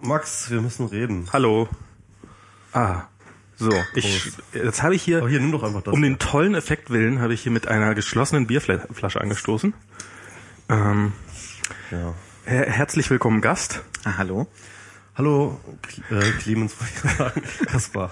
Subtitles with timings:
[0.00, 1.28] Max, wir müssen reden.
[1.32, 1.68] Hallo.
[2.72, 3.02] Ah.
[3.56, 5.92] So, ich, jetzt habe ich hier, Aber hier, nimm doch einfach das.
[5.92, 9.74] um den tollen Effekt willen, habe ich hier mit einer geschlossenen Bierflasche angestoßen.
[10.70, 11.12] Ähm,
[11.90, 12.14] Ja.
[12.46, 13.82] her herzlich willkommen Gast.
[14.04, 14.46] Ah, hallo.
[15.16, 15.60] Hallo,
[16.10, 17.42] äh, Clemens wollte ich sagen.
[17.66, 18.10] Kaspar.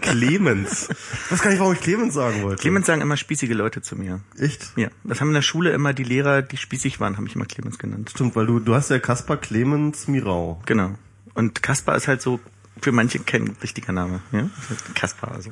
[0.00, 0.88] Clemens.
[0.90, 2.62] Ich weiß gar nicht, warum ich Clemens sagen wollte.
[2.62, 4.20] Clemens sagen immer spießige Leute zu mir.
[4.38, 4.72] Echt?
[4.76, 7.44] Ja, das haben in der Schule immer die Lehrer, die spießig waren, haben mich immer
[7.44, 8.10] Clemens genannt.
[8.10, 10.60] Stimmt, weil du, du hast ja Kaspar Clemens Mirau.
[10.66, 10.94] Genau.
[11.34, 12.40] Und Kaspar ist halt so
[12.80, 14.20] für manche kein richtiger Name.
[14.32, 14.48] Ja?
[14.94, 15.50] Kaspar also.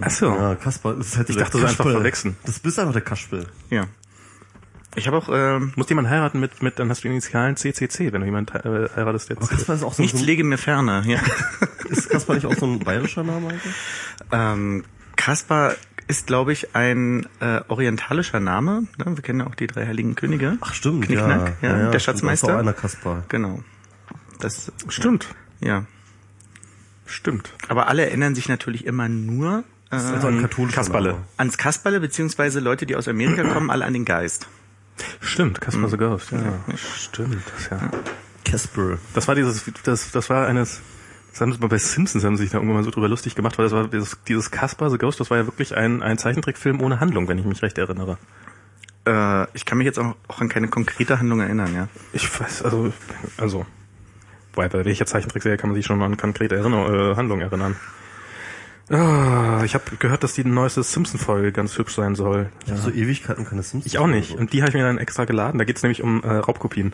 [0.00, 0.26] Ach so.
[0.26, 2.36] Ja, Kaspar, das ist halt Ich dachte, so einfach verwechseln.
[2.44, 3.46] Das bist einfach der Kaspel.
[3.70, 3.86] Ja.
[4.96, 8.12] Ich habe auch ähm, Muss jemand heiraten mit, mit, dann hast du die Initialen CCC,
[8.12, 9.50] wenn du jemand äh, heiratest Aber jetzt.
[9.50, 11.04] Kaspar ist auch so, nichts so lege mir ferner.
[11.06, 11.20] Ja.
[11.88, 13.74] ist Kaspar nicht auch so ein bayerischer Name eigentlich?
[14.32, 14.84] ähm,
[15.16, 15.74] Kaspar
[16.08, 18.86] ist, glaube ich, ein äh, orientalischer Name.
[18.98, 19.16] Ne?
[19.16, 20.58] Wir kennen ja auch die drei heiligen Könige.
[20.60, 21.68] Ach stimmt, Knickknack, ja.
[21.70, 22.48] ja, ja, der Schatzmeister.
[22.48, 23.24] Das ist auch einer Kaspar.
[23.28, 23.62] Genau.
[24.40, 25.28] Das Stimmt.
[25.60, 25.84] ja.
[27.06, 27.52] Stimmt.
[27.68, 31.18] Aber alle erinnern sich natürlich immer nur äh, also ein katholischer Kasperle.
[31.36, 34.48] Ans Kasperle, beziehungsweise Leute, die aus Amerika kommen, alle an den Geist.
[35.20, 36.60] Stimmt, Caspar the Ghost, ja.
[36.76, 37.90] Stimmt, das, ja.
[38.44, 38.98] Casper.
[39.14, 40.80] Das war dieses, das, das war eines,
[41.32, 43.34] das haben sie mal bei Simpsons haben sie sich da irgendwann mal so drüber lustig
[43.34, 46.18] gemacht, weil das war dieses, dieses Caspar the Ghost, das war ja wirklich ein, ein
[46.18, 48.18] Zeichentrickfilm ohne Handlung, wenn ich mich recht erinnere.
[49.06, 51.88] Äh, ich kann mich jetzt auch, auch an keine konkrete Handlung erinnern, ja.
[52.12, 52.92] Ich weiß, also,
[53.36, 53.66] also,
[54.54, 57.76] bei, bei welcher Zeichentrickserie kann man sich schon mal an konkrete Erinnerung, äh, Handlung erinnern?
[58.90, 62.50] Ah, ich habe gehört, dass die neueste Simpson-Folge ganz hübsch sein soll.
[62.64, 63.86] Ich habe so Ewigkeiten keine Simpsons.
[63.86, 64.36] Ich auch nicht.
[64.36, 65.58] Und die habe ich mir dann extra geladen.
[65.58, 66.92] Da geht's nämlich um äh, Raubkopien.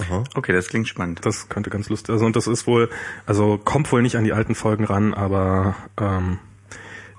[0.00, 0.24] Aha.
[0.34, 1.24] Okay, das klingt spannend.
[1.24, 2.10] Das könnte ganz lustig.
[2.10, 2.90] Also und das ist wohl,
[3.24, 6.38] also kommt wohl nicht an die alten Folgen ran, aber ähm,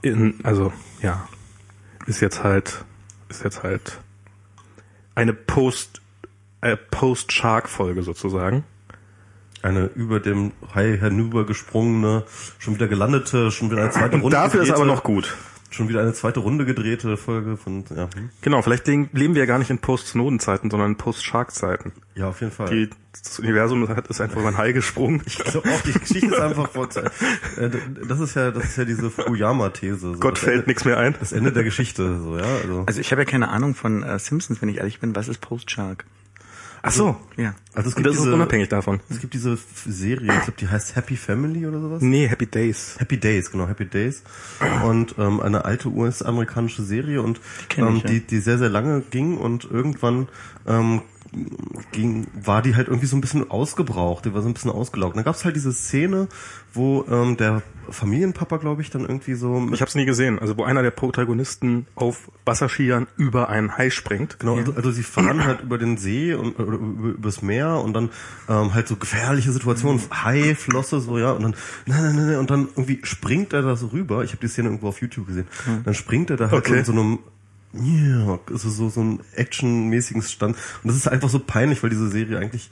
[0.01, 1.27] in, also ja,
[2.05, 2.83] ist jetzt halt,
[3.29, 3.99] ist jetzt halt
[5.15, 6.01] eine Post,
[6.59, 8.65] äh, Post-Shark-Folge sozusagen.
[9.63, 12.25] Eine über dem Hai hinübergesprungene,
[12.59, 15.33] schon wieder gelandete, schon wieder eine zweite Und Runde dafür ist gedrehte, aber noch gut.
[15.71, 18.29] schon wieder eine zweite Runde gedrehte Folge von ja, hm.
[18.41, 21.93] Genau, vielleicht leben wir ja gar nicht in Post-Snowden-Zeiten, sondern in Post-Shark-Zeiten.
[22.15, 22.69] ja auf jeden Fall.
[22.69, 25.21] Die, das Universum hat, ist einfach über ein Hai gesprungen.
[25.25, 27.69] ich glaube auch, die Geschichte ist einfach vor, äh,
[28.05, 29.97] das ist ja das ist ja diese Fukuyama-These.
[29.97, 31.15] So, Gott das fällt Ende, nichts mehr ein.
[31.19, 32.43] Das Ende der Geschichte, so ja.
[32.43, 35.15] Also, Also ich habe ja keine Ahnung von äh, Simpsons, wenn ich ehrlich bin.
[35.15, 36.03] Was ist Post-Shark?
[36.85, 37.15] Ach so.
[37.37, 37.55] Ja.
[37.73, 38.99] also es Und gibt das ist diese, unabhängig davon.
[39.09, 42.01] Es gibt diese Serie, ich glaube, die heißt Happy Family oder sowas.
[42.01, 42.97] Nee, Happy Days.
[42.99, 44.21] Happy Days, genau, Happy Days.
[44.85, 47.39] Und ähm, eine alte US-amerikanische Serie und
[47.69, 48.09] kenn ähm, ich, ja.
[48.09, 50.27] die, die sehr, sehr lange ging und irgendwann
[50.67, 51.01] ähm,
[51.91, 55.13] ging, war die halt irgendwie so ein bisschen ausgebraucht, die war so ein bisschen ausgelaugt.
[55.13, 56.27] Und dann gab's halt diese Szene,
[56.73, 60.39] wo ähm, der Familienpapa, glaube ich, dann irgendwie so Ich habe es nie gesehen.
[60.39, 64.39] Also wo einer der Protagonisten auf Wasserskiern über einen Hai springt.
[64.39, 67.93] Genau, also, also sie fahren halt über den See und oder über, übers Meer und
[67.93, 68.09] dann
[68.49, 71.55] ähm, halt so gefährliche Situationen, Hai, Flosse, so ja, und dann
[71.85, 74.23] nein, nein, nein, nein, und dann irgendwie springt er da so rüber.
[74.23, 75.47] Ich habe die Szene irgendwo auf YouTube gesehen.
[75.83, 76.71] Dann springt er da halt Okay.
[76.71, 77.19] so in so einem
[77.73, 80.55] ja, also so so ein actionmäßigen Stand.
[80.83, 82.69] Und das ist einfach so peinlich, weil diese Serie eigentlich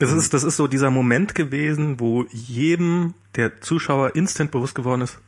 [0.00, 5.02] Das ist, das ist so dieser Moment gewesen, wo jedem der Zuschauer instant bewusst geworden
[5.02, 5.18] ist,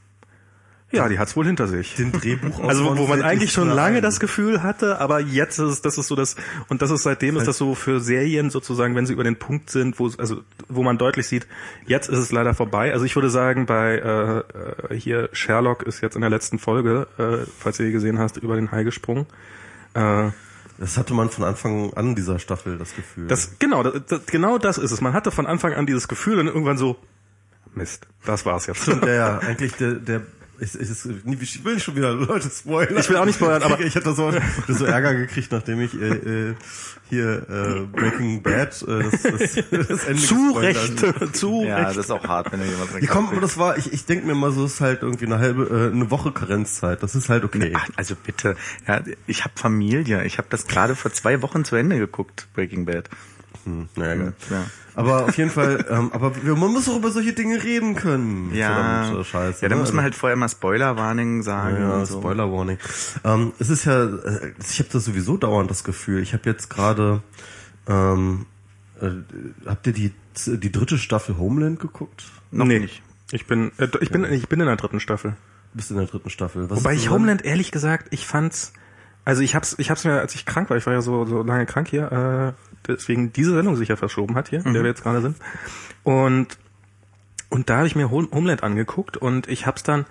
[0.93, 1.95] ja, die hat's wohl hinter sich.
[1.97, 5.69] den Drehbuch Also wo, wo man eigentlich schon lange das Gefühl hatte, aber jetzt ist
[5.69, 6.37] es, das ist so das,
[6.69, 9.71] und das ist seitdem ist das so für Serien sozusagen, wenn sie über den Punkt
[9.71, 11.47] sind, wo also wo man deutlich sieht,
[11.87, 12.93] jetzt ist es leider vorbei.
[12.93, 14.39] Also ich würde sagen, bei äh,
[14.95, 18.37] äh, hier Sherlock ist jetzt in der letzten Folge, äh, falls ihr die gesehen hast,
[18.37, 19.27] über den Hai gesprungen.
[19.95, 20.31] Äh,
[20.79, 23.29] Das hatte man von Anfang an dieser Staffel das Gefühl.
[23.29, 25.01] Das, genau, das, das, genau das ist es.
[25.01, 26.97] Man hatte von Anfang an dieses Gefühl und irgendwann so,
[27.75, 28.83] Mist, das war's jetzt.
[28.83, 30.23] Stimmt, ja, ja, eigentlich der, der
[30.63, 32.97] ich, ich, ich will nicht schon wieder Leute spoilern.
[32.99, 34.33] Ich will auch nicht spoilern, aber- ich hatte so,
[34.69, 36.55] so Ärger gekriegt, nachdem ich äh, äh,
[37.11, 39.55] hier äh, Breaking Bad äh, das, das,
[39.89, 41.33] das Ende Zu Recht, habe.
[41.33, 41.91] zu Ja, Recht.
[41.99, 44.27] das ist auch hart, wenn du jemand Ja, komm, aber das war, ich, ich denke
[44.27, 47.03] mir mal, so ist halt irgendwie eine halbe, äh, eine Woche Karenzzeit.
[47.03, 47.73] Das ist halt okay.
[47.77, 48.57] Ach, also bitte.
[48.87, 50.25] Ja, ich habe Familie.
[50.25, 53.11] Ich habe das gerade vor zwei Wochen zu Ende geguckt, Breaking Bad.
[53.65, 54.33] Hm, naja, geil.
[54.51, 54.65] Ja.
[54.95, 58.55] Aber auf jeden Fall, ähm, aber man muss auch über solche Dinge reden können.
[58.55, 58.75] Ja,
[59.05, 59.63] Verdammte Scheiße.
[59.63, 59.81] ja, da ne?
[59.81, 61.77] muss man halt vorher mal Spoiler-Warning sagen.
[61.81, 62.19] Ja, so.
[62.21, 62.79] Spoiler Warning.
[63.25, 66.23] Ähm, es ist ja, äh, ich habe das sowieso dauernd das Gefühl.
[66.23, 67.23] Ich habe jetzt gerade,
[67.89, 68.47] ähm,
[69.01, 69.09] äh,
[69.67, 70.13] habt ihr die
[70.47, 72.25] die dritte Staffel Homeland geguckt?
[72.51, 73.03] Noch nee, nicht.
[73.33, 75.37] Ich bin, äh, ich bin, ich bin in der dritten Staffel.
[75.73, 76.69] Du bist in der dritten Staffel.
[76.71, 78.73] Was Wobei ich so- Homeland ehrlich gesagt, ich fand's,
[79.25, 81.43] also ich hab's, ich hab's mir, als ich krank war, ich war ja so, so
[81.43, 84.91] lange krank hier, äh, deswegen diese Sendung sich ja verschoben hat hier, in der wir
[84.91, 85.37] jetzt gerade sind.
[86.03, 86.59] Und,
[87.49, 90.07] und da habe ich mir Home- Homeland angeguckt und ich hab's dann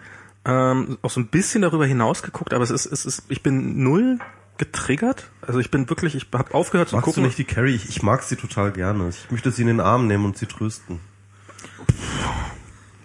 [0.46, 3.84] ähm, auch so ein bisschen darüber hinaus geguckt, aber es ist, es ist, ich bin
[3.84, 4.20] null
[4.58, 5.30] getriggert.
[5.42, 7.24] Also ich bin wirklich, ich habe aufgehört zu Magst gucken.
[7.24, 7.76] du nicht die Carrie?
[7.76, 9.10] Ich, ich mag sie total gerne.
[9.10, 11.00] Ich möchte sie in den Arm nehmen und sie trösten.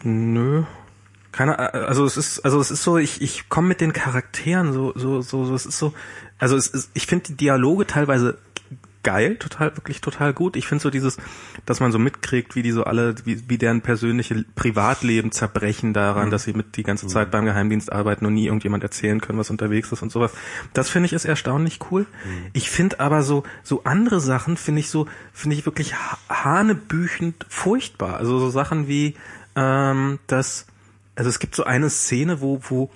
[0.02, 0.64] Nö.
[1.32, 4.92] Keine, also es ist, also es ist so, ich, ich komme mit den Charakteren so,
[4.96, 5.92] so, so, so, es ist so,
[6.38, 8.38] also es ist, ich finde die Dialoge teilweise
[9.06, 10.56] geil, total, wirklich total gut.
[10.56, 11.16] Ich finde so dieses,
[11.64, 16.26] dass man so mitkriegt, wie die so alle, wie, wie deren persönliche Privatleben zerbrechen daran,
[16.26, 16.30] mhm.
[16.32, 17.30] dass sie mit die ganze Zeit mhm.
[17.30, 20.32] beim Geheimdienst arbeiten und nie irgendjemand erzählen können, was unterwegs ist und sowas.
[20.72, 22.02] Das finde ich ist erstaunlich cool.
[22.02, 22.46] Mhm.
[22.52, 25.94] Ich finde aber so, so andere Sachen finde ich so, finde ich wirklich
[26.28, 28.16] hanebüchend furchtbar.
[28.16, 29.14] Also so Sachen wie,
[29.54, 30.66] ähm, dass,
[31.14, 32.90] also es gibt so eine Szene, wo, wo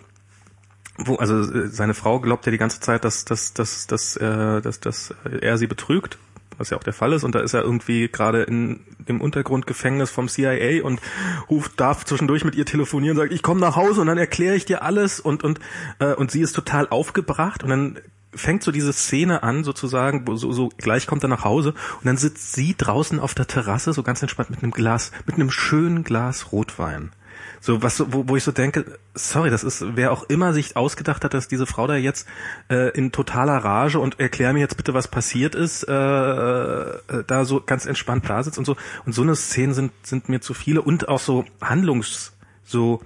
[1.05, 4.61] wo also äh, seine Frau glaubt ja die ganze Zeit, dass dass dass dass, äh,
[4.61, 6.19] dass, dass er sie betrügt,
[6.59, 7.25] was ja auch der Fall ist.
[7.25, 11.01] Und da ist er irgendwie gerade in dem Untergrundgefängnis vom CIA und
[11.49, 14.65] ruft darf zwischendurch mit ihr telefonieren, sagt ich komme nach Hause und dann erkläre ich
[14.65, 15.21] dir alles.
[15.21, 15.61] Und und
[15.99, 17.63] äh, und sie ist total aufgebracht.
[17.63, 17.99] Und dann
[18.33, 21.71] fängt so diese Szene an sozusagen, wo so, so gleich kommt er nach Hause.
[21.71, 25.37] Und dann sitzt sie draußen auf der Terrasse so ganz entspannt mit einem Glas mit
[25.37, 27.11] einem schönen Glas Rotwein
[27.61, 31.25] so was, wo, wo ich so denke, sorry, das ist, wer auch immer sich ausgedacht
[31.25, 32.27] hat, dass diese Frau da jetzt
[32.71, 37.45] äh, in totaler Rage und erklär mir jetzt bitte, was passiert ist, äh, äh, da
[37.45, 38.77] so ganz entspannt da sitzt und so.
[39.05, 42.33] Und so eine Szene sind, sind mir zu viele und auch so Handlungs,
[42.65, 43.03] so,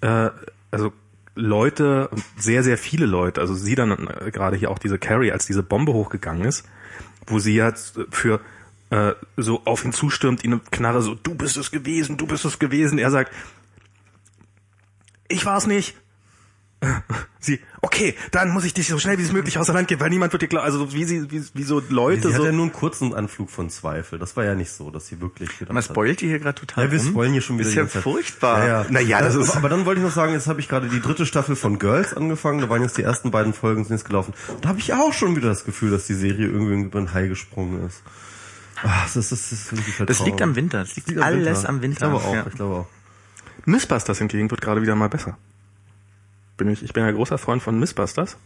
[0.00, 0.30] äh,
[0.70, 0.92] also
[1.34, 2.08] Leute,
[2.38, 5.62] sehr, sehr viele Leute, also sie dann äh, gerade hier auch diese Carrie, als diese
[5.62, 6.66] Bombe hochgegangen ist,
[7.26, 8.40] wo sie jetzt für
[8.88, 12.58] äh, so auf ihn zustürmt, ihn Knarre so, du bist es gewesen, du bist es
[12.58, 12.98] gewesen.
[12.98, 13.32] Er sagt,
[15.28, 15.96] ich war's nicht.
[17.40, 20.10] Sie, okay, dann muss ich dich so schnell wie es möglich außer Land gehen, weil
[20.10, 22.38] niemand wird dir klar, also wie sie, wie, wie so Leute sie so.
[22.38, 24.18] hat ja nur einen kurzen Anflug von Zweifel.
[24.18, 26.86] Das war ja nicht so, dass sie wirklich gedacht Man spoilt die hier gerade total
[26.86, 27.70] Ja, wir spoilen hier schon wieder.
[27.70, 28.58] Das ist ja furchtbar.
[28.58, 28.86] Ja, ja.
[28.90, 29.56] Naja, das ist.
[29.56, 32.14] Aber dann wollte ich noch sagen, jetzt habe ich gerade die dritte Staffel von Girls
[32.14, 32.60] angefangen.
[32.60, 34.34] Da waren jetzt die ersten beiden Folgen sind jetzt gelaufen.
[34.60, 37.28] Da habe ich auch schon wieder das Gefühl, dass die Serie irgendwie über den Hai
[37.28, 38.02] gesprungen ist.
[38.82, 40.80] Ach, das, ist, das, ist wirklich das liegt am Winter.
[40.80, 42.06] Das liegt, liegt alles am Winter.
[42.06, 42.34] Ich glaube auch.
[42.34, 42.46] Ja.
[42.46, 42.95] Ich glaube auch.
[43.66, 45.36] Missbusters hingegen wird gerade wieder mal besser.
[46.56, 48.38] Bin ich, ich bin ja großer Freund von Missbusters.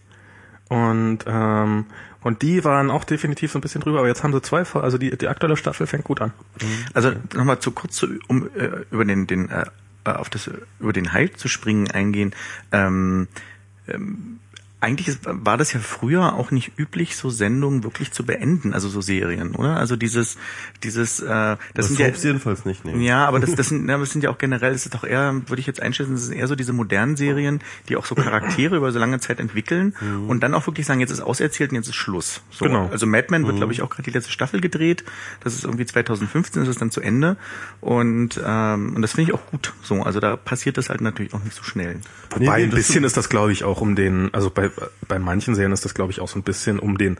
[0.68, 1.86] Und, ähm,
[2.22, 4.98] und die waren auch definitiv so ein bisschen drüber, aber jetzt haben sie zwei, also
[4.98, 6.32] die, die aktuelle Staffel fängt gut an.
[6.94, 9.64] Also nochmal zu kurz zu, um äh, über den, den äh,
[10.04, 12.34] auf das über den Hype zu springen eingehen.
[12.72, 13.28] Ähm,
[13.88, 14.38] ähm,
[14.80, 18.88] eigentlich ist, war das ja früher auch nicht üblich, so Sendungen wirklich zu beenden, also
[18.88, 19.76] so Serien, oder?
[19.76, 20.38] Also dieses,
[20.82, 22.84] dieses, äh, das, das sind ja jedenfalls nicht.
[22.84, 23.06] Nee.
[23.06, 25.34] Ja, aber das, das sind, ja, das sind ja auch generell, das ist doch eher,
[25.46, 28.76] würde ich jetzt einschätzen, das sind eher so diese modernen Serien, die auch so Charaktere
[28.76, 30.28] über so lange Zeit entwickeln mhm.
[30.28, 32.42] und dann auch wirklich sagen, jetzt ist auserzählt und jetzt ist Schluss.
[32.50, 32.88] So, genau.
[32.88, 33.58] Also Mad Men wird, mhm.
[33.58, 35.04] glaube ich, auch gerade die letzte Staffel gedreht.
[35.40, 37.36] Das ist irgendwie 2015, ist es dann zu Ende
[37.80, 39.72] und ähm, und das finde ich auch gut.
[39.82, 42.00] So, also da passiert das halt natürlich auch nicht so schnell.
[42.30, 44.69] Wobei nee, ein bisschen ist das, glaube ich, auch um den, also bei
[45.08, 47.16] bei manchen Serien ist das, glaube ich, auch so ein bisschen um den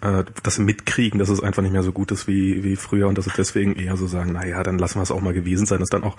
[0.00, 3.18] äh, das Mitkriegen, dass es einfach nicht mehr so gut ist wie wie früher und
[3.18, 5.66] dass es deswegen eher so sagen, na ja, dann lassen wir es auch mal gewesen
[5.66, 6.16] sein, dass dann auch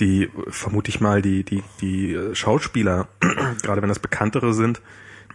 [0.00, 3.08] die vermute ich mal die die die Schauspieler,
[3.62, 4.80] gerade wenn das bekanntere sind,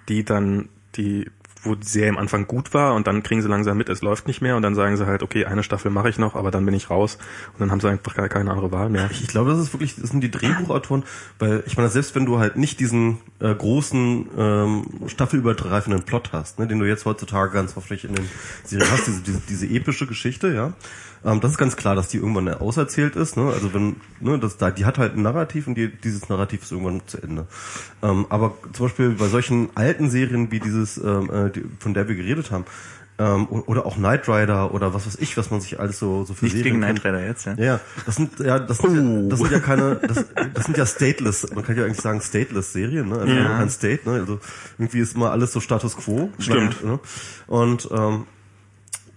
[0.10, 1.30] die dann die
[1.64, 4.28] wo die Serie am Anfang gut war und dann kriegen sie langsam mit, es läuft
[4.28, 6.66] nicht mehr und dann sagen sie halt, okay, eine Staffel mache ich noch, aber dann
[6.66, 7.18] bin ich raus
[7.54, 9.10] und dann haben sie einfach gar keine andere Wahl mehr.
[9.12, 11.04] Ich, glaube, das ist wirklich, das sind die Drehbuchautoren,
[11.40, 16.60] weil ich meine, selbst wenn du halt nicht diesen äh, großen ähm, staffelübergreifenden Plot hast,
[16.60, 18.30] ne, den du jetzt heutzutage ganz häufig in den
[18.64, 20.74] Serien hast, diese, diese, diese epische Geschichte, ja,
[21.24, 23.38] ähm, das ist ganz klar, dass die irgendwann auserzählt ist.
[23.38, 23.52] Ne?
[23.52, 26.72] Also wenn, ne, das da, die hat halt ein Narrativ und die, dieses Narrativ ist
[26.72, 27.48] irgendwann zu Ende.
[28.02, 32.08] Ähm, aber zum Beispiel bei solchen alten Serien wie dieses, ähm, äh, die, von der
[32.08, 32.66] wir geredet haben,
[33.20, 36.34] ähm, oder auch Knight Rider oder was weiß ich, was man sich alles so so
[36.34, 37.54] für Nicht Serien gegen Knight Rider jetzt, ja.
[37.56, 39.30] Ja, das sind ja das sind, oh.
[39.30, 42.74] das sind ja keine das, das sind ja stateless, man kann ja eigentlich sagen stateless
[42.74, 43.20] Serien, ne?
[43.20, 43.58] Also ja.
[43.58, 44.16] kein State, ne?
[44.16, 44.40] Also
[44.80, 46.32] irgendwie ist immer alles so Status quo.
[46.40, 46.84] Stimmt.
[46.84, 47.00] Ne?
[47.48, 48.26] Und ähm,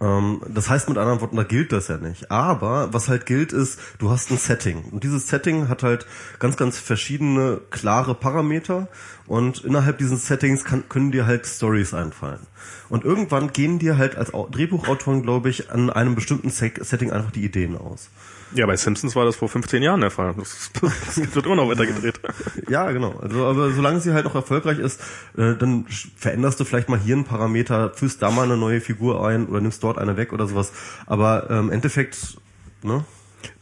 [0.01, 2.31] das heißt mit anderen Worten, da gilt das ja nicht.
[2.31, 4.85] Aber was halt gilt ist, du hast ein Setting.
[4.91, 6.07] Und dieses Setting hat halt
[6.39, 8.89] ganz, ganz verschiedene klare Parameter.
[9.27, 12.41] Und innerhalb dieses Settings kann, können dir halt Stories einfallen.
[12.89, 17.45] Und irgendwann gehen dir halt als Drehbuchautoren, glaube ich, an einem bestimmten Setting einfach die
[17.45, 18.11] Ideen aus.
[18.55, 20.35] Ja, bei Simpsons war das vor 15 Jahren der Fall.
[20.39, 22.21] Das, das wird immer noch weiter gedreht.
[22.69, 23.19] Ja, genau.
[23.21, 25.01] Also, aber solange sie halt auch erfolgreich ist,
[25.37, 29.27] äh, dann veränderst du vielleicht mal hier einen Parameter, führst da mal eine neue Figur
[29.27, 30.73] ein oder nimmst dort eine weg oder sowas.
[31.07, 32.39] Aber ähm, im Endeffekt,
[32.83, 33.05] ne?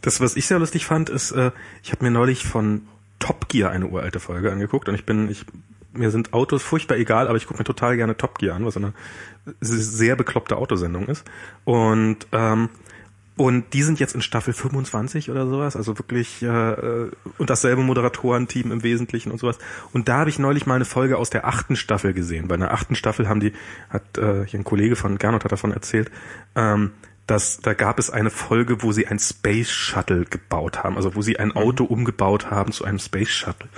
[0.01, 2.87] Das, was ich sehr lustig fand, ist, äh, ich habe mir neulich von
[3.19, 5.47] Top Gear eine uralte Folge angeguckt und ich bin, ich
[5.95, 8.77] mir sind Autos furchtbar egal, aber ich gucke mir total gerne Top Gear an, was
[8.77, 8.93] eine
[9.61, 11.25] sehr bekloppte Autosendung ist.
[11.65, 12.71] Und ähm,
[13.37, 17.09] Und die sind jetzt in Staffel 25 oder sowas, also wirklich äh,
[17.39, 19.59] und dasselbe Moderatorenteam im Wesentlichen und sowas.
[19.93, 22.49] Und da habe ich neulich mal eine Folge aus der achten Staffel gesehen.
[22.49, 23.53] Bei einer achten Staffel haben die,
[23.89, 26.11] hat äh, hier ein Kollege von Gernot hat davon erzählt,
[26.57, 26.91] ähm,
[27.27, 31.23] dass da gab es eine Folge, wo sie ein Space Shuttle gebaut haben, also wo
[31.23, 33.69] sie ein Auto umgebaut haben zu einem Space Shuttle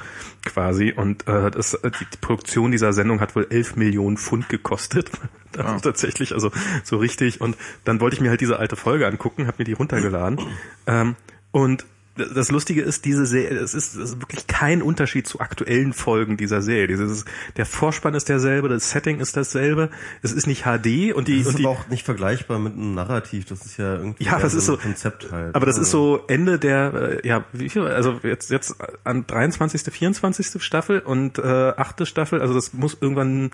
[0.44, 0.92] quasi.
[0.92, 5.10] Und äh, das, die, die Produktion dieser Sendung hat wohl 11 Millionen Pfund gekostet.
[5.56, 5.76] Wow.
[5.76, 6.50] ist tatsächlich, also
[6.82, 7.40] so richtig.
[7.40, 10.40] Und dann wollte ich mir halt diese alte Folge angucken, habe mir die runtergeladen.
[10.88, 11.14] ähm,
[11.52, 15.92] und das Lustige ist, diese Serie, es ist, es ist wirklich kein Unterschied zu aktuellen
[15.92, 16.86] Folgen dieser Serie.
[16.86, 17.24] Dieses,
[17.56, 19.90] der Vorspann ist derselbe, das Setting ist dasselbe,
[20.22, 22.74] es ist nicht HD und die, Das und ist die, aber auch nicht vergleichbar mit
[22.74, 23.46] einem Narrativ.
[23.46, 25.54] Das ist ja irgendwie Ja, das ist so- ein Konzept halt.
[25.56, 29.82] aber das ist so Ende der, äh, ja, wie viel, also jetzt, jetzt an 23.,
[29.92, 30.62] 24.
[30.62, 32.06] Staffel und äh, 8.
[32.06, 33.50] Staffel, also das muss irgendwann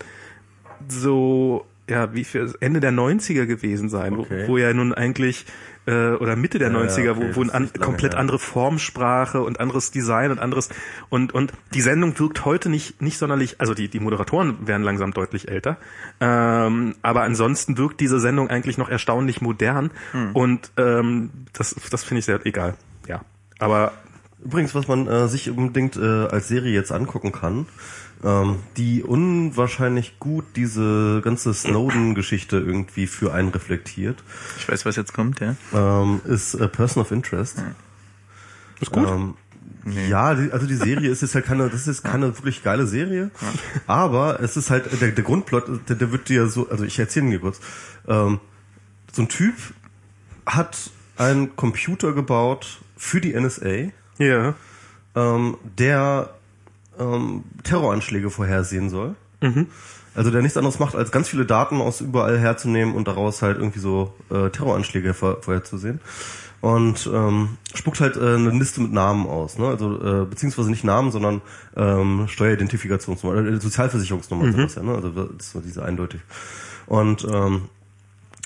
[0.88, 4.44] so, ja, wie viel, Ende der 90er gewesen sein, Okay.
[4.46, 5.46] wo, wo ja nun eigentlich,
[5.90, 7.86] äh, oder Mitte der Ja, 90er, okay, wo, wo ein das ist an, echt lange
[7.86, 8.20] komplett her.
[8.20, 10.68] andere Formsprache und anderes Design und anderes,
[11.08, 15.12] und, und die Sendung wirkt heute nicht, nicht sonderlich, also die, die Moderatoren werden langsam
[15.12, 15.76] deutlich älter,
[16.20, 20.32] ähm, aber ansonsten wirkt diese Sendung eigentlich noch erstaunlich modern Hm.
[20.34, 22.74] und ähm, das, das finde ich sehr egal,
[23.06, 23.22] ja.
[23.58, 23.92] Aber
[24.42, 27.66] Übrigens, was man äh, sich unbedingt äh, als Serie jetzt angucken kann,
[28.24, 34.22] ähm, die unwahrscheinlich gut diese ganze Snowden-Geschichte irgendwie für einen reflektiert,
[34.58, 35.56] Ich weiß, was jetzt kommt, ja.
[35.72, 37.62] ähm, ist äh, Person of Interest.
[38.80, 39.08] ist gut.
[39.08, 39.34] Ähm,
[40.08, 43.30] Ja, die, also die Serie ist jetzt halt keine, das ist keine wirklich geile Serie,
[43.86, 47.26] aber es ist halt der, der Grundplot, der, der wird dir so, also ich erzähle
[47.26, 47.60] ihn dir kurz.
[48.06, 48.40] Ähm,
[49.12, 49.54] so ein Typ
[50.44, 54.54] hat einen Computer gebaut für die NSA, ja.
[55.14, 56.34] ähm, der
[57.00, 59.16] ähm, Terroranschläge vorhersehen soll.
[60.14, 63.58] Also der nichts anderes macht, als ganz viele Daten aus überall herzunehmen und daraus halt
[63.58, 66.00] irgendwie so äh, Terroranschläge vor, vorherzusehen.
[66.60, 69.66] Und ähm, spuckt halt äh, eine Liste mit Namen aus, ne?
[69.66, 71.40] Also äh, beziehungsweise nicht Namen, sondern
[71.74, 74.94] ähm, Steueridentifikationsnummer, äh, Sozialversicherungsnummer und sowas, ja, ne?
[74.94, 76.20] Also das ist so diese eindeutig.
[76.86, 77.62] Und ähm,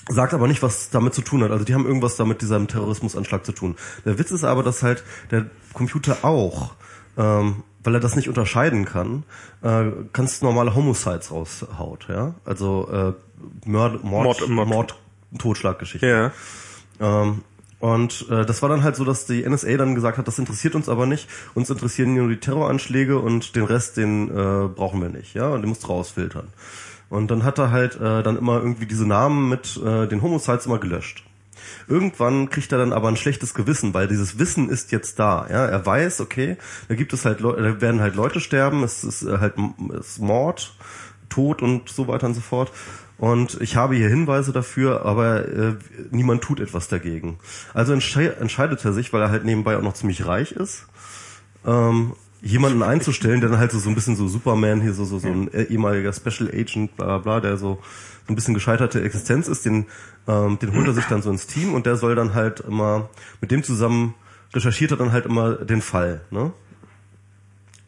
[0.07, 1.51] sagt aber nicht, was damit zu tun hat.
[1.51, 3.75] Also die haben irgendwas damit diesem Terrorismusanschlag zu tun.
[4.05, 6.75] Der Witz ist aber, dass halt der Computer auch,
[7.17, 9.23] ähm, weil er das nicht unterscheiden kann,
[9.61, 12.35] äh, ganz normale Homicides raushaut, ja.
[12.45, 14.95] Also äh, Mord, Mord, Mord- Mord, Mord.
[15.37, 16.07] Totschlaggeschichte.
[16.07, 16.31] Ja.
[16.99, 17.41] Ähm,
[17.79, 20.75] und äh, das war dann halt so, dass die NSA dann gesagt hat, das interessiert
[20.75, 21.27] uns aber nicht.
[21.53, 25.49] Uns interessieren nur die Terroranschläge und den Rest, den äh, brauchen wir nicht, ja.
[25.49, 26.47] Und den musst du rausfiltern.
[27.09, 30.65] Und dann hat er halt äh, dann immer irgendwie diese Namen mit äh, den Homicides
[30.65, 31.23] immer gelöscht.
[31.87, 35.47] Irgendwann kriegt er dann aber ein schlechtes Gewissen, weil dieses Wissen ist jetzt da.
[35.49, 36.57] Ja, er weiß, okay,
[36.87, 39.53] da gibt es halt, Leu da werden halt Leute sterben, es ist äh, halt
[39.99, 40.75] es ist Mord,
[41.29, 42.71] Tod und so weiter und so fort.
[43.17, 45.75] Und ich habe hier Hinweise dafür, aber äh,
[46.11, 47.39] niemand tut etwas dagegen.
[47.73, 50.85] Also entsche entscheidet er sich, weil er halt nebenbei auch noch ziemlich reich ist,
[51.65, 55.19] ähm, jemanden einzustellen, der dann halt so, so ein bisschen so Superman hier, so, so,
[55.19, 57.79] so ein ehemaliger Special Agent, bla bla bla, der so,
[58.27, 59.85] so ein bisschen gescheiterte Existenz ist, den,
[60.27, 63.09] ähm, den holt er sich dann so ins Team und der soll dann halt immer,
[63.41, 64.15] mit dem zusammen
[64.53, 66.53] recherchiert er dann halt immer den Fall, ne?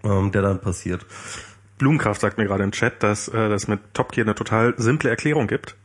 [0.04, 1.06] Ähm, der dann passiert.
[1.78, 5.10] Blumenkraft sagt mir gerade im Chat, dass äh, das mit Top Gear eine total simple
[5.10, 5.76] Erklärung gibt,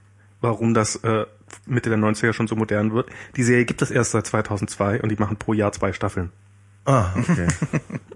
[0.41, 1.27] warum das äh,
[1.67, 3.11] Mitte der 90er schon so modern wird.
[3.37, 6.31] Die Serie gibt es erst seit 2002 und die machen pro Jahr zwei Staffeln.
[6.85, 7.49] Ah, okay.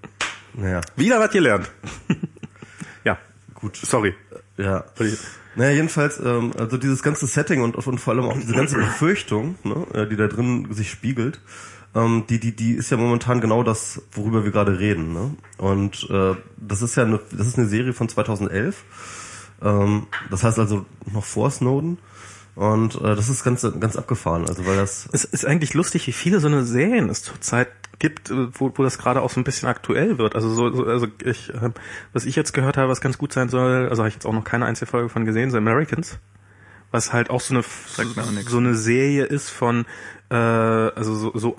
[0.56, 1.70] naja, Wieder was gelernt.
[3.04, 3.18] ja,
[3.54, 3.76] gut.
[3.76, 4.14] sorry.
[4.56, 4.84] Ja.
[5.54, 9.56] Naja, jedenfalls, ähm, also dieses ganze Setting und, und vor allem auch diese ganze Befürchtung,
[9.64, 11.40] ne, äh, die da drin sich spiegelt,
[11.94, 15.14] ähm, die, die, die ist ja momentan genau das, worüber wir gerade reden.
[15.14, 15.34] Ne?
[15.56, 18.84] Und äh, das ist ja eine, das ist eine Serie von 2011.
[19.62, 21.98] Ähm, das heißt also noch vor Snowden.
[22.54, 24.46] Und äh, das ist ganz, ganz abgefahren.
[24.46, 28.30] Also weil das Es ist eigentlich lustig, wie viele so eine Serien es zurzeit gibt,
[28.30, 30.34] äh, wo, wo das gerade auch so ein bisschen aktuell wird.
[30.34, 31.70] Also so, so also ich, äh,
[32.12, 34.32] was ich jetzt gehört habe, was ganz gut sein soll, also habe ich jetzt auch
[34.32, 36.18] noch keine einzige Folge von gesehen, The Americans,
[36.90, 37.64] was halt auch so eine
[38.34, 38.50] nix.
[38.50, 39.86] so eine Serie ist von
[40.30, 41.56] äh, also so, so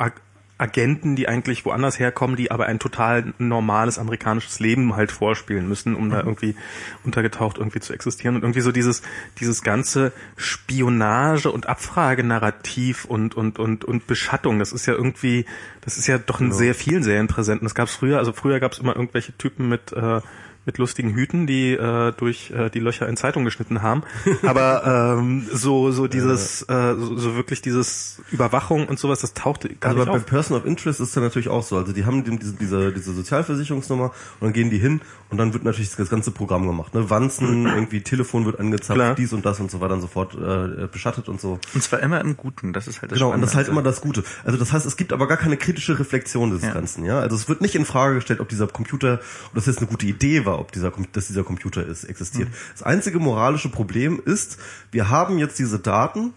[0.57, 5.95] Agenten, die eigentlich woanders herkommen, die aber ein total normales amerikanisches Leben halt vorspielen müssen,
[5.95, 6.55] um da irgendwie
[7.03, 8.35] untergetaucht irgendwie zu existieren.
[8.35, 9.01] Und irgendwie so dieses
[9.39, 15.45] dieses ganze Spionage und Abfragenarrativ und und und und Beschattung, das ist ja irgendwie,
[15.81, 17.61] das ist ja doch in sehr vielen Serien präsent.
[17.61, 20.21] Und das gab es früher, also früher gab es immer irgendwelche Typen mit äh,
[20.67, 24.03] mit lustigen Hüten, die äh, durch äh, die Löcher in Zeitung geschnitten haben.
[24.43, 29.63] Aber ähm, so so dieses äh, so, so wirklich dieses Überwachung und sowas, das taucht
[29.79, 30.25] gar Also nicht bei auf.
[30.25, 31.77] Person of Interest ist es dann natürlich auch so.
[31.77, 35.53] Also die haben die- diese, diese, diese Sozialversicherungsnummer und dann gehen die hin und dann
[35.53, 36.93] wird natürlich das ganze Programm gemacht.
[36.93, 37.09] Ne?
[37.09, 39.15] Wanzen, irgendwie Telefon wird angezapft, Klar.
[39.15, 41.59] dies und das und so weiter und so fort äh, beschattet und so.
[41.73, 43.81] Und zwar immer im Guten, das ist halt das Genau, und das ist halt immer
[43.83, 44.23] das Gute.
[44.43, 46.73] Also das heißt, es gibt aber gar keine kritische Reflexion des Ja.
[46.73, 47.19] Ganzen, ja.
[47.19, 50.05] Also es wird nicht in Frage gestellt, ob dieser Computer, ob das jetzt eine gute
[50.05, 52.49] Idee war, ob dieser, dass dieser Computer ist, existiert.
[52.73, 54.57] Das einzige moralische Problem ist,
[54.91, 56.33] wir haben jetzt diese Daten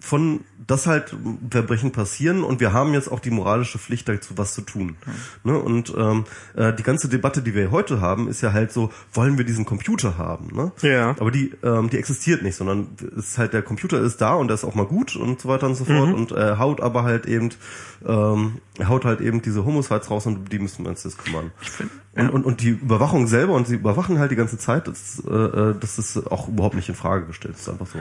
[0.00, 1.14] von, dass halt
[1.48, 4.96] Verbrechen passieren und wir haben jetzt auch die moralische Pflicht dazu, was zu tun.
[5.44, 5.56] Ne?
[5.56, 6.24] Und ähm,
[6.56, 9.64] äh, die ganze Debatte, die wir heute haben, ist ja halt so, wollen wir diesen
[9.64, 10.48] Computer haben?
[10.56, 10.72] Ne?
[10.82, 11.10] Ja.
[11.20, 14.56] Aber die, ähm, die existiert nicht, sondern ist halt der Computer ist da und der
[14.56, 17.26] ist auch mal gut und so weiter und so fort und äh, haut aber halt
[17.26, 17.50] eben,
[18.04, 21.52] ähm, haut halt eben diese Homosites raus und die müssen wir uns jetzt kümmern.
[21.60, 25.22] find- und, und, und die Überwachung selber und sie überwachen halt die ganze Zeit, das,
[25.26, 27.54] äh, äh, das ist auch überhaupt nicht in Frage gestellt.
[27.54, 28.00] Das ist einfach so.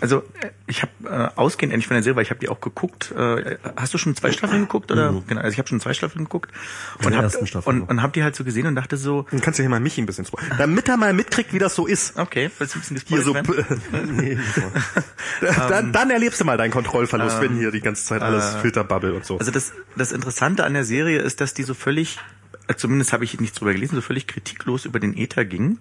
[0.00, 2.60] Also äh, ich habe äh, ausgehend endlich von der Serie, weil ich habe die auch
[2.60, 3.12] geguckt.
[3.16, 5.14] Äh, hast du schon zwei Staffeln geguckt oder?
[5.28, 6.50] Genau, also ich habe schon zwei Staffeln geguckt
[7.04, 9.60] und ersten Staffel und, und hab die halt so gesehen und dachte so, Dann kannst
[9.60, 10.56] du hier mal Michi ein bisschen spoilern.
[10.58, 12.18] Damit er mal mitkriegt, wie das so ist.
[12.18, 13.34] okay, willst du ein bisschen Hier so,
[14.04, 14.36] nee,
[15.68, 19.24] dann, dann erlebst du mal deinen Kontrollverlust, wenn hier die ganze Zeit alles Filterbubble und
[19.24, 19.38] so.
[19.38, 22.20] Also das, das Interessante an der Serie ist, dass die so völlig, äh,
[22.76, 25.78] zumindest habe ich nichts drüber gelesen, so völlig kritiklos über den Äther ging.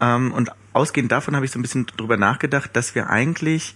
[0.00, 3.74] Ähm, und ausgehend davon habe ich so ein bisschen drüber nachgedacht, dass wir eigentlich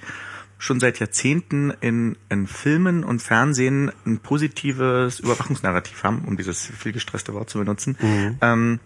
[0.59, 6.93] schon seit Jahrzehnten in, in Filmen und Fernsehen ein positives Überwachungsnarrativ haben, um dieses viel
[6.93, 7.97] gestresste Wort zu benutzen.
[8.43, 8.81] Ähm,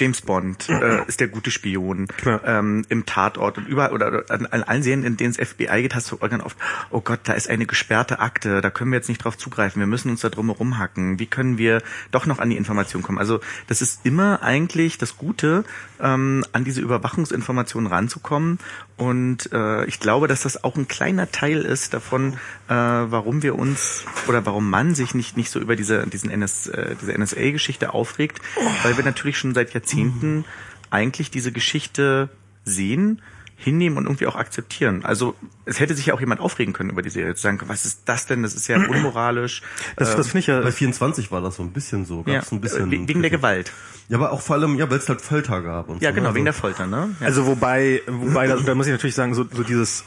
[0.00, 2.40] James Bond äh, ist der gute Spion Klar.
[2.46, 5.94] ähm, im Tatort und überall oder, an, an allen Serien, in denen es FBI geht,
[5.94, 6.56] hast du irgendwann oft,
[6.88, 9.86] oh Gott, da ist eine gesperrte Akte, da können wir jetzt nicht drauf zugreifen, wir
[9.86, 11.18] müssen uns da drum herum hacken.
[11.18, 13.18] Wie können wir doch noch an die Information kommen?
[13.18, 15.64] Also das ist immer eigentlich das Gute,
[16.00, 18.58] ähm, an diese Überwachungsinformationen ranzukommen.
[19.00, 22.34] Und äh, ich glaube, dass das auch ein kleiner Teil ist davon,
[22.68, 26.66] äh, warum wir uns oder warum man sich nicht nicht so über diese diesen NS,
[26.66, 28.42] äh, diese NSA-Geschichte aufregt,
[28.82, 30.44] weil wir natürlich schon seit Jahrzehnten
[30.90, 32.28] eigentlich diese Geschichte
[32.64, 33.22] sehen,
[33.62, 35.04] hinnehmen und irgendwie auch akzeptieren.
[35.04, 35.34] Also
[35.66, 38.02] es hätte sich ja auch jemand aufregen können über die Serie, zu sagen, was ist
[38.06, 38.42] das denn?
[38.42, 39.62] Das ist ja unmoralisch.
[39.96, 42.24] das, das finde ich ja, Bei 24 war das so ein bisschen so.
[42.26, 43.70] ja, Gab's ein bisschen wegen der Gewalt.
[44.08, 45.88] Ja, aber auch vor allem, ja, weil es halt Folter gab.
[45.88, 46.34] Und Ja, so, genau, ne?
[46.36, 47.14] wegen der Also- Folter, ne?
[47.20, 47.26] Ja.
[47.26, 50.04] Also wobei, wobei da, da muss ich natürlich sagen, so, so dieses,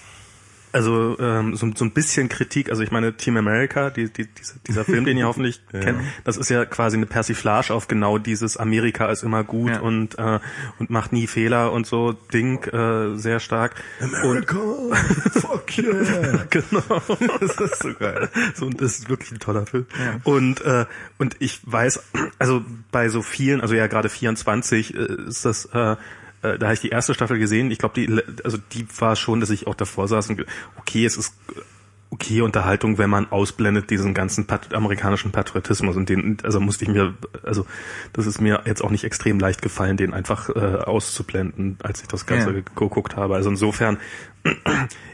[0.74, 4.56] also ähm, so, so ein bisschen Kritik, also ich meine Team America, die, die, dieser,
[4.68, 8.58] dieser Film, den ihr hoffentlich kennt, das ist ja quasi eine Persiflage auf genau dieses
[8.58, 9.80] Amerika ist immer gut Ja.
[9.82, 10.40] und äh,
[10.80, 13.76] und macht nie Fehler und so Ding äh, sehr stark.
[14.02, 14.58] America,
[15.34, 16.46] fuck yeah.
[16.50, 17.02] genau.
[17.40, 18.30] Das ist so geil.
[18.56, 19.86] So, und das ist wirklich ein toller Film.
[19.98, 20.20] Ja.
[20.24, 20.86] Und, äh,
[21.20, 22.02] und ich weiß,
[22.40, 25.96] also bei so vielen, also ja gerade 24 äh, ist das, äh,
[26.44, 27.72] äh, da habe ich die erste Staffel gesehen.
[27.72, 30.46] Ich glaube, die, also die war schon, dass ich auch davor saß und
[30.78, 31.34] okay, es ist
[32.10, 36.92] okay Unterhaltung, wenn man ausblendet diesen ganzen Pat amerikanischen Patriotismus und den, also musste ich
[36.92, 37.66] mir, also
[38.14, 42.08] das ist mir jetzt auch nicht extrem leicht gefallen, den einfach äh, auszublenden, als ich
[42.08, 42.62] das Ganze Ja.
[42.76, 43.34] geguckt habe.
[43.34, 43.98] Also insofern,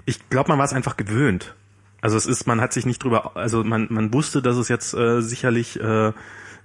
[0.05, 1.55] ich glaube, man war es einfach gewöhnt.
[2.01, 4.93] Also es ist, man hat sich nicht drüber, also man, man wusste, dass es jetzt
[4.93, 6.11] äh, sicherlich äh,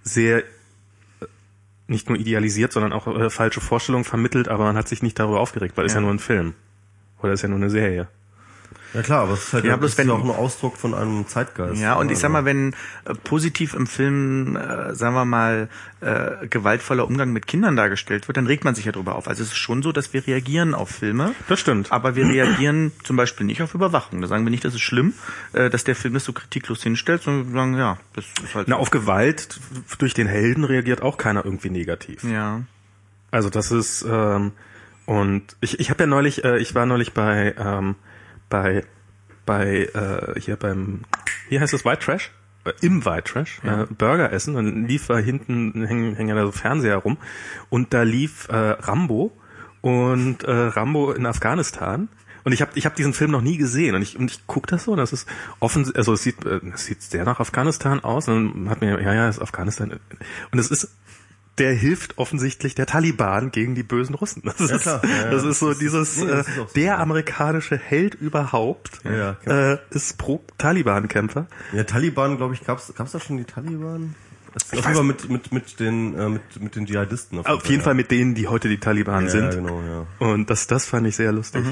[0.03, 0.43] sehr
[1.87, 5.41] nicht nur idealisiert, sondern auch äh, falsche Vorstellungen vermittelt, aber man hat sich nicht darüber
[5.41, 5.99] aufgeregt, weil es Ja.
[5.99, 6.55] ja nur ein Film.
[7.23, 8.09] Oder ist ja nur eine Serie.
[8.95, 11.81] Ja klar, aber es ist halt Ja, bloß wenn- auch ein Ausdruck von einem Zeitgeist.
[11.81, 15.69] Ja, und ich sag Also- mal, wenn äh, positiv im Film, äh, sagen wir mal,
[16.01, 19.27] äh, gewaltvoller Umgang mit Kindern dargestellt wird, dann regt man sich ja drüber auf.
[19.27, 21.35] Also es ist schon so, dass wir reagieren auf Filme.
[21.49, 21.91] Das stimmt.
[21.91, 24.21] Aber wir reagieren zum Beispiel nicht auf Überwachung.
[24.21, 25.13] Da sagen wir nicht, das ist schlimm,
[25.55, 28.69] äh, dass der Film das so kritiklos hinstellt, sondern wir sagen, ja, das ist halt
[28.69, 28.81] Na, so.
[28.83, 29.59] auf Gewalt
[29.99, 32.23] durch den Helden reagiert auch keiner irgendwie negativ.
[32.23, 32.61] Ja.
[33.33, 34.53] Also das ist ähm,
[35.07, 37.97] und ich, ich habe ja neulich, äh, ich war neulich bei ähm,
[38.49, 38.85] bei
[39.47, 41.03] bei äh, hier beim
[41.49, 42.31] hier heißt es White Trash?
[42.65, 44.57] Äh, im White Trash äh, Burger essen.
[44.57, 47.19] Und lief da hinten hängen, hängen ja da so Fernseher rum.
[47.71, 49.33] Und da lief äh, Rambo
[49.81, 52.09] und äh, Rambo in Afghanistan.
[52.45, 53.95] Und ich habe ich hab diesen Film noch nie gesehen.
[53.95, 55.29] Und ich und ich guck das so und das ist
[55.61, 58.29] offen also es sieht äh, es sieht sehr nach Afghanistan aus.
[58.29, 59.99] Und dann hat mir ja ja es ist Afghanistan.
[60.51, 60.95] Und es ist
[61.59, 64.43] der hilft offensichtlich der Taliban gegen die bösen Russen.
[64.45, 65.01] Das ist, klar.
[65.05, 65.31] Ja, ja.
[65.31, 66.99] das ist so ist- dieses, nee, ist äh, so, der ja.
[66.99, 71.47] amerikanische Held überhaupt Ja, ja, äh, ist pro Taliban-Kämpfer.
[71.73, 74.15] Ja, Taliban, glaube ich, gab's gab's da schon die Taliban?
[74.53, 77.45] Das Ich auf jeden Fall mit mit mit den äh, mit mit den Dschihadisten.
[77.45, 79.45] Auf jeden Fall mit denen, die heute die Taliban ja, sind.
[79.45, 80.07] Ja, genau, ja.
[80.19, 81.65] Und das, das fand ich sehr lustig.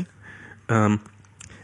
[0.69, 1.01] Ähm,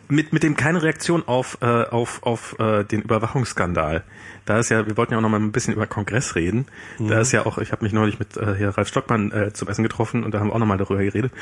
[0.09, 4.05] mit, mit dem keine Reaktion auf, äh, auf, auf äh, den Überwachungsskandal.
[4.49, 6.65] Da ist ja, wir wollten ja auch noch mal ein bisschen über Kongress reden.
[6.99, 7.09] Mhm.
[7.09, 9.69] Da ist ja auch, ich habe mich neulich mit äh, hier Ralf Stockmann äh, zum
[9.69, 11.33] Essen getroffen und da haben wir auch noch mal darüber geredet.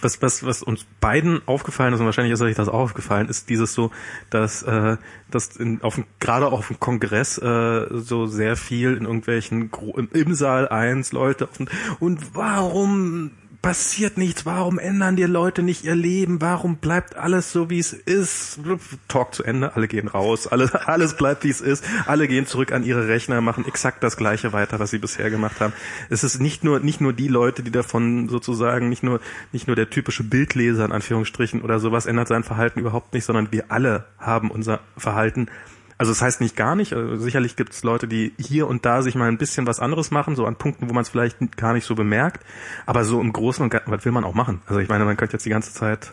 [0.00, 3.48] Was, was, was uns beiden aufgefallen ist, und wahrscheinlich ist euch das auch aufgefallen, ist
[3.50, 3.90] dieses so,
[4.30, 4.96] dass, äh,
[5.28, 10.34] dass in, auf, gerade auf dem Kongress äh, so sehr viel in irgendwelchen, im, im
[10.34, 16.40] Saal eins Leute und, und warum passiert nichts, warum ändern die Leute nicht ihr Leben,
[16.40, 18.60] warum bleibt alles so, wie es ist?
[19.08, 22.72] Talk zu Ende, alle gehen raus, alles, alles bleibt, wie es ist, alle gehen zurück
[22.72, 25.72] an ihre Rechner, machen exakt das Gleiche weiter, was sie bisher gemacht haben.
[26.10, 29.20] Es ist nicht nur, nicht nur die Leute, die davon sozusagen, nicht nur,
[29.52, 33.52] nicht nur der typische Bildleser in Anführungsstrichen oder sowas ändert sein Verhalten überhaupt nicht, sondern
[33.52, 35.48] wir alle haben unser Verhalten
[35.98, 36.92] also das heißt nicht gar nicht.
[36.92, 40.10] Also sicherlich gibt es Leute, die hier und da sich mal ein bisschen was anderes
[40.10, 42.44] machen, so an Punkten, wo man es vielleicht gar nicht so bemerkt.
[42.84, 44.60] Aber so im Großen und Ganzen, was will man auch machen?
[44.66, 46.12] Also ich meine, man könnte jetzt die ganze Zeit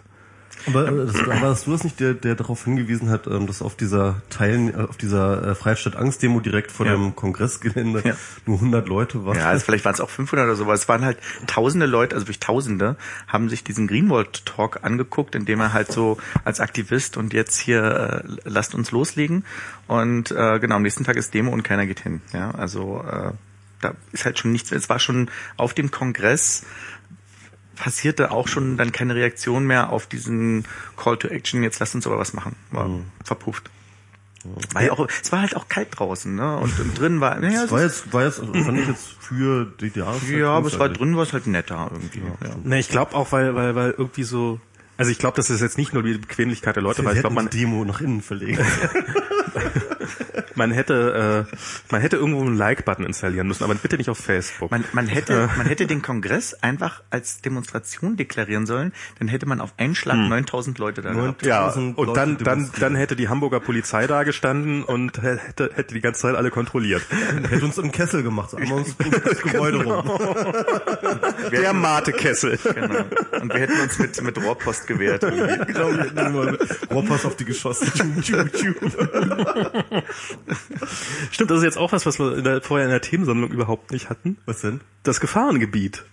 [0.65, 3.75] aber äh, das, warst du das nicht, der, der darauf hingewiesen hat, ähm, dass auf
[3.75, 6.93] dieser Teilen, äh, auf dieser äh, Freistadt Angst-Demo direkt vor ja.
[6.93, 8.15] dem Kongressgelände ja.
[8.45, 9.37] nur 100 Leute waren?
[9.37, 12.15] Ja, also vielleicht waren es auch 500 oder so, aber es waren halt tausende Leute,
[12.15, 12.95] also wirklich tausende,
[13.27, 17.57] haben sich diesen Greenwald Talk angeguckt, in dem er halt so als Aktivist und jetzt
[17.59, 19.45] hier äh, lasst uns loslegen
[19.87, 22.21] und äh, genau, am nächsten Tag ist Demo und keiner geht hin.
[22.31, 23.31] Ja, also äh,
[23.83, 26.65] da ist halt schon nichts, es war schon auf dem Kongress
[27.75, 30.65] passierte auch schon dann keine Reaktion mehr auf diesen
[30.97, 32.55] Call to Action, jetzt lass uns aber was machen.
[32.71, 33.05] War mhm.
[33.23, 33.69] verpufft.
[34.73, 36.57] War ja auch, es war halt auch kalt draußen, ne?
[36.57, 37.41] Und, und drin war.
[37.41, 40.37] Ja, es war jetzt, war jetzt, fand ich jetzt für die Jahreszeit.
[40.37, 42.19] Ja, aber es war drin war es halt netter irgendwie.
[42.19, 42.49] Ja.
[42.49, 42.55] Ja.
[42.61, 44.59] Ne, ich glaube auch, weil, weil, weil irgendwie so.
[44.97, 47.21] Also ich glaube, das ist jetzt nicht nur die Bequemlichkeit der Leute, Sie weil ich
[47.21, 48.63] glaube, man Demo nach innen verlegen.
[50.55, 51.55] man hätte, äh,
[51.91, 54.71] man hätte irgendwo einen Like-Button installieren müssen, aber bitte nicht auf Facebook.
[54.71, 59.61] Man, man hätte, man hätte den Kongress einfach als Demonstration deklarieren sollen, dann hätte man
[59.61, 60.29] auf einen Schlag hm.
[60.29, 61.45] 9000 Leute da gehabt.
[61.45, 65.93] Ja, und Leute dann, dann, dann hätte die Hamburger Polizei da gestanden und hätte, hätte
[65.93, 67.03] die ganze Zeit alle kontrolliert.
[67.49, 69.99] hätte uns im Kessel gemacht, so einmal ums das Gebäude genau.
[70.01, 70.53] rum.
[71.51, 72.57] Der Mate-Kessel.
[72.63, 73.03] Genau.
[73.41, 75.21] Und wir hätten uns mit, mit Rohrpost gewehrt.
[75.21, 76.57] Genau, wir hätten
[76.91, 77.91] Rohrpost auf die geschossen.
[81.31, 83.91] Stimmt, das ist jetzt auch was, was wir in der, vorher in der Themensammlung überhaupt
[83.91, 84.37] nicht hatten.
[84.45, 84.81] Was denn?
[85.03, 86.05] Das Gefahrengebiet.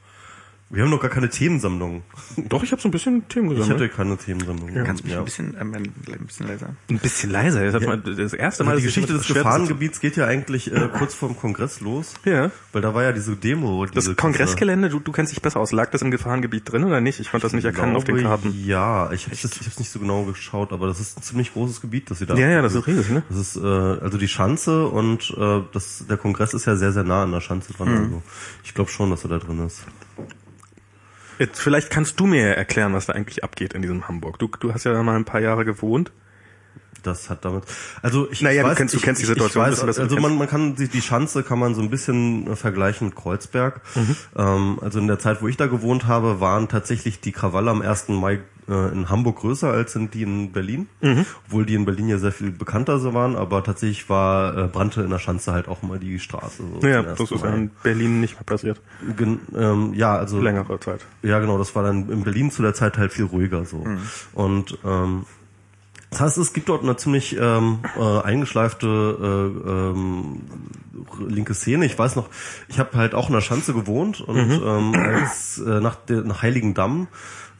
[0.72, 2.02] Wir haben noch gar keine Themensammlung.
[2.37, 3.80] Doch, ich habe so ein bisschen Themen gesammelt.
[3.80, 4.72] Ich hatte keine Themensammlung.
[4.72, 4.85] Ja.
[4.85, 5.18] Kannst du mich ja.
[5.18, 6.76] ein bisschen, ähm, ein bisschen leiser?
[6.88, 7.72] Ein bisschen leiser.
[7.72, 7.96] Das, ja.
[7.96, 8.70] das erste Mal.
[8.70, 12.14] Also die Geschichte des Gefahrengebiets geht ja eigentlich äh, kurz vorm Kongress los.
[12.24, 12.52] Ja.
[12.72, 13.85] Weil da war ja diese Demo.
[13.87, 15.72] Diese das Kongressgelände, du, du kennst dich besser aus.
[15.72, 17.18] Lag das im Gefahrengebiet drin oder nicht?
[17.18, 18.54] Ich konnte das nicht erkennen auf den Karten.
[18.64, 21.80] Ja, ich habe es ich nicht so genau geschaut, aber das ist ein ziemlich großes
[21.80, 22.37] Gebiet, das sie da.
[22.37, 23.24] Ja, ja, das ist riesig, ne?
[23.28, 27.02] Das ist äh, also die Schanze und äh, das der Kongress ist ja sehr sehr
[27.02, 27.88] nah an der Schanze dran.
[27.88, 28.04] Mhm.
[28.04, 28.22] Also
[28.62, 29.85] ich glaube schon, dass er da drin ist.
[31.40, 34.38] Jetzt, vielleicht kannst du mir erklären, was da eigentlich abgeht in diesem Hamburg.
[34.38, 36.12] Du, du hast ja mal ein paar Jahre gewohnt.
[37.03, 37.64] Das hat damit.
[38.03, 39.64] Also ich naja, weiß, du kennst, du kennst die Situation.
[39.64, 42.55] Ich, ich weiß, also man, man kann die, die Schanze kann man so ein bisschen
[42.57, 43.81] vergleichen mit Kreuzberg.
[43.94, 44.16] Mhm.
[44.37, 47.81] Ähm, also in der Zeit, wo ich da gewohnt habe, waren tatsächlich die Krawalle am
[47.81, 48.09] 1.
[48.09, 51.26] Mai äh, in Hamburg größer als sind die in Berlin, mhm.
[51.46, 55.02] obwohl die in Berlin ja sehr viel bekannter so waren, aber tatsächlich war äh, brannte
[55.02, 56.62] in der Schanze halt auch mal die Straße.
[56.80, 58.80] So ja, das ist ja in Berlin nicht mehr passiert.
[59.16, 61.00] Gen, ähm, ja, also längere Zeit.
[61.22, 63.78] Ja, genau, das war dann in Berlin zu der Zeit halt viel ruhiger so.
[63.78, 63.98] Mhm.
[64.33, 65.24] Und ähm,
[66.11, 70.40] das heißt, es gibt dort eine ziemlich ähm, äh, eingeschleifte äh, ähm,
[71.28, 71.87] linke Szene.
[71.87, 72.28] Ich weiß noch,
[72.68, 74.62] ich habe halt auch in der Schanze gewohnt und mhm.
[74.64, 77.06] ähm, als äh, nach, der, nach Heiligendamm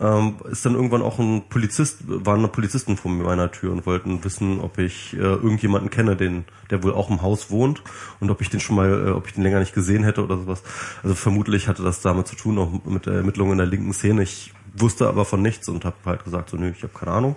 [0.01, 4.61] ähm, ist dann irgendwann auch ein Polizist, waren Polizisten vor meiner Tür und wollten wissen,
[4.61, 7.83] ob ich äh, irgendjemanden kenne, den, der wohl auch im Haus wohnt
[8.19, 10.39] und ob ich den schon mal, äh, ob ich den länger nicht gesehen hätte oder
[10.39, 10.63] sowas.
[11.03, 14.23] Also vermutlich hatte das damit zu tun, auch mit der Ermittlung in der linken Szene.
[14.23, 17.37] Ich wusste aber von nichts und habe halt gesagt, so nö, ich habe keine Ahnung.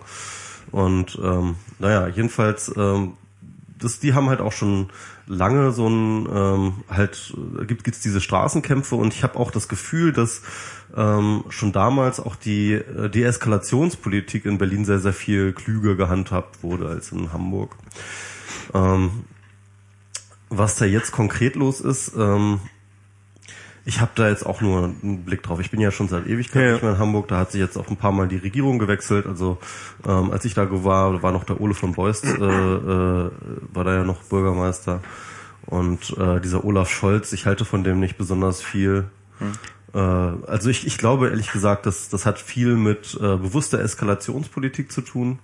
[0.72, 3.14] Und ähm, naja, jedenfalls, ähm,
[3.78, 4.90] das, die haben halt auch schon
[5.28, 7.34] lange so ein ähm, halt
[7.68, 10.42] gibt gibt's diese Straßenkämpfe und ich habe auch das Gefühl, dass
[10.96, 16.88] ähm, schon damals auch die äh, Deeskalationspolitik in Berlin sehr sehr viel klüger gehandhabt wurde
[16.88, 17.76] als in Hamburg.
[18.74, 19.26] Ähm,
[20.50, 22.60] was da jetzt konkret los ist, ähm,
[23.86, 25.60] ich habe da jetzt auch nur einen Blick drauf.
[25.60, 27.28] Ich bin ja schon seit Ewigkeit ja, nicht mehr in Hamburg.
[27.28, 29.26] Da hat sich jetzt auch ein paar Mal die Regierung gewechselt.
[29.26, 29.58] Also
[30.08, 33.32] ähm, als ich da war, war noch der Ole von Beust, äh, äh,
[33.74, 35.02] war da ja noch Bürgermeister.
[35.66, 39.06] Und äh, dieser Olaf Scholz, ich halte von dem nicht besonders viel.
[39.40, 39.52] Hm.
[39.94, 44.92] Äh, also ich, ich glaube ehrlich gesagt, dass das hat viel mit äh, bewusster Eskalationspolitik
[44.92, 45.40] zu tun.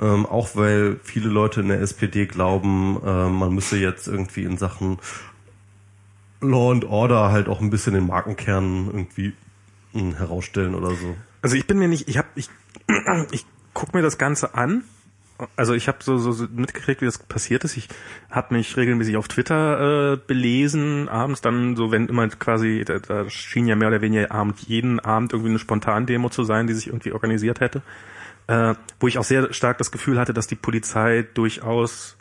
[0.00, 4.56] Ähm, auch weil viele Leute in der SPD glauben, äh, man müsse jetzt irgendwie in
[4.56, 4.98] Sachen
[6.40, 9.32] Law and Order halt auch ein bisschen den Markenkern irgendwie
[9.92, 11.16] hm, herausstellen oder so.
[11.42, 12.48] Also ich bin mir nicht, ich habe, ich,
[13.32, 14.84] ich guck mir das Ganze an.
[15.56, 17.76] Also ich habe so, so, mitgekriegt, wie das passiert ist.
[17.76, 17.88] Ich
[18.30, 23.28] habe mich regelmäßig auf Twitter äh, belesen, abends dann so, wenn immer quasi, da, da
[23.30, 26.88] schien ja mehr oder weniger Abend, jeden Abend irgendwie eine Spontandemo zu sein, die sich
[26.88, 27.82] irgendwie organisiert hätte.
[28.46, 32.16] Äh, wo ich auch sehr stark das Gefühl hatte, dass die Polizei durchaus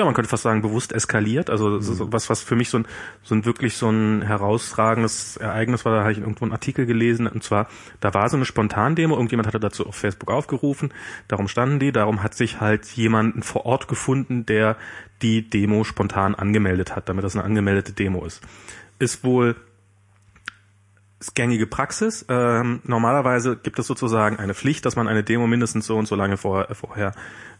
[0.00, 1.50] ja, man könnte fast sagen, bewusst eskaliert.
[1.50, 2.86] Also ist was, was für mich so ein,
[3.22, 5.94] so ein wirklich so ein herausragendes Ereignis war.
[5.94, 7.26] Da habe ich irgendwo einen Artikel gelesen.
[7.26, 7.68] Und zwar,
[8.00, 9.14] da war so eine Spontandemo.
[9.14, 10.94] Irgendjemand hatte dazu auf Facebook aufgerufen.
[11.28, 11.92] Darum standen die.
[11.92, 14.76] Darum hat sich halt jemanden vor Ort gefunden, der
[15.20, 18.40] die Demo spontan angemeldet hat, damit das eine angemeldete Demo ist.
[18.98, 19.54] Ist wohl
[21.20, 22.24] ist gängige Praxis.
[22.30, 26.16] Ähm, normalerweise gibt es sozusagen eine Pflicht, dass man eine Demo mindestens so und so
[26.16, 27.12] lange vorher, vorher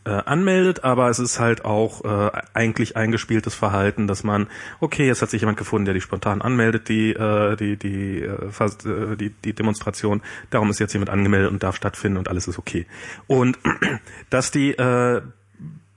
[0.05, 4.49] äh, anmeldet, aber es ist halt auch äh, eigentlich eingespieltes Verhalten, dass man,
[4.81, 8.29] okay, jetzt hat sich jemand gefunden, der die spontan anmeldet, die, äh, die, die, äh,
[8.29, 12.59] äh, die, die Demonstration, darum ist jetzt jemand angemeldet und darf stattfinden und alles ist
[12.59, 12.87] okay.
[13.27, 13.59] Und
[14.31, 15.23] dass die äh,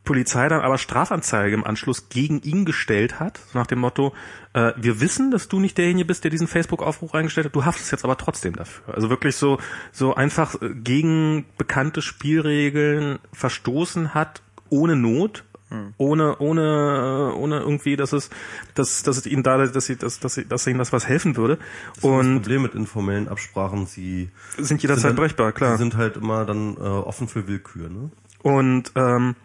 [0.03, 4.13] Polizei dann aber Strafanzeige im Anschluss gegen ihn gestellt hat, so nach dem Motto,
[4.53, 7.91] äh, wir wissen, dass du nicht derjenige bist, der diesen Facebook-Aufruf reingestellt hat, du haftest
[7.91, 8.93] jetzt aber trotzdem dafür.
[8.93, 9.59] Also wirklich so,
[9.91, 15.93] so einfach äh, gegen bekannte Spielregeln verstoßen hat, ohne Not, hm.
[15.97, 18.29] ohne ohne äh, ohne irgendwie dass es
[18.75, 21.35] dass dass es ihnen da dass sie dass dass, sie, dass ihnen das was helfen
[21.35, 21.57] würde
[21.95, 26.17] das und das Problem mit informellen Absprachen sie sind jederzeit brechbar klar sie sind halt
[26.17, 28.11] immer dann äh, offen für Willkür ne
[28.43, 29.35] und ähm,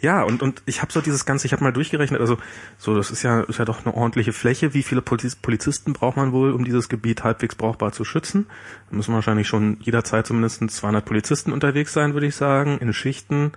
[0.00, 2.38] ja, und, und ich habe so dieses Ganze, ich habe mal durchgerechnet, also
[2.78, 4.72] so, das ist ja, ist ja doch eine ordentliche Fläche.
[4.72, 8.46] Wie viele Polizisten braucht man wohl, um dieses Gebiet halbwegs brauchbar zu schützen?
[8.88, 13.52] Da müssen wahrscheinlich schon jederzeit zumindest 200 Polizisten unterwegs sein, würde ich sagen, in Schichten.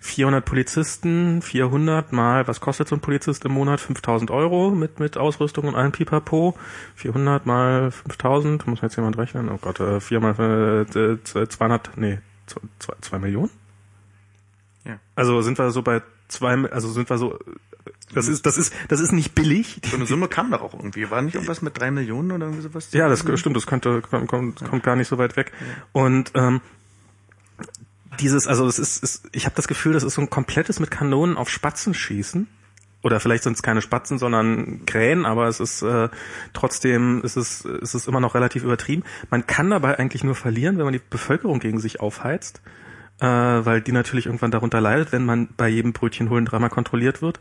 [0.00, 3.80] 400 Polizisten, 400 mal, was kostet so ein Polizist im Monat?
[3.80, 6.54] 5000 Euro mit, mit Ausrüstung und allem Pipapo.
[6.96, 9.48] 400 mal 5000, muss jetzt jemand rechnen?
[9.48, 13.50] Oh Gott, äh, 4 mal äh, 200, nee, 2, 2 Millionen?
[14.88, 14.98] Ja.
[15.14, 17.38] Also sind wir so bei zwei, also sind wir so,
[18.14, 19.80] das ist, das ist, das ist nicht billig.
[19.84, 21.10] So eine Summe kam doch auch irgendwie.
[21.10, 22.92] War nicht irgendwas mit drei Millionen oder irgendwie sowas?
[22.92, 25.52] Ja, das stimmt, das könnte, kommt, kommt, kommt gar nicht so weit weg.
[25.92, 26.60] Und, ähm,
[28.18, 30.90] dieses, also es ist, ist ich habe das Gefühl, das ist so ein komplettes mit
[30.90, 32.48] Kanonen auf Spatzen schießen.
[33.02, 36.08] Oder vielleicht sind es keine Spatzen, sondern Krähen, aber es ist äh,
[36.52, 39.04] trotzdem ist es, ist es immer noch relativ übertrieben.
[39.30, 42.60] Man kann dabei eigentlich nur verlieren, wenn man die Bevölkerung gegen sich aufheizt
[43.20, 47.22] äh, weil die natürlich irgendwann darunter leidet, wenn man bei jedem Brötchen holen dreimal kontrolliert
[47.22, 47.40] wird.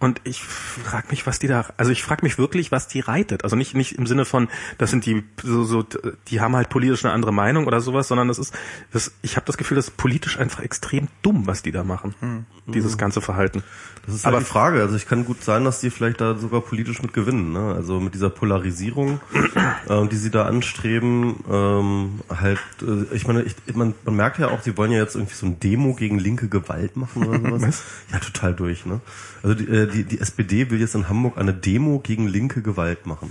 [0.00, 3.44] Und ich frage mich, was die da, also ich frage mich wirklich, was die reitet.
[3.44, 5.84] Also nicht nicht im Sinne von, das sind die so, so
[6.28, 8.54] die haben halt politisch eine andere Meinung oder sowas, sondern das ist,
[8.92, 12.14] das, ich habe das Gefühl, das ist politisch einfach extrem dumm, was die da machen,
[12.20, 12.46] hm.
[12.66, 13.62] dieses ganze Verhalten.
[14.08, 14.80] Das ist halt Aber die Frage.
[14.80, 17.52] Also ich kann gut sein, dass die vielleicht da sogar politisch mit gewinnen.
[17.52, 17.74] Ne?
[17.74, 19.20] Also mit dieser Polarisierung,
[19.88, 22.58] äh, die sie da anstreben, ähm, halt.
[22.80, 25.44] Äh, ich meine, ich, man, man merkt ja auch, sie wollen ja jetzt irgendwie so
[25.44, 27.62] ein Demo gegen linke Gewalt machen oder sowas.
[27.62, 27.82] Was?
[28.10, 28.86] Ja, total durch.
[28.86, 29.00] Ne?
[29.42, 33.06] Also die, äh, die, die SPD will jetzt in Hamburg eine Demo gegen linke Gewalt
[33.06, 33.30] machen.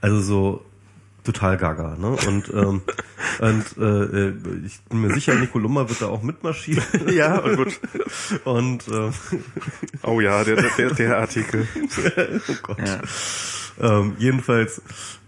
[0.00, 0.64] Also so
[1.24, 2.16] total gaga, ne?
[2.26, 2.82] Und ähm,
[3.40, 4.34] und äh, äh,
[4.64, 6.84] ich bin mir sicher, Nico Lummer wird da auch mitmarschieren.
[7.12, 7.80] ja, und gut.
[8.44, 9.10] Und äh,
[10.02, 11.66] oh ja, der der, der Artikel.
[12.48, 12.78] oh Gott.
[12.78, 13.00] Ja.
[13.80, 14.82] Ähm, jedenfalls,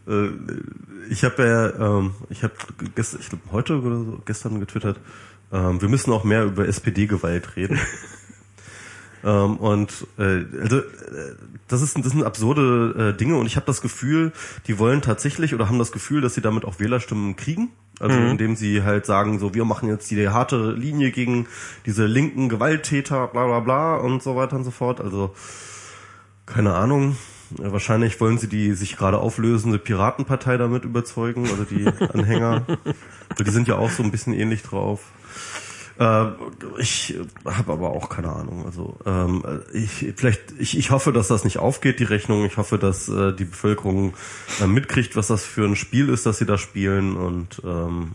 [0.06, 0.28] äh,
[1.10, 2.54] ich habe ja, ähm, ich habe
[2.94, 4.98] gestern, ich glaube heute oder so, gestern getwittert,
[5.52, 7.78] ähm, wir müssen auch mehr über SPD-Gewalt reden.
[9.24, 10.82] Ähm, und äh, also äh,
[11.68, 14.32] das ist das sind absurde äh, Dinge und ich habe das Gefühl,
[14.66, 17.70] die wollen tatsächlich oder haben das Gefühl, dass sie damit auch Wählerstimmen kriegen.
[18.00, 18.30] Also mhm.
[18.30, 21.46] indem sie halt sagen, so wir machen jetzt die harte Linie gegen
[21.86, 25.00] diese linken Gewalttäter, bla bla bla und so weiter und so fort.
[25.00, 25.34] Also
[26.46, 27.16] keine Ahnung.
[27.58, 32.64] Wahrscheinlich wollen sie die sich gerade auflösende Piratenpartei damit überzeugen, also die Anhänger.
[33.38, 35.00] die sind ja auch so ein bisschen ähnlich drauf.
[35.98, 36.26] Äh,
[36.78, 38.64] ich habe aber auch keine Ahnung.
[38.64, 42.44] Also ähm, ich vielleicht ich, ich hoffe, dass das nicht aufgeht die Rechnung.
[42.44, 44.14] Ich hoffe, dass äh, die Bevölkerung
[44.60, 48.12] äh, mitkriegt, was das für ein Spiel ist, dass sie da spielen und ähm,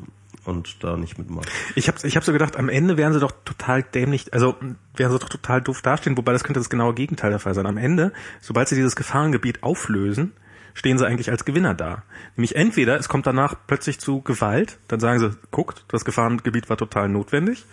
[0.47, 1.49] und da nicht mitmachen.
[1.75, 4.55] Ich habe ich hab so gedacht, am Ende wären sie doch total dämlich, also
[4.95, 7.65] wären sie doch total doof dastehen, wobei das könnte das genaue Gegenteil der Fall sein.
[7.65, 10.33] Am Ende, sobald sie dieses Gefahrengebiet auflösen,
[10.77, 12.03] stehen sie eigentlich als Gewinner da.
[12.35, 16.77] Nämlich entweder es kommt danach plötzlich zu Gewalt, dann sagen sie, guckt, das Gefahrengebiet war
[16.77, 17.65] total notwendig,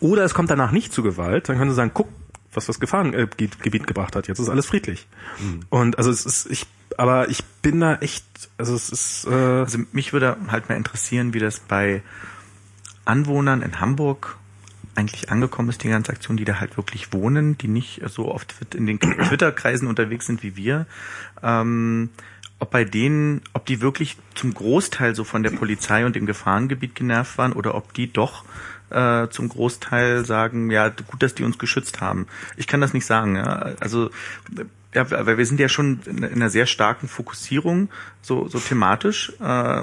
[0.00, 2.12] oder es kommt danach nicht zu Gewalt, dann können sie sagen, guckt,
[2.54, 4.26] was das Gefahrengebiet gebracht hat.
[4.28, 5.06] Jetzt ist alles friedlich.
[5.38, 5.60] Mhm.
[5.68, 6.66] Und also es ist, ich,
[6.96, 8.24] aber ich bin da echt,
[8.56, 9.26] also es ist.
[9.26, 12.02] Äh also mich würde halt mal interessieren, wie das bei
[13.04, 14.38] Anwohnern in Hamburg
[14.94, 18.54] eigentlich angekommen ist, die ganze Aktion, die da halt wirklich wohnen, die nicht so oft
[18.74, 20.86] in den Twitter-Kreisen unterwegs sind wie wir.
[21.42, 22.10] Ähm,
[22.58, 26.94] ob bei denen, ob die wirklich zum Großteil so von der Polizei und dem Gefahrengebiet
[26.94, 28.44] genervt waren oder ob die doch
[28.90, 32.26] äh, zum Großteil sagen, ja, gut, dass die uns geschützt haben.
[32.56, 33.36] Ich kann das nicht sagen.
[33.36, 33.74] Ja?
[33.80, 34.10] Also
[34.94, 37.90] ja, weil wir sind ja schon in einer sehr starken Fokussierung,
[38.22, 39.32] so, so thematisch.
[39.40, 39.82] Äh,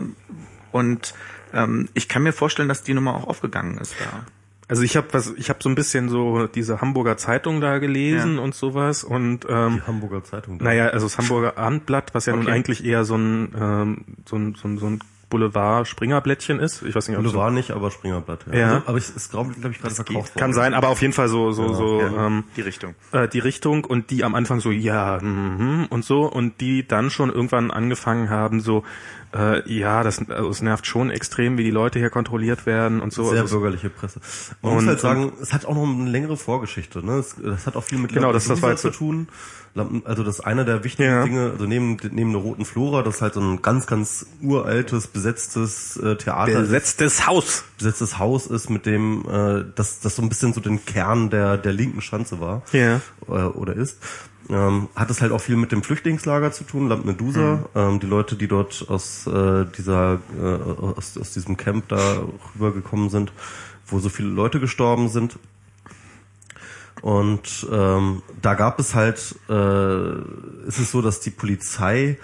[0.71, 1.13] und
[1.53, 4.25] ähm, ich kann mir vorstellen, dass die Nummer auch aufgegangen ist da.
[4.73, 8.37] Also ich habe was, ich habe so ein bisschen so diese Hamburger Zeitung da gelesen
[8.37, 8.41] Ja.
[8.41, 10.57] und sowas und ähm, Die Hamburger Zeitung.
[10.57, 10.65] da.
[10.65, 12.51] naja, also das Hamburger Abendblatt, was ja nun Okay.
[12.53, 16.83] eigentlich eher so ein ähm, so ein, so ein, so ein Boulevard-Springerblättchen ist.
[16.83, 18.45] Ich weiß nicht, ob so, Boulevard nicht, aber Springerblatt.
[18.51, 18.75] Ja.
[18.75, 21.27] Also, aber es ist, glaube glaub ich, gerade verkauft kann sein, aber auf jeden Fall
[21.27, 22.95] so so so Ja, ähm, die Richtung.
[23.11, 27.09] äh, die Richtung und die am Anfang so ja mhm, und so und die dann
[27.09, 28.83] schon irgendwann angefangen haben so
[29.33, 33.11] äh, ja das also es nervt schon extrem wie die Leute hier kontrolliert werden und
[33.13, 34.19] so Sehr also, bürgerliche Presse.
[34.61, 37.05] Man Und- muss halt sagen, es hat auch noch eine längere Vorgeschichte.
[37.05, 37.13] Ne?
[37.19, 39.27] Es, das hat auch viel mit Genau, das- das war zu tun.
[39.75, 41.23] Lampen, also das ist einer der wichtigen Ja.
[41.23, 45.07] Dinge, also neben, neben der Roten Flora, das ist halt so ein ganz, ganz uraltes,
[45.07, 50.29] besetztes äh, Theater, besetztes Haus besetztes Haus ist, mit dem äh, das, das so ein
[50.29, 52.97] bisschen so den Kern der, der linken Schanze war Ja.
[53.27, 53.97] äh, oder ist.
[54.49, 57.65] Ähm, hat es halt auch viel mit dem Flüchtlingslager zu tun, Lampedusa.
[57.75, 60.45] Ähm, die Leute, die dort aus äh, dieser äh,
[60.95, 62.23] aus, aus diesem Camp da
[62.55, 63.31] rübergekommen sind,
[63.87, 65.39] wo so viele Leute gestorben sind.
[67.01, 70.17] Und ähm, da gab es halt, äh,
[70.67, 72.17] ist es so, dass die Polizei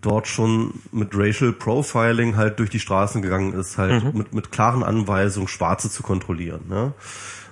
[0.00, 4.82] dort schon mit Racial Profiling halt durch die Straßen gegangen ist, halt mit, mit klaren
[4.82, 6.62] Anweisungen, Schwarze zu kontrollieren.
[6.68, 6.92] Ne?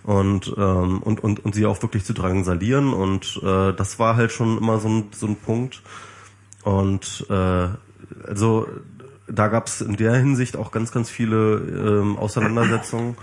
[0.05, 2.93] Und, ähm, und, und, und sie auch wirklich zu drangsalieren.
[2.93, 5.83] Und äh, das war halt schon immer so ein, so ein Punkt.
[6.63, 7.69] Und äh,
[8.27, 8.69] also
[9.27, 13.17] da gab es in der Hinsicht auch ganz, ganz viele ähm, Auseinandersetzungen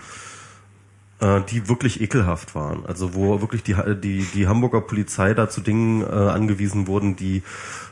[1.21, 2.85] äh, die wirklich ekelhaft waren.
[2.85, 7.43] Also wo wirklich die, die, die Hamburger Polizei da zu Dingen äh, angewiesen wurden, die,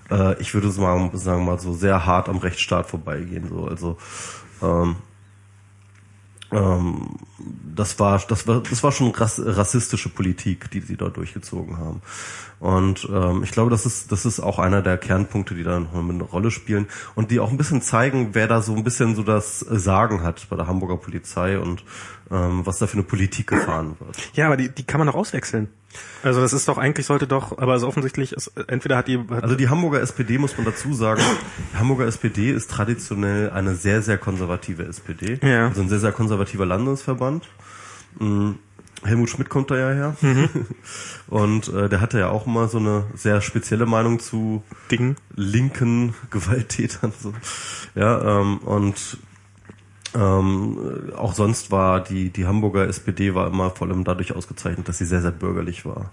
[0.09, 3.47] äh, ich würde mal sagen, mal so sehr hart am Rechtsstaat vorbeigehen.
[3.47, 3.65] So.
[3.65, 3.97] Also
[4.61, 4.95] ähm,
[6.51, 7.15] ähm,
[7.75, 12.01] das war das war das war schon rass, rassistische Politik, die sie da durchgezogen haben.
[12.59, 16.23] Und ähm, ich glaube, das ist das ist auch einer der Kernpunkte, die da eine
[16.23, 19.59] Rolle spielen und die auch ein bisschen zeigen, wer da so ein bisschen so das
[19.59, 21.83] Sagen hat bei der Hamburger Polizei und
[22.31, 24.17] ähm, was da für eine Politik gefahren wird.
[24.33, 25.69] Ja, aber die, die kann man doch auswechseln.
[26.21, 29.43] Also das ist doch eigentlich sollte doch, aber also offensichtlich ist entweder hat die hat,
[29.43, 31.21] Also die Hamburger SPD muss man dazu sagen,
[31.73, 35.39] die Hamburger SPD ist traditionell eine sehr, sehr konservative SPD.
[35.41, 35.67] Ja.
[35.69, 37.47] Also ein sehr, sehr konservativer Landesverband.
[38.19, 38.51] Mm,
[39.03, 40.15] Helmut Schmidt kommt da ja her.
[40.21, 40.49] Mhm.
[41.27, 45.15] Und äh, der hatte ja auch immer so eine sehr spezielle Meinung zu Dingen.
[45.35, 47.13] linken Gewalttätern.
[47.17, 47.33] So.
[47.95, 49.17] Ja, ähm, und
[50.15, 54.97] ähm, auch sonst war die, die Hamburger SPD war immer vor allem dadurch ausgezeichnet, dass
[54.97, 56.11] sie sehr, sehr bürgerlich war.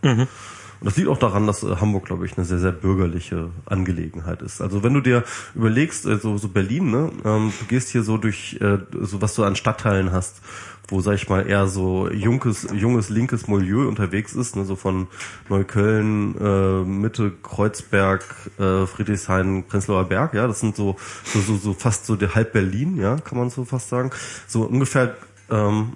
[0.81, 4.43] Und das liegt auch daran, dass äh, Hamburg, glaube ich, eine sehr, sehr bürgerliche Angelegenheit
[4.43, 4.61] ist.
[4.61, 8.19] Also wenn du dir überlegst, äh, so, so Berlin, ne, ähm, du gehst hier so
[8.19, 10.43] durch, äh, so was du an Stadtteilen hast,
[10.89, 15.09] wo, sag ich mal, eher so junges, junges linkes Milieu unterwegs ist, ne, so von
[15.49, 18.25] Neukölln, äh, Mitte, Kreuzberg,
[18.59, 22.53] äh, Friedrichshain, Prenzlauer Berg, ja, das sind so, so, so, so fast so der halb
[22.53, 24.11] Berlin, ja, kann man so fast sagen.
[24.47, 25.17] So ungefähr
[25.51, 25.95] ähm,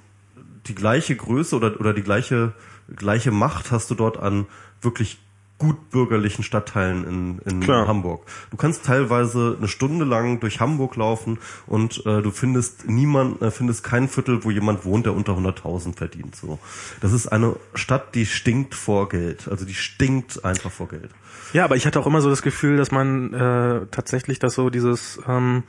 [0.66, 2.52] die gleiche Größe oder, oder die gleiche,
[2.94, 4.46] gleiche Macht hast du dort an
[4.82, 5.18] wirklich
[5.60, 7.86] gut bürgerlichen Stadtteilen in, in Klar.
[7.86, 8.26] Hamburg.
[8.50, 13.50] Du kannst teilweise eine Stunde lang durch Hamburg laufen und äh, du findest niemand, äh,
[13.50, 16.34] findest kein Viertel, wo jemand wohnt, der unter 100.000 verdient.
[16.34, 16.58] So,
[17.02, 19.48] das ist eine Stadt, die stinkt vor Geld.
[19.48, 21.10] Also die stinkt einfach vor Geld.
[21.52, 24.70] Ja, aber ich hatte auch immer so das Gefühl, dass man äh, tatsächlich das so
[24.70, 25.64] dieses ähm,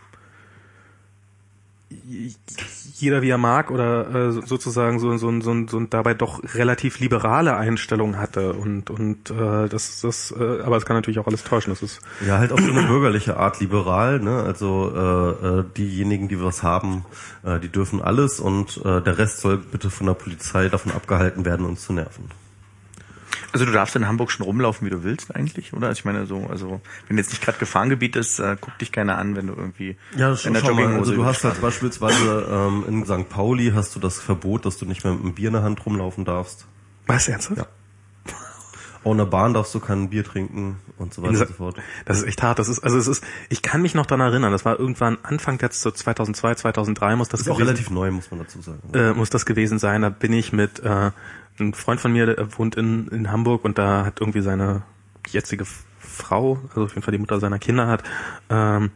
[3.01, 7.55] jeder wie er mag oder äh, sozusagen so so so, so, dabei doch relativ liberale
[7.55, 11.71] Einstellung hatte und und äh, das das äh, aber es kann natürlich auch alles täuschen
[11.71, 14.43] das ist Ja, halt auf so eine bürgerliche Art liberal, ne?
[14.43, 17.05] Also äh, äh, diejenigen, die was haben,
[17.43, 21.45] äh, die dürfen alles und äh, der Rest soll bitte von der Polizei davon abgehalten
[21.45, 22.40] werden, uns zu nerven.
[23.53, 25.87] Also du darfst in Hamburg schon rumlaufen, wie du willst eigentlich, oder?
[25.87, 29.17] Also ich meine so, also wenn jetzt nicht gerade Gefahrengebiet ist, äh, guck dich keiner
[29.17, 30.63] an, wenn du irgendwie Ja, das in der.
[30.63, 33.27] Jogginghose Also du hast halt beispielsweise ähm, in St.
[33.29, 35.85] Pauli hast du das Verbot, dass du nicht mehr mit einem Bier in der Hand
[35.85, 36.65] rumlaufen darfst.
[37.07, 37.67] was ernsthaft Ja.
[39.03, 41.75] Auch in der Bahn darfst du kein Bier trinken und so weiter und so fort.
[42.05, 42.59] Das ist echt hart.
[42.59, 43.23] Das ist also es ist.
[43.49, 44.51] Ich kann mich noch daran erinnern.
[44.51, 47.89] Das war irgendwann Anfang jetzt so 2002, 2003 muss das Das ist auch gewesen, relativ
[47.89, 48.79] neu, muss man dazu sagen.
[48.93, 50.03] äh, muss das gewesen sein.
[50.03, 51.09] Da bin ich mit äh,
[51.61, 54.83] einem Freund von mir, der wohnt in in Hamburg und da hat irgendwie seine
[55.29, 55.65] jetzige
[55.99, 58.03] Frau, also auf jeden Fall die Mutter seiner Kinder hat.
[58.49, 58.91] Ähm,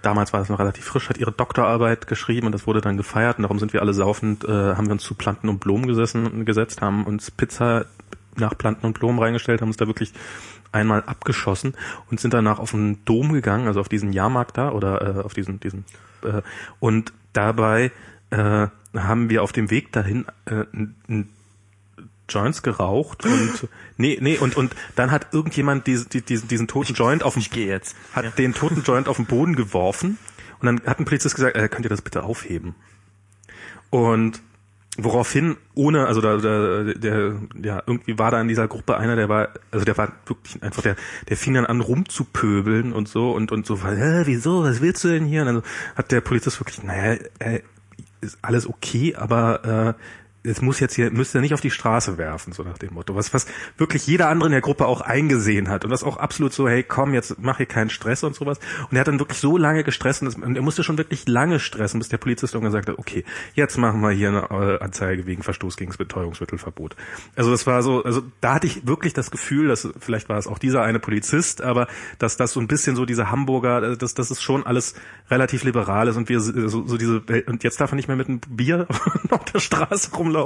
[0.00, 3.38] Damals war das noch relativ frisch, hat ihre Doktorarbeit geschrieben und das wurde dann gefeiert
[3.38, 6.44] und darum sind wir alle saufend, äh, haben wir uns zu Planten und Blumen gesessen,
[6.44, 7.84] gesetzt, haben uns Pizza
[8.36, 10.12] nach Planten und Blumen reingestellt, haben uns da wirklich
[10.70, 11.74] einmal abgeschossen
[12.10, 15.34] und sind danach auf den Dom gegangen, also auf diesen Jahrmarkt da oder äh, auf
[15.34, 15.84] diesen diesen
[16.22, 16.42] äh,
[16.78, 17.90] und dabei
[18.30, 21.28] äh, haben wir auf dem Weg dahin äh, n- n-
[22.28, 26.94] Joints geraucht und nee, nee, und, und dann hat irgendjemand diese, die, diesen, diesen toten
[26.94, 27.96] Joint auf dem Ich gehe jetzt.
[28.12, 30.18] hat den toten Joint auf den Boden geworfen
[30.60, 32.74] und dann hat ein Polizist gesagt, äh, könnt ihr das bitte aufheben?
[33.90, 34.42] Und
[34.98, 39.28] woraufhin, ohne, also da, da, der, ja, irgendwie war da in dieser Gruppe einer, der
[39.28, 40.96] war, also der war wirklich einfach, der,
[41.28, 45.08] der fing dann an rumzupöbeln und so und, und so, äh, wieso, was willst du
[45.08, 45.42] denn hier?
[45.42, 45.62] Und dann
[45.94, 47.60] hat der Polizist wirklich, naja, äh,
[48.20, 50.02] ist alles okay, aber äh,
[50.44, 53.14] es muss jetzt hier, müsst ihr nicht auf die Straße werfen, so nach dem Motto.
[53.14, 55.84] Was, was wirklich jeder andere in der Gruppe auch eingesehen hat.
[55.84, 58.58] Und das auch absolut so, hey, komm, jetzt mach hier keinen Stress und sowas.
[58.90, 61.98] Und er hat dann wirklich so lange gestresst und, er musste schon wirklich lange stressen,
[61.98, 63.24] bis der Polizist irgendwann gesagt hat, okay,
[63.54, 66.96] jetzt machen wir hier eine äh, Anzeige wegen Verstoß gegen das Betäubungsmittelverbot.
[67.34, 70.46] Also das war so, also da hatte ich wirklich das Gefühl, dass, vielleicht war es
[70.46, 74.14] auch dieser eine Polizist, aber dass das so ein bisschen so diese Hamburger, äh, dass
[74.14, 74.94] das ist schon alles
[75.30, 78.28] relativ liberal ist und wir so, so diese, und jetzt darf er nicht mehr mit
[78.28, 78.86] einem Bier
[79.30, 80.37] auf der Straße rumlaufen.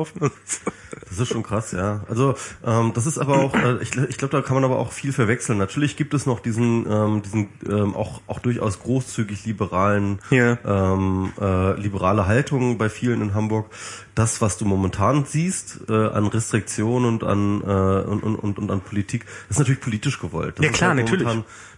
[1.08, 2.04] Das ist schon krass, ja.
[2.08, 2.34] Also
[2.64, 5.12] ähm, das ist aber auch, äh, ich, ich glaube, da kann man aber auch viel
[5.12, 5.58] verwechseln.
[5.58, 10.58] Natürlich gibt es noch diesen, ähm, diesen ähm, auch auch durchaus großzügig liberalen, Ja.
[10.64, 13.66] ähm, äh, liberale Haltung bei vielen in Hamburg.
[14.14, 17.64] Das, was du momentan siehst äh, an Restriktionen und an äh,
[18.08, 20.58] und, und, und, und an Politik, ist natürlich politisch gewollt.
[20.58, 21.28] Das Ja, ist klar, halt natürlich.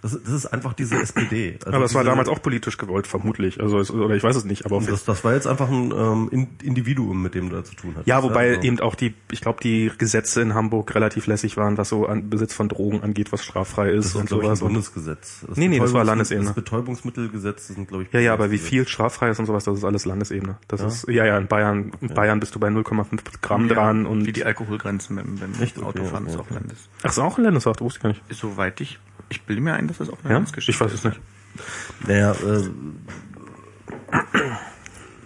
[0.02, 1.58] Das, das ist einfach diese SPD.
[1.64, 3.58] Also Aber es war diese- damals auch politisch gewollt, vermutlich.
[3.60, 6.28] Also es, oder ich weiß es nicht, aber Das, das war jetzt einfach ein ähm,
[6.30, 8.06] In- Individuum, mit dem du da zu tun hast.
[8.06, 11.78] Ja, wobei Also- eben auch die, ich glaube, die Gesetze in Hamburg relativ lässig waren,
[11.78, 14.60] was so an Besitz von Drogen angeht, was straffrei ist, Das und sowas.
[14.60, 15.44] Und, Bundesgesetz.
[15.48, 16.46] Das Nee, nee, das war Landesebene.
[16.48, 19.64] Das Betäubungsmittelgesetz das sind, glaube ich, ja, ja, aber wie viel straffrei ist und sowas,
[19.64, 20.58] das ist alles Landesebene.
[20.68, 24.26] Das ist, ja, ja, in Bayern, in Bayern bist du bei 0,5 Gramm dran und,
[24.26, 25.78] Wie die Alkoholgrenzen beim, beim Echt?
[25.78, 26.54] Okay, Autofahren ist okay, auch okay.
[26.54, 26.78] Landes.
[27.02, 28.22] ach, ist auch ein Landeswacht, wusste ich gar nicht.
[28.30, 28.98] Soweit ich,
[29.28, 30.34] ich bilde mir ein, dass das auch eine Ja?
[30.34, 31.04] Landesgeschichte Ich weiß es ist.
[31.04, 31.20] nicht.
[32.08, 32.68] Naja, äh,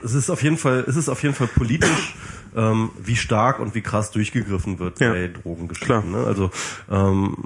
[0.05, 2.15] es ist auf jeden Fall, es ist auf jeden Fall politisch,
[2.57, 5.11] ähm, wie stark und wie krass durchgegriffen wird Ja.
[5.13, 6.11] bei Drogengeschichten.
[6.13, 6.19] Ne?
[6.25, 6.51] Also,
[6.91, 7.37] ähm,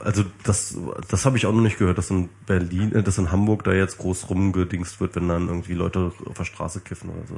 [0.00, 0.76] also das,
[1.08, 3.72] das habe ich auch noch nicht gehört, dass in Berlin, äh, dass in Hamburg da
[3.72, 7.36] jetzt groß rumgedingst wird, wenn dann irgendwie Leute auf der Straße kiffen oder so.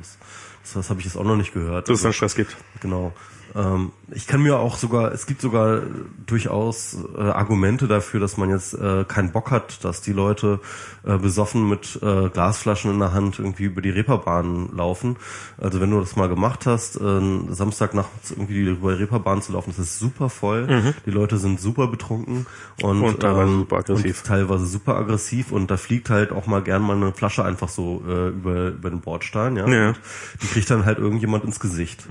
[0.67, 1.89] Das, das habe ich jetzt auch noch nicht gehört.
[1.89, 2.57] Dass es dann Stress gibt.
[2.81, 3.13] Genau.
[3.55, 5.83] Ähm, ich kann mir auch sogar, es gibt sogar
[6.27, 10.61] durchaus äh, Argumente dafür, dass man jetzt äh, keinen Bock hat, dass die Leute
[11.05, 15.17] äh, besoffen mit äh, Glasflaschen in der Hand irgendwie über die Reeperbahn laufen.
[15.59, 19.53] Also wenn du das mal gemacht hast, äh, Samstag nachts irgendwie über die Reeperbahn zu
[19.53, 20.95] laufen, das ist super voll.
[21.07, 22.47] Die Leute sind super betrunken
[22.83, 23.05] und, Mhm.
[23.05, 24.19] Und teilweise ähm, super aggressiv.
[24.19, 27.69] Und teilweise super aggressiv und da fliegt halt auch mal gern mal eine Flasche einfach
[27.69, 29.67] so äh, über, über den Bordstein, ja.
[29.69, 29.89] Ja.
[29.89, 29.99] Und
[30.43, 32.07] die kriegt dann halt irgendjemand ins Gesicht.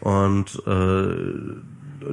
[0.00, 1.31] Und äh,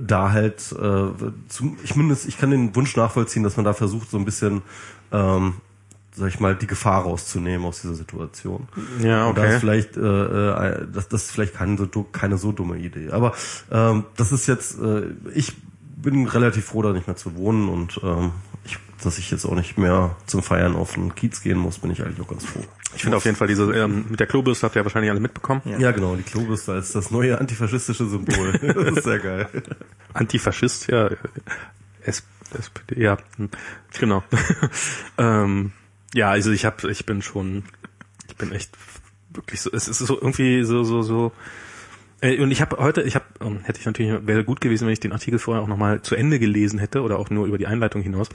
[0.01, 4.09] da halt, äh, zum, ich mindestens, ich kann den Wunsch nachvollziehen, dass man da versucht,
[4.09, 4.61] so ein bisschen,
[5.11, 5.55] ähm,
[6.11, 8.67] sag ich mal, die Gefahr rauszunehmen aus dieser Situation.
[9.01, 9.59] Ja, Und da ist okay.
[9.59, 13.09] vielleicht, äh, äh, das, das ist vielleicht keine so, keine so dumme Idee.
[13.11, 13.33] Aber
[13.71, 15.03] ähm, das ist jetzt, äh,
[15.33, 15.53] ich
[15.95, 18.31] bin relativ froh, da nicht mehr zu wohnen und ähm,
[18.65, 21.91] ich, dass ich jetzt auch nicht mehr zum Feiern auf den Kiez gehen muss, bin
[21.91, 22.63] ich eigentlich auch ganz froh.
[22.95, 25.19] Ich finde auf jeden Fall diese, ähm, mit der Klobürste habt ihr ja wahrscheinlich alle
[25.19, 25.61] mitbekommen.
[25.77, 28.51] Ja, genau, die Klobürste als das neue antifaschistische Symbol.
[28.61, 29.47] das ist sehr geil.
[30.13, 31.07] Antifaschist, ja.
[31.07, 31.17] äh,
[32.03, 32.23] S
[32.57, 33.49] SPD, ja, hm,
[33.99, 34.23] genau.
[35.19, 35.71] ähm,
[36.15, 37.63] ja, also ich habe, ich bin schon,
[38.27, 38.71] ich bin echt
[39.29, 41.31] wirklich so, es ist so irgendwie so, so, so.
[42.21, 44.93] Äh, Und ich habe heute, ich habe, ähm, hätte ich natürlich, wäre gut gewesen, wenn
[44.93, 47.67] ich den Artikel vorher auch nochmal zu Ende gelesen hätte oder auch nur über die
[47.67, 48.29] Einleitung hinaus.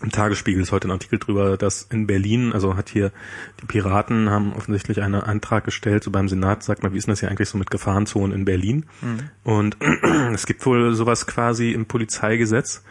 [0.00, 3.10] Im Tagesspiegel ist heute ein Artikel drüber, dass in Berlin, also hat hier
[3.60, 7.12] die Piraten haben offensichtlich einen Antrag gestellt, so beim Senat, sagt mal, wie ist denn
[7.12, 8.86] das hier eigentlich so mit Gefahrenzonen in Berlin?
[9.42, 9.76] Und
[10.32, 12.84] es gibt wohl sowas quasi im Polizeigesetz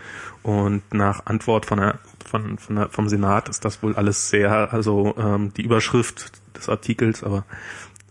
[0.44, 4.74] und nach Antwort von der, von, von der, vom Senat ist das wohl alles sehr,
[4.74, 7.46] also ähm, die Überschrift des Artikels, aber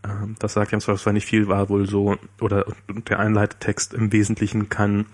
[0.04, 4.70] ähm, das sagt ja zwar nicht viel, war wohl so, oder der Einleitetext im Wesentlichen
[4.70, 5.04] kann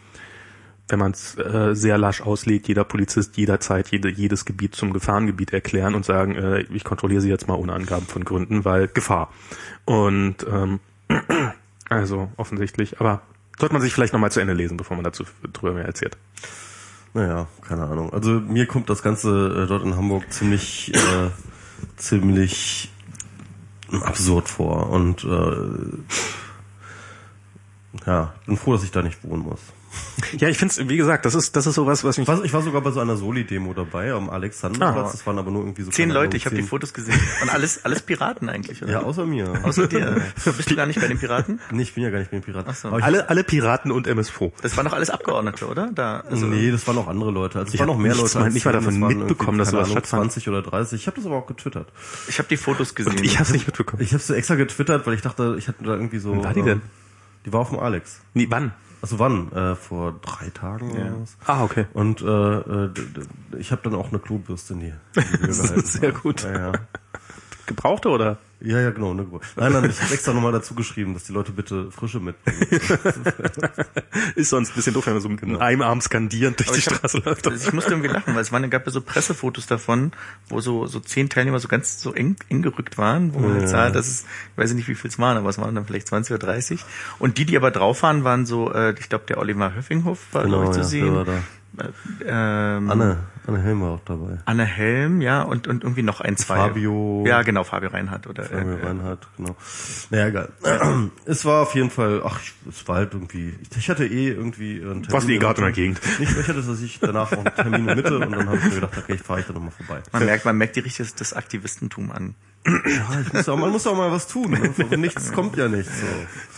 [0.89, 5.53] wenn man es äh, sehr lasch auslegt, jeder Polizist jederzeit jede, jedes Gebiet zum Gefahrengebiet
[5.53, 9.33] erklären und sagen, äh, ich kontrolliere sie jetzt mal ohne Angaben von Gründen, weil Gefahr.
[9.85, 10.80] Und ähm,
[11.89, 13.22] also offensichtlich, aber
[13.59, 16.16] sollte man sich vielleicht nochmal zu Ende lesen, bevor man dazu drüber mehr erzählt.
[17.14, 18.12] Naja, keine Ahnung.
[18.12, 21.30] Also mir kommt das Ganze äh, dort in Hamburg ziemlich, äh,
[21.97, 22.91] ziemlich
[24.03, 25.57] absurd vor und äh,
[28.07, 29.61] ja, bin froh, dass ich da nicht wohnen muss.
[30.38, 32.26] Ja, ich finde wie gesagt, das ist, das ist sowas, was mich...
[32.28, 35.09] Ich war, ich war sogar bei so einer Soli-Demo dabei am Alexanderplatz.
[35.09, 35.12] Ah.
[35.12, 37.18] Das waren aber nur irgendwie so Zehn Leute, Ahnung, ich habe die Fotos gesehen.
[37.43, 38.93] Und alles, alles Piraten eigentlich, oder?
[38.93, 39.53] Ja, außer mir.
[39.64, 40.22] Außer dir.
[40.45, 41.61] Bist du gar nicht bei den Piraten?
[41.70, 42.66] Nee, ich bin ja gar nicht mehr ein Pirat.
[42.68, 42.88] Ach so.
[42.88, 44.40] Aber alle, alle Piraten und MSV.
[44.62, 45.90] Das waren doch alles Abgeordnete, oder?
[45.95, 47.59] Da, also, nee, das waren auch andere Leute.
[47.59, 48.38] Also es Ich waren noch mehr Leute.
[48.38, 50.32] mal- als nicht mal davon Das mitbekommen, dass sowas stattfand.
[50.32, 51.01] 20 oder 30.
[51.01, 51.93] Ich habe das aber auch getwittert.
[52.28, 53.22] Ich habe die Fotos gesehen.
[53.22, 54.03] Ich habe es nicht mitbekommen.
[54.03, 56.30] Ich habe sie extra getwittert, weil ich dachte, ich hatte da irgendwie so...
[56.32, 56.82] Wann war die ähm, denn?
[57.45, 58.20] Die war auf dem Alex.
[58.34, 58.72] Nee, wann?
[59.03, 59.50] Also wann?
[59.53, 61.36] Äh, vor drei Tagen oder was?
[61.46, 61.86] Ah, okay.
[61.92, 62.90] Und äh, äh,
[63.59, 65.53] ich habe dann auch eine Klobürste in die, in die.
[65.53, 66.44] Sehr gut.
[66.44, 66.72] Ja, ja.
[67.66, 68.38] Gebrauchte oder?
[68.65, 69.13] Ja, ja, genau.
[69.13, 69.27] Ne?
[69.57, 72.61] Nein, nein, ich habe extra nochmal dazu geschrieben, dass die Leute bitte frische mitbringen.
[74.37, 76.81] Ist sonst ein bisschen doof, wenn man so mit einem Arm skandierend durch Aber die
[76.81, 77.47] ich hab- Straße läuft.
[77.47, 80.13] Also ich musste irgendwie lachen, weil es waren, gab ja so Pressefotos davon,
[80.49, 83.69] wo so, so zehn Teilnehmer so ganz so eng, eng gerückt waren, wo man halt
[83.69, 86.07] sah, dass es, ich weiß nicht, wie viel es waren, aber es waren dann vielleicht
[86.09, 86.85] 20 oder 30.
[87.19, 90.45] Und die, die aber drauf waren, waren so, äh, ich glaube, der Oliver Höffinghoff war,
[90.45, 91.27] Genau, glaub ich, zu ja, sehen.
[91.79, 91.85] Äh,
[92.27, 94.39] ähm, Anne, Anne Helm war auch dabei.
[94.45, 96.57] Anne Helm, ja, und, und irgendwie noch ein, zwei.
[96.57, 98.45] Fabio- Ja, genau, Fabio Reinhardt oder.
[98.45, 99.57] Fabio äh, Reinhardt, genau.
[100.11, 100.49] Naja, egal.
[101.25, 104.83] es war auf jeden Fall, ach, es war halt irgendwie, ich, ich hatte eh irgendwie
[104.83, 106.01] einen Warst du eh gerade in der Gegend?
[106.20, 108.64] Nicht, ich hatte, dass ich danach auch einen Termin in Mitte und dann habe ich
[108.64, 110.03] mir gedacht, okay, ich fahre ich da nochmal vorbei.
[110.12, 112.35] Man merkt, man merkt die richtig das, Aktivistentum an.
[112.66, 114.53] Ja, ich muss auch, man muss auch mal was tun.
[114.53, 114.73] Ne?
[114.73, 116.01] Von nichts kommt ja nichts.
[116.01, 116.07] So.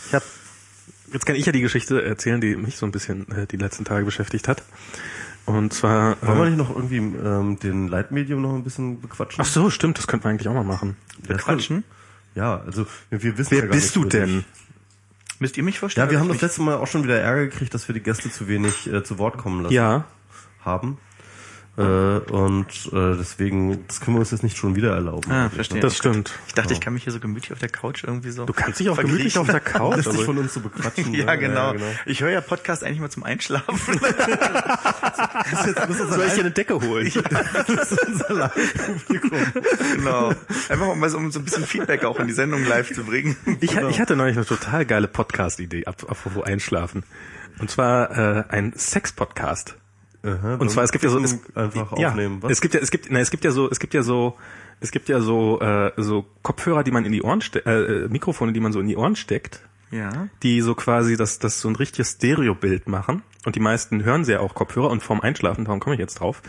[0.07, 0.23] Ich hab,
[1.13, 3.85] jetzt kann ich ja die Geschichte erzählen, die mich so ein bisschen äh, die letzten
[3.85, 4.63] Tage beschäftigt hat.
[5.45, 6.17] Und zwar...
[6.21, 9.41] Wollen wir Äh, nicht noch irgendwie ähm, den Leitmedium noch ein bisschen bequatschen?
[9.41, 10.97] ach so, stimmt, das könnten wir eigentlich auch mal machen.
[11.29, 11.83] Der ist Quatschen?
[12.33, 14.31] Ja, also wir, wissen Wer ja gar bist du nicht wirklich.
[14.43, 14.45] denn?
[15.39, 16.07] Müsst ihr mich vorstellen?
[16.07, 18.31] Ja, wir haben das letzte Mal auch schon wieder Ärger gekriegt, dass wir die Gäste
[18.31, 20.05] zu wenig äh, zu Wort kommen lassen Ja,
[20.63, 20.97] haben.
[21.77, 25.29] Äh, und äh, deswegen, das können wir uns jetzt nicht schon wieder erlauben.
[25.29, 25.81] Ah, verstehe.
[25.81, 26.31] das stimmt.
[26.47, 28.45] Ich dachte, ich kann mich hier so gemütlich auf der Couch irgendwie so.
[28.45, 29.97] Du kannst dich auch gemütlich auf der Couch.
[29.97, 31.11] Sich Also, von uns so bequatschen.
[31.11, 31.17] ne?
[31.25, 31.73] Ja, genau.
[32.05, 33.99] Ich höre ja Podcast eigentlich mal zum Einschlafen.
[35.51, 37.11] Das ist jetzt, das ist soll ich dir eine Decke holen?
[37.13, 39.39] unser Live-Publikum.
[39.95, 40.29] genau.
[40.69, 43.03] Einfach um, mal so- um so ein bisschen Feedback auch in die Sendung live zu
[43.03, 43.35] bringen.
[43.61, 43.89] Ich, Genau.
[43.89, 47.03] ich hatte neulich eine total geile Podcast-Idee, ab- apropos Einschlafen.
[47.59, 49.75] Und zwar äh, ein Sex-Podcast.
[50.25, 52.41] Aha, Und zwar es gibt ja so es, einfach ja, aufnehmen.
[52.41, 52.51] Was?
[52.53, 54.35] Es gibt ja es gibt na, es gibt ja so es gibt ja so
[54.79, 58.07] es gibt ja so äh, so Kopfhörer, die man in die Ohren steckt, äh, äh,
[58.09, 59.61] Mikrofone, die man so in die Ohren steckt,
[59.91, 60.27] Ja.
[60.43, 63.21] die so quasi das das so ein richtiges Stereobild machen.
[63.45, 66.15] Und die meisten hören sie ja auch Kopfhörer und vorm Einschlafen, darum komme ich jetzt
[66.19, 66.41] drauf.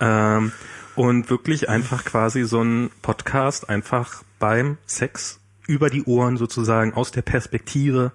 [0.00, 0.52] Ähm,
[0.94, 7.10] und wirklich einfach quasi so ein Podcast einfach beim Sex über die Ohren sozusagen aus
[7.10, 8.12] der Perspektive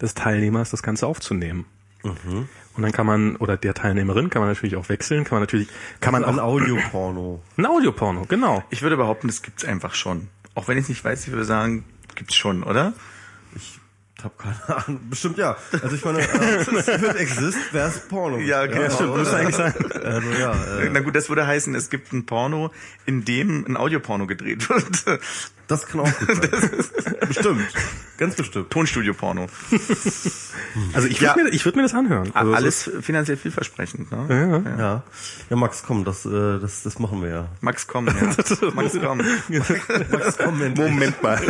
[0.00, 1.66] des Teilnehmers das Ganze aufzunehmen.
[2.04, 5.68] Und dann kann man, oder der Teilnehmerin kann man natürlich auch wechseln, kann man natürlich,
[6.00, 7.42] kann man ein auch, Audioporno.
[7.56, 8.62] ein Audioporno, genau.
[8.70, 10.28] Ich würde behaupten, das gibt's einfach schon.
[10.54, 11.84] Auch wenn ich es nicht weiß, ich würde sagen,
[12.14, 12.92] gibt's schon, oder?
[13.56, 13.80] Ich
[14.22, 15.00] hab keine Ahnung.
[15.08, 15.56] Bestimmt ja.
[15.82, 18.38] Also ich meine, äh, if it exists, wär's Porno.
[18.38, 18.90] Ja, genau.
[18.90, 19.74] stimmt, Müsste eigentlich sein.
[20.02, 22.70] Also ja, äh, Na gut, das würde heißen, es gibt ein Porno,
[23.06, 25.20] in dem ein Audioporno gedreht wird.
[25.66, 26.50] Das kann auch gut sein.
[27.28, 27.62] bestimmt.
[28.16, 28.70] Ganz bestimmt.
[28.70, 29.46] Tonstudio-Porno.
[30.92, 32.30] Also ich würde mir, ich würde mir das anhören.
[32.34, 34.26] Also so- Alles finanziell vielversprechend, ne?
[34.28, 34.78] Ja, ja.
[34.78, 35.02] Ja.
[35.50, 37.48] Ja, Max, komm, das, äh, das, das machen wir ja.
[37.60, 38.14] Max, komm, ja.
[38.74, 39.18] Max, komm.
[40.10, 40.76] Max, komm, Moment.
[40.78, 41.40] Moment mal.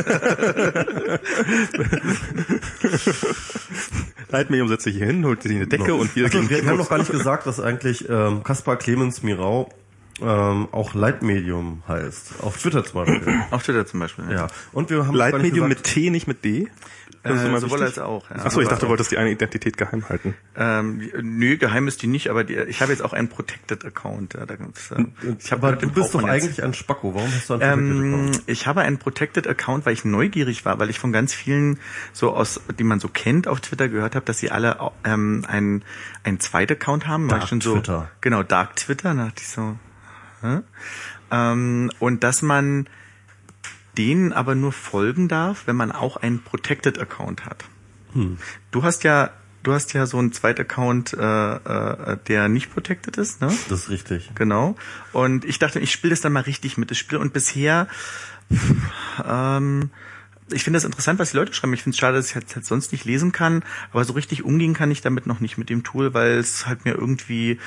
[4.30, 6.70] Leitmedium setzt sich hier hin, holt sich eine Decke und wir Also, gehen wir, wir
[6.70, 9.70] haben noch gar nicht gesagt, dass eigentlich ähm, Kaspar Clemens Mirau
[10.20, 12.34] ähm, auch Leitmedium heißt.
[12.42, 13.40] Auf Twitter zum Beispiel.
[13.50, 14.24] Auf Twitter zum Beispiel.
[14.30, 14.46] ja.
[14.72, 16.68] Und wir haben Leitmedium mit T, nicht mit D.
[17.22, 17.98] Das ist Äh, immer sowohl wichtig.
[17.98, 18.28] als auch.
[18.30, 18.36] Ja.
[18.44, 20.34] Achso, ich dachte, du wolltest die eine Identität geheim halten.
[20.56, 24.34] Ähm, nö, geheim ist die nicht, aber die, ich habe jetzt auch einen Protected Account.
[24.34, 25.04] Ja, da, gibt's, äh,
[25.38, 27.14] ich hab, aber du bist doch eigentlich ein Spacko.
[27.14, 27.88] Warum hast du einen Ähm,
[28.30, 28.42] Twitter-Account?
[28.46, 31.78] ich habe einen Protected Account, weil ich neugierig war, weil ich von ganz vielen
[32.12, 35.82] so aus, die man so kennt auf Twitter gehört habe, dass sie alle ähm, einen
[36.24, 37.24] einen zweiten Account haben.
[37.24, 38.10] War Dark ich schon so, Twitter.
[38.20, 39.14] Genau, Dark Twitter.
[39.14, 39.76] Da dachte ich so.
[40.44, 40.60] Hä?
[41.30, 42.86] Ähm, und dass man
[43.96, 47.64] denen aber nur folgen darf, wenn man auch einen Protected Account hat.
[48.12, 48.38] Hm.
[48.70, 49.30] Du hast ja
[49.64, 53.46] Du hast ja so einen zweiten Account, äh, äh, der nicht protected ist, ne?
[53.70, 54.30] Das ist richtig.
[54.34, 54.76] Genau.
[55.14, 57.16] Und ich dachte, ich spiele das dann mal richtig mit das Spiel.
[57.16, 57.88] Und bisher,
[59.26, 59.88] ähm,
[60.52, 61.72] ich finde das interessant, was die Leute schreiben.
[61.72, 63.62] Ich finde es schade, dass ich halt, halt sonst nicht lesen kann.
[63.92, 66.84] Aber so richtig umgehen kann ich damit noch nicht mit dem Tool, weil es halt
[66.84, 67.58] mir irgendwie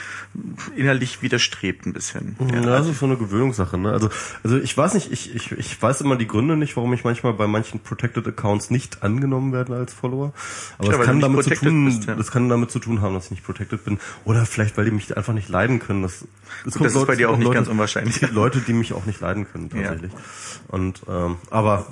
[0.76, 2.36] innerlich widerstrebt ein bisschen.
[2.54, 3.92] Ja, das ist so eine Gewöhnungssache, ne?
[3.92, 4.10] Also,
[4.44, 7.34] also ich weiß nicht, ich, ich, ich weiß immer die Gründe nicht, warum ich manchmal
[7.34, 10.34] bei manchen Protected Accounts nicht angenommen werde als Follower.
[10.78, 12.16] Aber Ja, das weil kann damit zu tun, bist, ja.
[12.16, 14.00] das kann damit zu tun haben, dass ich nicht protected bin.
[14.24, 16.04] Oder vielleicht, weil die mich einfach nicht leiden können.
[16.04, 16.26] Das,
[16.64, 18.16] das, das ist bei dir auch nicht Leute, ganz unwahrscheinlich.
[18.16, 19.82] Es gibt Leute, die mich auch nicht leiden können, Ja.
[19.90, 20.12] tatsächlich.
[20.68, 21.88] Und, ähm, aber,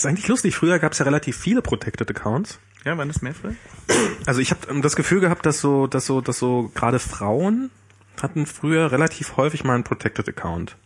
[0.00, 0.56] Ist eigentlich lustig.
[0.56, 2.58] Früher gab es ja relativ viele Protected Accounts.
[2.86, 3.54] Ja, wann ist mehr früher?
[4.24, 7.70] Also ich habe das Gefühl gehabt, dass so, dass so, dass so gerade Frauen
[8.22, 10.78] hatten früher relativ häufig mal einen Protected Account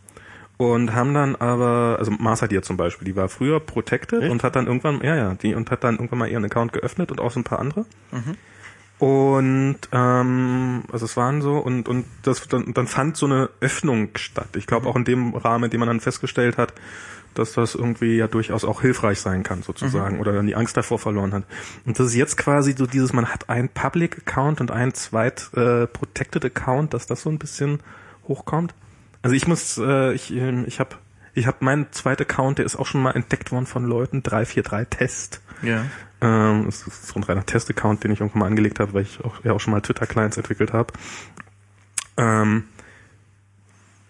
[0.57, 4.31] und haben dann aber, also Martha Dier zum Beispiel, die war früher protected Echt?
[4.33, 7.09] und hat dann irgendwann, ja ja, die und hat dann irgendwann mal ihren Account geöffnet
[7.09, 7.85] und auch so ein paar andere.
[8.97, 14.09] Und ähm, also es waren so und und das dann, dann fand so eine Öffnung
[14.15, 14.57] statt.
[14.57, 16.73] Ich glaube auch in dem Rahmen, in dem man dann festgestellt hat,
[17.39, 20.99] dass das irgendwie ja durchaus auch hilfreich sein kann sozusagen oder dann die Angst davor
[20.99, 21.43] verloren hat.
[21.85, 25.49] Und das ist jetzt quasi so dieses, man hat einen Public Account und einen zweit
[25.55, 27.79] äh, Protected Account, dass das so ein bisschen
[28.27, 28.73] hochkommt.
[29.21, 30.95] Also ich muss, äh, ich ähm, ich habe
[31.33, 34.87] ich habe meinen zweiten Account, der ist auch schon mal entdeckt worden von Leuten 343
[34.89, 35.41] Test.
[35.61, 35.85] Ja.
[36.21, 39.23] Ähm, das ist so ein reiner Test-Account, den ich irgendwann mal angelegt habe, weil ich
[39.23, 40.93] auch, ja auch schon mal Twitter-Clients entwickelt habe.
[42.17, 42.63] Ähm,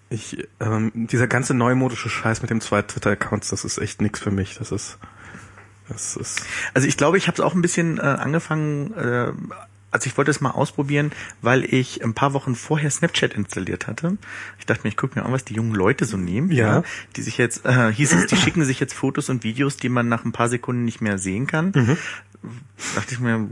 [0.10, 4.32] ich, ähm, dieser ganze neumodische Scheiß mit dem zwei Twitter-Accounts, das ist echt nix für
[4.32, 4.58] mich.
[4.58, 4.98] Das ist,
[5.88, 6.42] das ist.
[6.74, 9.32] Also ich glaube, ich habe es auch ein bisschen äh, angefangen, äh,
[9.96, 14.18] also ich wollte es mal ausprobieren, weil ich ein paar Wochen vorher Snapchat installiert hatte.
[14.60, 16.52] Ich dachte mir, ich gucke mir an, was die jungen Leute so nehmen.
[16.52, 16.84] Ja.
[17.16, 20.10] Die sich jetzt, äh, hieß es, die schicken sich jetzt Fotos und Videos, die man
[20.10, 21.72] nach ein paar Sekunden nicht mehr sehen kann.
[22.94, 23.48] Dachte ich mir,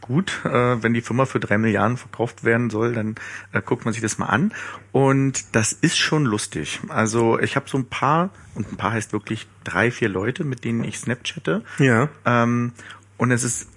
[0.00, 3.16] gut, äh, wenn die Firma für drei Milliarden verkauft werden soll, dann
[3.50, 4.54] äh, guckt man sich das mal an.
[4.92, 6.78] Und das ist schon lustig.
[6.86, 10.64] Also ich habe so ein paar, und ein paar heißt wirklich drei, vier Leute, mit
[10.64, 11.64] denen ich Snapchatte.
[11.78, 12.08] Ja.
[12.24, 12.74] Ähm,
[13.16, 13.68] und es ist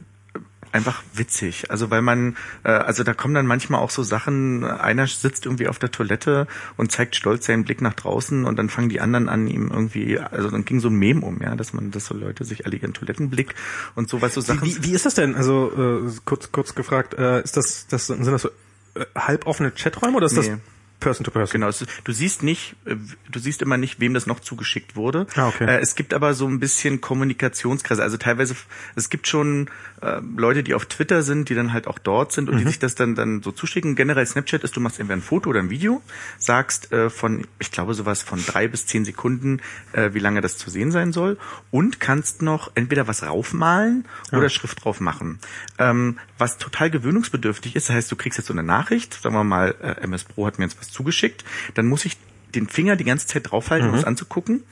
[0.74, 1.70] einfach witzig.
[1.70, 5.68] Also weil man, äh, also da kommen dann manchmal auch so Sachen, einer sitzt irgendwie
[5.68, 6.48] auf der Toilette
[6.78, 10.20] und zeigt stolz seinen Blick nach draußen und dann fangen die anderen an ihm irgendwie,
[10.20, 12.76] also dann ging so ein Mem um, ja, dass man, dass so Leute sich alle
[12.76, 13.54] ihren Toilettenblick
[13.96, 14.68] und sowas so Sachen.
[14.68, 15.36] Wie, wie ist das denn?
[15.36, 15.72] Also
[16.08, 18.50] äh, kurz kurz gefragt, äh, ist das, das sind das so
[18.96, 20.58] äh, halboffene Chaträume oder ist das Nee.
[21.04, 21.62] Person to Person?
[21.62, 21.70] Genau,
[22.04, 22.96] du siehst nicht, äh,
[23.30, 25.28] du siehst immer nicht, wem das noch zugeschickt wurde.
[25.36, 25.66] Ah, okay.
[25.66, 28.02] Äh, es gibt aber so ein bisschen Kommunikationskreise.
[28.02, 28.56] Also teilweise,
[28.96, 29.70] es gibt schon
[30.02, 32.80] äh, Leute, die auf Twitter sind, die dann halt auch dort sind und die sich
[32.80, 33.96] das dann dann so zuschicken.
[33.96, 36.02] Generell Snapchat ist, du machst entweder ein Foto oder ein Video,
[36.38, 39.62] sagst von, ich glaube sowas von drei bis zehn Sekunden,
[39.94, 41.38] wie lange das zu sehen sein soll
[41.72, 45.40] und kannst noch entweder was raufmalen oder Schrift drauf machen.
[45.78, 49.44] Ähm, was total gewöhnungsbedürftig ist, das heißt, du kriegst jetzt so eine Nachricht, sagen wir
[49.44, 52.18] mal, MS Pro hat mir jetzt was zugeschickt, dann muss ich
[52.56, 54.64] den Finger die ganze Zeit draufhalten, um es anzugucken.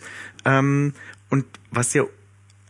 [0.45, 0.93] Ähm,
[1.29, 2.07] und was sehr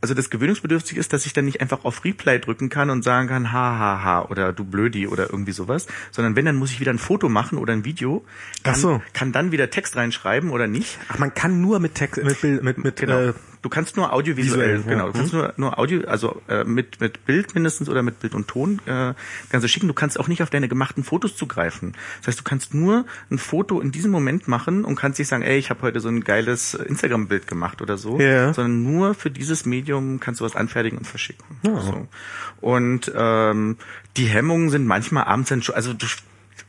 [0.01, 3.27] also das gewöhnungsbedürftig ist, dass ich dann nicht einfach auf Reply drücken kann und sagen
[3.27, 6.79] kann, ha, ha, ha, oder du Blödi oder irgendwie sowas, sondern wenn, dann muss ich
[6.79, 8.25] wieder ein Foto machen oder ein Video,
[8.63, 9.01] kann, Ach so.
[9.13, 10.97] kann dann wieder Text reinschreiben oder nicht.
[11.07, 13.19] Ach, man kann nur mit Text, mit mit, mit Genau.
[13.19, 14.89] äh, du kannst nur audiovisuell, visuell, ja.
[14.89, 18.33] genau, du kannst nur, nur Audio, also äh, mit, mit Bild mindestens oder mit Bild
[18.33, 19.13] und Ton äh,
[19.49, 19.87] kannst du schicken.
[19.87, 21.93] Du kannst auch nicht auf deine gemachten Fotos zugreifen.
[22.19, 25.43] Das heißt, du kannst nur ein Foto in diesem Moment machen und kannst nicht sagen,
[25.43, 28.53] ey, ich habe heute so ein geiles Instagram-Bild gemacht oder so, Ja.
[28.53, 31.45] sondern nur für dieses Medium kannst du was anfertigen und verschicken.
[31.63, 31.79] Ja.
[31.81, 32.07] So.
[32.61, 33.77] Und ähm,
[34.17, 36.05] die Hemmungen sind manchmal abends dann schon, also du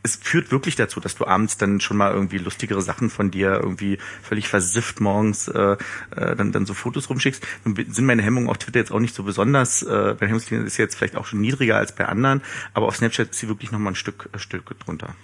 [0.02, 3.60] es führt wirklich dazu, dass du abends dann schon mal irgendwie lustigere Sachen von dir
[3.62, 5.76] irgendwie völlig versifft morgens äh,
[6.16, 7.46] äh, dann, dann so Fotos rumschickst.
[7.64, 9.82] Nun sind meine Hemmungen auf Twitter jetzt auch nicht so besonders.
[9.82, 12.42] Äh, meine Hemmungslinie ist jetzt vielleicht auch schon niedriger als bei anderen,
[12.74, 15.14] aber auf Snapchat ist sie wirklich noch mal ein Stück, ein Stück drunter.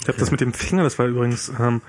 [0.00, 1.82] Ich habe das mit dem Finger, das war übrigens ähm,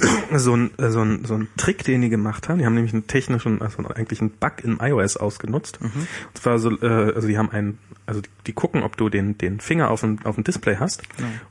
[0.36, 2.58] so, ein, äh, so, ein, so ein Trick, den die gemacht haben.
[2.58, 5.78] Die haben nämlich einen technischen, also eigentlich einen Bug in iOS ausgenutzt.
[5.80, 5.92] Und
[6.34, 9.60] zwar so, äh, also die haben einen, also die, die gucken, ob du den, den
[9.60, 11.02] Finger auf dem, auf dem Display hast.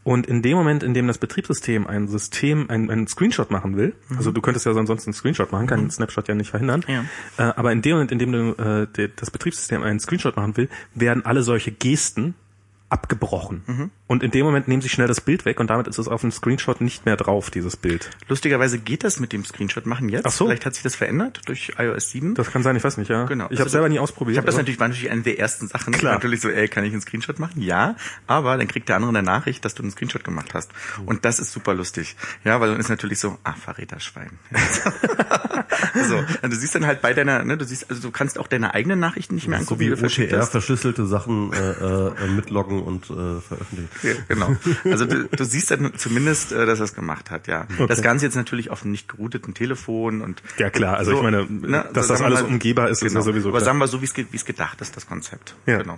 [0.03, 3.93] Und in dem Moment, in dem das Betriebssystem ein System, ein, ein Screenshot machen will,
[4.17, 6.83] also du könntest ja sonst einen Screenshot machen, kann den Snapshot ja nicht verhindern.
[6.87, 7.05] Ja.
[7.37, 10.69] Äh, aber in dem Moment, in dem du, äh, das Betriebssystem einen Screenshot machen will,
[10.95, 12.35] werden alle solche Gesten
[12.89, 13.63] abgebrochen.
[13.67, 13.91] Mhm.
[14.07, 16.21] Und in dem Moment nehmen sie schnell das Bild weg und damit ist es auf
[16.21, 18.09] dem Screenshot nicht mehr drauf, dieses Bild.
[18.27, 20.25] Lustigerweise geht das mit dem Screenshot machen jetzt.
[20.25, 20.45] Ach so.
[20.45, 22.33] Vielleicht hat sich das verändert durch iOS 7.
[22.33, 23.25] Das kann sein, ich weiß nicht, ja.
[23.25, 23.45] Genau.
[23.45, 24.33] Ich habe Also, selber nie ausprobiert.
[24.33, 25.93] Ich habe das natürlich, war natürlich eine der ersten Sachen.
[25.93, 26.13] Klar.
[26.15, 27.61] Natürlich so, ey, kann ich einen Screenshot machen?
[27.61, 30.71] Ja, aber dann kriegt der andere eine Nachricht, dass du einen Screenshot gemacht hast.
[31.05, 32.15] Und das ist super lustig.
[32.43, 34.31] Ja, weil dann ist natürlich so, ah, Verräterschwein.
[36.07, 38.47] so, und du siehst dann halt bei deiner, ne, du siehst, also du kannst auch
[38.47, 42.27] deine eigenen Nachrichten nicht mehr So angucken, wie du verschickt OTR verschlüsselte Sachen äh, äh,
[42.35, 43.89] mitloggen und äh, veröffentlichen.
[44.03, 44.55] Ja, genau.
[44.85, 47.67] Also du, du siehst dann zumindest, äh, dass er es gemacht hat, ja.
[47.87, 51.45] Das Ganze jetzt natürlich auf einem nicht gerouteten Telefon und Ja, klar, also ich meine,
[51.93, 53.65] dass das sagen wir alles mal- umgehbar ist, ist ja sowieso Aber klar.
[53.65, 55.55] sagen wir so, wie es es gedacht ist, das Konzept.
[55.65, 55.77] Ja.
[55.77, 55.97] Genau.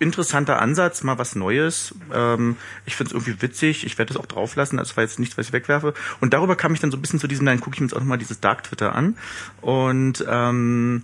[0.00, 1.92] Interessanter Ansatz, mal was Neues.
[2.14, 2.54] Ähm,
[2.86, 3.84] ich finde es irgendwie witzig.
[3.84, 4.78] Ich werde das auch drauflassen.
[4.78, 5.92] Das war jetzt nichts, was ich wegwerfe.
[6.20, 7.94] Und darüber kam ich dann so ein bisschen zu diesem, dann gucke ich mir jetzt
[7.94, 9.16] auch nochmal dieses Dark Twitter an.
[9.60, 11.02] Und ähm,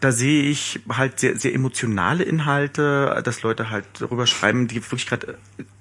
[0.00, 5.06] da sehe ich halt sehr, sehr emotionale Inhalte, dass Leute halt darüber schreiben, die wirklich
[5.06, 5.38] gerade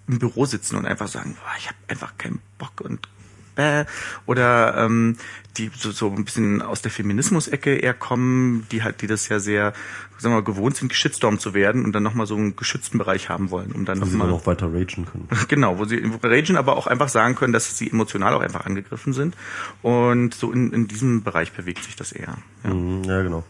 [0.08, 3.08] im Büro sitzen und einfach sagen, boah, ich habe einfach keinen Bock und
[3.56, 3.86] bäh,
[4.26, 5.18] oder ähm,
[5.58, 9.40] die so, so ein bisschen aus der Feminismus-Ecke eher kommen, die halt, die das ja
[9.40, 9.74] sehr,
[10.18, 13.30] sagen wir mal, gewohnt sind, geschitstormt zu werden und dann nochmal so einen geschützten Bereich
[13.30, 15.28] haben wollen, um dann nochmal auch weiter ragen können.
[15.48, 19.14] Genau, wo sie ragen, aber auch einfach sagen können, dass sie emotional auch einfach angegriffen
[19.14, 19.36] sind.
[19.82, 22.38] Und so in, in diesem Bereich bewegt sich das eher.
[22.64, 22.74] Ja.
[22.74, 23.44] Mhm, Ja, genau.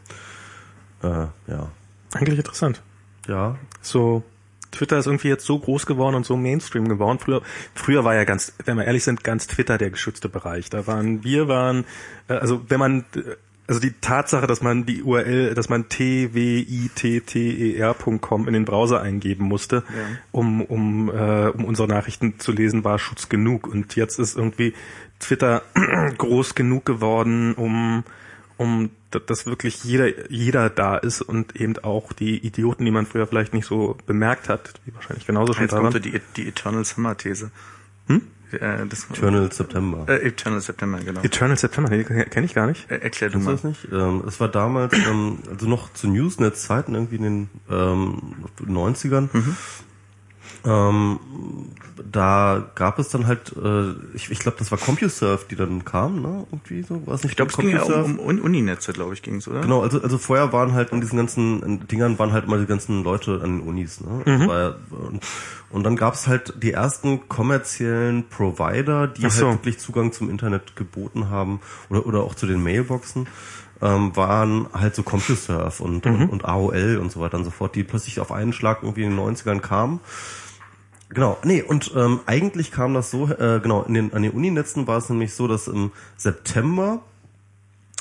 [1.06, 1.70] Äh, ja.
[2.14, 2.82] Eigentlich interessant.
[3.28, 3.58] Ja.
[3.82, 4.24] So,
[4.72, 7.20] Twitter ist irgendwie jetzt so groß geworden und so Mainstream geworden.
[7.20, 7.42] Früher,
[7.74, 10.70] früher war ja ganz, wenn wir ehrlich sind, ganz Twitter der geschützte Bereich.
[10.70, 11.86] Da waren, wir waren,
[12.28, 13.36] äh, also wenn man, äh,
[13.68, 19.84] also die Tatsache, dass man die URL, dass man twitter.com in den Browser eingeben musste,
[20.32, 23.68] um, um, äh, um unsere Nachrichten zu lesen, war Schutz genug.
[23.68, 24.76] Und jetzt ist irgendwie
[25.20, 25.64] Twitter
[26.20, 28.04] groß genug geworden, um
[28.58, 28.90] um
[29.28, 33.54] dass wirklich jeder jeder da ist und eben auch die Idioten, die man früher vielleicht
[33.54, 36.02] nicht so bemerkt hat, die wahrscheinlich genauso schon Jetzt da kommt waren.
[36.02, 37.52] die, die Eternal Summer These.
[38.08, 38.22] Hm?
[38.52, 40.06] Äh, das, Eternal September.
[40.08, 41.22] Äh, Eternal September, genau.
[41.22, 42.90] Eternal September, nee, kenne ich gar nicht.
[42.90, 43.52] Äh, erklär du mal.
[43.52, 43.88] das nicht?
[43.92, 48.22] Ähm, es war damals, ähm, also noch zu Newsnet-Zeiten, irgendwie in den ähm,
[48.62, 49.30] 90ern.
[50.66, 51.20] Ähm,
[52.04, 56.22] da gab es dann halt, äh, ich, ich glaube, das war CompuServe, die dann kam,
[56.22, 56.46] ne?
[56.52, 57.32] Irgendwie so, war es nicht?
[57.32, 59.62] Ich glaube, es ging ja um, um Uninetze, glaube ich, ging's, oder?
[59.62, 63.04] Genau, also, also vorher waren halt in diesen ganzen Dingern waren halt immer die ganzen
[63.04, 64.02] Leute an den Unis.
[64.02, 64.22] Ne?
[64.26, 65.24] Das war und,
[65.70, 69.48] und dann gab es halt die ersten kommerziellen Provider, die Ach so.
[69.48, 73.28] halt wirklich Zugang zum Internet geboten haben oder, oder auch zu den Mailboxen.
[73.82, 77.76] Ähm, waren halt so CompuServe und, und, und AOL und so weiter und so fort,
[77.76, 80.00] die plötzlich auf einen Schlag irgendwie in den 90ern kamen.
[81.10, 84.88] Genau, nee, und ähm, eigentlich kam das so, äh, genau, in den, an den Uninetzen
[84.88, 87.02] war es nämlich so, dass im September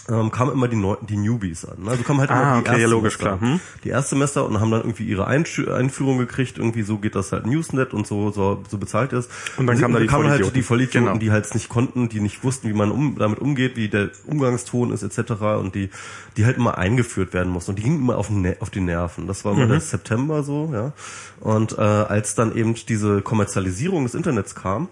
[0.08, 1.82] ähm, kamen immer die, Neu die Newbies an.
[1.84, 1.90] Ne?
[1.92, 3.40] Also kamen halt Ah, immer die okay, ja, logisch, klar.
[3.40, 3.60] Hm?
[3.84, 7.46] Die Erstsemester und haben dann irgendwie ihre Einschü Einführung gekriegt, irgendwie so geht das halt
[7.46, 9.30] Newsnet und so, so, so bezahlt ist.
[9.56, 11.18] Und dann sie- kamen da die kamen halt die Vollidioten, Genau.
[11.18, 14.10] die halt es nicht konnten, die nicht wussten, wie man um, damit umgeht, wie der
[14.26, 15.32] Umgangston ist etc.
[15.58, 15.88] und die,
[16.36, 18.80] die halt immer eingeführt werden mussten und die gingen immer auf, den Ne- auf die
[18.80, 19.26] Nerven.
[19.26, 19.58] Das war Mhm.
[19.60, 20.92] immer der September so, ja.
[21.40, 24.88] Und äh, als dann eben diese Kommerzialisierung des Internets kam,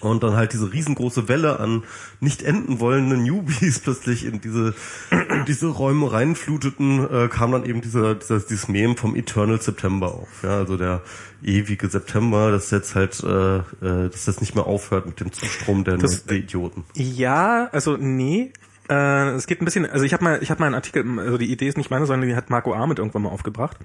[0.00, 1.84] und dann halt diese riesengroße Welle an
[2.20, 4.74] nicht enden wollenden Newbies plötzlich in diese,
[5.10, 10.08] in diese Räume reinfluteten, äh, kam dann eben dieser, dieser, dieses Mem vom Eternal September
[10.14, 10.42] auf.
[10.42, 11.02] Ja, also der
[11.42, 13.62] ewige September, das jetzt halt, äh, äh,
[14.10, 16.84] dass das nicht mehr aufhört mit dem Zustrom der, Das- der Idioten.
[16.94, 18.52] Ja, also nee.
[18.88, 21.38] Äh, es geht ein bisschen, also ich habe mal, ich habe mal einen Artikel, also
[21.38, 23.76] die Idee ist nicht meine, sondern die hat Marco Ahmed irgendwann mal aufgebracht.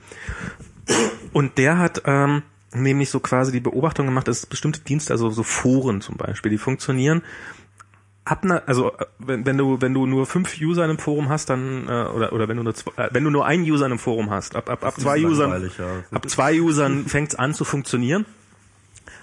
[1.34, 2.44] Und der hat ähm,
[2.74, 6.58] nämlich so quasi die Beobachtung gemacht, dass bestimmte Dienste, also so Foren zum Beispiel, die
[6.58, 7.22] funktionieren
[8.24, 11.50] ab einer, also wenn, wenn du wenn du nur fünf User in einem Forum hast,
[11.50, 13.92] dann äh, oder oder wenn du nur zwei, äh, wenn du nur einen User in
[13.92, 16.04] einem Forum hast, ab ab, ab zwei Usern ja.
[16.12, 18.26] ab zwei Usern fängt's an zu funktionieren.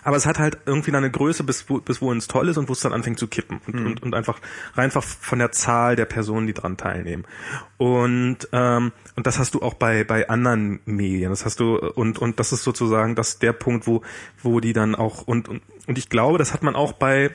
[0.03, 2.69] Aber es hat halt irgendwie eine Größe, bis, wo, bis wohin es toll ist und
[2.69, 3.61] wo es dann anfängt zu kippen.
[3.67, 4.41] Und, und, und einfach
[4.75, 7.25] einfach von der Zahl der Personen, die dran teilnehmen.
[7.77, 11.31] Und, ähm, und das hast du auch bei, bei anderen Medien.
[11.31, 14.03] Das hast du, und, und das ist sozusagen das der Punkt, wo,
[14.43, 17.31] wo die dann auch, und, und, und ich glaube, das hat man auch bei,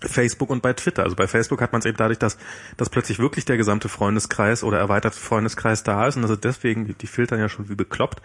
[0.00, 1.04] Facebook und bei Twitter.
[1.04, 2.38] Also bei Facebook hat man es eben dadurch, dass,
[2.76, 7.06] dass plötzlich wirklich der gesamte Freundeskreis oder erweiterte Freundeskreis da ist und also deswegen, die,
[7.06, 8.22] filtern ja schon wie bekloppt.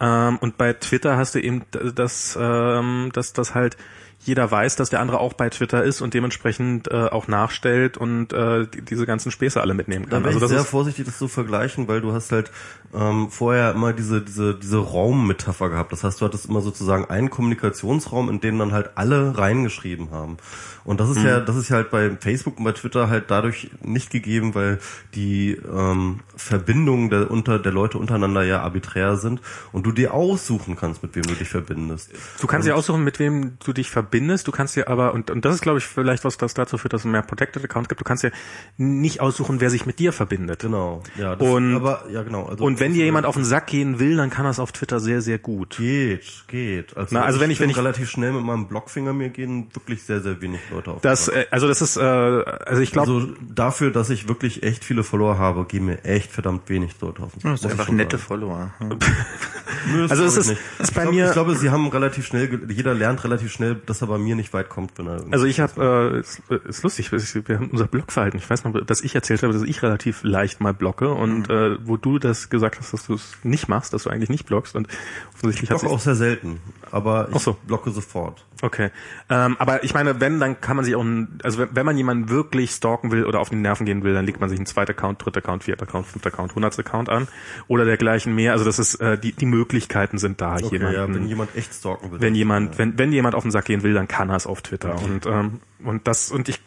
[0.00, 3.76] Ähm, und bei Twitter hast du eben das, ähm, dass das halt
[4.24, 8.32] jeder weiß, dass der andere auch bei Twitter ist und dementsprechend äh, auch nachstellt und
[8.32, 10.24] äh, die, diese ganzen Späße alle mitnehmen Da kann.
[10.24, 12.52] wäre Also ich das sehr ist, vorsichtig, das zu vergleichen, weil du hast halt
[12.94, 15.92] ähm, vorher immer diese, diese, diese Raummetapher gehabt.
[15.92, 20.36] Das heißt, du hattest immer sozusagen einen Kommunikationsraum, in den dann halt alle reingeschrieben haben.
[20.84, 21.26] Und das ist Mhm.
[21.26, 24.78] ja, das ist ja halt bei Facebook und bei Twitter halt dadurch nicht gegeben, weil
[25.14, 29.40] die ähm, Verbindungen der, unter, der Leute untereinander ja arbiträr sind
[29.72, 32.10] und du dir aussuchen kannst, mit wem du dich verbindest.
[32.40, 34.11] Du kannst ja aussuchen, mit wem du dich verbindest.
[34.12, 36.92] Du kannst ja aber, und, und das ist, glaube ich, vielleicht was, das dazu führt,
[36.92, 38.00] dass es mehr Protected Accounts gibt.
[38.00, 38.30] Du kannst ja
[38.76, 40.60] nicht aussuchen, wer sich mit dir verbindet.
[40.60, 41.34] Genau, ja.
[41.36, 42.44] Das, Und- aber, ja, genau.
[42.46, 44.72] Also, Und wenn das- dir jemand auf den Sack gehen will, dann kann es auf
[44.72, 45.76] Twitter sehr, sehr gut.
[45.78, 46.96] Geht, geht.
[46.96, 50.02] Also, Na, also wenn ich- wenn ich- relativ schnell mit meinem Blockfinger mir gehen wirklich
[50.02, 51.00] sehr, sehr wenig Leute auf.
[51.00, 54.84] Das, äh, also das ist, äh, also ich glaube, also dafür, dass ich wirklich echt
[54.84, 57.32] viele Follower habe, gehen mir echt verdammt wenig Leute auf.
[57.32, 58.26] den Das Sack, ist muss ich einfach nette sagen.
[58.28, 58.70] Follower.
[59.92, 60.60] Nö, das Also es ist- ich nicht.
[60.80, 63.76] ist ich bei glaub, mir- Ich glaube, sie haben relativ schnell, jeder lernt relativ schnell,
[63.86, 65.24] dass er bei mir nicht weit kommt, wenn er.
[65.30, 68.38] also ich habe, äh, ist, ist lustig, wir haben unser Blockverhalten.
[68.38, 71.76] Ich weiß noch, dass ich erzählt habe, dass ich relativ leicht mal blocke und äh,
[71.86, 74.76] wo du das gesagt hast, dass du es nicht machst, dass du eigentlich nicht blockst
[74.76, 74.88] und
[75.34, 77.56] offensichtlich ich hat blocke sich auch sehr selten, aber ich so.
[77.66, 78.44] blocke sofort.
[78.62, 78.90] Okay.
[79.28, 81.96] Ähm, aber ich meine, wenn, dann kann man sich auch, ein, also wenn, wenn man
[81.96, 84.66] jemanden wirklich stalken will oder auf die Nerven gehen will, dann legt man sich einen
[84.66, 87.26] zweiten Account, dritter Account, vierter Account, fünfter Account, hundertster Account an
[87.66, 88.52] oder dergleichen mehr.
[88.52, 90.94] Also das ist, äh, die, die Möglichkeiten sind da, Okay, jemanden.
[90.94, 92.20] ja, wenn jemand echt stalken will.
[92.20, 94.46] wenn jemand, wenn, wenn jemand auf den Sack gehen will, will, dann kann er es
[94.46, 95.00] auf Twitter.
[95.02, 96.60] Und, ähm, und das, und ich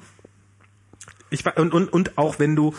[1.36, 2.74] ich und, und, und auch wenn du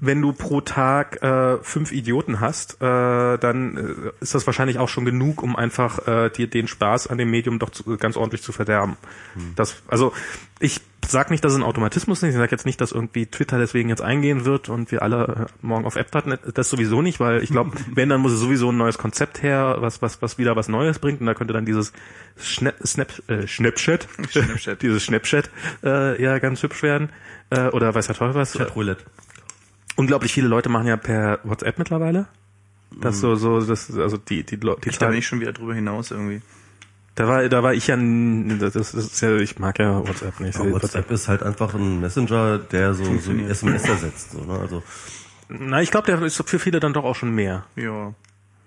[0.00, 4.88] wenn du pro Tag äh, fünf Idioten hast, äh, dann äh, ist das wahrscheinlich auch
[4.88, 8.42] schon genug, um einfach äh, dir den Spaß an dem Medium doch zu, ganz ordentlich
[8.42, 8.96] zu verderben.
[9.34, 9.52] Hm.
[9.56, 10.12] Das, also
[10.60, 12.30] ich sag nicht, dass es ein Automatismus ist.
[12.30, 15.66] Ich sage jetzt nicht, dass irgendwie Twitter deswegen jetzt eingehen wird und wir alle äh,
[15.66, 16.40] morgen auf App.net.
[16.54, 19.76] Das sowieso nicht, weil ich glaube, wenn, dann muss es sowieso ein neues Konzept her,
[19.80, 21.20] was, was, was wieder was Neues bringt.
[21.20, 21.92] Und da könnte dann dieses
[22.36, 24.82] Schna Snap, äh, Snapchat, Snapchat.
[24.82, 25.50] dieses Snapchat
[25.82, 27.10] äh, ja ganz hübsch werden
[27.52, 28.52] äh, oder weiß der Teufel was.
[28.52, 29.04] Chatroulette.
[29.96, 32.26] Unglaublich viele Leute machen ja per WhatsApp mittlerweile.
[33.00, 36.10] Das so, so, das, also die, die, die, Ich da nicht schon wieder drüber hinaus
[36.10, 36.42] irgendwie.
[37.14, 40.58] Da war, da war ich ja, das ist ja, ich mag ja WhatsApp nicht.
[40.58, 44.58] Ja, WhatsApp ist halt einfach ein Messenger, der so, so ein SMS ersetzt, so, ne?
[44.58, 44.82] Also.
[45.48, 47.66] Na, ich glaube, der ist für viele dann doch auch schon mehr.
[47.76, 48.14] Ja.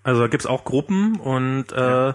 [0.04, 2.14] Also da gibt's auch Gruppen und äh,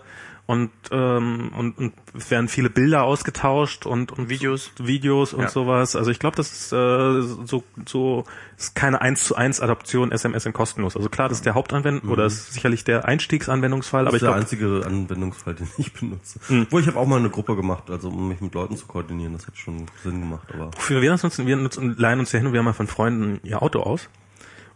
[0.51, 5.49] und, ähm, und, und es werden viele Bilder ausgetauscht und, und Videos, Videos und ja.
[5.49, 5.95] sowas.
[5.95, 8.25] Also ich glaube, das ist äh, so, so
[8.59, 10.97] ist keine eins zu eins Adoption SMS in kostenlos.
[10.97, 12.11] Also klar, das ist der Hauptanwendung mhm.
[12.11, 14.07] oder ist sicherlich der Einstiegsanwendungsfall.
[14.07, 16.41] Das ist aber ich der glaub, einzige Anwendungsfall, den ich benutze.
[16.49, 16.67] Mhm.
[16.69, 19.35] Wo ich habe auch mal eine Gruppe gemacht, also um mich mit Leuten zu koordinieren.
[19.35, 20.49] Das hat schon Sinn gemacht.
[20.53, 22.89] Aber Wofür wir nutzen, wir nutzen, leihen uns ja hin und wir haben mal von
[22.89, 24.09] Freunden ihr Auto aus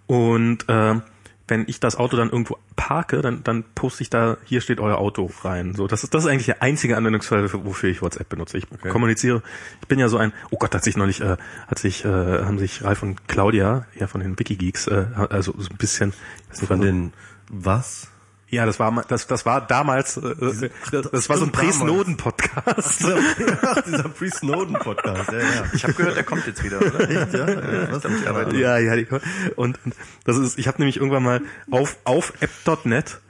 [0.07, 1.01] und äh,
[1.47, 4.99] wenn ich das Auto dann irgendwo parke, dann, dann poste ich da, hier steht euer
[4.99, 5.75] Auto rein.
[5.75, 8.59] So, das ist, das ist eigentlich der einzige Anwendungsfall, wofür ich WhatsApp benutze.
[8.59, 8.89] Ich okay.
[8.89, 9.43] kommuniziere,
[9.83, 11.37] ich bin ja so ein, oh Gott, hat sich nicht, äh,
[11.67, 15.69] hat sich, äh, haben sich Ralf und Claudia, ja von den Wikigeeks, äh, also so
[15.71, 16.15] ein bisschen,
[16.51, 17.13] von den,
[17.51, 18.09] was?
[18.55, 23.01] Ja, das war das das war damals äh, das, das war so ein Pre-Snowden-Podcast.
[23.87, 25.33] dieser Pre-Snowden-Podcast.
[25.33, 25.65] Ja, ja.
[25.73, 27.01] Ich habe gehört, der kommt jetzt wieder, oder?
[27.01, 27.51] Echt, ja?
[27.51, 28.57] Ja, was ich arbeite.
[28.57, 29.09] ja, ja die,
[29.57, 29.95] und, und
[30.25, 31.41] das ist ich habe nämlich irgendwann mal
[31.73, 33.21] auf auf app.net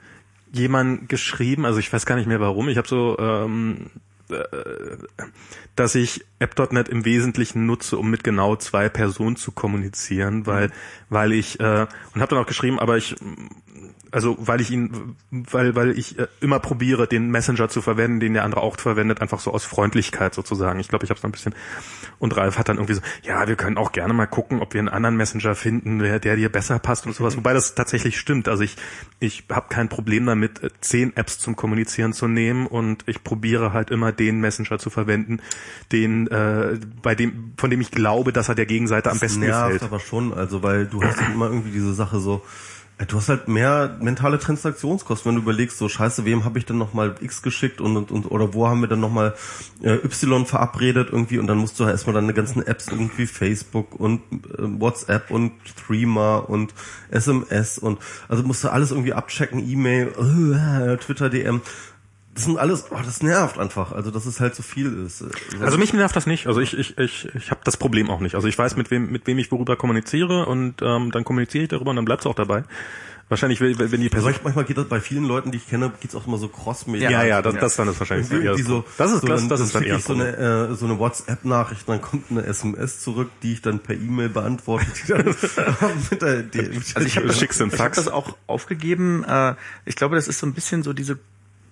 [0.51, 3.89] jemand geschrieben, also ich weiß gar nicht mehr warum, ich habe so ähm,
[4.29, 4.43] äh,
[5.75, 10.71] dass ich app.net im Wesentlichen nutze, um mit genau zwei Personen zu kommunizieren, weil
[11.09, 13.15] weil ich äh, und habe dann auch geschrieben, aber ich
[14.15, 18.33] also weil ich ihn, weil, weil ich äh, immer probiere, den Messenger zu verwenden, den
[18.33, 20.79] der andere auch verwendet, einfach so aus Freundlichkeit sozusagen.
[20.79, 21.53] Ich glaube, ich habe es ein bisschen.
[22.17, 24.79] Und Ralf hat dann irgendwie so, ja, wir können auch gerne mal gucken, ob wir
[24.79, 27.35] einen anderen Messenger finden, der, der dir besser passt und sowas.
[27.35, 28.47] Wobei das tatsächlich stimmt.
[28.47, 28.77] Also ich,
[29.19, 33.73] ich habe kein Problem damit, äh, zehn Apps zum Kommunizieren zu nehmen und ich probiere
[33.73, 35.41] halt immer den Messenger zu verwenden,
[35.91, 39.73] den, äh, bei dem, von dem ich glaube, dass er der Gegenseite am besten nervt
[39.73, 39.83] gefällt.
[39.83, 42.45] aber schon, also weil du hast immer irgendwie diese Sache so,
[43.09, 46.77] Du hast halt mehr mentale Transaktionskosten, wenn du überlegst, so scheiße, wem habe ich denn
[46.77, 49.35] nochmal X geschickt und, und, und oder wo haben wir dann nochmal
[49.83, 53.99] äh, Y verabredet irgendwie und dann musst du halt erstmal deine ganzen Apps irgendwie Facebook
[53.99, 56.73] und äh, WhatsApp und Threema und
[57.11, 61.61] SMS und also musst du alles irgendwie abchecken, E-Mail, äh, Twitter DM
[62.35, 63.93] das sind alles, oh, das nervt einfach.
[63.93, 65.23] Also dass es halt so viel ist.
[65.61, 66.47] Also mich nervt das nicht.
[66.47, 68.35] Also ich ich ich ich habe das Problem auch nicht.
[68.35, 71.69] Also ich weiß mit wem mit wem ich worüber kommuniziere und ähm, dann kommuniziere ich
[71.69, 72.65] darüber und dann bleibt's auch dabei.
[73.27, 74.27] Wahrscheinlich, wenn die Person.
[74.27, 76.85] Also manchmal geht das bei vielen Leuten, die ich kenne, geht's auch immer so cross
[76.85, 77.09] -Media.
[77.09, 79.61] Ja, ja, das, das dann ist wahrscheinlich so, eher so, Das ist, so, das, das
[79.61, 83.53] ist dann eher so eine, äh, so eine WhatsApp-Nachricht, dann kommt eine SMS zurück, die
[83.53, 84.85] ich dann per E-Mail beantworte.
[84.95, 85.25] Die dann
[86.11, 86.59] mit der, die,
[86.93, 89.23] also ich habe das, ich hab das auch aufgegeben.
[89.23, 89.55] Äh,
[89.85, 91.17] ich glaube, das ist so ein bisschen so diese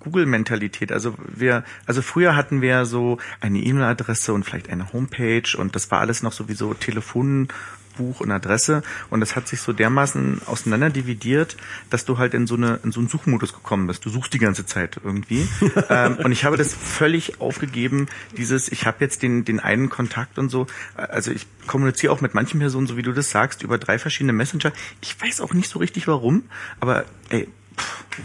[0.03, 0.91] Google-Mentalität.
[0.91, 5.89] Also wir, also früher hatten wir so eine E-Mail-Adresse und vielleicht eine Homepage und das
[5.91, 11.57] war alles noch sowieso Telefonbuch und Adresse und das hat sich so dermaßen auseinander dividiert,
[11.89, 14.05] dass du halt in so eine in so einen Suchmodus gekommen bist.
[14.05, 15.47] Du suchst die ganze Zeit irgendwie
[15.89, 18.07] ähm, und ich habe das völlig aufgegeben.
[18.37, 20.67] Dieses, ich habe jetzt den den einen Kontakt und so.
[20.95, 24.33] Also ich kommuniziere auch mit manchen Personen, so wie du das sagst, über drei verschiedene
[24.33, 24.73] Messenger.
[25.01, 26.43] Ich weiß auch nicht so richtig warum,
[26.79, 27.47] aber ey,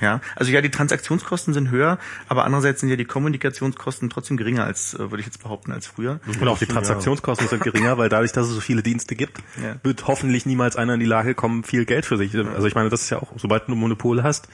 [0.01, 4.65] ja, also ja, die Transaktionskosten sind höher, aber andererseits sind ja die Kommunikationskosten trotzdem geringer
[4.65, 6.21] als, äh, würde ich jetzt behaupten, als früher.
[6.41, 9.77] Und auch die Transaktionskosten sind geringer, weil dadurch, dass es so viele Dienste gibt, ja.
[9.83, 12.35] wird hoffentlich niemals einer in die Lage kommen, viel Geld für sich.
[12.37, 14.49] Also ich meine, das ist ja auch, sobald du ein Monopol hast,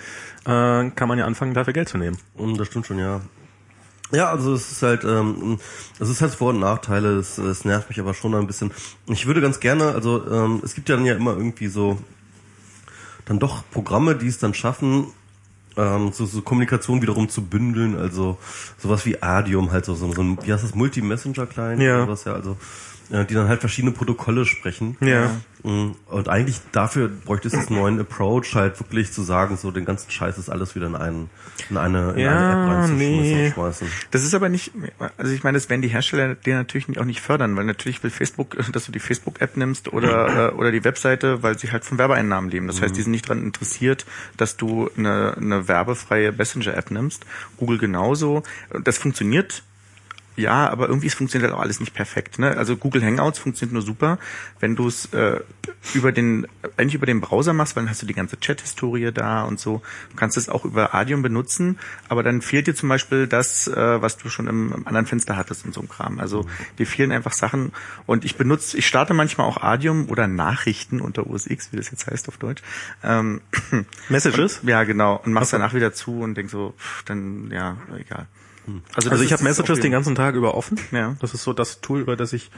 [0.44, 2.18] äh, kann man ja anfangen, dafür Geld zu nehmen.
[2.34, 3.20] Und das stimmt schon, ja.
[4.12, 5.58] Ja, also es ist halt, ähm,
[5.98, 8.70] es ist halt Vor- und Nachteile, es, es nervt mich aber schon ein bisschen.
[9.06, 11.98] Ich würde ganz gerne, also ähm, es gibt ja dann ja immer irgendwie so
[13.26, 15.06] dann doch Programme, die es dann schaffen,
[15.76, 18.38] ähm, so, so Kommunikation wiederum zu bündeln, also
[18.78, 22.06] sowas wie Adium, halt so, so, so ein, wie heißt das, Multi-Messenger-Client, ja.
[22.06, 22.56] was ja, also
[23.10, 24.96] äh, die dann halt verschiedene Protokolle sprechen.
[25.00, 25.30] Ja.
[25.62, 29.84] Mm, und eigentlich dafür bräuchte es einen neuen Approach, halt wirklich zu sagen, so den
[29.84, 31.30] ganzen Scheiß ist alles wieder in, einen,
[31.70, 33.52] in eine, in ja, eine App nee.
[34.10, 34.72] Das ist aber nicht,
[35.16, 38.10] also ich meine, das werden die Hersteller dir natürlich auch nicht fördern, weil natürlich will
[38.10, 40.58] Facebook, dass du die Facebook-App nimmst oder, mhm.
[40.58, 42.66] oder die Webseite, weil sie halt von Werbeeinnahmen leben.
[42.66, 42.84] Das mhm.
[42.84, 44.04] heißt, die sind nicht daran interessiert,
[44.36, 47.24] dass du eine, eine werbefreie Messenger-App nimmst.
[47.56, 48.42] Google genauso.
[48.82, 49.62] Das funktioniert
[50.36, 52.38] ja, aber irgendwie funktioniert halt auch alles nicht perfekt.
[52.38, 52.56] Ne?
[52.56, 54.18] Also Google Hangouts funktioniert nur super,
[54.60, 55.40] wenn du es äh,
[55.94, 59.44] über den, eigentlich über den Browser machst, weil dann hast du die ganze Chat-Historie da
[59.44, 59.82] und so.
[60.10, 61.78] Du kannst es auch über Adium benutzen,
[62.08, 65.36] aber dann fehlt dir zum Beispiel das, äh, was du schon im, im anderen Fenster
[65.36, 66.18] hattest und so einem Kram.
[66.18, 66.46] Also
[66.78, 67.72] dir fehlen einfach Sachen.
[68.06, 71.90] Und ich benutze, ich starte manchmal auch Adium oder Nachrichten unter OS X, wie das
[71.90, 72.62] jetzt heißt auf Deutsch.
[73.04, 73.40] Ähm,
[74.08, 74.58] Messages?
[74.58, 75.20] Und, ja, genau.
[75.24, 75.60] Und mach's okay.
[75.60, 78.26] danach wieder zu und denk so, pff, dann, ja, egal.
[78.94, 80.78] Also, also ich habe Messages den ganzen Tag über offen.
[80.92, 81.16] Ja.
[81.20, 82.50] Das ist so das Tool, über das ich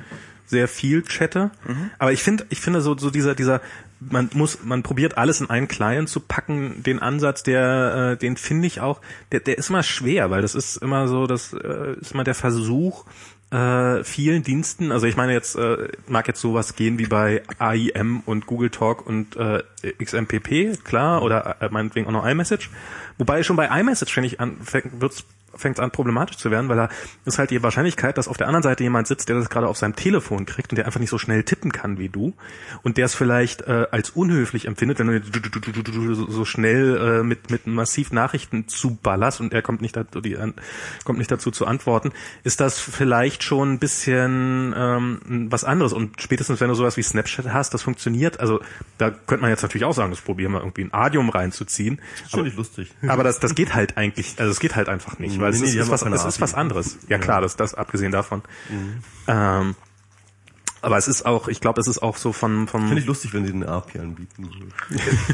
[0.46, 1.50] sehr viel chatte.
[1.66, 1.90] Mhm.
[1.98, 3.60] Aber ich finde, ich finde so, so dieser, dieser,
[4.00, 6.82] man muss, man probiert alles in einen Client zu packen.
[6.82, 9.00] Den Ansatz, der, äh, den finde ich auch,
[9.32, 12.34] der, der ist immer schwer, weil das ist immer so, das äh, ist immer der
[12.34, 13.04] Versuch,
[13.50, 18.22] äh, vielen Diensten, also ich meine jetzt, äh, mag jetzt sowas gehen wie bei AIM
[18.26, 19.62] und Google Talk und äh,
[20.02, 22.70] XMPP, klar, oder äh, meinetwegen auch noch iMessage.
[23.18, 24.56] Wobei schon bei iMessage, finde ich, an,
[24.98, 25.24] wird's
[25.56, 26.88] fängt es an problematisch zu werden, weil da
[27.24, 29.76] ist halt die Wahrscheinlichkeit, dass auf der anderen Seite jemand sitzt, der das gerade auf
[29.76, 32.34] seinem Telefon kriegt und der einfach nicht so schnell tippen kann wie du
[32.82, 37.66] und der es vielleicht äh, als unhöflich empfindet, wenn du so schnell äh, mit mit
[37.66, 40.36] massiv Nachrichten zuballerst und er kommt nicht dazu, die,
[41.04, 42.12] kommt nicht dazu zu antworten,
[42.44, 47.02] ist das vielleicht schon ein bisschen ähm, was anderes und spätestens wenn du sowas wie
[47.02, 48.60] Snapchat hast, das funktioniert, also
[48.98, 52.00] da könnte man jetzt natürlich auch sagen, das probieren wir irgendwie ein Adium reinzuziehen.
[52.22, 52.94] Das ist aber, lustig.
[53.06, 55.74] Aber das das geht halt eigentlich, also es geht halt einfach nicht, weil nee, es,
[55.74, 56.98] nee, ist, was, es ist was anderes.
[57.08, 58.42] Ja klar, das, das abgesehen davon.
[58.68, 59.02] Mhm.
[59.26, 59.74] Ähm,
[60.82, 62.86] aber es ist auch, ich glaube, es ist auch so von vom.
[62.86, 64.50] Finde ich lustig, wenn sie eine API anbieten.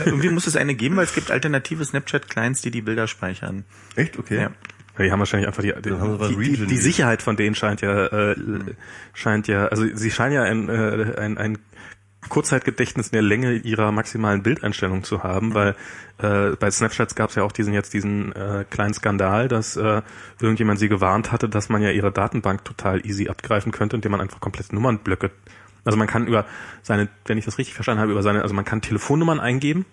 [0.04, 3.64] Irgendwie muss es eine geben, weil es gibt alternative Snapchat-Clients, die die Bilder speichern.
[3.96, 4.18] Echt?
[4.18, 4.36] Okay.
[4.36, 4.50] Ja.
[4.98, 8.36] Ja, die haben wahrscheinlich einfach die, die, die, die, Sicherheit von denen scheint ja äh,
[9.14, 11.58] scheint ja, also sie scheinen ja ein, äh, ein, ein
[12.28, 15.54] Kurzzeitgedächtnis in der Länge ihrer maximalen Bildeinstellung zu haben, mhm.
[15.54, 15.76] weil
[16.18, 20.02] äh, bei Snapchats gab es ja auch diesen jetzt diesen äh, kleinen Skandal, dass äh,
[20.40, 24.20] irgendjemand sie gewarnt hatte, dass man ja ihre Datenbank total easy abgreifen könnte, indem man
[24.20, 25.30] einfach komplette Nummernblöcke
[25.84, 26.46] also man kann über
[26.82, 29.84] seine, wenn ich das richtig verstanden habe, über seine, also man kann Telefonnummern eingeben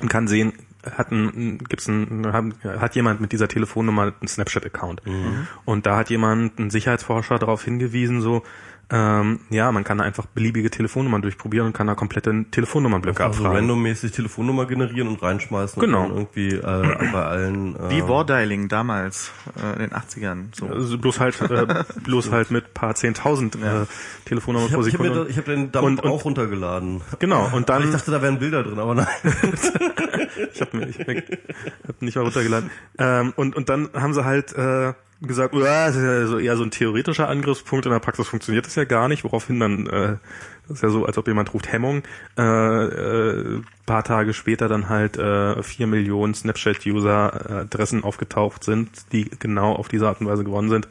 [0.00, 0.52] und kann sehen,
[0.84, 2.26] hat ein, gibt's ein,
[2.64, 5.06] hat jemand mit dieser Telefonnummer einen Snapchat-Account.
[5.06, 5.46] Mhm.
[5.64, 8.42] Und da hat jemand, ein Sicherheitsforscher darauf hingewiesen, so,
[8.90, 13.58] ähm, ja, man kann einfach beliebige Telefonnummern durchprobieren und kann da komplette Telefonnummernblöcke also abfragen.
[13.58, 15.78] randommäßig Telefonnummer generieren und reinschmeißen.
[15.78, 16.04] Genau.
[16.04, 16.62] Und irgendwie äh,
[17.12, 17.76] bei allen.
[17.76, 19.30] Äh Wie Wardialing damals
[19.62, 20.56] äh, in den 80ern.
[20.56, 20.68] So.
[20.68, 23.84] Also bloß halt, äh, bloß halt mit paar zehntausend äh,
[24.24, 25.26] Telefonnummern pro Sekunde.
[25.28, 27.02] Ich habe hab den und, auch runtergeladen.
[27.18, 27.50] Genau.
[27.52, 27.82] Und dann.
[27.84, 29.06] ich dachte, da wären Bilder drin, aber nein.
[30.54, 30.98] ich habe ich
[31.86, 32.70] hab nicht mal runtergeladen.
[32.98, 36.62] Ähm, und und dann haben sie halt äh, gesagt, das ist ja so eher so
[36.62, 40.16] ein theoretischer Angriffspunkt, in der Praxis funktioniert das ja gar nicht, woraufhin dann, äh,
[40.68, 42.02] das ist ja so, als ob jemand ruft Hemmung,
[42.36, 49.74] äh, äh, paar Tage später dann halt äh, vier Millionen Snapchat-User-Adressen aufgetaucht sind, die genau
[49.74, 50.88] auf diese Art und Weise gewonnen sind.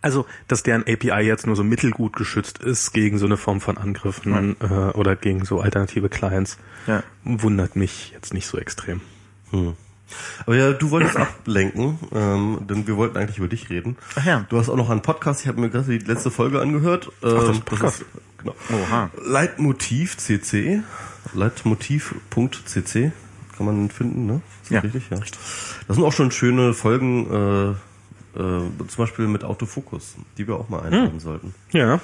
[0.00, 3.76] Also, dass deren API jetzt nur so mittelgut geschützt ist gegen so eine Form von
[3.76, 4.90] Angriffen ja.
[4.90, 7.02] äh, oder gegen so alternative Clients, ja.
[7.24, 9.00] wundert mich jetzt nicht so extrem.
[9.50, 9.74] Hm.
[10.46, 13.96] Aber ja, du wolltest ablenken, ähm, denn wir wollten eigentlich über dich reden.
[14.16, 14.46] Ach ja.
[14.48, 17.10] Du hast auch noch einen Podcast, ich habe mir gerade die letzte Folge angehört.
[17.22, 18.00] Ähm, Ach, das Podcast.
[18.00, 18.54] Das ist, genau.
[18.70, 19.10] Oha.
[19.24, 20.82] Leitmotiv CC.
[21.34, 23.12] Leitmotiv.cc
[23.58, 24.40] kann man finden, ne?
[24.62, 24.80] Ist ja.
[24.80, 25.10] richtig?
[25.10, 25.18] Ja.
[25.18, 27.74] Das sind auch schon schöne Folgen, äh, äh,
[28.36, 31.20] zum Beispiel mit Autofokus, die wir auch mal einladen hm.
[31.20, 31.54] sollten.
[31.72, 32.00] Ja.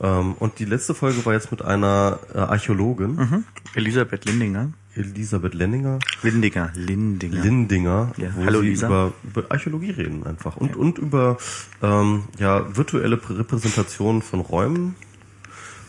[0.00, 3.14] Ähm, und die letzte Folge war jetzt mit einer äh, Archäologin.
[3.14, 3.44] Mhm.
[3.74, 4.70] Elisabeth Lindinger.
[4.94, 5.98] Elisabeth Lenninger.
[6.22, 7.42] Lindinger, Lindinger.
[7.42, 8.28] Lindinger, ja.
[8.34, 8.86] wo Hallo, sie Lisa.
[8.86, 10.56] über, über Archäologie reden einfach.
[10.56, 10.76] Und, ja.
[10.76, 11.38] und über
[11.82, 14.96] ähm, ja, virtuelle Repräsentationen von Räumen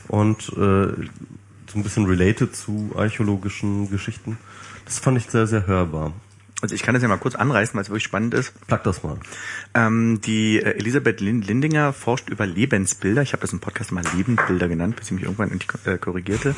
[0.08, 0.92] und äh,
[1.72, 4.38] so ein bisschen related zu archäologischen Geschichten.
[4.86, 6.14] Das fand ich sehr, sehr hörbar.
[6.62, 8.54] Also ich kann das ja mal kurz anreißen, weil es wirklich spannend ist.
[8.68, 9.18] Plug das mal.
[9.74, 13.22] Ähm, die äh, Elisabeth Lindinger forscht über Lebensbilder.
[13.22, 16.56] Ich habe das im Podcast mal Lebensbilder genannt, bis sie mich irgendwann äh, korrigierte.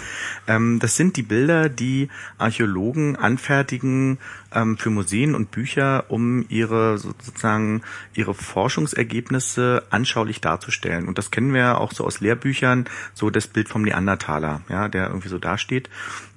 [0.48, 4.18] Ähm, das sind die Bilder, die Archäologen anfertigen
[4.54, 7.84] ähm, für Museen und Bücher, um ihre sozusagen
[8.16, 11.08] ihre Forschungsergebnisse anschaulich darzustellen.
[11.08, 15.08] Und das kennen wir auch so aus Lehrbüchern, so das Bild vom Neandertaler, ja, der
[15.08, 15.90] irgendwie so dasteht.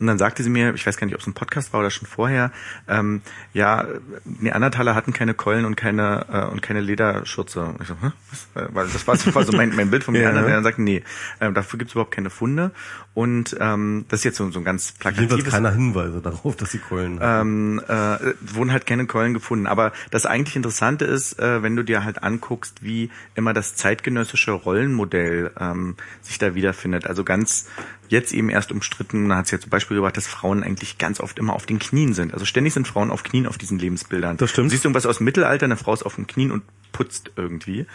[0.05, 1.91] Und dann sagte sie mir, ich weiß gar nicht, ob es ein Podcast war oder
[1.91, 2.53] schon vorher,
[2.89, 3.23] ähm,
[3.55, 3.87] ja,
[4.27, 7.63] Neandertaler hatten keine Keulen und keine äh, und keine Lederschürze.
[7.63, 8.13] Und ich so, Hä?
[8.31, 8.49] Was?
[8.75, 10.21] Weil das war, das war so mein, mein Bild von ja.
[10.21, 10.57] Neandertaler.
[10.57, 11.03] Dann sagte, nee,
[11.41, 12.73] äh, dafür gibt es überhaupt keine Funde.
[13.15, 15.37] Und ähm, das ist jetzt so, so ein ganz plakatives...
[15.37, 17.79] Jedenfalls keiner Hinweise darauf, dass sie Keulen haben.
[17.79, 19.69] Ähm, äh, wurden halt keine Keulen gefunden.
[19.69, 24.51] Aber das eigentlich Interessante ist, äh, wenn du dir halt anguckst, wie immer das zeitgenössische
[24.51, 27.07] Rollenmodell ähm, sich da wiederfindet.
[27.07, 27.69] Also ganz
[28.09, 31.21] jetzt eben erst umstritten, da hat es ja zum Beispiel gesagt, dass Frauen eigentlich ganz
[31.21, 32.35] oft immer auf den Knien sind.
[32.35, 34.39] Also ständig sind Frauen auf Knien auf diesen Lebensbildern.
[34.39, 34.67] Das stimmt.
[34.67, 37.87] Du siehst irgendwas aus dem Mittelalter, eine Frau ist auf den Knien und putzt irgendwie.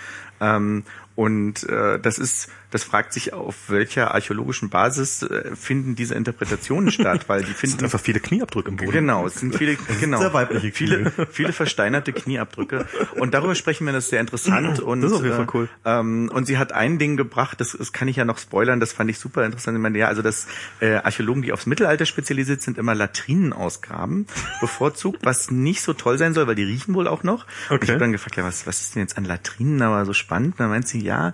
[0.42, 0.84] Ähm,
[1.16, 6.92] und äh, das ist, das fragt sich, auf welcher archäologischen Basis äh, finden diese Interpretationen
[6.92, 8.92] statt, weil die Es finden sind einfach viele Knieabdrücke im Boden.
[8.92, 12.86] Genau, es sind viele, genau, sehr weibliche viele, viele versteinerte Knieabdrücke.
[13.16, 14.80] Und darüber sprechen wir, das ist sehr interessant.
[14.80, 15.70] Und, Das ist auf jeden Fall äh, cool.
[15.84, 18.94] Ähm, und sie hat ein Ding gebracht, das, das kann ich ja noch spoilern, das
[18.94, 19.76] fand ich super interessant.
[19.76, 20.48] Ich meine, ja, also dass
[20.80, 24.26] äh, Archäologen, die aufs Mittelalter spezialisiert sind, immer Latrinen ausgraben,
[24.62, 27.46] bevorzugt, was nicht so toll sein soll, weil die riechen wohl auch noch.
[27.70, 27.86] Und Okay.
[27.86, 30.54] ich habe dann gefragt, ja, was, was ist denn jetzt an Latrinen aber so spannend?
[30.54, 31.34] Und dann meint sie, ja,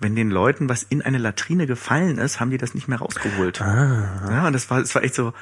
[0.00, 3.62] wenn den Leuten was in eine Latrine gefallen ist, haben die das nicht mehr rausgeholt.
[3.62, 4.28] Ah.
[4.30, 5.32] Ja, und das war, das war echt so,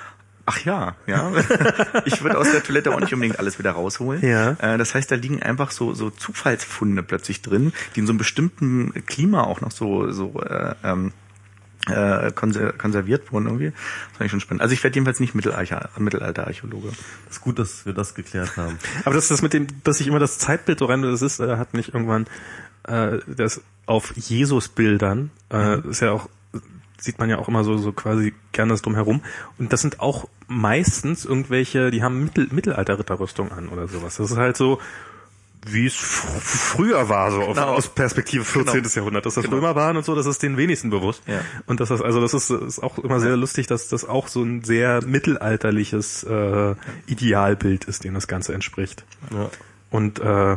[0.47, 1.33] ach ja, ja.
[2.05, 4.23] ich würde aus der Toilette auch nicht unbedingt alles wieder rausholen.
[4.23, 4.51] Ja.
[4.61, 8.19] Äh, das heißt, da liegen einfach so, so Zufallsfunde plötzlich drin, die in so einem
[8.19, 11.13] bestimmten Klima auch noch so, so äh, ähm,
[11.89, 13.71] äh, konser konserviert wurden irgendwie.
[13.71, 14.63] Das fand ich schon spannend.
[14.63, 16.91] Also ich werde jedenfalls nicht Mittelalter- Mittelalter-Archäologe.
[17.29, 18.79] ist gut, dass wir das geklärt haben.
[19.05, 21.41] Aber das ist das mit dem, dass ich immer das Zeitbild so rein, das ist,
[21.41, 22.27] äh, hat mich irgendwann
[22.85, 26.29] äh, das auf Jesus-Bildern, äh, ist ja auch,
[26.99, 29.23] sieht man ja auch immer so, so quasi gerne das drumherum.
[29.59, 34.17] Und das sind auch meistens irgendwelche, die haben Mittel, Mittelalter-Ritterrüstung an oder sowas.
[34.17, 34.81] Das ist halt so,
[35.67, 37.75] wie es fr früher war, so Genau.
[37.75, 38.85] aus Perspektive 14.
[38.95, 39.57] Jahrhundert, dass das Genau.
[39.57, 41.23] Römer waren und so, das ist den wenigsten bewusst.
[41.27, 41.41] Ja.
[41.67, 44.43] Und das ist, also das ist, ist auch immer sehr lustig, dass das auch so
[44.43, 46.75] ein sehr mittelalterliches äh,
[47.07, 49.05] Idealbild ist, dem das Ganze entspricht.
[49.31, 49.49] Ja.
[49.91, 50.57] Und äh,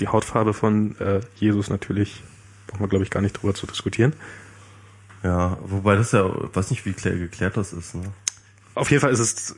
[0.00, 2.22] die Hautfarbe von äh, Jesus natürlich,
[2.66, 4.12] brauchen wir glaube ich gar nicht drüber zu diskutieren.
[5.22, 6.24] ja, wobei das ja,
[6.54, 7.94] weiß nicht, wie klär, geklärt das ist.
[7.94, 8.12] Ne?
[8.74, 9.56] Auf jeden Fall ist es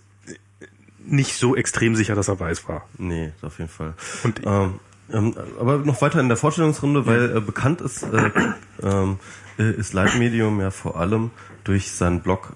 [1.04, 2.86] nicht so extrem sicher, dass er weiß war.
[2.98, 3.94] Nee, auf jeden Fall.
[4.24, 4.80] Und- ähm,
[5.12, 8.30] ähm, aber noch weiter in der Vorstellungsrunde, weil äh, bekannt ist, äh,
[8.82, 9.20] ähm,
[9.56, 11.30] äh, ist Leitmedium ja vor allem
[11.62, 12.54] durch seinen Blog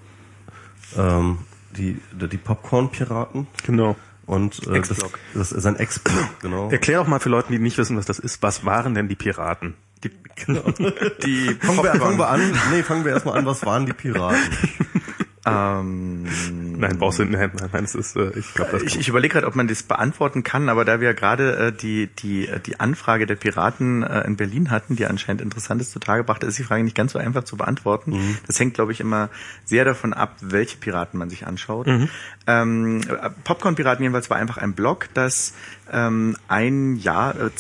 [0.97, 1.39] ähm,
[1.77, 3.95] die, die Popcorn-Piraten Genau.
[4.31, 4.95] Und äh, das,
[5.35, 6.71] das ist ein Ex-Blog, genau.
[6.71, 8.45] Erklär doch mal für Leute, die nicht wissen, was das ist.
[8.45, 9.75] Was waren denn die Piraten?
[10.05, 10.61] Die, genau.
[11.25, 14.39] Die fangen, wir, fangen wir an, nee, fangen wir erstmal an, was waren die Piraten?
[15.47, 16.25] ähm,
[16.79, 19.33] Nein, brauchst du nein, nein, nein, es ist, äh, ich glaube, das Ich, ich überlege
[19.33, 22.79] gerade, ob man das beantworten kann, aber da wir gerade äh, die, die, äh, die
[22.79, 26.85] Anfrage der Piraten äh, in Berlin hatten, die anscheinend Interessantes zutage brachte, ist die Frage
[26.85, 28.13] nicht ganz so einfach zu beantworten.
[28.47, 29.31] Das hängt, glaube ich, immer
[29.65, 31.87] sehr davon ab, welche Piraten man sich anschaut.
[32.47, 35.55] Ähm, äh, Popcorn-Piraten jedenfalls war einfach ein Blog, das
[35.91, 37.51] ähm, ein Jahr, äh,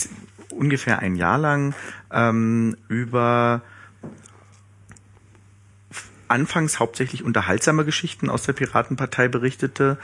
[0.51, 1.75] ungefähr ein Jahr lang
[2.13, 3.63] ähm, über
[6.31, 9.99] anfangs hauptsächlich unterhaltsame Geschichten aus der Piratenpartei berichtete.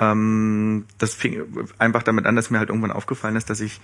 [0.00, 1.46] Ähm, das fing
[1.78, 3.80] einfach damit an, dass mir halt irgendwann aufgefallen ist, dass ich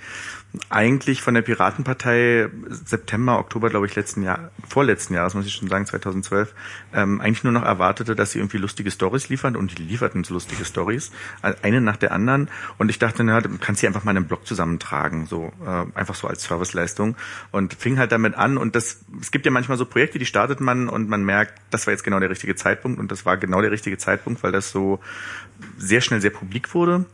[0.70, 5.68] eigentlich von der Piratenpartei September, Oktober, glaube ich, letzten Jahr, vorletzten Jahres, muss ich schon
[5.68, 6.54] sagen, 2012,
[6.94, 10.34] ähm, eigentlich nur noch erwartete, dass sie irgendwie lustige Stories liefern und die lieferten so
[10.34, 11.12] lustige Stories,
[11.42, 12.48] eine nach der anderen.
[12.78, 15.98] Und ich dachte, na, du kannst sie einfach mal in einem Blog zusammentragen, so äh,
[15.98, 17.16] einfach so als Serviceleistung.
[17.52, 18.56] Und fing halt damit an.
[18.56, 21.86] Und das, es gibt ja manchmal so Projekte, die startet man und man merkt, das
[21.86, 24.70] war jetzt genau der richtige Zeitpunkt und das war genau der richtige Zeitpunkt, weil das
[24.70, 25.00] so
[25.78, 27.04] sehr schnell sehr publik wurde.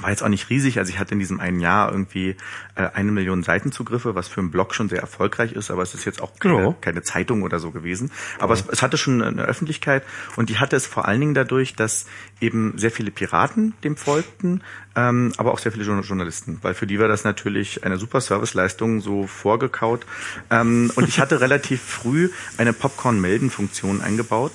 [0.00, 2.36] War jetzt auch nicht riesig, also ich hatte in diesem einen Jahr irgendwie
[2.74, 6.06] äh, eine Million Seitenzugriffe, was für einen Blog schon sehr erfolgreich ist, aber es ist
[6.06, 6.74] jetzt auch keine, Ja.
[6.80, 8.10] keine Zeitung oder so gewesen.
[8.38, 10.04] Aber es, es hatte schon eine Öffentlichkeit
[10.36, 12.06] und die hatte es vor allen Dingen dadurch, dass
[12.40, 14.62] eben sehr viele Piraten dem folgten,
[14.96, 18.22] ähm, aber auch sehr viele Journa- Journalisten, weil für die war das natürlich eine super
[18.22, 20.06] Serviceleistung, so vorgekaut.
[20.50, 24.52] Ähm, und ich hatte relativ früh eine Popcorn-Melden-Funktion eingebaut,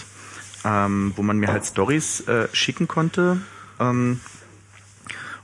[0.66, 3.38] ähm, wo man mir halt Stories äh, schicken konnte.
[3.80, 4.20] Ähm,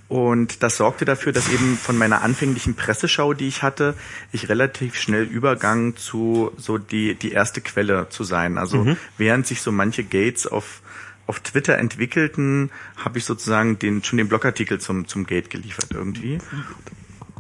[0.08, 3.96] und das sorgte dafür, dass eben von meiner anfänglichen Presseschau, die ich hatte,
[4.34, 8.58] ich relativ schnell übergang zu so die, die erste Quelle zu sein.
[8.58, 8.86] Also
[9.18, 10.82] während sich so manche Gates auf,
[11.28, 16.40] auf Twitter entwickelten, habe ich sozusagen den, schon den Blogartikel zum, zum Gate geliefert irgendwie.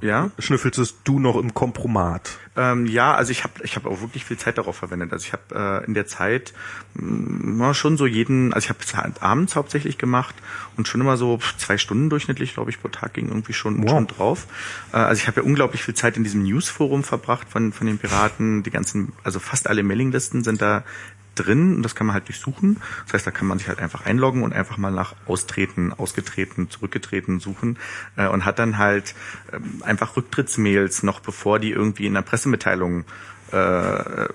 [0.02, 0.32] Ja?
[0.40, 2.38] Schnüffelst du noch im Kompromat?
[2.58, 5.14] Ähm, ja, also ich habe ich hab auch wirklich viel Zeit darauf verwendet.
[5.14, 6.54] Also ich habe äh, in der Zeit
[6.96, 10.36] mh, schon so jeden, also ich habe es halt abends hauptsächlich gemacht
[10.76, 13.90] und schon immer so zwei Stunden durchschnittlich, glaube ich, pro Tag ging irgendwie schon, Wow.
[13.92, 14.48] schon drauf.
[14.92, 17.98] Äh, also ich habe ja unglaublich viel Zeit in diesem Newsforum verbracht von, von den
[17.98, 18.64] Piraten.
[18.64, 20.84] Die ganzen, also fast alle Mailinglisten sind da
[21.36, 22.78] drin und das kann man halt durchsuchen.
[23.06, 26.70] Das heißt, da kann man sich halt einfach einloggen und einfach mal nach Austreten, Ausgetreten,
[26.70, 27.78] Zurückgetreten suchen
[28.18, 29.16] äh, und hat dann halt
[29.52, 33.06] ähm, einfach Rücktrittsmails noch bevor die irgendwie in der Pressemitteilung
[33.52, 34.28] äh,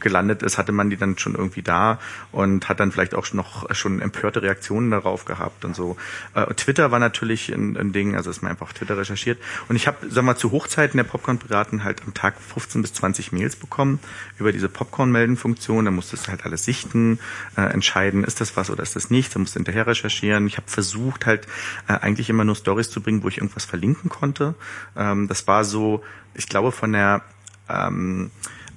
[0.00, 1.98] gelandet ist, hatte man die dann schon irgendwie da
[2.32, 5.96] und hat dann vielleicht auch noch schon empörte Reaktionen darauf gehabt und so.
[6.34, 9.38] Äh, Twitter war natürlich ein, ein Ding, also ist man einfach auf Twitter recherchiert.
[9.68, 13.32] Und ich habe, sag mal, zu Hochzeiten der Popcorn-Piraten halt am Tag 15 bis 20
[13.32, 14.00] Mails bekommen
[14.38, 15.84] über diese Popcorn-Melden-Funktion.
[15.84, 17.18] Da musstest du halt alles sichten,
[17.56, 19.34] äh, entscheiden, ist das was oder ist das nicht.
[19.34, 20.46] Da musst du hinterher recherchieren.
[20.46, 21.46] Ich habe versucht halt
[21.88, 24.54] äh, eigentlich immer nur Stories zu bringen, wo ich irgendwas verlinken konnte.
[24.96, 26.02] Ähm, das war so,
[26.34, 27.22] ich glaube, von der
[27.68, 28.30] ähm,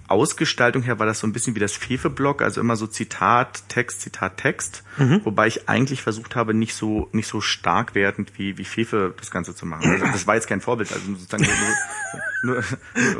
[0.07, 4.01] Ausgestaltung her war das so ein bisschen wie das Fefe-Blog, also immer so Zitat, Text,
[4.01, 5.21] Zitat, Text, mhm.
[5.25, 9.31] wobei ich eigentlich versucht habe, nicht so nicht so stark wertend wie wie Fefe das
[9.31, 9.91] Ganze zu machen.
[9.91, 11.45] Also das war jetzt kein Vorbild, also sozusagen
[12.43, 12.63] nur, nur,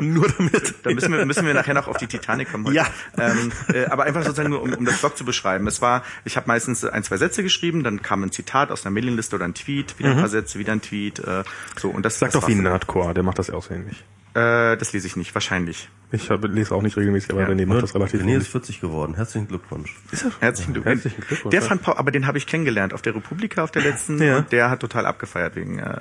[0.02, 0.74] nur damit.
[0.82, 2.64] Da müssen wir müssen wir nachher noch auf die Titanic kommen.
[2.64, 2.76] Heute.
[2.76, 2.86] Ja.
[3.18, 5.66] Ähm, äh, aber einfach sozusagen nur um, um das Blog zu beschreiben.
[5.66, 8.94] Es war, ich habe meistens ein zwei Sätze geschrieben, dann kam ein Zitat aus einer
[8.94, 10.20] Mailingliste oder ein Tweet, wieder ein mhm.
[10.20, 11.44] paar Sätze, wieder ein Tweet, äh,
[11.76, 12.18] so und das.
[12.18, 14.02] Sag doch wie ein Nerdcore, der macht das auch so ähnlich.
[14.34, 15.88] Äh, das lese ich nicht, wahrscheinlich.
[16.10, 18.80] Ich hab, lese auch nicht regelmäßig, aber ja, René macht das relativ René ist 40
[18.80, 19.14] geworden.
[19.14, 19.94] Herzlichen Glückwunsch.
[20.10, 20.30] Ist er?
[20.40, 21.04] Herzlichen Glückwunsch.
[21.04, 21.50] Herzlichen Glückwunsch.
[21.50, 24.22] Der fand, aber den habe ich kennengelernt auf der Republika, auf der letzten.
[24.22, 24.38] ja.
[24.38, 25.78] Und der hat total abgefeiert wegen.
[25.78, 26.00] Äh,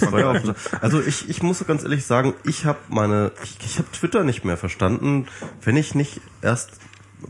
[0.00, 0.24] äh
[0.80, 4.44] also ich, ich muss ganz ehrlich sagen, ich habe meine, ich, ich habe Twitter nicht
[4.44, 5.26] mehr verstanden,
[5.62, 6.72] wenn ich nicht erst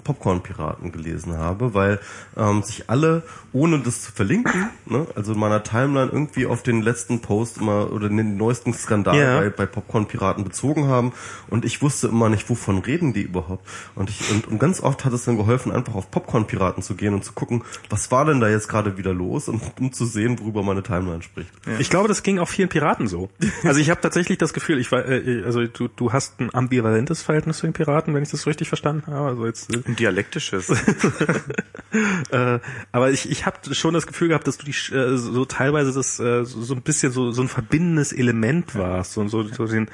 [0.03, 2.01] Popcorn-Piraten gelesen habe, weil
[2.37, 3.23] ähm, sich alle,
[3.53, 7.93] ohne das zu verlinken, ne, also in meiner Timeline irgendwie auf den letzten Post immer
[7.93, 9.41] oder den neuesten Skandal ja.
[9.41, 11.13] bei, bei Popcorn-Piraten bezogen haben
[11.49, 13.67] und ich wusste immer nicht, wovon reden die überhaupt.
[13.95, 17.15] Und ich und, und ganz oft hat es dann geholfen, einfach auf Popcorn-Piraten zu gehen
[17.15, 20.39] und zu gucken, was war denn da jetzt gerade wieder los und um zu sehen,
[20.41, 21.51] worüber meine Timeline spricht.
[21.67, 21.79] Ja.
[21.79, 23.31] Ich glaube, das ging auch vielen Piraten so.
[23.63, 27.23] Also ich habe tatsächlich das Gefühl, ich war, äh, also du, du hast ein ambivalentes
[27.23, 29.29] Verhältnis zu den Piraten, wenn ich das richtig verstanden habe.
[29.29, 30.71] Also jetzt äh, ein dialektisches.
[32.31, 32.59] äh,
[32.93, 36.19] aber ich, ich habe schon das Gefühl gehabt, dass du die äh, so teilweise das
[36.21, 39.89] äh, so, ein bisschen so so ein verbindendes Element warst und so, so den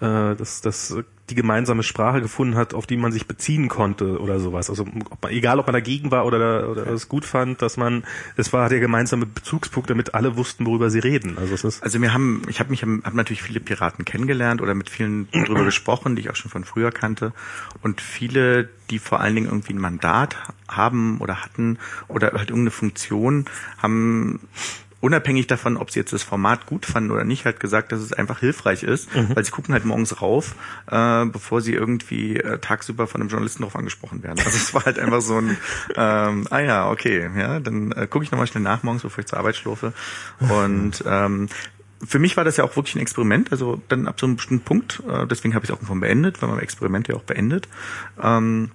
[0.00, 0.94] äh, das das
[1.30, 4.70] die gemeinsame Sprache gefunden hat, auf die man sich beziehen konnte oder sowas.
[4.70, 8.04] Also ob man, egal, ob man dagegen war oder, oder es gut fand, dass man,
[8.36, 11.38] es war der gemeinsame Bezugspunkt, damit alle wussten, worüber sie reden.
[11.38, 14.74] Also es ist also wir haben, ich habe mich, habe natürlich viele Piraten kennengelernt oder
[14.74, 17.32] mit vielen darüber gesprochen, die ich auch schon von früher kannte
[17.82, 20.36] und viele, die vor allen Dingen irgendwie ein Mandat
[20.68, 21.78] haben oder hatten
[22.08, 23.46] oder halt irgendeine Funktion,
[23.78, 24.40] haben
[25.00, 28.12] unabhängig davon, ob sie jetzt das Format gut fanden oder nicht, halt gesagt, dass es
[28.12, 29.34] einfach hilfreich ist, mhm.
[29.34, 30.56] weil sie gucken halt morgens rauf,
[30.90, 34.40] äh, bevor sie irgendwie äh, tagsüber von einem Journalisten darauf angesprochen werden.
[34.44, 35.56] Also es war halt einfach so ein,
[35.96, 39.26] ähm, ah ja, okay, ja, dann äh, gucke ich nochmal schnell nach morgens, bevor ich
[39.26, 39.92] zur Arbeit schlurfe.
[40.40, 41.48] Und ähm,
[42.04, 44.64] für mich war das ja auch wirklich ein Experiment, also dann ab so einem bestimmten
[44.64, 47.68] Punkt, äh, deswegen habe ich es auch irgendwann beendet, weil man Experimente ja auch beendet.
[48.20, 48.70] Ähm,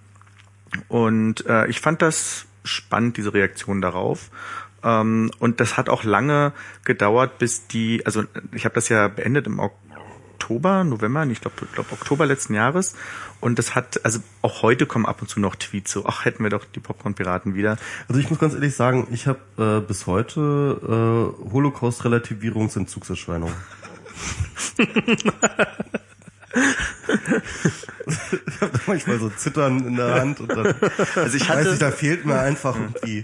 [0.88, 4.30] und äh, ich fand das spannend, diese Reaktion darauf.
[4.84, 6.54] Ähm, und das hat auch lange
[6.84, 11.92] gedauert, bis die, also ich habe das ja beendet im Oktober, November, ich glaube glaub
[11.92, 12.96] Oktober letzten Jahres.
[13.40, 16.44] Und das hat, also auch heute kommen ab und zu noch Tweets so, ach, hätten
[16.44, 17.78] wir doch die Popcorn-Piraten wieder.
[18.08, 23.52] Also ich muss ganz ehrlich sagen, ich habe äh, bis heute äh, Holocaust-Relativierungsentzugserscheinung.
[26.56, 30.76] ich habe manchmal so Zittern in der Hand und dann
[31.16, 33.24] also ich hatte, weiß ich, da fehlt mir einfach irgendwie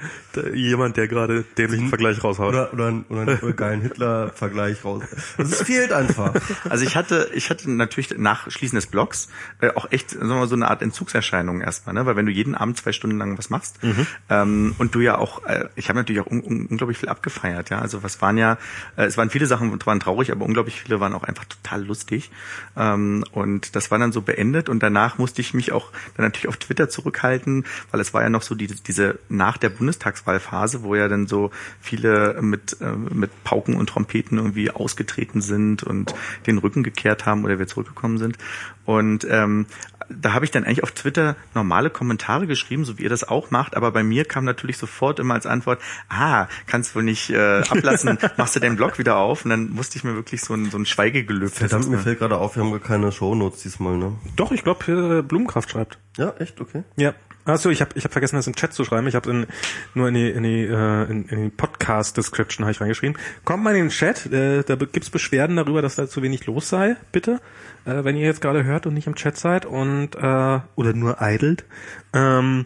[0.54, 1.90] jemand, der gerade dämlichen.
[1.90, 2.50] Vergleich raushaut.
[2.50, 5.04] Oder, oder, einen, oder einen geilen Hitler-Vergleich raus.
[5.38, 6.34] Also es fehlt einfach.
[6.70, 9.30] Also ich hatte, ich hatte natürlich nach Schließen des Blogs
[9.62, 12.06] äh, auch echt sagen wir mal, so eine Art Entzugserscheinung erstmal, ne?
[12.06, 14.08] Weil wenn du jeden Abend zwei Stunden lang was machst mhm.
[14.30, 17.70] ähm, und du ja auch, äh, ich habe natürlich auch un un unglaublich viel abgefeiert,
[17.70, 17.80] ja.
[17.80, 18.58] Also was waren ja,
[18.96, 22.32] äh, es waren viele Sachen waren traurig, aber unglaublich viele waren auch einfach total lustig.
[22.78, 26.48] Ähm, und das war dann so beendet und danach musste ich mich auch dann natürlich
[26.48, 30.96] auf Twitter zurückhalten, weil es war ja noch so die, diese nach der Bundestagswahlphase, wo
[30.96, 36.14] ja dann so viele mit, äh, mit Pauken und Trompeten irgendwie ausgetreten sind und
[36.48, 38.38] den Rücken gekehrt haben oder wir zurückgekommen sind.
[38.86, 39.68] Und ähm,
[40.10, 43.52] da habe ich dann eigentlich auf Twitter normale Kommentare geschrieben, so wie ihr das auch
[43.52, 45.80] macht, aber bei mir kam natürlich sofort immer als Antwort,
[46.10, 49.46] ah, kannst wohl nicht äh, ablassen, machst du den Blog wieder auf?
[49.46, 51.56] Und dann musste ich mir wirklich so ein, so ein Schweigegelübde.
[51.56, 54.14] Verdammt, mir fällt gerade auf, wir haben gar keine Shownotes diesmal, ne?
[54.36, 56.00] Doch, ich glaube, Blumenkraft schreibt.
[56.18, 56.60] Ja, echt?
[56.60, 56.84] Okay.
[56.98, 57.14] Ja.
[57.50, 59.08] Achso, ich habe ich hab vergessen, das im Chat zu schreiben.
[59.08, 59.48] Ich habe in,
[59.94, 63.18] nur in die, in die, äh, in, in die Podcast-Description habe ich reingeschrieben.
[63.46, 66.70] Kommt mal in den Chat, äh, da gibt's Beschwerden darüber, dass da zu wenig los
[66.70, 67.42] sei, bitte.
[67.86, 71.18] Äh, wenn ihr jetzt gerade hört und nicht im Chat seid und äh, oder nur
[71.22, 71.66] idelt.
[72.14, 72.66] Ähm,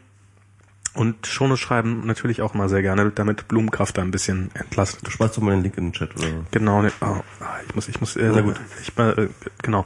[0.95, 5.05] und Shownotes schreiben natürlich auch mal sehr gerne, damit Blumenkraft da ein bisschen entlastet.
[5.05, 6.27] Du schmeißt doch mal den Link in den Chat, oder?
[6.51, 7.21] Genau, ne, oh,
[7.67, 8.59] ich muss, ich muss, äh, sehr gut.
[8.81, 9.27] Ich, äh,
[9.63, 9.85] genau.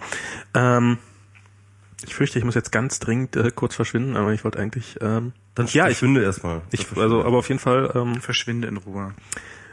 [0.54, 0.98] Ähm,
[2.08, 4.98] ich fürchte, ich muss jetzt ganz dringend äh, kurz verschwinden, aber ich wollte eigentlich.
[5.02, 6.62] Ähm, Dann ja, ich finde erstmal.
[6.72, 7.92] Ich, also, aber auf jeden Fall.
[7.94, 9.14] Ähm, verschwinde in Ruhe.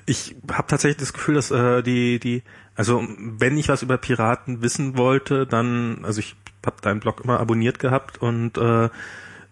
[0.07, 2.43] Ich habe tatsächlich das Gefühl, dass äh, die die
[2.77, 6.37] also wenn ich was über Piraten wissen wollte, dann also ich
[6.67, 8.89] hab deinen Blog immer abonniert gehabt und äh,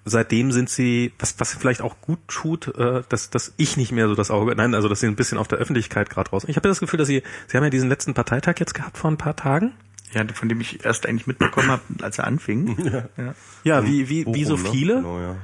[0.05, 4.09] seitdem sind sie, was, was vielleicht auch gut tut, äh, dass, dass ich nicht mehr
[4.09, 6.45] so das Auge, nein, also dass sie ein bisschen auf der Öffentlichkeit gerade raus.
[6.49, 9.11] Ich habe das Gefühl, dass sie, sie haben ja diesen letzten Parteitag jetzt gehabt vor
[9.11, 9.73] ein paar Tagen.
[10.15, 12.77] Ja, von dem ich erst eigentlich mitbekommen habe, als er anfing.
[12.93, 13.35] Ja, ja.
[13.65, 14.69] ja wie, wie, wie so ne?
[14.71, 14.95] viele.
[14.97, 15.37] Genau, ja.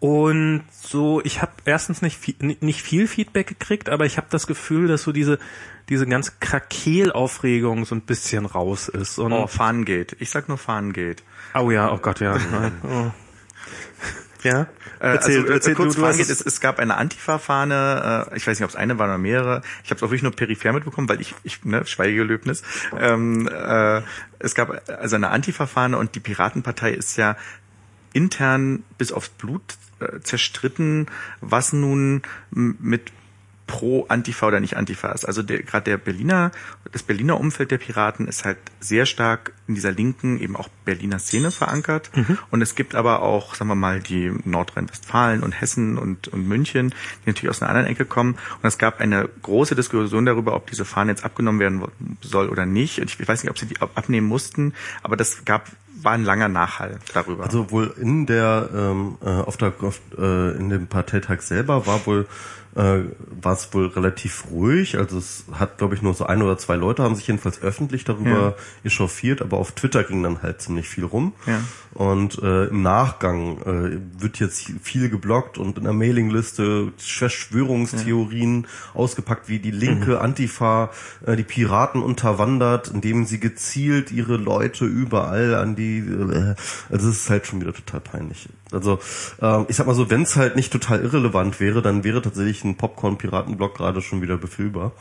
[0.00, 4.46] Und so, ich habe erstens nicht viel, nicht viel Feedback gekriegt, aber ich habe das
[4.46, 5.38] Gefühl, dass so diese
[5.88, 9.18] diese ganze Krakelaufregung so ein bisschen raus ist.
[9.18, 10.16] Und Oh, Fahngate.
[10.18, 11.22] Ich sag nur Fahngate.
[11.54, 12.38] oh ja, oh Gott, ja.
[12.82, 13.10] Oh.
[14.44, 14.68] Ja,
[15.00, 18.46] Äh, erzähl, also, äh, erzähl kurz du, du es, es, gab eine Antifa-Fahne, äh, ich
[18.46, 19.62] weiß nicht, ob es eine war oder mehrere.
[19.82, 22.62] Ich habe es auch wirklich nur peripher mitbekommen, weil ich, ich ne, Schweigegelöbnis.
[22.98, 24.02] Ähm, äh,
[24.38, 27.36] es gab also eine Antifa-Fahne und die Piratenpartei ist ja
[28.12, 29.62] intern bis aufs Blut
[30.00, 31.06] äh, zerstritten,
[31.40, 33.12] was nun mit
[33.66, 35.24] pro Antifa oder nicht Antifa ist.
[35.24, 36.50] Also gerade der Berliner,
[36.92, 41.18] das Berliner Umfeld der Piraten ist halt sehr stark in dieser linken, eben auch Berliner
[41.18, 42.10] Szene verankert.
[42.50, 46.90] Und es gibt aber auch, sagen wir mal, die Nordrhein-Westfalen und Hessen und, und München,
[47.24, 48.34] die natürlich aus einer anderen Ecke kommen.
[48.34, 51.82] Und es gab eine große Diskussion darüber, ob diese Fahne jetzt abgenommen werden
[52.20, 53.00] soll oder nicht.
[53.00, 55.70] Und ich weiß nicht, ob sie die ab- abnehmen mussten, aber das gab
[56.02, 57.44] war ein langer Nachhall darüber.
[57.44, 62.04] Also wohl in der ähm, äh, auf der auf, äh, in dem Parteitag selber war
[62.04, 62.26] wohl
[62.76, 63.00] äh,
[63.40, 64.98] war es wohl relativ ruhig.
[64.98, 68.04] Also es hat glaube ich nur so ein oder zwei Leute haben sich jedenfalls öffentlich
[68.04, 68.54] darüber Ja.
[68.84, 71.32] echauffiert, aber auf Twitter ging dann halt ziemlich viel rum.
[71.46, 71.60] Ja.
[71.94, 79.48] Und äh, im Nachgang äh, wird jetzt viel geblockt und in der Mailingliste Verschwörungstheorien ausgepackt,
[79.48, 80.90] wie die linke Antifa
[81.24, 86.54] äh, die Piraten unterwandert, indem sie gezielt ihre Leute überall an die äh,
[86.90, 88.48] also es ist halt schon wieder total peinlich.
[88.72, 88.98] Also
[89.40, 92.64] ähm, ich sag mal so, wenn es halt nicht total irrelevant wäre, dann wäre tatsächlich
[92.64, 94.92] ein Popcorn-Piratenblock gerade schon wieder befüllbar.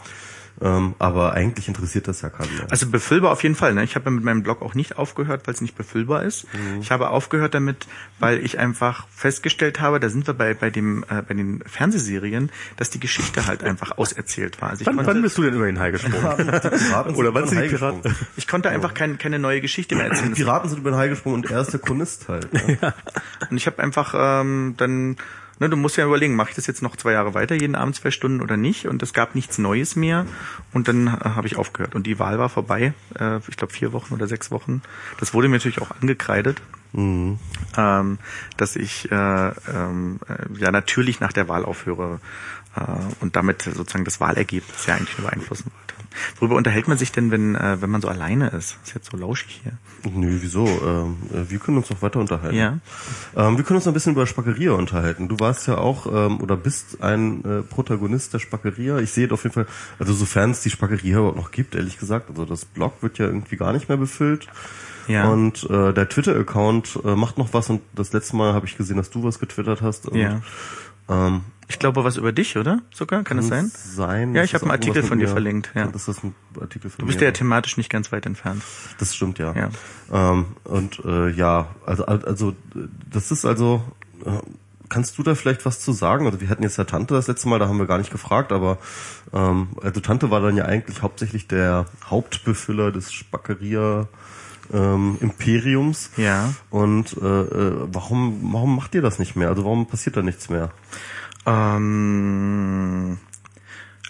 [0.61, 2.67] Ähm, aber eigentlich interessiert das ja keinen mehr.
[2.69, 3.73] Also befüllbar auf jeden Fall.
[3.73, 3.83] Ne?
[3.83, 6.45] Ich habe mit meinem Blog auch nicht aufgehört, weil es nicht befüllbar ist.
[6.81, 7.87] Ich habe aufgehört damit,
[8.19, 12.51] weil ich einfach festgestellt habe, da sind wir bei bei dem äh, bei den Fernsehserien,
[12.77, 14.69] dass die Geschichte halt einfach auserzählt war.
[14.69, 16.21] Also ich wann, konnte, wann bist du denn über ihn hergesprungen?
[16.61, 18.01] Piraten Oder wann sind den die Hai Piraten?
[18.03, 18.27] gesprungen.
[18.37, 20.33] ich konnte einfach kein, keine neue Geschichte mehr erzählen.
[20.33, 22.53] Die Piraten sind über den Hai gesprungen und er ist der Chronist halt.
[22.53, 22.77] Ne?
[23.49, 25.17] Und ich habe einfach ähm, dann,
[25.59, 27.95] ne, du musst ja überlegen, mache ich das jetzt noch zwei Jahre weiter, jeden Abend
[27.95, 28.87] zwei Stunden oder nicht?
[28.87, 30.25] Und es gab nichts Neues mehr.
[30.73, 31.95] Und dann äh, habe ich aufgehört.
[31.95, 34.81] Und die Wahl war vorbei, äh, ich glaube vier Wochen oder sechs Wochen.
[35.19, 36.61] Das wurde mir natürlich auch angekreidet.
[36.93, 37.39] Mhm.
[37.75, 38.19] Ähm,
[38.57, 42.19] dass ich äh, ähm, äh, ja natürlich nach der Wahl aufhöre
[42.75, 42.81] äh,
[43.19, 46.02] und damit sozusagen das Wahlergebnis ja eigentlich nur beeinflussen wollte.
[46.39, 48.77] Worüber unterhält man sich denn, wenn äh, wenn man so alleine ist?
[48.83, 49.73] Ist jetzt so lauschig hier.
[50.11, 50.65] Nö, wieso?
[50.65, 52.55] Ähm, äh, wir können uns noch weiter unterhalten.
[52.55, 52.79] Ja.
[53.35, 55.27] Ähm, wir können uns noch ein bisschen über Spackeria unterhalten.
[55.27, 58.99] Du warst ja auch ähm, oder bist ein äh, Protagonist der Spackeria.
[58.99, 59.67] Ich sehe auf jeden Fall,
[59.99, 62.29] also sofern es die Spackeria überhaupt noch gibt, ehrlich gesagt.
[62.29, 64.47] Also das Blog wird ja irgendwie gar nicht mehr befüllt.
[65.07, 65.29] Ja.
[65.29, 68.97] Und äh, der Twitter-Account äh, macht noch was und das letzte Mal habe ich gesehen,
[68.97, 70.07] dass du was getwittert hast.
[70.07, 70.41] Und, Ja.
[71.09, 72.79] Ähm, Ich glaube was über dich, oder?
[72.93, 73.71] Sogar kann das sein?
[73.73, 74.35] sein.
[74.35, 75.87] Ja, ich habe einen Artikel von dir mir- verlinkt, ja.
[75.87, 77.25] Das ist ein Artikel von Du bist mir.
[77.25, 78.61] ja thematisch nicht ganz weit entfernt.
[78.99, 79.53] Das stimmt ja.
[79.55, 80.31] Ja.
[80.31, 82.55] Ähm, und äh, ja, also also
[83.09, 83.81] das ist also.
[84.25, 84.31] Äh,
[84.89, 86.27] kannst du da vielleicht was zu sagen?
[86.27, 88.51] Also wir hatten jetzt ja Tante das letzte Mal, da haben wir gar nicht gefragt,
[88.51, 88.77] aber
[89.33, 94.07] ähm, also Tante war dann ja eigentlich hauptsächlich der Hauptbefüller des Spackeria
[94.71, 96.11] ähm, Imperiums.
[96.15, 96.53] Ja.
[96.69, 99.49] Und äh, äh, warum warum macht ihr das nicht mehr?
[99.49, 100.69] Also warum passiert da nichts mehr?
[101.45, 103.17] Ähm,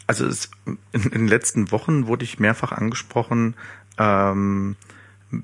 [0.07, 3.55] also es, in, in den letzten Wochen wurde ich mehrfach angesprochen
[3.97, 4.75] ähm,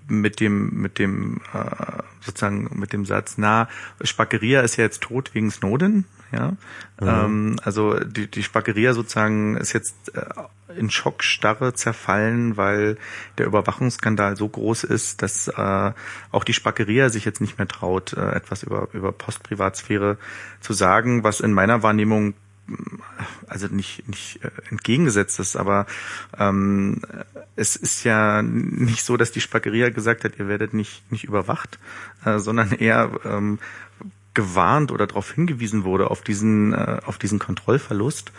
[0.08, 3.68] mit dem mit dem äh, sozusagen mit dem Satz, na
[4.04, 6.54] Spackeria ist ja jetzt tot wegen Snowden, ja.
[7.02, 10.26] Ähm, also die die Spackeria sozusagen ist jetzt äh,
[10.78, 12.98] in Schockstarre zerfallen, weil
[13.38, 15.92] der Überwachungsskandal so groß ist, dass äh,
[16.32, 20.18] auch die Spackeria sich jetzt nicht mehr traut, äh, etwas über über Postprivatsphäre
[20.62, 22.34] zu sagen, was in meiner Wahrnehmung
[23.48, 25.86] also nicht nicht äh, entgegengesetzt ist, aber
[26.38, 27.02] ähm,
[27.56, 31.80] es ist ja nicht so, dass die Spackeria gesagt hat, ihr werdet nicht nicht überwacht,
[32.26, 33.60] äh, sondern eher ähm,
[34.34, 38.32] gewarnt oder darauf hingewiesen wurde auf diesen äh, auf diesen Kontrollverlust.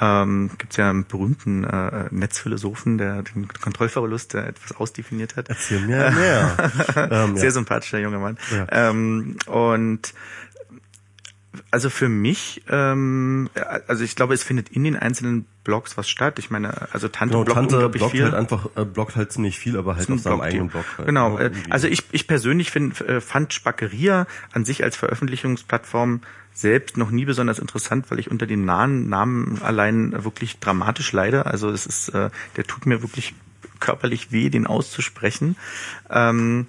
[0.00, 5.48] Ähm, Gibt es ja einen berühmten äh, Netzphilosophen, der den Kontrollverlust der etwas ausdefiniert hat.
[5.48, 6.56] Erzähl mir mehr.
[7.10, 7.50] ähm, Sehr ja.
[7.50, 8.38] sympathischer junger Mann.
[8.50, 8.66] Ja.
[8.70, 10.12] Ähm, und
[11.70, 13.48] also für mich, ähm,
[13.86, 16.38] also ich glaube, es findet in den einzelnen Blogs was statt.
[16.38, 18.24] Ich meine, also Tante Genau, bloggt Tante bloggt viel.
[18.24, 21.06] halt einfach, äh, bloggt halt ziemlich viel, aber halt auf seinem eigenen Blog halt.
[21.06, 21.36] Genau.
[21.38, 21.50] ne, äh.
[21.70, 26.20] Also ich, ich persönlich find, äh, fand Spackeria an sich als Veröffentlichungsplattform
[26.52, 31.46] selbst noch nie besonders interessant, weil ich unter den nahen Namen allein wirklich dramatisch leide.
[31.46, 33.34] Also es ist, äh, der tut mir wirklich
[33.78, 35.56] körperlich weh, den auszusprechen.
[36.08, 36.66] Ähm,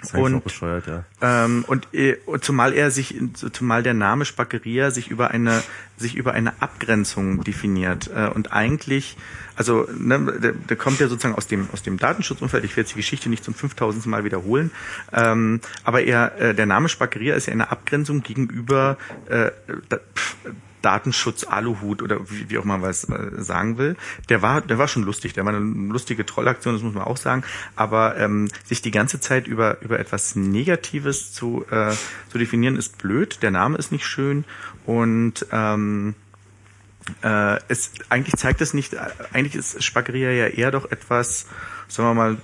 [0.00, 1.04] Das auch Und bescheuert, ja.
[1.20, 3.14] ähm, und, äh, zumal er sich,
[3.52, 5.62] zumal der Name Spackeria sich über eine,
[5.98, 9.18] sich über eine Abgrenzung definiert äh, und eigentlich,
[9.56, 12.64] also ne, der, der kommt ja sozusagen aus dem aus dem Datenschutzumfeld.
[12.64, 14.06] Ich werde jetzt die Geschichte nicht zum 5000.
[14.06, 14.70] Mal wiederholen,
[15.12, 18.96] ähm, aber er, äh, der Name Spackeria ist ja eine Abgrenzung gegenüber
[19.28, 19.50] äh,
[20.82, 23.96] da, pff, Datenschutz Aluhut oder wie, wie auch man was äh, sagen will.
[24.28, 25.32] Der war, der war schon lustig.
[25.32, 27.42] Der war eine lustige Trollaktion, das muss man auch sagen.
[27.76, 31.92] Aber ähm, sich die ganze Zeit über über etwas Negatives zu äh,
[32.30, 33.38] zu definieren ist blöd.
[33.42, 34.44] Der Name ist nicht schön
[34.86, 36.14] und ähm,
[37.22, 38.96] äh, es eigentlich zeigt es nicht.
[39.32, 41.46] Eigentlich ist Spackeria ja eher doch etwas,
[41.88, 42.36] sagen wir mal,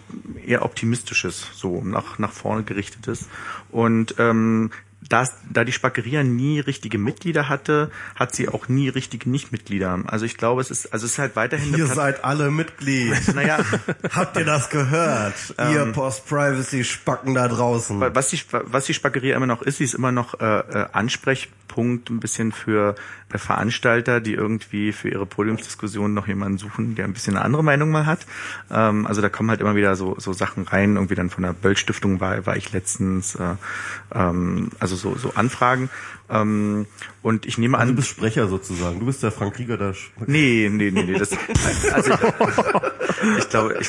[0.44, 3.28] eher optimistisches, so nach nach vorne gerichtetes
[3.70, 4.70] und ähm,
[5.08, 10.00] das, da die Spackeria nie richtige Mitglieder hatte, hat sie auch nie richtige Nichtmitglieder.
[10.06, 13.34] Also ich glaube, es ist, also es ist halt weiterhin Ihr seid alle Mitglied.
[13.34, 13.58] naja,
[14.10, 15.34] Habt ihr das gehört?
[15.58, 18.00] ihr Post-Privacy-Spacken da draußen.
[18.00, 22.10] was die, was die Spackeria immer noch ist, sie ist immer noch äh, äh, Ansprechpunkt
[22.10, 22.94] ein bisschen für
[23.32, 27.62] äh, Veranstalter, die irgendwie für ihre Podiumsdiskussion noch jemanden suchen, der ein bisschen eine andere
[27.62, 28.26] Meinung mal hat.
[28.70, 31.52] Ähm, also da kommen halt immer wieder so, so Sachen rein, irgendwie dann von der
[31.52, 33.54] Böll-Stiftung war, war ich letztens, äh,
[34.14, 35.88] ähm, also so, so Anfragen.
[36.28, 36.86] Ähm,
[37.22, 38.98] und ich nehme an, du bist Sprecher sozusagen.
[39.00, 41.18] Du bist der Frank Krieger der Sch Nee, nee, nee, nee.
[41.18, 41.30] Das,
[41.92, 43.88] also ich, ich glaube, ich,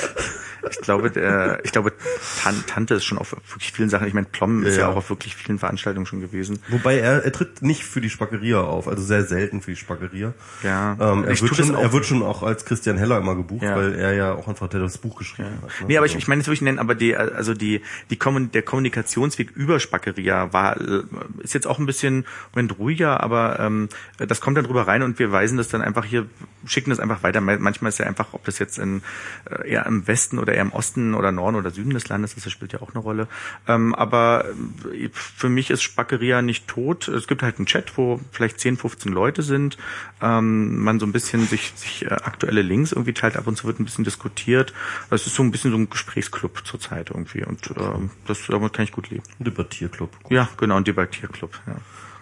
[0.69, 1.93] ich glaube, der, ich glaube,
[2.41, 4.07] Tan, Tante ist schon auf wirklich vielen Sachen.
[4.07, 4.87] Ich meine, Plom ist ja, Ja.
[4.89, 6.59] auch auf wirklich vielen Veranstaltungen schon gewesen.
[6.69, 10.33] Wobei er, er tritt nicht für die Spackeria auf, also sehr selten für die Spackeria.
[10.63, 10.97] Ja.
[10.99, 13.35] Ähm, er, Ich wird das schon, auch- er wird schon auch als Christian Heller immer
[13.35, 13.75] gebucht, Ja.
[13.75, 15.63] weil er ja auch einfach das Buch geschrieben hat.
[15.81, 15.85] Ne?
[15.87, 18.51] Nee, aber ich, Also- ich meine jetzt wirklich nennen, aber die, also die, die Kommun
[18.51, 21.03] der Kommunikationsweg über Spackeria war, äh,
[21.39, 25.19] ist jetzt auch ein bisschen Moment ruhiger, aber ähm, das kommt dann drüber rein und
[25.19, 26.27] wir weisen das dann einfach hier,
[26.65, 27.41] schicken das einfach weiter.
[27.41, 29.01] Manchmal ist ja einfach, ob das jetzt in,
[29.49, 32.45] äh, eher im Westen oder eher im Osten oder Norden oder Süden des Landes ist,
[32.45, 33.27] das spielt ja auch eine Rolle.
[33.67, 34.45] Ähm, aber
[34.93, 37.07] äh, für mich ist Spackeria nicht tot.
[37.07, 39.77] Es gibt halt einen Chat, wo vielleicht 10, 15 Leute sind.
[40.21, 43.67] Ähm, man so ein bisschen sich, sich äh, aktuelle Links irgendwie teilt, ab und zu
[43.67, 44.73] wird ein bisschen diskutiert.
[45.09, 48.85] Es ist so ein bisschen so ein Gesprächsclub zurzeit irgendwie und ähm, das damit kann
[48.85, 49.23] ich gut leben.
[49.39, 50.23] Ein Debattierclub.
[50.23, 50.31] Gut.
[50.31, 51.59] Ja, genau, ein Debattierclub.
[51.67, 51.75] Ja.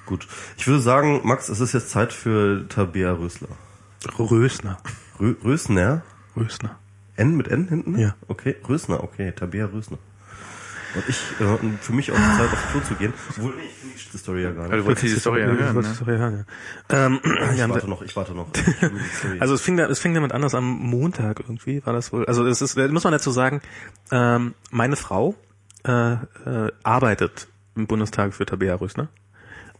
[0.06, 0.27] Gut.
[0.57, 3.48] Ich würde sagen, Max, es ist jetzt Zeit für Tabea Rösler.
[4.19, 4.77] Rösner.
[5.19, 6.03] Rö Rösner?
[6.38, 6.77] Rösner.
[7.15, 7.98] N mit N hinten?
[7.98, 8.15] Ja.
[8.27, 9.98] Okay, Rösner, okay, Tabea Rösner.
[10.95, 13.14] Und ich, äh, und für mich auch die Zeit aufs Klo zu gehen.
[13.32, 13.64] Obwohl, nee,
[13.95, 14.86] ich finde die Story ja gar Also, du nicht.
[14.86, 15.95] wolltest diese Story ja hören, ne?
[15.99, 16.45] ja hören,
[16.90, 17.06] ja.
[17.06, 17.19] Ähm,
[17.52, 18.48] Ich ja, warte noch, ich warte noch.
[18.56, 19.40] Ich die Story.
[19.40, 22.26] Also es fing, da, es fing damit an, dass am Montag irgendwie war das wohl.
[22.26, 23.61] Also es ist, muss man dazu sagen,
[24.11, 25.36] ähm, meine Frau
[25.84, 26.18] äh, äh,
[26.84, 29.10] arbeitet im Bundestag für Tabea Rösner.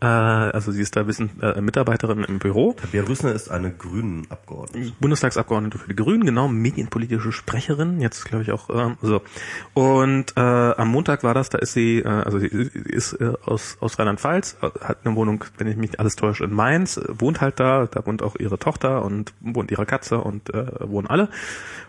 [0.02, 2.74] Äh, also sie ist da Wissen, äh, Mitarbeiterin im Büro.
[2.74, 4.92] Tabea Rösner ist eine grünen Abgeordnete.
[5.00, 9.22] Bundestagsabgeordnete für die Grünen, genau, medienpolitische Sprecherin, jetzt glaube ich auch ähm, so.
[9.74, 13.78] Und äh, am Montag war das, da ist sie, äh, also sie ist äh, aus,
[13.80, 17.04] aus Rheinland-Pfalz, äh, hat eine Wohnung, wenn ich mich nicht alles täusche, in Mainz, äh,
[17.08, 21.08] wohnt halt da, da wohnt auch ihre Tochter und wohnt ihre Katze und äh, wohnen
[21.08, 21.30] alle.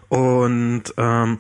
[0.09, 1.39] Und ähm,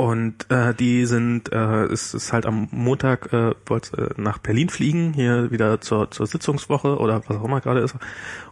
[0.00, 4.70] und äh, die sind, äh, es ist halt am Montag, äh, wollte äh, nach Berlin
[4.70, 7.94] fliegen, hier wieder zur, zur Sitzungswoche oder was auch immer gerade ist.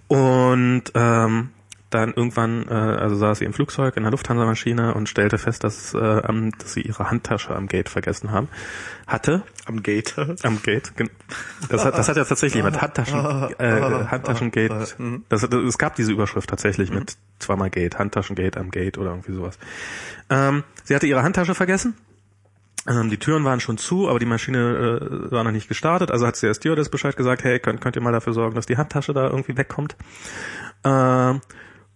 [0.08, 1.48] Und ähm,
[1.88, 5.94] dann irgendwann, äh, also saß sie im Flugzeug in der Lufthansa-Maschine und stellte fest, dass,
[5.94, 8.48] äh, am, dass sie ihre Handtasche am Gate vergessen haben.
[9.06, 10.14] Hatte, Am Gate.
[10.42, 10.92] am Gate.
[11.70, 13.18] Das hat, das hat ja tatsächlich jemand Handtaschen,
[13.58, 13.80] äh,
[14.10, 14.86] Handtaschengate.
[15.30, 19.32] Das, das, es gab diese Überschrift tatsächlich mit zweimal Gate, Handtaschengate am Gate oder irgendwie
[19.32, 19.58] sowas.
[20.28, 21.94] Ähm, sie hatte ihre Handtasche vergessen.
[22.86, 26.10] Ähm, die Türen waren schon zu, aber die Maschine äh, war noch nicht gestartet.
[26.10, 28.66] Also hat sie der Stewardess Bescheid gesagt, hey, könnt, könnt ihr mal dafür sorgen, dass
[28.66, 29.96] die Handtasche da irgendwie wegkommt.
[30.84, 31.40] Ähm,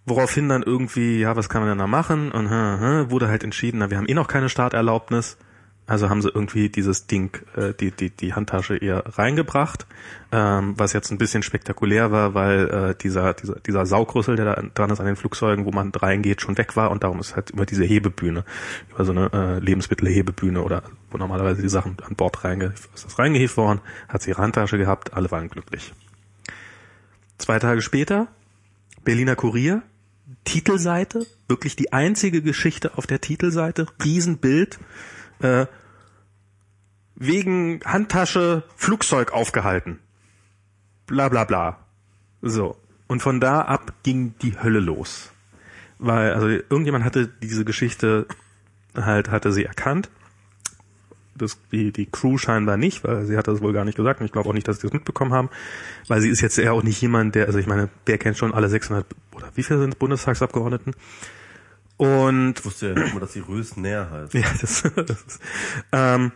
[0.05, 2.31] woraufhin dann irgendwie, ja, was kann man denn da machen?
[2.31, 5.39] Und hm, hm, wurde halt entschieden, na, wir haben eh noch keine Starterlaubnis.
[5.87, 9.87] Also haben sie irgendwie dieses Ding, äh, die, die, die Handtasche eher reingebracht,
[10.31, 14.63] ähm, was jetzt ein bisschen spektakulär war, weil äh, dieser, dieser, dieser Saugrüssel, der da
[14.75, 17.51] dran ist an den Flugzeugen, wo man reingeht, schon weg war und darum ist halt
[17.51, 18.45] über diese Hebebühne,
[18.91, 23.19] über so eine äh, Lebensmittelhebebühne oder wo normalerweise die Sachen an Bord reinge ist das
[23.19, 25.93] reingehievt worden, hat sie ihre Handtasche gehabt, alle waren glücklich.
[27.39, 28.29] Zwei Tage später,
[29.03, 29.83] Berliner Kurier,
[30.45, 34.79] Titelseite, wirklich die einzige Geschichte auf der Titelseite, Riesenbild,
[35.43, 35.67] äh,
[37.15, 39.99] wegen Handtasche Flugzeug aufgehalten.
[41.07, 41.79] Bla bla bla.
[42.41, 42.77] So.
[43.07, 45.31] Und von da ab ging die Hölle los.
[45.99, 48.27] Weil, also irgendjemand hatte diese Geschichte
[48.97, 50.11] halt, hatte sie erkannt.
[51.35, 54.27] Das, die, die Crew scheinbar nicht, weil sie hat das wohl gar nicht gesagt und
[54.27, 55.49] ich glaube auch nicht, dass sie das mitbekommen haben,
[56.07, 58.53] weil sie ist jetzt eher auch nicht jemand, der, also ich meine, wer kennt schon
[58.53, 60.95] alle 600 oder wie viele sind Bundestagsabgeordneten?
[62.03, 64.35] Und Ich wusste ja nicht mal, dass die Rös näher heißt.
[64.35, 65.41] ja, das, das ist,
[65.93, 66.33] ähm,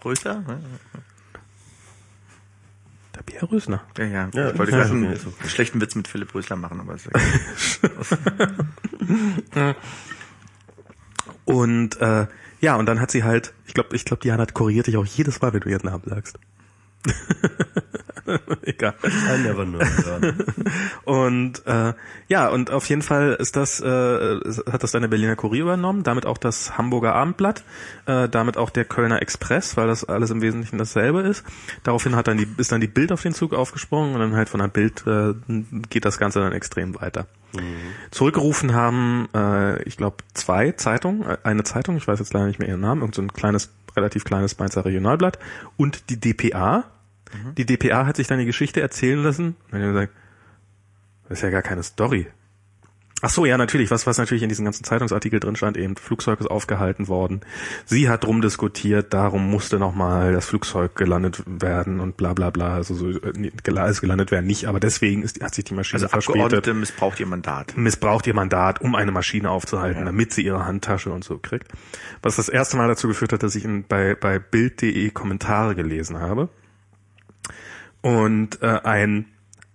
[0.00, 0.42] Größer?
[3.14, 3.82] der Pierre Rösner.
[3.98, 4.30] Ja, ja.
[4.32, 5.48] Ja, ich wollte ja, gerade einen okay.
[5.48, 7.08] schlechten Witz mit Philipp Rösler machen, aber ist
[9.52, 9.74] okay.
[11.44, 12.26] Und äh,
[12.60, 15.42] ja, und dann hat sie halt, ich glaube, ich glaube, Diana korrigiert dich auch jedes
[15.42, 16.38] Mal, wenn du ihren Namen sagst.
[18.62, 18.94] Egal.
[19.04, 19.78] I never know.
[21.04, 21.92] Und äh,
[22.28, 24.40] ja, und auf jeden Fall ist das, äh,
[24.70, 27.62] hat das dann der Berliner Kurier übernommen, damit auch das Hamburger Abendblatt,
[28.06, 31.44] äh, damit auch der Kölner Express, weil das alles im Wesentlichen dasselbe ist.
[31.84, 34.48] Daraufhin hat dann die, ist dann die Bild auf den Zug aufgesprungen und dann halt
[34.48, 35.34] von der Bild äh,
[35.88, 37.26] geht das Ganze dann extrem weiter.
[38.10, 42.58] Zurückgerufen haben, äh, ich glaube, zwei Zeitungen, äh, eine Zeitung, ich weiß jetzt leider nicht
[42.58, 45.38] mehr ihren Namen, irgend so ein kleines, relativ kleines Mainzer Regionalblatt
[45.76, 46.84] und die DPA.
[47.56, 50.12] Die DPA hat sich dann die Geschichte erzählen lassen und dann gesagt,
[51.28, 52.28] das ist ja gar keine Story.
[53.22, 53.90] Ach so, ja, natürlich.
[53.90, 57.40] Was, was natürlich in diesem ganzen Zeitungsartikel drin stand, eben, Flugzeug ist aufgehalten worden.
[57.86, 62.74] Sie hat drum diskutiert, darum musste nochmal das Flugzeug gelandet werden und bla bla bla.
[62.74, 66.08] Also so, äh, ist gelandet werden nicht, aber deswegen ist, hat sich die Maschine Also
[66.08, 66.42] verspätet.
[66.42, 67.74] Abgeordnete missbraucht ihr Mandat.
[67.76, 71.68] Missbraucht ihr Mandat, um eine Maschine aufzuhalten, damit sie ihre Handtasche und so kriegt.
[72.20, 76.20] Was das erste Mal dazu geführt hat, dass ich in, bei, bei Bild.de Kommentare gelesen
[76.20, 76.50] habe.
[78.02, 79.26] Und äh, ein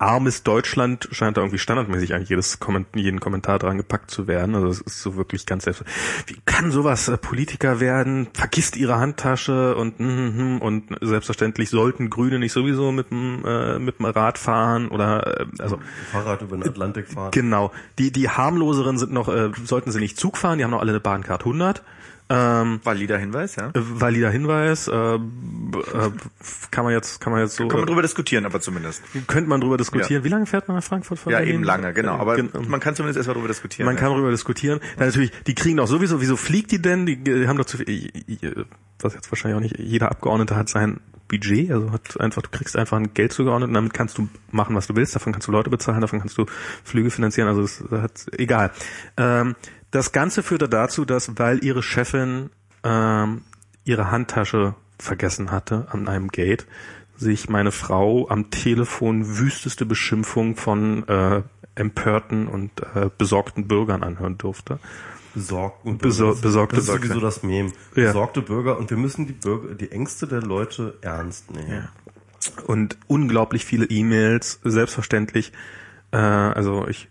[0.01, 4.55] armes Deutschland scheint da irgendwie standardmäßig eigentlich jedes Komment jeden Kommentar dran gepackt zu werden.
[4.55, 5.83] Also es ist so wirklich ganz selbst.
[6.27, 8.27] Wie kann sowas äh, Politiker werden?
[8.33, 13.79] Vergisst ihre Handtasche und mm, mm, und selbstverständlich sollten Grüne nicht sowieso mit dem äh,
[13.79, 15.79] mit dem Rad fahren oder äh, also
[16.11, 17.31] Fahrrad über den Atlantik fahren.
[17.31, 17.71] Genau.
[17.99, 20.91] Die, die harmloseren sind noch, äh, sollten sie nicht Zug fahren, die haben noch alle
[20.91, 21.83] eine Bahncard 100.
[22.33, 23.67] Ähm, Valider Hinweis, ja.
[23.69, 25.19] äh, valider Hinweis, äh, äh,
[26.71, 29.03] kann man jetzt, kann man jetzt so, Kann man drüber diskutieren, aber zumindest.
[29.27, 30.23] könnte man drüber diskutieren.
[30.23, 31.55] Wie lange fährt man nach Frankfurt von Ja, Berlin?
[31.55, 32.15] eben lange, genau.
[32.17, 33.85] Aber Gen- man kann zumindest erstmal drüber diskutieren.
[33.85, 34.01] man ja.
[34.01, 34.79] kann darüber diskutieren.
[34.97, 37.05] Dann natürlich, die kriegen doch sowieso, wieso fliegt die denn?
[37.05, 38.65] Die, die haben doch zu viel,
[39.01, 42.75] was jetzt wahrscheinlich auch nicht, jeder Abgeordnete hat sein Budget, also hat einfach, du kriegst
[42.75, 45.51] einfach ein Geld zugeordnet und damit kannst du machen, was du willst, davon kannst du
[45.53, 46.45] Leute bezahlen, davon kannst du
[46.83, 48.71] Flüge finanzieren, also das hat, egal.
[49.17, 49.55] Ähm,
[49.91, 52.49] das Ganze führte dazu, dass, weil ihre Chefin
[52.83, 53.41] ähm,
[53.83, 56.65] ihre Handtasche vergessen hatte an einem Gate,
[57.17, 61.41] sich meine Frau am Telefon wüsteste Beschimpfung von äh,
[61.75, 64.79] empörten und äh, besorgten Bürgern anhören durfte.
[65.33, 67.07] Besorgt und Besor- besorgte das ist Bürger.
[67.07, 67.67] sowieso das Mem.
[67.95, 68.07] Ja.
[68.07, 71.87] Besorgte Bürger und wir müssen die Bürger, die Ängste der Leute ernst nehmen.
[72.67, 75.53] und unglaublich viele E-Mails, selbstverständlich.
[76.11, 77.07] Äh, also ich,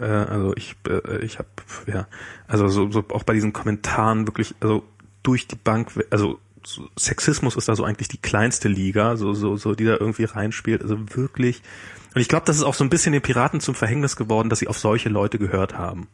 [0.00, 1.48] äh, also ich, äh, ich habe
[1.86, 2.06] ja,
[2.46, 4.84] also so, so auch bei diesen Kommentaren wirklich, also
[5.22, 9.56] durch die Bank, also so Sexismus ist da so eigentlich die kleinste Liga, so so
[9.56, 11.62] so die da irgendwie reinspielt, also wirklich.
[12.14, 14.58] Und ich glaube, das ist auch so ein bisschen den Piraten zum Verhängnis geworden, dass
[14.58, 16.08] sie auf solche Leute gehört haben,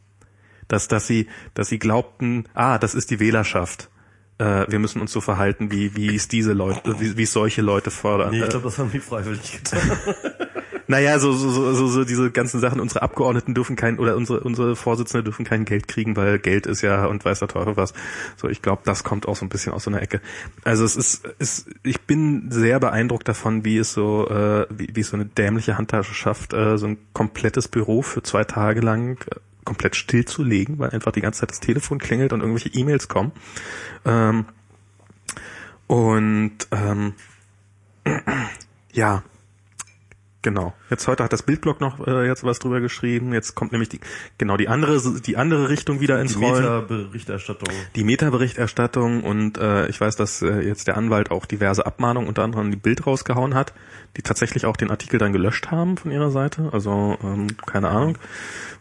[0.68, 3.90] dass dass sie dass sie glaubten, ah, das ist die Wählerschaft.
[4.38, 7.62] Äh, wir müssen uns so verhalten, wie wie es diese Leute, wie, wie es solche
[7.62, 8.30] Leute fordern.
[8.30, 9.80] Nee, Äh, ich glaube, das haben die freiwillig getan.
[10.86, 14.77] naja, so, so, so, so, diese ganzen Sachen, unsere Abgeordneten dürfen kein, oder unsere, unsere
[14.77, 17.94] Vorsitzende dürfen kein Geld kriegen, weil Geld ist ja und weiß der Teufel was.
[18.36, 20.20] So, ich glaube, das kommt auch so ein bisschen aus so einer Ecke.
[20.62, 25.01] Also es ist, ist ich bin sehr beeindruckt davon, wie es so, äh, wie, wie
[25.01, 29.19] es so eine dämliche Handtasche schafft, äh, so ein komplettes Büro für zwei Tage lang
[29.31, 33.32] äh, komplett stillzulegen, weil einfach die ganze Zeit das Telefon klingelt und irgendwelche E-Mails kommen.
[34.05, 34.44] Ähm,
[35.86, 37.15] und ähm,
[38.93, 39.23] ja,
[40.44, 40.74] Genau.
[40.90, 43.32] Jetzt heute hat das Bildblog noch äh, jetzt was drüber geschrieben.
[43.32, 44.00] Jetzt kommt nämlich die
[44.36, 46.62] genau die andere die andere Richtung wieder ins Die Rollen.
[46.62, 47.74] Meta-Berichterstattung.
[47.96, 52.42] Die Meta-Berichterstattung und äh, ich weiß, dass äh, jetzt der Anwalt auch diverse Abmahnungen unter
[52.42, 53.72] anderem die Bild rausgehauen hat,
[54.18, 56.68] die tatsächlich auch den Artikel dann gelöscht haben von ihrer Seite.
[56.74, 58.18] Also ähm, keine Ahnung.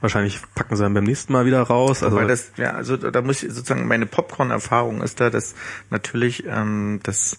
[0.02, 2.04] Wahrscheinlich packen sie dann beim nächsten Mal wieder raus.
[2.04, 5.56] Also Weil das, ja, also da muss ich sozusagen, meine Popcorn-Erfahrung ist da, dass
[5.90, 7.38] natürlich ähm, das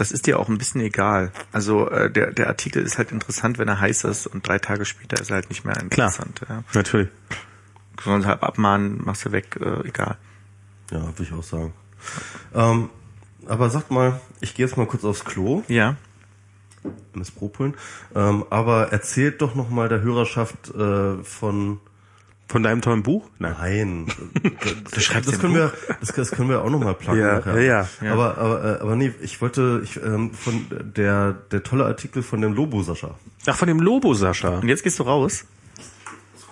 [0.00, 1.30] das ist dir auch ein bisschen egal.
[1.52, 4.86] Also äh, der, der Artikel ist halt interessant, wenn er heiß ist und drei Tage
[4.86, 6.40] später ist er halt nicht mehr interessant.
[6.48, 6.64] Ja.
[6.72, 7.10] natürlich.
[8.02, 10.16] Sonst halb abmahnen, machst du weg, äh, egal.
[10.90, 11.74] Ja, würde ich auch sagen.
[12.54, 12.88] Ähm,
[13.46, 15.96] aber sagt mal, ich gehe jetzt mal kurz aufs Klo, Ja.
[17.12, 17.74] Miss Propeln,
[18.14, 21.78] ähm, aber erzählt doch noch mal der Hörerschaft äh, von
[22.50, 23.30] Von deinem tollen Buch?
[23.38, 23.54] Nein.
[23.60, 24.06] Nein,
[24.90, 27.20] das, das können wir, das, das können wir auch noch mal planen.
[27.20, 27.60] Ja, nachher.
[27.62, 28.12] ja, ja.
[28.12, 30.66] Aber, aber, äh, aber nee, ich wollte ich, ähm, von
[30.96, 33.14] der der tolle Artikel von dem Lobo Sascha.
[33.46, 34.58] Ach, von dem Lobo, Sascha.
[34.58, 35.44] Und jetzt gehst du raus.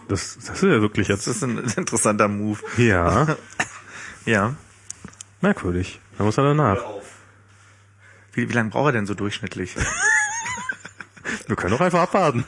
[0.07, 1.37] Das, das ist ja wirklich Das jetzt.
[1.37, 2.61] ist ein interessanter Move.
[2.77, 3.37] Ja,
[4.25, 4.55] Ja.
[5.41, 6.01] merkwürdig.
[6.17, 6.79] Da muss er danach.
[8.35, 9.75] Wie, wie lange braucht er denn so durchschnittlich?
[11.47, 12.45] Wir können auch einfach abwarten.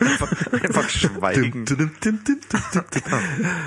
[0.00, 1.64] einfach, einfach schweigen.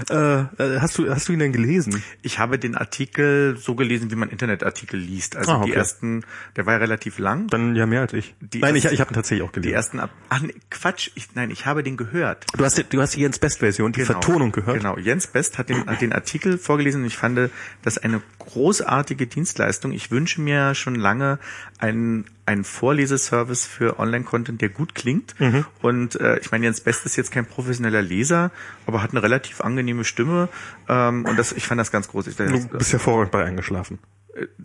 [0.10, 2.04] äh, hast du hast du ihn denn gelesen?
[2.22, 5.36] Ich habe den Artikel so gelesen, wie man Internetartikel liest.
[5.36, 5.72] Also Ah, okay.
[5.72, 6.26] die ersten,
[6.56, 7.48] der war ja relativ lang.
[7.48, 8.36] Dann ja mehr als ich.
[8.40, 9.76] Die Nein, ich, erste- ich habe ihn tatsächlich auch Die gelesen.
[9.76, 10.10] ersten ab.
[10.30, 12.45] Ach nee, Quatsch, ich, nein, ich habe den gehört.
[12.58, 14.12] Du hast du hast die Jens Best Version, die Genau.
[14.14, 14.78] Vertonung gehört.
[14.78, 14.98] Genau.
[14.98, 17.40] Jens Best hat den, hat den Artikel vorgelesen und ich fand
[17.84, 19.91] das eine großartige Dienstleistung.
[19.91, 21.40] Ich wünsche mir schon lange
[21.80, 25.40] einen, einen Vorleseservice für Online-Content, der gut klingt.
[25.40, 25.65] Mhm.
[25.82, 28.52] Und äh, ich meine, Jens Best ist jetzt kein professioneller Leser,
[28.86, 30.49] aber hat eine relativ angenehme Stimme.
[30.90, 32.28] Ähm, und das, ich fand das ganz groß.
[32.28, 33.99] Ich, Du bist hervorragend bei eingeschlafen.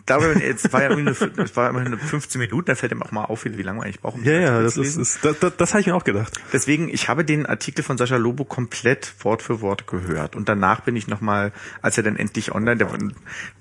[0.05, 3.03] Da war, jetzt war ja eine, es war immerhin eine 15 Minuten, da fällt ihm
[3.03, 4.15] auch mal auf, wie lange man eigentlich braucht.
[4.15, 6.33] um Ja, ja, das ist, ist das, das, das habe ich mir auch gedacht.
[6.51, 10.35] Deswegen, ich habe den Artikel von Sascha Lobo komplett Wort für Wort gehört.
[10.35, 11.51] Und danach bin ich nochmal,
[11.83, 12.89] als er dann endlich online, der,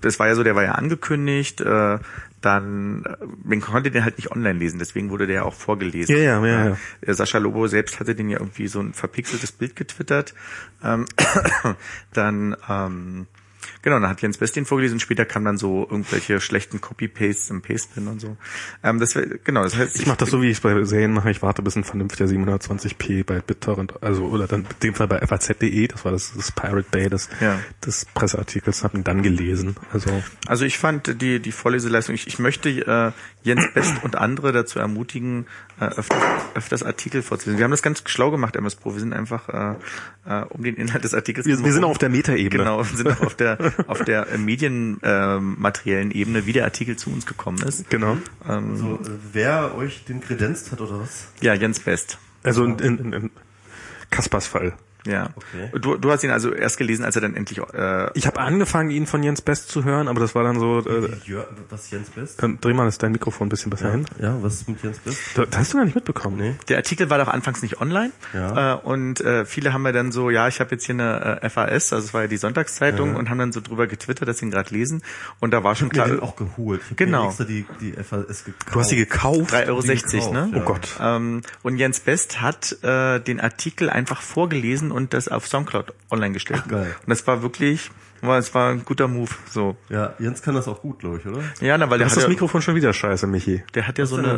[0.00, 1.98] das war ja so, der war ja angekündigt, äh,
[2.40, 6.16] dann, äh, man konnte den halt nicht online lesen, deswegen wurde der ja auch vorgelesen.
[6.16, 6.76] Ja, ja, ja, ja.
[7.02, 10.34] Äh, Sascha Lobo selbst hatte den ja irgendwie so ein verpixeltes Bild getwittert.
[10.82, 11.04] Ähm,
[12.14, 13.26] dann, ähm,
[13.82, 15.00] Genau, dann hat Jens Best den vorgelesen.
[15.00, 18.36] Später kam dann so irgendwelche schlechten Copy-Pastes im Pastebin und so.
[18.82, 21.12] Ähm, das wär, genau, das heißt, Ich mache das so, wie ich es bei Serien
[21.12, 21.30] mache.
[21.30, 25.20] Ich warte, bis ein vernünftiger 720p bei BitTorrent, also oder dann in dem Fall bei
[25.24, 27.58] FAZ.de, das war das, das Pirate Bay des, Ja.
[27.84, 29.76] des Presseartikels, habe ihn dann gelesen.
[29.92, 30.10] Also
[30.46, 33.12] Also ich fand die, die Vorleseleistung, ich, ich möchte äh,
[33.48, 35.46] Jens Best und andere dazu ermutigen,
[35.80, 36.22] äh, öfters,
[36.54, 37.58] öfters Artikel vorzulesen.
[37.58, 38.92] Wir haben das ganz schlau gemacht, MS Pro.
[38.92, 39.74] Wir sind einfach äh,
[40.26, 42.64] äh, um den Inhalt des Artikels wir, wir sind auf der Metaebene.
[42.64, 43.58] Genau, wir sind auch auf der
[43.88, 47.88] auf der äh, medienmateriellen Ebene, wie der Artikel zu uns gekommen ist.
[47.90, 48.18] Genau.
[48.48, 51.28] Ähm, So, äh, wer euch den kredenzt hat oder was?
[51.40, 52.18] ja, Jens Best.
[52.42, 53.30] Also in, in, in
[54.10, 54.74] Kaspers Fall.
[55.08, 55.30] Ja.
[55.34, 55.78] Okay.
[55.80, 58.90] Du, du hast ihn also erst gelesen, als er dann endlich äh, Ich habe angefangen,
[58.90, 62.10] ihn von Jens Best zu hören, aber das war dann so, äh, Jör, was Jens
[62.10, 62.42] Best?
[62.42, 64.04] dann dreh mal das dein Mikrofon ein bisschen besser hin.
[64.20, 65.18] Ja, was ist mit Jens Best?
[65.36, 66.36] Das hast du gar nicht mitbekommen.
[66.36, 66.54] Nee.
[66.68, 68.74] Der Artikel war doch anfangs nicht online Ja.
[68.74, 71.48] äh, und äh, viele haben ja dann so, ja, ich habe jetzt hier eine äh,
[71.50, 74.44] FAS, also es war ja die Sonntagszeitung und haben dann so drüber getwittert, dass sie
[74.46, 75.02] ihn gerade lesen
[75.40, 76.80] und da war schon Ich klar, mir den auch geholt.
[76.90, 77.34] Ich Genau.
[77.38, 78.74] mir die, die FAS gekauft.
[78.74, 79.54] Du hast sie gekauft?
[79.54, 80.50] 3,60 Euro, die gekauft, ne?
[80.54, 80.60] ja.
[80.60, 80.88] Oh Gott.
[81.00, 86.32] Ähm, und Jens Best hat äh, den Artikel einfach vorgelesen und das auf Soundcloud online
[86.32, 86.62] gestellt.
[86.64, 86.94] Ach, geil.
[87.00, 89.30] Und das war wirklich, war, es war ein guter Move.
[89.50, 89.76] So.
[89.88, 91.42] Ja, Jens kann das auch gut, glaube ich, oder?
[91.60, 93.62] Ja, na, weil Du der hast hat, das ja, Mikrofon schon wieder scheiße, Michi.
[93.74, 94.36] der hat ja so eine.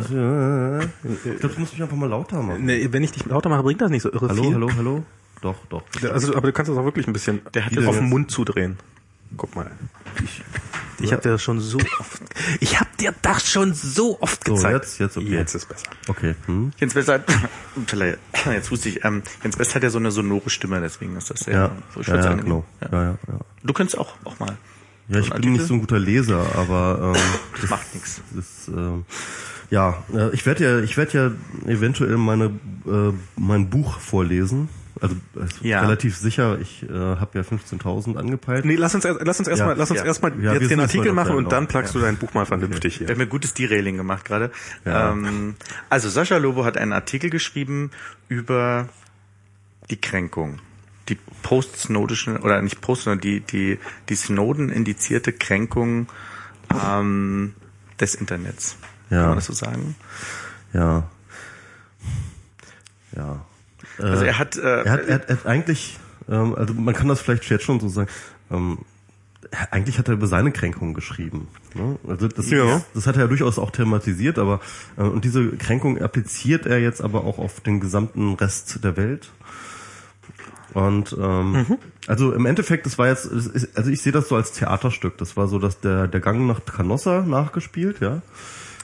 [1.33, 2.65] Ich glaube, du musst mich einfach mal lauter machen.
[2.65, 4.53] Nee, wenn ich dich lauter mache, bringt das nicht so irre Hallo, viel.
[4.53, 5.03] hallo, hallo?
[5.41, 5.83] Doch, doch.
[6.11, 8.77] Also, aber du kannst das auch wirklich ein bisschen Der hat auf den Mund zudrehen.
[9.37, 9.71] Guck mal.
[10.23, 10.43] Ich,
[11.03, 12.21] ich habe dir das schon so oft.
[12.59, 14.73] Ich habe dir das schon so oft So, gezeigt.
[14.83, 15.29] jetzt- jetzt okay.
[15.29, 15.87] Jetzt ist besser.
[16.07, 16.35] Okay.
[16.45, 16.71] Hm?
[16.77, 17.23] Jens Best hat,
[18.51, 21.41] jetzt wusste ich, ähm, Jens Best hat ja so eine sonore Stimme, deswegen ist das
[21.41, 22.65] sehr Ja, so ja, ja, genau.
[22.81, 22.87] Ja.
[22.91, 23.39] Ja, ja, ja.
[23.63, 24.57] Du könntest auch, auch mal.
[25.07, 27.21] Ja, ich So bin nicht so ein guter Leser, aber ähm,
[27.61, 28.21] das Macht nichts.
[28.33, 29.05] Das, ähm,
[29.69, 31.17] ja, äh, ich werde ja, ich werde
[31.65, 32.45] ja eventuell meine
[32.85, 34.69] äh, mein Buch vorlesen.
[35.01, 35.81] Also äh, Ja.
[35.81, 36.59] relativ sicher.
[36.61, 38.65] Ich äh, habe ja 15.000 angepeilt.
[38.65, 40.05] Nee, lass uns erst, lass uns erstmal, Ja, lass uns ja.
[40.05, 42.99] erstmal Ja, wir jetzt den Artikel machen und dann plagst du dein Buch mal vernünftig
[42.99, 43.15] Wir hier.
[43.15, 44.51] haben ein gutes Derailing gemacht gerade.
[44.85, 45.11] Ja.
[45.11, 45.55] Ähm,
[45.89, 47.89] also Sascha Lobo hat einen Artikel geschrieben
[48.27, 48.89] über
[49.89, 50.59] die Kränkung.
[51.09, 56.07] Die post-snowdischen, oder nicht post, sondern die, die, die Snowden indizierte Kränkung
[56.87, 57.55] ähm,
[57.99, 58.77] des Internets.
[59.09, 59.17] Ja.
[59.21, 59.95] Kann man das so sagen?
[60.73, 61.09] Ja.
[63.15, 63.43] Ja.
[63.99, 65.99] Äh, Also er hat, äh, er hat, er hat, er hat eigentlich,
[66.29, 68.09] ähm, also man kann das vielleicht jetzt schon so sagen,
[68.51, 68.79] ähm,
[69.71, 71.47] eigentlich hat er über seine Kränkung geschrieben.
[71.73, 71.97] Ne?
[72.07, 72.81] Also das, Ja.
[72.93, 74.61] das hat er ja durchaus auch thematisiert, aber
[74.97, 79.29] äh, und diese Kränkung appliziert er jetzt aber auch auf den gesamten Rest der Welt.
[80.73, 81.65] Und ähm,
[82.07, 83.29] also im Endeffekt, das war jetzt,
[83.75, 85.17] also ich sehe das so als Theaterstück.
[85.17, 88.21] Das war so, dass der der Gang nach Canossa nachgespielt, ja.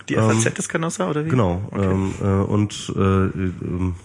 [0.10, 1.30] die FAZ ist Canossa oder wie?
[1.30, 1.70] Genau.
[1.74, 3.96] Ähm, äh, und äh, ähm,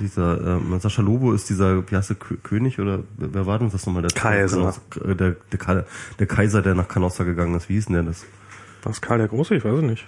[0.00, 3.70] dieser ähm, Sascha Lobo ist dieser, wie heißt der, Kö- König oder wer war denn
[3.70, 4.02] das nochmal?
[4.02, 4.74] Der Kaiser.
[5.04, 5.84] Der, der, der, Ka-
[6.18, 7.68] der Kaiser, der nach Canossa gegangen ist.
[7.68, 8.24] Wie hieß denn der das?
[8.82, 9.54] Was Karl der Große?
[9.54, 10.06] Ich weiß es nicht.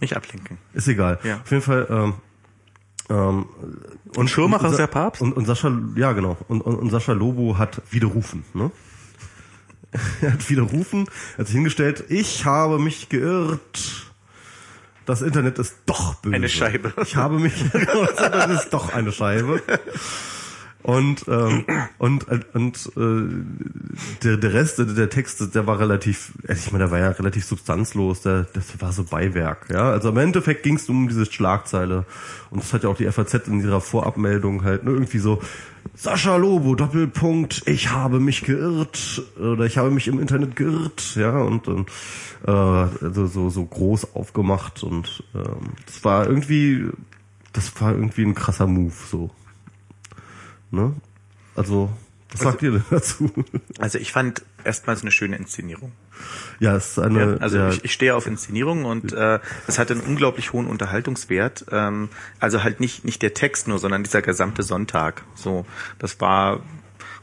[0.00, 0.58] Nicht ablenken.
[0.72, 1.18] Ist egal.
[1.24, 1.40] Ja.
[1.40, 1.86] Auf jeden Fall.
[1.90, 2.14] Ähm,
[3.08, 3.46] ähm,
[4.16, 5.22] und Schirmacher ist der Papst?
[5.22, 6.36] Und, und Sascha, ja genau.
[6.48, 8.44] Und, und, und Sascha Lobo hat widerrufen.
[8.54, 8.70] Ne?
[10.22, 12.04] er hat widerrufen, er hat sich hingestellt.
[12.08, 14.11] Ich habe mich geirrt.
[15.06, 16.36] Das Internet ist doch böse.
[16.36, 16.92] Eine Scheibe.
[17.02, 19.62] Ich habe mich, das Internet ist doch eine Scheibe.
[20.82, 21.64] Und ähm,
[21.98, 26.98] und und äh, der der Rest der Text, der war relativ, ich meine, der war
[26.98, 28.22] ja relativ substanzlos.
[28.22, 29.68] Der das war so Beiwerk.
[29.70, 32.04] Ja, also im Endeffekt ging es um diese Schlagzeile
[32.50, 35.40] und das hat ja auch die FAZ in ihrer Vorabmeldung halt ne, irgendwie so
[35.94, 37.62] Sascha Lobo Doppelpunkt.
[37.66, 41.14] Ich habe mich geirrt oder ich habe mich im Internet geirrt.
[41.14, 41.90] Ja und und
[42.44, 46.88] äh, also so so groß aufgemacht und ähm, das war irgendwie
[47.52, 49.30] das war irgendwie ein krasser Move so.
[50.72, 50.94] Ne?
[51.54, 51.90] Also,
[52.30, 53.30] was Also- sagt ihr denn dazu?
[53.78, 55.92] Also ich fand erstmals eine schöne Inszenierung.
[56.60, 57.32] ja, es ist eine.
[57.32, 60.66] Ja, also ja, ich, ich stehe auf Inszenierung und äh, es hat einen unglaublich hohen
[60.66, 61.66] Unterhaltungswert.
[61.70, 62.08] Ähm,
[62.40, 65.22] also halt nicht nicht der Text nur, sondern dieser gesamte Sonntag.
[65.34, 65.66] So,
[65.98, 66.60] das war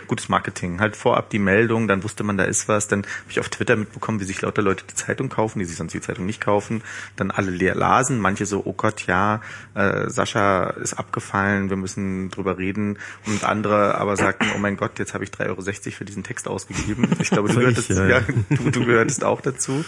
[0.09, 0.81] gutes Marketing.
[0.81, 2.89] Halt vorab die Meldung, dann wusste man, da ist was.
[2.89, 5.77] Dann habe ich auf Twitter mitbekommen, wie sich lauter Leute die Zeitung kaufen, die sich
[5.77, 6.83] sonst die Zeitung nicht kaufen.
[7.15, 8.19] Dann alle leer lasen.
[8.19, 9.41] Manche so, oh Gott, ja,
[9.75, 12.97] äh, Sascha ist abgefallen, wir müssen drüber reden.
[13.25, 15.61] Und andere aber sagten, oh mein Gott, jetzt habe ich 3,60 Euro
[15.95, 17.07] für diesen Text ausgegeben.
[17.21, 18.21] Ich glaube, du gehörtest, ja, ja.
[18.49, 19.85] du, du gehörtest auch dazu.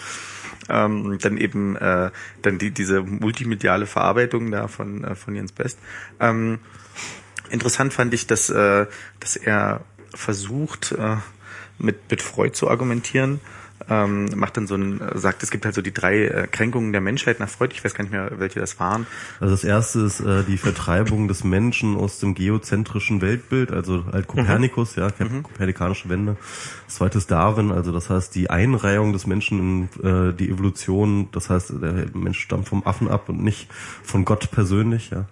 [0.70, 2.12] Ähm, dann eben äh,
[2.44, 5.80] dann die, diese multimediale Verarbeitung da von, äh, von Jens Best.
[6.20, 6.60] Ähm,
[7.50, 8.86] interessant fand ich, dass, äh,
[9.20, 9.82] dass er
[10.14, 11.18] versucht, äh,
[11.78, 13.40] mit, mit Freud zu argumentieren.
[13.90, 17.02] Ähm, macht dann so ein, sagt, es gibt halt so die drei äh, Kränkungen der
[17.02, 17.74] Menschheit nach Freud.
[17.74, 19.08] Ich weiß gar nicht mehr, welche das waren.
[19.40, 24.28] Also das erste ist äh, die Vertreibung des Menschen aus dem geozentrischen Weltbild, also halt
[24.28, 26.38] Kopernikus, ja, kopernikanische Wende.
[26.86, 31.30] Das zweite ist Darwin, also das heißt die Einreihung des Menschen in äh, die Evolution,
[31.32, 33.68] das heißt der Mensch stammt vom Affen ab und nicht
[34.04, 35.26] von Gott persönlich, ja.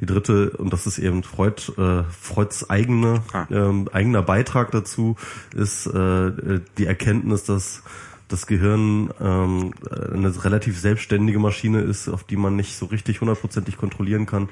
[0.00, 3.46] Die dritte, und das ist eben Freud, äh, Freuds eigene, Ah.
[3.50, 5.16] ähm, eigener Beitrag dazu,
[5.54, 7.82] ist äh, die Erkenntnis, dass
[8.28, 9.72] das Gehirn ähm,
[10.12, 14.48] eine relativ selbstständige Maschine ist, auf die man nicht so richtig hundertprozentig kontrollieren kann.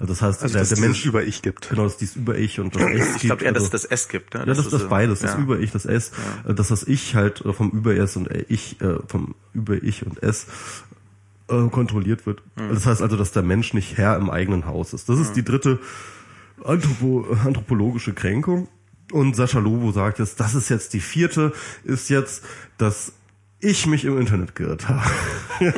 [0.00, 1.68] Also das heißt, Also, der, dass der Mensch dieses Über-Ich gibt.
[1.70, 3.84] Genau, dass dies Über-Ich und das Es Ich glaube gibt, eher, dass also- es das
[3.84, 4.34] S gibt.
[4.34, 4.40] Ne?
[4.40, 5.38] ja, das, ist das beides, das ja.
[5.38, 6.10] Über-Ich, das S,
[6.46, 10.20] äh, dass das Ich halt äh, vom Über-S und äh, Ich, äh, vom Über-Ich und
[10.22, 10.46] S
[11.48, 12.42] äh, kontrolliert wird.
[12.56, 12.70] Mhm.
[12.70, 15.08] Das heißt also, dass der Mensch nicht Herr im eigenen Haus ist.
[15.08, 15.78] Das ist die dritte
[16.64, 18.68] Anthropo anthropologische Kränkung.
[19.10, 21.52] Und Sascha Lobo sagt jetzt, das ist jetzt die vierte,
[21.84, 22.44] ist jetzt,
[22.78, 23.12] dass
[23.60, 25.02] ich mich im Internet geirrt habe.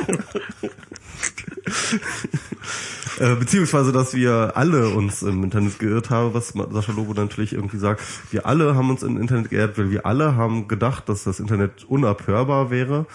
[3.17, 7.77] Äh, beziehungsweise, dass wir alle uns im Internet geirrt haben, was Sascha Lobo natürlich irgendwie
[7.77, 8.01] sagt.
[8.29, 11.85] Wir alle haben uns im Internet geirrt, weil wir alle haben gedacht, dass das Internet
[11.85, 13.05] unabhörbar wäre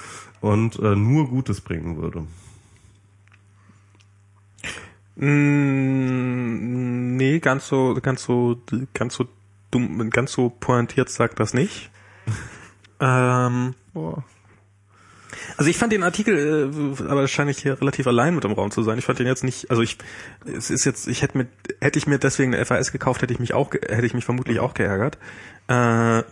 [0.40, 2.24] und äh, nur Gutes bringen würde.
[5.16, 8.60] Mm, nee, ganz so, ganz so,
[8.94, 9.26] ganz so
[9.70, 11.90] dumm, ganz so pointiert sagt das nicht.
[13.00, 13.74] ähm,
[15.56, 18.52] also ich fand den Artikel, äh, aber das scheine ich hier relativ allein mit im
[18.52, 18.98] Raum zu sein.
[18.98, 19.98] Ich fand den jetzt nicht, also ich,
[20.46, 21.48] es ist jetzt, ich hätte mit,
[21.80, 24.24] hätte ich mir deswegen eine FAS gekauft, hätte ich mich auch, ge- hätte ich mich
[24.24, 25.18] vermutlich auch geärgert.
[25.68, 26.22] Äh,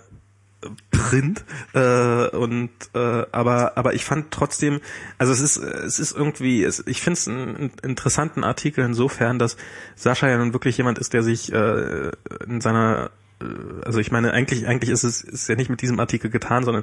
[0.90, 1.44] Print
[1.74, 4.80] äh, und äh, aber aber ich fand trotzdem
[5.16, 9.56] also es ist es ist irgendwie es, ich finde es einen, interessanten Artikel insofern dass
[9.94, 12.10] Sascha ja nun wirklich jemand ist der sich äh,
[12.46, 13.10] in seiner
[13.40, 13.44] äh,
[13.86, 16.82] also ich meine eigentlich eigentlich ist es ist ja nicht mit diesem Artikel getan sondern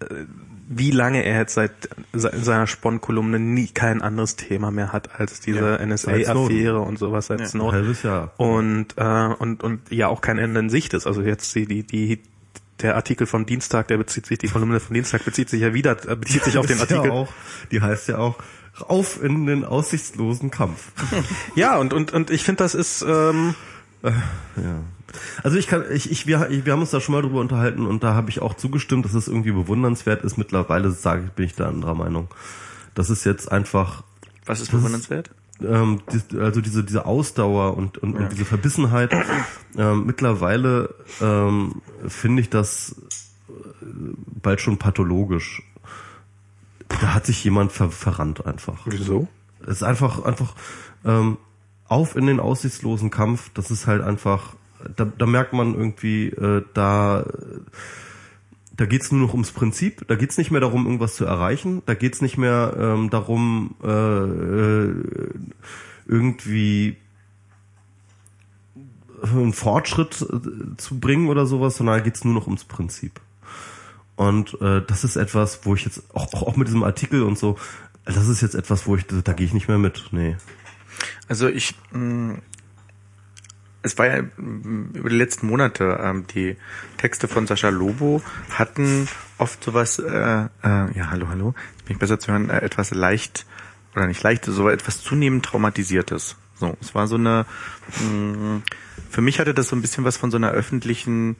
[0.00, 0.14] äh,
[0.72, 1.72] wie lange er jetzt seit
[2.14, 6.80] se- in seiner Spon-Kolumne nie kein anderes Thema mehr hat als diese Ja, seit NSA-Affäre
[6.80, 7.46] und sowas seit Ja.
[7.46, 7.94] Snowden
[8.38, 11.06] und äh, und und ja auch kein Ende in Sicht ist.
[11.08, 12.22] Also jetzt die die die
[12.82, 15.92] der Artikel vom Dienstag, der bezieht sich die Kolumne vom Dienstag bezieht sich ja wieder
[16.08, 17.06] äh, bezieht sich auf den Artikel.
[17.06, 17.28] Ja auch,
[17.70, 18.36] die heißt ja auch
[18.80, 20.92] Rauf in den aussichtslosen Kampf.
[21.54, 23.54] Ja und und und ich finde das ist ähm,
[24.02, 24.10] Ja.
[25.42, 28.04] Also ich kann, ich, ich, wir, wir haben uns da schon mal drüber unterhalten und
[28.04, 30.38] da habe ich auch zugestimmt, dass es irgendwie bewundernswert ist.
[30.38, 32.28] Mittlerweile sage ich, bin ich da anderer Meinung.
[32.94, 34.04] Das ist jetzt einfach,
[34.46, 35.30] Was ist bewundernswert?
[35.62, 39.12] ähm, die, also diese diese Ausdauer und und, und diese Verbissenheit.
[39.76, 42.96] Ähm, mittlerweile ähm, finde ich das
[43.48, 43.52] äh,
[44.42, 45.62] bald schon pathologisch.
[46.88, 48.80] Da hat sich jemand ver, verrannt einfach.
[48.86, 49.28] wieso?
[49.62, 50.54] Es ist einfach, einfach
[51.04, 51.38] ähm,
[51.86, 53.50] auf in den aussichtslosen Kampf.
[53.54, 54.54] Das ist halt einfach,
[54.96, 57.26] da, da merkt man irgendwie, äh, da,
[58.76, 60.06] da geht's nur noch ums Prinzip.
[60.08, 61.82] Da geht's nicht mehr darum, irgendwas zu erreichen.
[61.86, 64.94] Da geht's nicht mehr ähm, darum, äh, äh,
[66.06, 66.96] irgendwie
[69.22, 73.20] einen Fortschritt äh, zu bringen oder sowas, sondern geht's nur noch ums Prinzip.
[74.16, 77.56] Und äh, das ist etwas, wo ich jetzt auch, auch, mit diesem Artikel und so,
[78.04, 80.08] das ist jetzt etwas, wo ich, da, da gehe ich nicht mehr mit.
[80.10, 80.36] Nee.
[81.28, 82.38] Also ich, mh,
[83.82, 86.56] es war ja mh, über die letzten Monate, ähm, die
[86.98, 88.22] Texte von Sascha Lobo
[88.52, 92.58] hatten oft sowas, äh, äh, ja, hallo, hallo, jetzt bin ich besser zu hören, äh,
[92.58, 93.46] etwas leicht,
[93.94, 96.36] oder nicht leicht, so etwas zunehmend Traumatisiertes.
[96.56, 97.46] So, es war so eine,
[98.00, 98.60] mh,
[99.10, 101.36] für mich hatte das so ein bisschen was von so einer öffentlichen,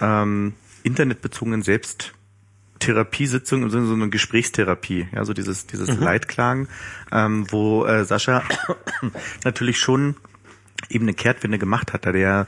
[0.00, 6.02] ähm, internetbezogenen Selbsttherapiesitzung im Sinne so eine Gesprächstherapie, ja, so dieses, dieses mhm.
[6.02, 6.68] Leitklagen,
[7.10, 8.42] ähm, wo äh, Sascha
[9.44, 10.16] natürlich schon
[10.90, 12.46] eben eine Kehrtwende gemacht hat, da der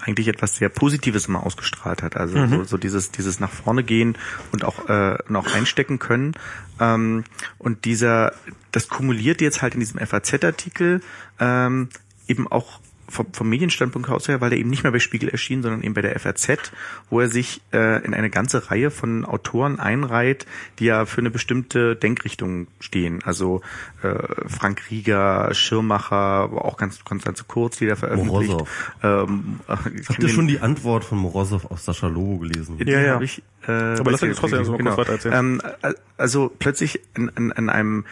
[0.00, 2.16] eigentlich etwas sehr Positives immer ausgestrahlt hat.
[2.16, 2.50] Also mhm.
[2.50, 4.16] so, so dieses, dieses nach vorne gehen
[4.52, 6.34] und auch, äh, und auch einstecken können.
[6.78, 7.24] Ähm,
[7.58, 8.32] und dieser,
[8.70, 11.00] das kumuliert jetzt halt in diesem FAZ-Artikel
[11.40, 11.88] ähm,
[12.28, 15.62] eben auch vom, vom Medienstandpunkt aus her, weil er eben nicht mehr bei Spiegel erschien,
[15.62, 16.72] sondern eben bei der FAZ,
[17.10, 20.46] wo er sich äh, in eine ganze Reihe von Autoren einreiht,
[20.78, 23.20] die ja für eine bestimmte Denkrichtung stehen.
[23.24, 23.62] Also
[24.02, 24.14] äh,
[24.46, 28.50] Frank Rieger, Schirmacher, aber auch ganz Konstanze Kurz, die da veröffentlicht.
[28.50, 28.68] Morosow.
[29.02, 32.76] Ähm, Habt ihr schon die Antwort von Morosow auf Sascha Lobo gelesen?
[32.84, 33.20] Ja, ja.
[33.20, 34.94] Ich, äh, aber lass uns trotzdem mal genau.
[34.94, 35.60] kurz weiter erzählen.
[35.82, 38.04] Ähm, also plötzlich in, in, in einem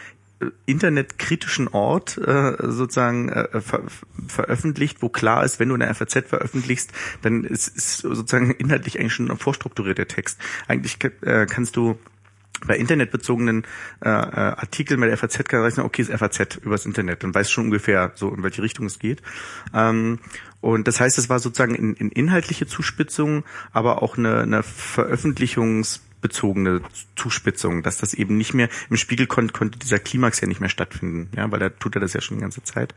[0.65, 3.83] internetkritischen Ort äh, sozusagen äh, ver
[4.27, 6.91] veröffentlicht, wo klar ist, wenn du eine FAZ veröffentlichst,
[7.21, 10.39] dann ist, ist sozusagen inhaltlich eigentlich schon ein vorstrukturierter Text.
[10.67, 11.97] Eigentlich äh, kannst du
[12.65, 13.63] bei internetbezogenen
[14.03, 17.33] äh, äh Artikeln bei der FAZ kann man sagen, okay, ist FAZ übers Internet, dann
[17.33, 19.21] weißt du schon ungefähr so, in welche Richtung es geht.
[19.73, 20.19] Ähm,
[20.61, 23.43] und das heißt, es war sozusagen in, in inhaltliche Zuspitzung,
[23.73, 26.81] aber auch eine, eine Veröffentlichungs bezogene
[27.15, 30.69] Zuspitzung, dass das eben nicht mehr im Spiegel konnte, konnte dieser Klimax ja nicht mehr
[30.69, 32.93] stattfinden, ja, weil da tut er das ja schon die ganze Zeit.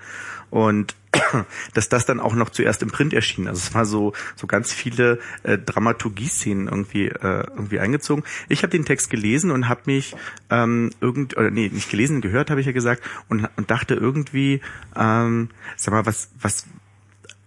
[0.50, 0.94] Und
[1.74, 3.48] dass das dann auch noch zuerst im Print erschien.
[3.48, 8.24] Also es war so so ganz viele äh, Dramaturgie-Szenen irgendwie äh, irgendwie eingezogen.
[8.48, 10.14] Ich habe den Text gelesen und habe mich
[10.50, 14.60] ähm, irgend oder nee nicht gelesen gehört habe ich ja gesagt und und dachte irgendwie
[14.96, 16.66] ähm, sag mal was was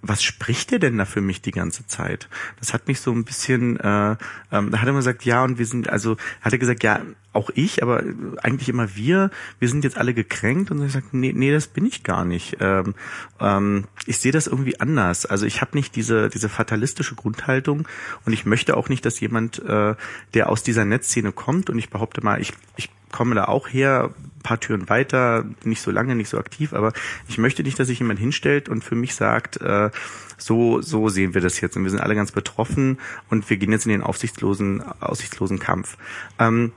[0.04, 2.28] was spricht der denn da für mich die ganze Zeit?
[2.60, 4.18] Das hat mich so ein bisschen, äh,
[4.52, 7.02] ähm, da hat er gesagt, ja, und wir sind, also hat er gesagt, ja,
[7.32, 8.04] auch ich, aber
[8.44, 11.86] eigentlich immer wir, wir sind jetzt alle gekränkt und ich sage, nee, nee, das bin
[11.86, 12.58] ich gar nicht.
[12.60, 12.96] Ähm,
[13.40, 15.26] ähm, ich sehe das irgendwie anders.
[15.26, 17.88] Also ich habe nicht diese, diese fatalistische Grundhaltung
[18.26, 19.96] und ich möchte auch nicht, dass jemand, äh,
[20.34, 24.12] der aus dieser Netzszene kommt und ich behaupte mal, ich, ich komme da auch her,
[24.44, 26.94] paar Türen weiter, nicht so lange, nicht so aktiv, aber
[27.28, 29.90] ich möchte nicht, dass sich jemand hinstellt und für mich sagt, äh,
[30.38, 32.99] so, so sehen wir das jetzt und wir sind alle ganz betroffen
[33.30, 35.98] und wir gehen jetzt in den aussichtslosen, aussichtslosen Kampf.
[36.38, 36.74] Ähm,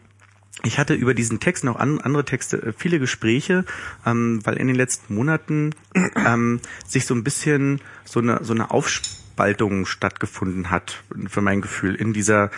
[0.62, 3.64] ich hatte über diesen Text noch an, andere Texte äh, viele Gespräche,
[4.06, 5.74] ähm, weil in den letzten Monaten
[6.16, 11.94] ähm, sich so ein bisschen so eine so eine Aufspaltung stattgefunden hat, für mein Gefühl,
[11.94, 12.50] in dieser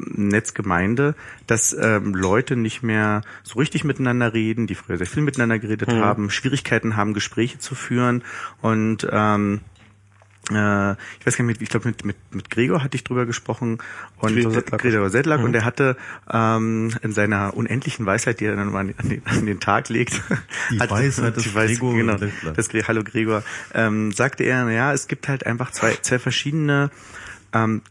[0.00, 1.14] Netzgemeinde,
[1.46, 5.88] dass ähm, Leute nicht mehr so richtig miteinander reden, die früher sehr viel miteinander geredet
[5.88, 6.00] mhm.
[6.00, 8.22] haben, Schwierigkeiten haben, Gespräche zu führen.
[8.60, 9.60] Und ähm,
[10.50, 13.78] äh, ich weiß gar nicht, ich glaube mit, mit, mit Gregor hatte ich drüber gesprochen.
[14.18, 15.46] Und Gregor Sedlak, mhm.
[15.46, 15.96] und er hatte
[16.30, 20.22] ähm, in seiner unendlichen Weisheit, die er dann mal an den, an den Tag legt,
[20.70, 22.16] die hat, Weisheit des Weis, Gregor, genau,
[22.54, 23.42] das, Hallo Gregor,
[23.74, 26.90] ähm, sagte er, ja, es gibt halt einfach zwei, zwei verschiedene
[27.52, 27.82] ähm,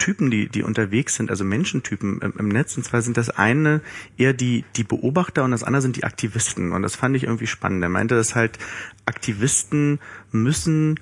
[0.00, 2.76] Typen, die, die unterwegs sind, also Menschentypen im, im Netz.
[2.76, 3.80] Und zwar sind das eine
[4.16, 6.72] eher die, die Beobachter und das andere sind die Aktivisten.
[6.72, 7.84] Und das fand ich irgendwie spannend.
[7.84, 8.58] Er meinte, dass halt
[9.06, 10.00] Aktivisten
[10.32, 10.98] müssen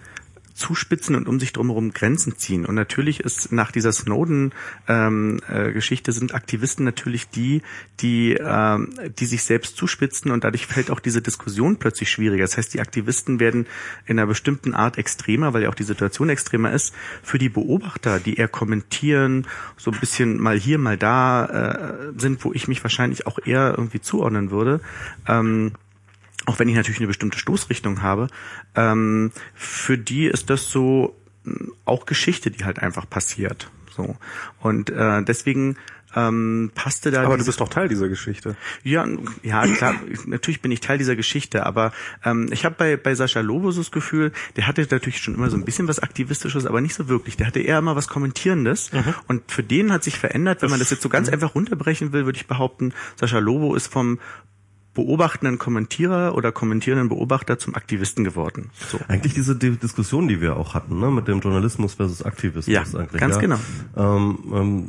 [0.58, 2.66] zuspitzen und um sich drumherum Grenzen ziehen.
[2.66, 7.62] Und natürlich ist nach dieser Snowden-Geschichte ähm, äh, sind Aktivisten natürlich die,
[8.00, 12.44] die, ähm, die sich selbst zuspitzen und dadurch fällt auch diese Diskussion plötzlich schwieriger.
[12.44, 13.66] Das heißt, die Aktivisten werden
[14.06, 16.94] in einer bestimmten Art extremer, weil ja auch die Situation extremer ist.
[17.22, 22.44] Für die Beobachter, die eher kommentieren, so ein bisschen mal hier, mal da äh, sind,
[22.44, 24.80] wo ich mich wahrscheinlich auch eher irgendwie zuordnen würde.
[25.26, 25.72] Ähm,
[26.48, 28.28] auch wenn ich natürlich eine bestimmte Stoßrichtung habe,
[28.74, 31.14] ähm, für die ist das so
[31.44, 33.70] hm, auch Geschichte, die halt einfach passiert.
[33.94, 34.16] So
[34.60, 35.76] und äh, deswegen
[36.16, 37.24] ähm, passte da.
[37.24, 38.56] Aber du bist doch Teil dieser Geschichte.
[38.82, 39.06] Ja,
[39.42, 39.94] ja, klar,
[40.24, 41.92] natürlich bin ich Teil dieser Geschichte, aber
[42.24, 45.50] ähm, ich habe bei, bei Sascha Lobo so das Gefühl, der hatte natürlich schon immer
[45.50, 47.36] so ein bisschen was Aktivistisches, aber nicht so wirklich.
[47.36, 48.92] Der hatte eher immer was Kommentierendes.
[48.92, 49.14] Mhm.
[49.26, 51.34] Und für den hat sich verändert, wenn man das jetzt so ganz mhm.
[51.34, 54.18] einfach runterbrechen will, würde ich behaupten, Sascha Lobo ist vom
[54.98, 58.70] beobachtenden Kommentierer oder kommentierenden Beobachter zum Aktivisten geworden.
[58.90, 58.98] So.
[59.06, 62.66] Eigentlich diese Diskussion, die wir auch hatten, ne, mit dem Journalismus versus Aktivismus.
[62.66, 63.40] Ja, eigentlich, ganz ja.
[63.40, 63.58] genau.
[63.96, 64.84] Ähm, ähm,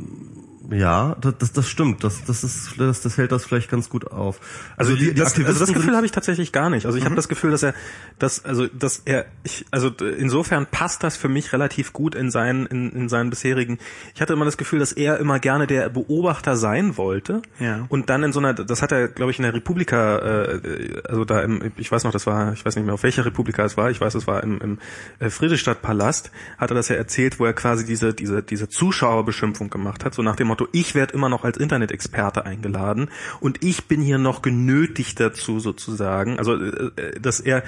[0.71, 2.03] ja, das, das, stimmt.
[2.03, 4.39] Das, das, ist, das, das hält das vielleicht ganz gut auf.
[4.77, 6.85] Also, die, die das, also das Gefühl habe ich tatsächlich gar nicht.
[6.85, 7.07] Also ich mhm.
[7.07, 7.73] habe das Gefühl, dass er,
[8.19, 12.65] dass also dass er, ich, also insofern passt das für mich relativ gut in seinen
[12.65, 13.79] in, in seinen bisherigen.
[14.13, 17.41] Ich hatte immer das Gefühl, dass er immer gerne der Beobachter sein wollte.
[17.59, 17.85] Ja.
[17.89, 21.25] Und dann in so einer, das hat er, glaube ich, in der Republika, äh, also
[21.25, 23.77] da im, ich weiß noch, das war, ich weiß nicht mehr, auf welcher Republika es
[23.77, 23.89] war.
[23.89, 24.77] Ich weiß, es war im, im
[25.19, 26.31] äh, Friedrichstadtpalast.
[26.57, 30.21] Hat er das ja erzählt, wo er quasi diese diese diese Zuschauerbeschimpfung gemacht hat, so
[30.21, 33.09] nach dem Motto Motto, ich werde immer noch als Internet-Experte eingeladen
[33.39, 37.63] und ich bin hier noch genötigt dazu sozusagen, also äh, äh, dass er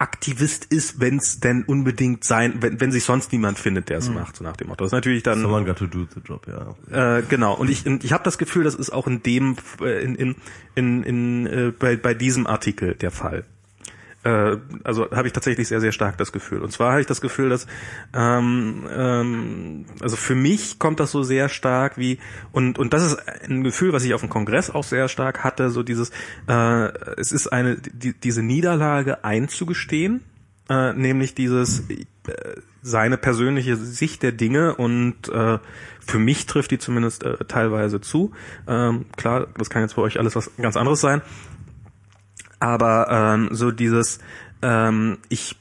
[0.00, 4.08] Aktivist ist, wenn es denn unbedingt sein, wenn, wenn sich sonst niemand findet, der es
[4.08, 4.84] macht, so nach dem Motto.
[4.84, 5.40] Das ist natürlich dann.
[5.40, 7.16] Someone got to do the job, ja.
[7.16, 7.56] Äh, genau.
[7.56, 10.36] Und ich, und ich habe das Gefühl, das ist auch in dem, äh, in, in,
[10.76, 13.44] in, in äh, bei, bei diesem Artikel der Fall.
[14.28, 16.62] Äh, also habe ich tatsächlich sehr, sehr stark das Gefühl.
[16.62, 17.66] Und zwar habe ich das Gefühl, dass
[18.14, 22.18] ähm, ähm, also für mich kommt das so sehr stark wie
[22.52, 23.18] und und das ist
[23.48, 26.10] ein Gefühl, was ich auf dem Kongress auch sehr stark hatte, so dieses
[26.46, 30.22] äh, es ist eine die, diese Niederlage einzugestehen,
[30.68, 31.94] äh, nämlich dieses äh,
[32.82, 35.58] seine persönliche Sicht der Dinge und äh,
[36.00, 38.32] für mich trifft die zumindest äh, teilweise zu.
[38.66, 41.22] Ähm, klar, das kann jetzt für euch alles was ganz anderes sein,
[42.60, 44.18] aber ähm, so dieses
[44.62, 45.56] ähm, ich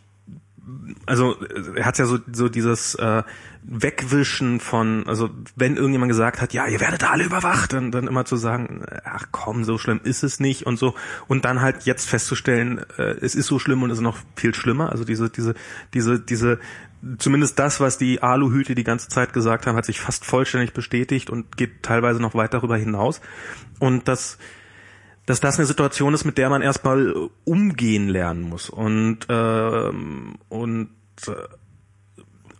[1.05, 1.37] also
[1.75, 3.23] er hat ja so so dieses äh,
[3.63, 8.25] Wegwischen von also wenn irgendjemand gesagt hat ja ihr werdet alle überwacht dann dann immer
[8.25, 10.95] zu sagen ach komm so schlimm ist es nicht und so.
[11.27, 14.53] Und dann halt jetzt festzustellen äh, es ist so schlimm und es ist noch viel
[14.53, 14.91] schlimmer.
[14.91, 15.53] Also diese diese
[15.93, 16.59] diese diese
[17.17, 21.29] zumindest das was die Aluhüte die ganze Zeit gesagt haben hat sich fast vollständig bestätigt
[21.29, 23.21] und geht teilweise noch weit darüber hinaus.
[23.79, 24.37] Und das
[25.27, 30.89] dass das eine Situation ist, mit der man erstmal umgehen lernen muss und ähm, und
[31.27, 31.31] äh,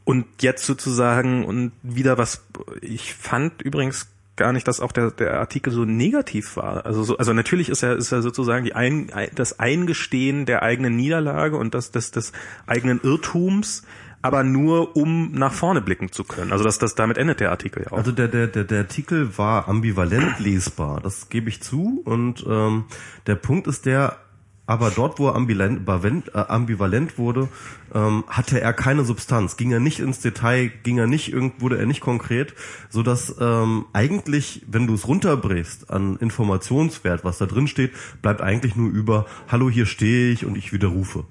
[0.04, 2.46] und jetzt sozusagen und wieder was
[2.82, 6.86] ich fand übrigens gar nicht, dass auch der, der Artikel so negativ war.
[6.86, 10.98] Also so, also natürlich ist er ist er sozusagen die ein, das Eingestehen der eigenen
[10.98, 12.34] Niederlage und das des des
[12.66, 13.84] eigenen Irrtums
[14.22, 16.52] aber nur um nach vorne blicken zu können.
[16.52, 17.98] Also das, das damit endet der Artikel ja auch.
[17.98, 22.02] Also der, der, der, der Artikel war ambivalent lesbar, das gebe ich zu.
[22.04, 22.86] Und ähm,
[23.28, 24.18] der Punkt ist der,
[24.66, 27.48] aber dort, wo er ambivalent, äh, ambivalent wurde,
[27.94, 31.86] ähm, hatte er keine Substanz, ging er nicht ins Detail, ging er nicht wurde er
[31.86, 32.54] nicht konkret,
[32.90, 38.42] so dass ähm, eigentlich, wenn du es runterbrichst an Informationswert, was da drin steht, bleibt
[38.42, 41.26] eigentlich nur über Hallo, hier stehe ich und ich widerrufe.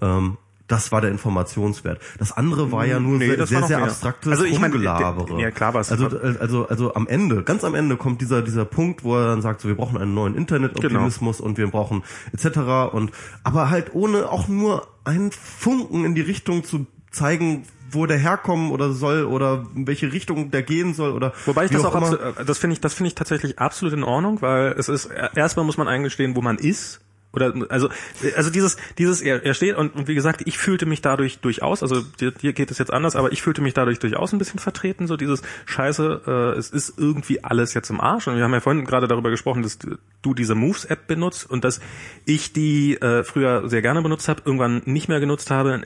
[0.00, 0.38] Ähm,
[0.68, 2.00] das war der Informationswert.
[2.18, 5.50] Das andere war ja nur Nee, sehr, sehr, war sehr abstraktes Also ich meine, ja,
[5.50, 5.90] klar war's.
[5.90, 9.42] Also, also, also am Ende, ganz am Ende kommt dieser, dieser Punkt, wo er dann
[9.42, 11.48] sagt, so, wir brauchen einen neuen Internetoptimismus Genau.
[11.48, 12.92] und wir brauchen etc.
[12.92, 13.10] und,
[13.42, 18.70] aber halt ohne auch nur einen Funken in die Richtung zu zeigen, wo der herkommen
[18.70, 22.12] oder soll oder in welche Richtung der gehen soll oder Wobei ich das auch, immer.
[22.12, 25.64] absolut, das finde ich, das finde ich tatsächlich absolut in Ordnung, weil es ist erstmal
[25.64, 27.00] muss man eingestehen, wo man ist.
[27.32, 27.88] Oder also
[28.36, 31.82] also dieses dieses er, er steht und, und wie gesagt ich fühlte mich dadurch durchaus
[31.82, 34.58] also dir, dir geht es jetzt anders aber ich fühlte mich dadurch durchaus ein bisschen
[34.58, 38.28] vertreten so dieses Scheiße äh, es ist irgendwie alles jetzt im Arsch.
[38.28, 41.64] Und wir haben ja vorhin gerade darüber gesprochen dass du diese Moves App benutzt und
[41.64, 41.80] dass
[42.24, 45.80] ich die äh, früher sehr gerne benutzt habe irgendwann nicht mehr genutzt habe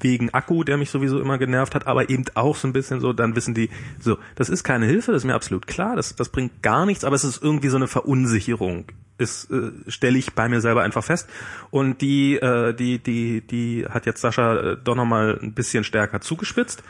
[0.00, 3.12] wegen Akku, der mich sowieso immer genervt hat, aber eben auch so ein bisschen so,
[3.12, 6.28] dann wissen die, so, das ist keine Hilfe, das ist mir absolut klar, das, das
[6.28, 8.86] bringt gar nichts, aber es ist irgendwie so eine Verunsicherung.
[9.18, 11.26] Ist, äh, stelle ich bei mir selber einfach fest.
[11.70, 16.20] Und die, äh, die, die, die hat jetzt Sascha äh, doch nochmal ein bisschen stärker
[16.20, 16.82] zugespitzt.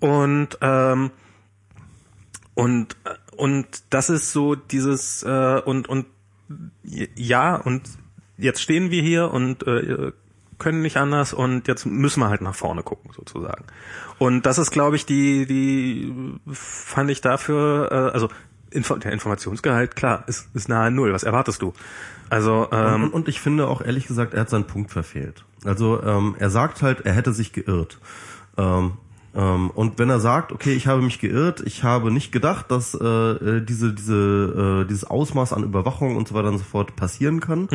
[0.00, 1.10] Und, ähm,
[2.52, 6.04] und, äh, und das ist so dieses, äh, und, und,
[6.84, 7.88] ja, und
[8.36, 10.12] jetzt stehen wir hier und äh,
[10.58, 13.64] können nicht anders und jetzt müssen wir halt nach vorne gucken sozusagen.
[14.18, 16.12] Und das ist, glaube ich, die, die
[16.52, 18.28] fand ich dafür, äh, also
[18.70, 21.12] Info der Informationsgehalt, klar, ist, ist nahe Null.
[21.12, 21.72] Was erwartest du?
[22.30, 25.44] Also ähm, und, und ich finde auch ehrlich gesagt, er hat seinen Punkt verfehlt.
[25.64, 27.98] Also ähm, er sagt halt, er hätte sich geirrt.
[28.56, 28.92] Ähm,
[29.34, 32.94] ähm, und wenn er sagt, okay, ich habe mich geirrt, ich habe nicht gedacht, dass
[32.94, 37.40] äh, diese diese äh, dieses Ausmaß an Überwachung und so weiter und so fort passieren
[37.40, 37.68] kann,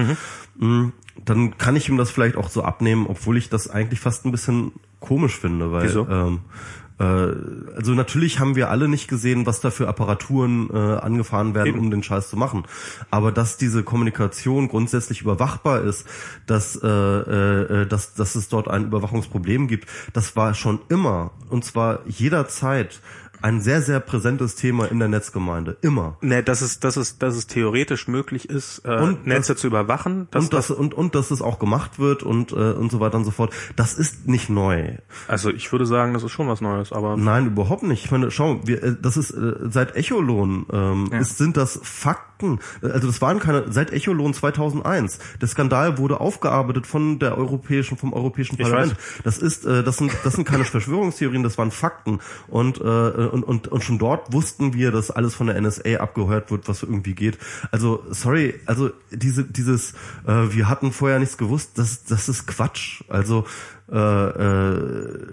[0.57, 0.91] mh,
[1.25, 4.31] dann kann ich ihm das vielleicht auch so abnehmen, obwohl ich das eigentlich fast ein
[4.31, 6.07] bisschen komisch finde, weil Wieso?
[6.07, 11.53] ähm, äh, also natürlich haben wir alle nicht gesehen, was da für Apparaturen äh, angefahren
[11.53, 11.79] werden, Eben.
[11.79, 12.63] um den Scheiß zu machen.
[13.11, 16.07] Aber dass diese Kommunikation grundsätzlich überwachbar ist,
[16.47, 21.63] dass, äh, äh, dass, dass es dort ein Überwachungsproblem gibt, das war schon immer und
[21.63, 22.99] zwar jederzeit
[23.41, 25.77] ein sehr, sehr präsentes Thema in der Netzgemeinde.
[25.81, 26.17] Immer.
[26.21, 29.67] ne, dass es, dass es, dass es theoretisch möglich ist, äh, Und Netze das- zu
[29.67, 30.27] überwachen.
[30.33, 33.25] Und, das, und, und dass es auch gemacht wird und, äh, und so weiter und
[33.25, 33.53] so fort.
[33.75, 34.95] Das ist nicht neu.
[35.27, 38.05] also ich würde sagen, das ist schon was Neues, aber Nein, überhaupt nicht.
[38.05, 41.19] Ich meine, schau, wir, äh, das ist äh, seit Echolon ähm, Ja.
[41.19, 42.59] ist, sind das Fakten.
[42.81, 45.19] Äh, Also das waren keine seit Echolon 2001.
[45.41, 48.95] Der Skandal wurde aufgearbeitet von der europäischen vom europäischen Ich Parlament.
[49.23, 53.43] Das ist äh, das sind das sind keine Verschwörungstheorien, das waren Fakten und äh, und,
[53.43, 57.13] und und schon dort wussten wir, dass alles von der NSA abgehört wird, was irgendwie
[57.13, 57.37] geht.
[57.71, 59.93] Also sorry, also diese dieses
[60.25, 63.03] äh, wir hatten vorher nichts gewusst, das das ist Quatsch.
[63.07, 63.45] Also
[63.91, 65.27] äh, äh,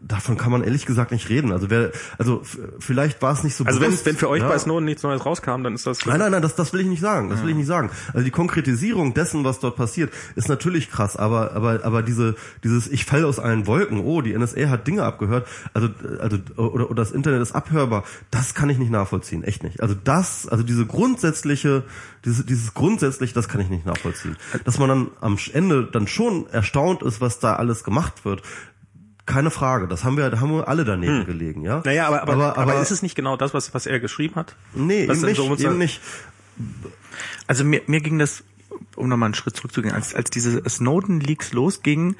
[0.00, 1.52] davon kann man ehrlich gesagt nicht reden.
[1.52, 2.42] Also wer, also
[2.78, 3.64] vielleicht war es nicht so.
[3.64, 4.48] Also wenn, bewusst, wenn für euch ja.
[4.48, 6.86] bei Snowden nichts Neues rauskam, dann ist das Nein, nein, nein, das, das will ich
[6.86, 7.28] nicht sagen.
[7.28, 7.90] Das will ich nicht sagen.
[8.12, 12.88] Also die Konkretisierung dessen, was dort passiert, ist natürlich krass, aber, aber, aber diese, dieses,
[12.88, 15.88] ich falle aus allen Wolken, oh, die NSA hat Dinge abgehört, also,
[16.18, 19.82] also, oder, oder das Internet ist abhörbar, das kann ich nicht nachvollziehen, echt nicht.
[19.82, 21.82] Also das, also diese grundsätzliche,
[22.26, 24.36] diese, dieses grundsätzlich, das kann ich nicht nachvollziehen.
[24.64, 28.42] Dass man dann am Ende dann schon erstaunt ist, was da alles gemacht wird,
[29.24, 29.88] keine Frage.
[29.88, 31.82] Das haben wir, da haben wir alle daneben gelegen, ja.
[31.84, 34.56] Naja, aber, aber, aber, aber, ist es nicht genau das, was, was er geschrieben hat?
[34.74, 36.00] nee, was eben nicht, so eben nicht.
[37.46, 38.44] Also mir, mir ging das,
[38.96, 42.16] um nochmal einen Schritt zurückzugehen, als, als diese Snowden-Leaks losgingen,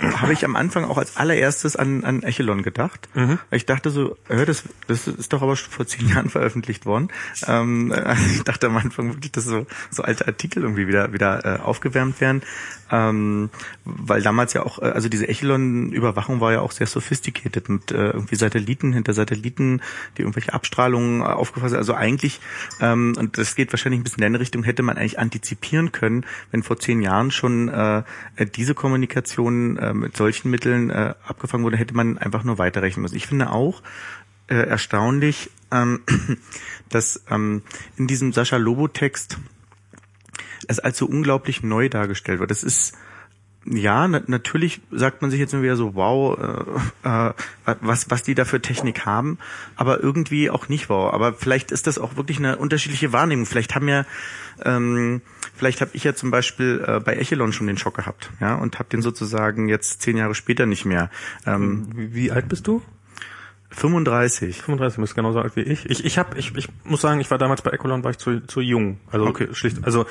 [0.00, 3.08] habe ich am Anfang auch als allererstes an, an Echelon gedacht.
[3.50, 6.84] Weil Ich dachte so, äh, das, das ist doch aber schon vor zehn Jahren veröffentlicht
[6.84, 7.08] worden.
[7.46, 11.44] Ähm, äh, ich dachte am Anfang wirklich, dass so, so alte Artikel irgendwie wieder, wieder
[11.44, 12.42] äh, aufgewärmt werden.
[12.90, 13.50] Ähm,
[13.84, 18.10] weil damals ja auch, äh, also diese Echelon-Überwachung war ja auch sehr sophisticated mit äh,
[18.10, 19.80] irgendwie Satelliten hinter Satelliten,
[20.16, 21.78] die irgendwelche Abstrahlungen äh, aufgefasst haben.
[21.78, 22.40] Also eigentlich,
[22.80, 26.26] ähm, und das geht wahrscheinlich ein bisschen in eine Richtung, hätte man eigentlich antizipieren können,
[26.50, 28.02] wenn vor zehn Jahren schon äh,
[28.36, 33.02] äh, diese Kommunikation äh, mit solchen Mitteln äh, abgefangen wurde, hätte man einfach nur weiterrechnen
[33.02, 33.16] müssen.
[33.16, 33.82] Ich finde auch
[34.48, 36.02] äh, erstaunlich, ähm,
[36.88, 37.62] dass ähm,
[37.96, 39.38] in diesem Sascha Lobo-Text
[40.66, 42.50] es so unglaublich neu dargestellt wird.
[42.50, 42.96] Das ist
[43.66, 46.38] ja, na, natürlich sagt man sich jetzt immer wieder so, wow,
[47.04, 47.32] äh, äh,
[47.80, 49.38] was, was die da für Technik haben,
[49.76, 51.12] aber irgendwie auch nicht wow.
[51.12, 53.46] Aber vielleicht ist das auch wirklich eine unterschiedliche Wahrnehmung.
[53.46, 54.04] Vielleicht haben ja,
[54.64, 55.22] ähm,
[55.54, 58.78] vielleicht habe ich ja zum Beispiel äh, bei Echelon schon den Schock gehabt, ja, und
[58.78, 61.10] habe den sozusagen jetzt zehn Jahre später nicht mehr.
[61.46, 62.82] Ähm, Wie, wie alt bist du?
[63.76, 64.62] 35.
[64.62, 65.88] 35, du bist genauso alt wie ich.
[65.90, 68.40] Ich, ich, hab, ich, ich muss sagen, ich war damals bei Ecolon, war ich zu,
[68.46, 68.98] zu jung.
[69.10, 69.48] Also Okay.
[69.52, 69.78] schlicht.
[69.84, 70.02] Also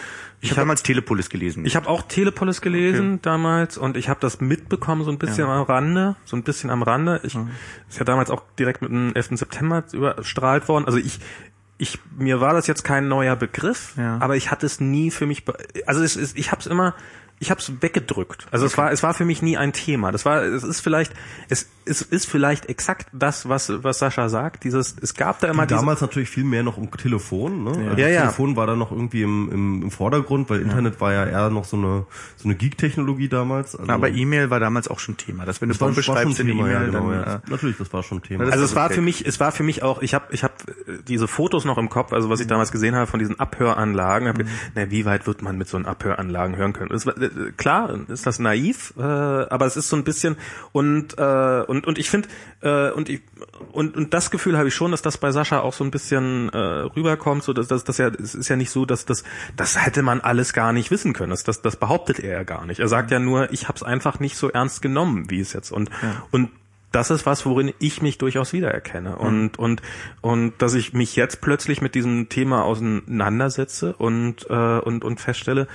[0.41, 1.65] Ich ich habe damals Telepolis gelesen.
[1.65, 5.63] ich habe auch Telepolis gelesen damals und ich habe das mitbekommen so ein bisschen am
[5.63, 7.19] Rande, so ein bisschen am Rande.
[7.23, 7.35] Ich
[7.89, 9.29] ist ja damals auch direkt mit dem 11.
[9.37, 10.85] September überstrahlt worden.
[10.85, 11.19] Also ich
[11.79, 14.17] ich mir war das jetzt kein neuer Begriff, Ja.
[14.19, 15.43] aber ich hatte es nie für mich
[15.87, 16.93] also es ist ich habe es immer
[17.43, 18.47] ich habe es weggedrückt.
[18.51, 20.11] Also es war es war für mich nie ein Thema.
[20.11, 21.13] Das war es ist vielleicht
[21.49, 25.67] es, es ist vielleicht exakt das was was Sascha sagt, dieses es gab da immer
[25.67, 27.65] damals natürlich viel mehr noch um Telefon.
[27.65, 27.71] Ne?
[27.89, 28.21] Also Ja, ja.
[28.21, 31.65] Telefon war da noch irgendwie im, im, im Vordergrund, weil Internet war ja eher noch
[31.65, 32.05] so eine
[32.37, 33.75] so eine Geek-Technologie damals.
[33.75, 35.45] Also, aber E-Mail war damals auch schon Thema.
[35.45, 37.35] Dass wenn du das war, Bombe das war schreibst in ja, E-Mail, genau, dann ja.
[37.35, 38.45] äh, Natürlich, das war schon Thema.
[38.45, 38.95] Das Also es war okay.
[38.95, 41.77] für mich, es war für mich auch, ich habe ich hab äh, diese Fotos noch
[41.77, 44.47] im Kopf, also was ich damals gesehen habe von diesen Abhöranlagen, hab, Mhm.
[44.75, 46.91] na, wie weit wird man mit so einen Abhöranlagen hören können?
[46.91, 50.37] War, äh, klar, ist das naiv, äh, aber es ist so ein bisschen
[50.71, 52.29] und äh, und und ich finde
[52.61, 53.21] äh, und ich
[53.71, 56.49] und und das Gefühl habe ich schon, dass das bei Sascha auch so ein bisschen
[56.49, 59.23] äh, rüberkommt, so dass das das ja es ist ja nicht so, dass das
[59.55, 61.31] das hätte man alles gar nicht wissen können.
[61.31, 62.79] Das das, das behauptet er ja gar nicht.
[62.79, 65.71] Er sagt ja nur, ich habe es einfach nicht so ernst genommen, wie es jetzt
[65.71, 65.89] und
[66.31, 66.49] und
[66.93, 69.17] das ist was, worin ich mich durchaus wiedererkenne.
[69.17, 69.81] Und, und,
[70.21, 75.67] und dass ich mich jetzt plötzlich mit diesem Thema auseinandersetze und, äh, und, und feststelle,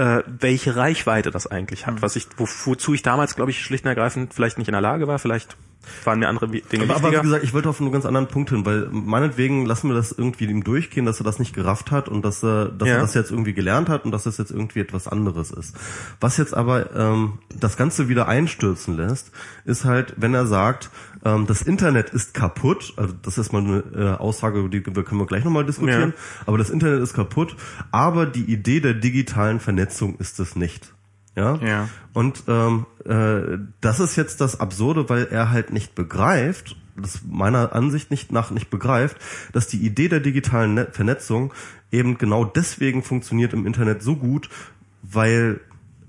[0.00, 2.00] äh, welche Reichweite das eigentlich hat.
[2.00, 4.80] Was ich, wo, wozu ich damals, glaube ich, schlicht und ergreifend vielleicht nicht in der
[4.80, 5.58] Lage war, vielleicht
[6.04, 7.22] waren mir andere Dinge aber, aber wichtiger.
[7.22, 10.12] wie gesagt, ich wollte auf einen ganz anderen Punkt hin, weil meinetwegen lassen wir das
[10.12, 12.94] irgendwie ihm durchgehen, dass er das nicht gerafft hat und dass er, dass Ja.
[12.96, 15.74] er das jetzt irgendwie gelernt hat und dass das jetzt irgendwie etwas anderes ist.
[16.20, 19.30] Was jetzt aber ähm, das Ganze wieder einstürzen lässt,
[19.64, 20.90] ist halt, wenn er sagt,
[21.24, 25.18] ähm, das Internet ist kaputt, also das ist mal eine äh, Aussage, über die können
[25.20, 26.14] wir gleich nochmal diskutieren,
[26.46, 27.56] aber das Internet ist kaputt,
[27.90, 30.92] aber die Idee der digitalen Vernetzung ist es nicht.
[31.36, 31.56] Ja.
[31.56, 31.88] Ja.
[32.12, 37.74] Und ähm, äh, das ist jetzt das Absurde, weil er halt nicht begreift, das meiner
[37.74, 39.16] Ansicht nicht nach nicht begreift,
[39.52, 41.52] dass die Idee der digitalen Net Vernetzung
[41.92, 44.48] eben genau deswegen funktioniert im Internet so gut,
[45.02, 45.60] weil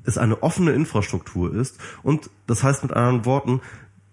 [0.03, 1.79] es eine offene Infrastruktur ist.
[2.03, 3.61] Und das heißt mit anderen Worten,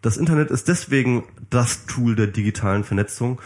[0.02, 3.40] das Internet ist deswegen das Tool der digitalen Vernetzung,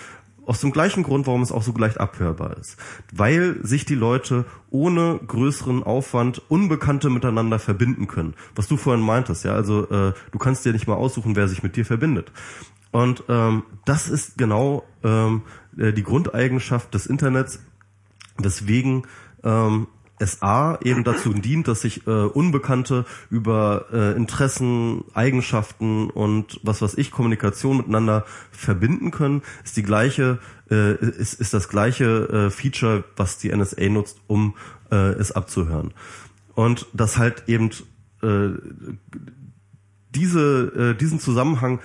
[0.46, 2.76] aus dem gleichen Grund, warum es auch so leicht abhörbar ist.
[3.12, 8.34] Weil sich die Leute ohne größeren Aufwand Unbekannte miteinander verbinden können.
[8.54, 11.62] Was du vorhin meintest, ja, also äh, du kannst dir nicht mal aussuchen, wer sich
[11.62, 12.32] mit dir verbindet.
[12.90, 15.42] Und ähm, das ist genau ähm,
[15.78, 17.60] äh, die Grundeigenschaft des Internets,
[18.38, 19.06] weswegen
[19.44, 19.86] ähm,
[20.22, 26.80] es A eben dazu dient, dass sich äh, Unbekannte über äh, Interessen, Eigenschaften und was
[26.80, 30.38] weiß ich, Kommunikation miteinander verbinden können, ist die gleiche,
[30.70, 34.54] äh, ist, ist das gleiche äh, Feature, was die NSA nutzt, um
[34.90, 35.92] äh, es abzuhören.
[36.54, 37.70] Und das halt eben
[38.22, 38.50] äh,
[40.10, 41.80] diese, äh, diesen Zusammenhang,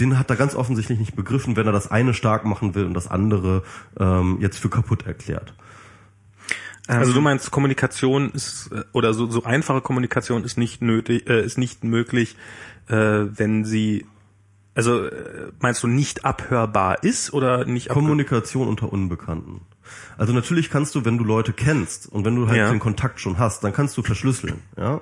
[0.00, 2.94] den hat er ganz offensichtlich nicht begriffen, wenn er das eine stark machen will und
[2.94, 3.62] das andere
[3.98, 5.54] ähm, jetzt für kaputt erklärt.
[6.96, 11.44] Also du meinst, Kommunikation ist äh, oder so, so einfache Kommunikation ist nicht nötig, äh,
[11.44, 12.36] ist nicht möglich,
[12.88, 14.06] äh, wenn sie
[14.74, 18.02] also äh, meinst du nicht abhörbar ist oder nicht abhörbar?
[18.02, 19.62] Kommunikation unter Unbekannten.
[20.16, 22.70] Also natürlich kannst du, wenn du Leute kennst und wenn du halt Ja.
[22.70, 25.00] den Kontakt schon hast, dann kannst du verschlüsseln, ja.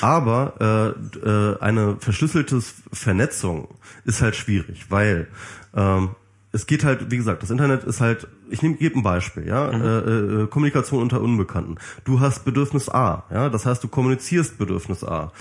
[0.00, 0.94] Aber
[1.24, 2.60] äh, äh, eine verschlüsselte
[2.92, 3.68] Vernetzung
[4.04, 5.28] ist halt schwierig, weil
[5.74, 6.10] ähm,
[6.52, 9.70] es geht halt, wie gesagt, das Internet ist halt, ich nehme gebe ein Beispiel, ja,
[9.70, 11.76] äh, äh, Kommunikation unter Unbekannten.
[12.04, 15.32] Du hast Bedürfnis A, ja, das heißt, du kommunizierst Bedürfnis A.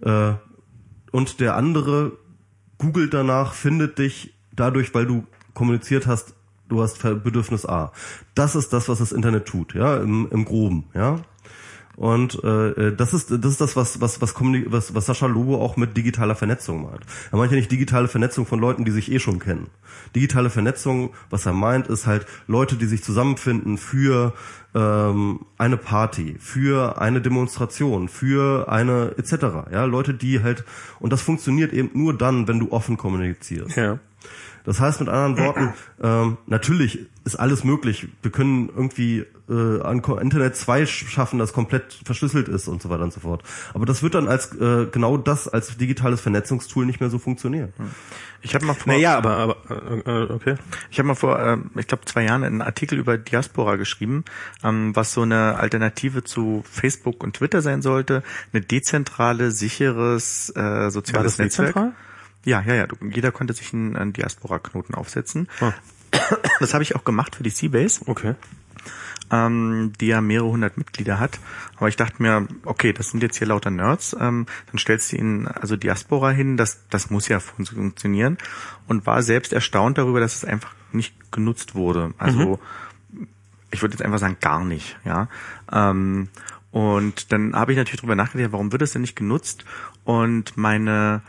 [0.00, 0.34] Äh,
[1.10, 2.12] und der andere
[2.78, 6.34] googelt danach, findet dich dadurch, weil du kommuniziert hast,
[6.68, 7.92] du hast Bedürfnis A.
[8.34, 11.20] Das ist das, was das Internet tut, ja, im, im Groben, ja.
[11.96, 15.76] Und äh, das ist das ist das was was was, was was Sascha Lobo auch
[15.76, 17.00] mit digitaler Vernetzung meint.
[17.30, 19.66] Er meint ja nicht digitale Vernetzung von Leuten, die sich eh schon kennen.
[20.14, 24.32] Digitale Vernetzung, was er meint, ist halt Leute, die sich zusammenfinden für
[24.74, 29.70] ähm, eine Party, für eine Demonstration, für eine etc.
[29.70, 30.64] Ja, Leute, die halt
[30.98, 33.76] und das funktioniert eben nur dann, wenn du offen kommunizierst.
[33.76, 33.98] Ja.
[34.64, 38.08] Das heißt mit anderen Worten, ähm, natürlich ist alles möglich.
[38.22, 42.88] Wir können irgendwie äh, an Internet 2 sch- schaffen, das komplett verschlüsselt ist und so
[42.88, 43.42] weiter und so fort.
[43.74, 47.72] Aber das wird dann als äh, genau das als digitales Vernetzungstool nicht mehr so funktionieren.
[48.40, 50.54] Ich habe mal vor, Naja, aber, aber äh, äh, okay.
[50.90, 54.24] ich habe mal vor, ähm, ich glaube zwei Jahren einen Artikel über Diaspora geschrieben,
[54.64, 58.22] ähm, was so eine Alternative zu Facebook und Twitter sein sollte,
[58.52, 61.68] eine dezentrale, sicheres äh, soziales War das Netzwerk.
[61.74, 61.92] dezentral?
[62.44, 62.86] Ja, ja, ja.
[62.88, 65.48] Du, jeder konnte sich einen, einen Diaspora-Knoten aufsetzen.
[65.60, 65.72] Ah.
[66.60, 68.00] Das habe ich auch gemacht für die Seabase.
[68.06, 68.34] Okay.
[69.32, 71.40] Ähm, die ja mehrere hundert Mitglieder hat.
[71.76, 75.16] Aber ich dachte mir, okay, das sind jetzt hier lauter Nerds, ähm, dann stellst du
[75.16, 78.38] ihnen also Diaspora hin, das, das muss ja fun- funktionieren.
[78.86, 82.12] Und war selbst erstaunt darüber, dass es einfach nicht genutzt wurde.
[82.18, 82.60] Also
[83.70, 85.28] ich würde jetzt einfach sagen, gar nicht, ja.
[85.72, 86.28] Ähm,
[86.70, 89.64] und dann habe ich natürlich darüber nachgedacht, warum wird es denn nicht genutzt?
[90.04, 91.22] Und meine,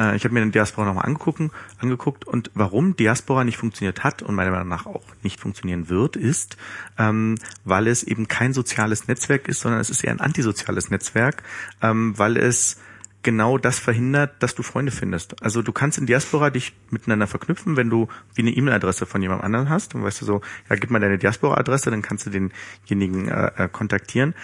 [0.00, 1.40] äh, ich habe mir den Diaspora nochmal angeguckt,
[1.78, 6.16] angeguckt und warum Diaspora nicht funktioniert hat und meiner Meinung nach auch nicht funktionieren wird,
[6.16, 6.56] ist,
[6.98, 11.42] ähm, weil es eben kein soziales Netzwerk ist, sondern es ist eher ein antisoziales Netzwerk,
[11.82, 12.78] ähm, weil es
[13.22, 15.42] genau das verhindert, dass du Freunde findest.
[15.42, 19.44] Also du kannst in Diaspora dich miteinander verknüpfen, wenn du wie eine E-Mail-Adresse von jemand
[19.44, 19.94] anderem hast.
[19.94, 20.40] Und weißt du so,
[20.70, 24.34] ja, gib mal deine Diaspora-Adresse, dann kannst du denjenigen äh, äh, kontaktieren.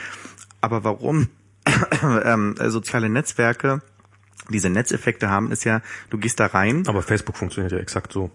[0.60, 1.28] Aber warum
[2.02, 3.80] ähm, äh, soziale Netzwerke
[4.50, 8.30] diese Netzeffekte haben, ist ja, du gehst da rein, Aber Facebook funktioniert ja exakt so.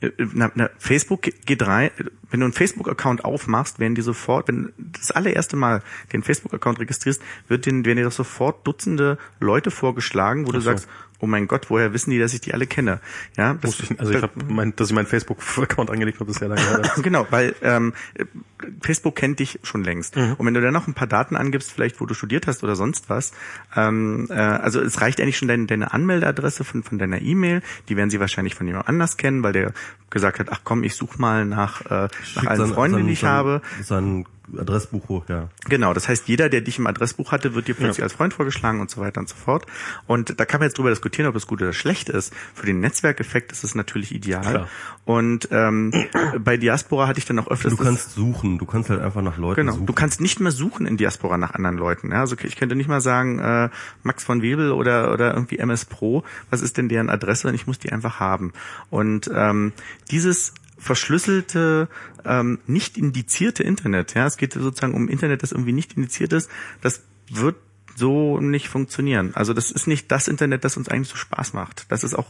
[0.00, 1.90] äh, na, na, Facebook geht rein,
[2.30, 5.82] wenn du einen Facebook-Account aufmachst, werden die sofort, wenn du das allererste Mal
[6.12, 10.70] den Facebook-Account registrierst, wird den, werden dir doch sofort Dutzende Leute vorgeschlagen, wo du so.
[10.70, 10.88] sagst,
[11.22, 12.98] oh mein Gott, woher wissen die, dass ich die alle kenne?
[13.36, 16.48] Ja, das, ich, also ich habe, mein, dass ich meinen Facebook-Account angelegt habe, ist ja
[16.48, 16.82] lange her.
[17.02, 17.94] Genau, weil ähm,
[18.82, 20.16] Facebook kennt dich schon längst.
[20.16, 20.34] Mhm.
[20.36, 22.74] Und wenn du dann noch ein paar Daten angibst, vielleicht wo du studiert hast oder
[22.74, 23.32] sonst was,
[23.76, 27.96] ähm, äh, also es reicht eigentlich schon deine, deine Anmeldeadresse von, von deiner E-Mail, die
[27.96, 29.72] werden sie wahrscheinlich von jemand anders kennen, weil der
[30.10, 33.12] gesagt hat, ach komm, ich suche mal nach, äh, nach allen sein- Freunden, sein- die
[33.12, 33.62] ich sein- habe.
[33.82, 34.26] Sein
[34.58, 35.48] Adressbuch hoch, ja.
[35.68, 38.80] Genau, das heißt, jeder, der dich im Adressbuch hatte, wird dir plötzlich als Freund vorgeschlagen
[38.80, 39.66] und so weiter und so fort.
[40.06, 42.32] Und da kann man jetzt drüber diskutieren, ob das gut oder schlecht ist.
[42.54, 44.42] Für den Netzwerkeffekt ist es natürlich ideal.
[44.42, 44.68] Klar.
[45.04, 45.92] Und ähm,
[46.38, 49.36] bei Diaspora hatte ich dann auch öfters Du kannst suchen, du kannst halt einfach nach
[49.36, 49.72] Leuten Genau.
[49.72, 49.86] suchen.
[49.86, 52.10] Du kannst nicht mehr suchen in Diaspora nach anderen Leuten.
[52.10, 52.20] Ja?
[52.20, 53.68] Also ich könnte nicht mal sagen, äh,
[54.02, 57.48] Max von Webel oder, oder irgendwie MS Pro, was ist denn deren Adresse?
[57.48, 58.52] Und ich muss die einfach haben.
[58.90, 59.72] Und ähm,
[60.10, 60.52] dieses
[60.82, 61.88] verschlüsselte,
[62.24, 66.50] ähm, nicht indizierte Internet, ja, es geht sozusagen um Internet, das irgendwie nicht indiziert ist,
[66.80, 67.56] das wird
[67.96, 69.32] so nicht funktionieren.
[69.34, 71.86] Also das ist nicht das Internet, das uns eigentlich so Spaß macht.
[71.90, 72.26] Das ist auch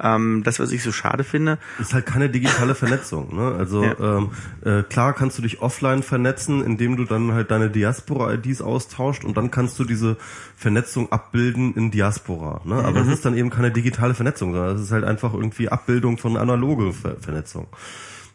[0.00, 1.58] ähm, das, was ich so schade finde.
[1.78, 3.34] ist halt keine digitale Vernetzung.
[3.36, 3.54] Ne?
[3.56, 4.18] Also Ja.
[4.18, 4.30] ähm,
[4.64, 9.36] äh, klar kannst du dich offline vernetzen, indem du dann halt deine Diaspora-IDs austauscht und
[9.36, 10.16] dann kannst du diese
[10.56, 12.60] Vernetzung abbilden in Diaspora.
[12.64, 12.74] Ne?
[12.74, 16.18] Aber es ist dann eben keine digitale Vernetzung, sondern es ist halt einfach irgendwie Abbildung
[16.18, 17.66] von analoge Ver Vernetzung.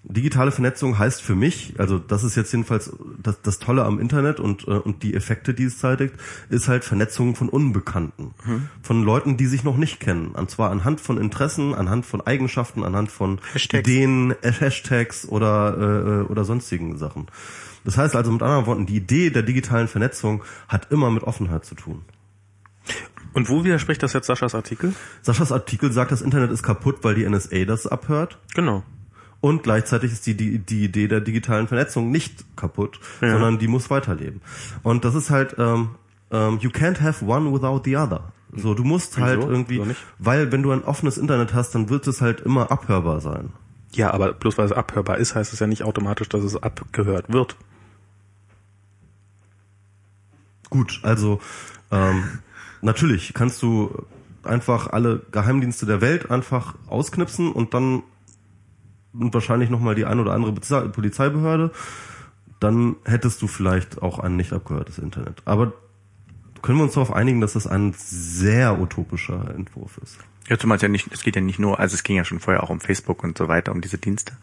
[0.03, 4.39] Digitale Vernetzung heißt für mich, also das ist jetzt jedenfalls das, das Tolle am Internet
[4.39, 6.15] und, äh, und die Effekte, die es zeitigt,
[6.49, 8.33] ist halt Vernetzung von Unbekannten.
[8.81, 10.29] Von Leuten, die sich noch nicht kennen.
[10.29, 13.87] Und zwar anhand von Interessen, anhand von Eigenschaften, anhand von Hashtags.
[13.87, 17.27] Ideen, äh, Hashtags oder, äh, oder sonstigen Sachen.
[17.83, 21.65] Das heißt also mit anderen Worten, die Idee der digitalen Vernetzung hat immer mit Offenheit
[21.65, 22.03] zu tun.
[23.33, 24.93] Und wo widerspricht das jetzt Saschas Artikel?
[25.21, 28.39] Saschas Artikel sagt, das Internet ist kaputt, weil die NSA das abhört.
[28.55, 28.83] Genau.
[29.41, 33.89] Und gleichzeitig ist die, die, die Idee der digitalen Vernetzung nicht kaputt, sondern die muss
[33.89, 34.41] weiterleben.
[34.83, 35.91] Und das ist halt, ähm,
[36.31, 38.33] ähm, you can't have one without the other.
[38.53, 42.07] So, du musst halt irgendwie, Wieso weil wenn du ein offenes Internet hast, dann wird
[42.07, 43.51] es halt immer abhörbar sein.
[43.93, 47.31] Ja, aber bloß weil es abhörbar ist, heißt es ja nicht automatisch, dass es abgehört
[47.31, 47.55] wird.
[50.69, 51.39] gut, also
[51.91, 52.39] ähm,
[52.81, 54.05] natürlich kannst du
[54.43, 58.03] einfach alle Geheimdienste der Welt einfach ausknipsen und dann
[59.19, 61.71] und wahrscheinlich nochmal die ein oder andere Polizeibehörde,
[62.59, 65.41] dann hättest du vielleicht auch ein nicht abgehörtes Internet.
[65.45, 65.73] Aber
[66.61, 70.17] können wir uns darauf einigen, dass das ein sehr utopischer Entwurf ist?
[70.49, 72.39] Ja, zumal es ja nicht, es geht ja nicht nur, also es ging ja schon
[72.39, 74.33] vorher auch um Facebook und so weiter, um diese Dienste.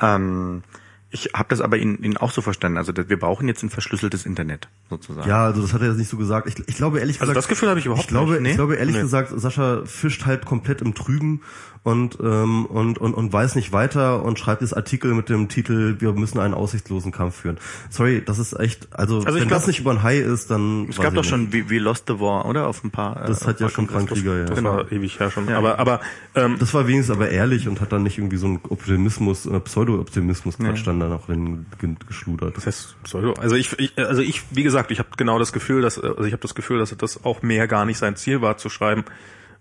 [0.00, 0.62] Ähm,
[1.10, 2.78] ich habe das aber Ihnen, Ihnen auch so verstanden.
[2.78, 5.28] Also wir brauchen jetzt ein verschlüsseltes Internet sozusagen.
[5.28, 6.46] Ja, also das hat er jetzt nicht so gesagt.
[6.46, 8.52] Ich, ich glaube ehrlich Also gesagt, das Gefühl habe ich überhaupt ich glaube, nicht.
[8.52, 9.02] ich glaube ehrlich Nee.
[9.02, 11.42] gesagt, Sascha fischt halt komplett im Trüben
[11.82, 15.96] und ähm, und, und und weiß nicht weiter und schreibt jetzt Artikel mit dem Titel
[15.98, 17.56] Wir müssen einen aussichtslosen Kampf führen.
[17.88, 20.50] Sorry, das ist echt, also, Also ich wenn glaub- das nicht über ein Hai ist,
[20.50, 21.30] dann es gab doch nicht.
[21.30, 22.66] schon wie, wie Lost the War, oder?
[22.66, 23.24] Auf ein paar.
[23.26, 24.08] Das äh, hat ja schon Kongress.
[24.08, 24.44] Frank Krieger, ja.
[24.44, 25.48] Das war ewig her schon.
[25.48, 25.56] Ja.
[25.56, 26.00] aber aber
[26.34, 29.58] ähm, Das war wenigstens aber ehrlich und hat dann nicht irgendwie so einen Optimismus, äh,
[29.60, 32.58] Pseudo-Optimismus Quatsch dann da noch drin ge- geschludert.
[32.58, 33.32] Das heißt, Pseudo.
[33.40, 36.32] Also ich, ich, also ich, wie gesagt, ich habe genau das Gefühl, dass, also ich
[36.32, 39.04] habe das Gefühl, dass das auch mehr gar nicht sein Ziel war zu schreiben.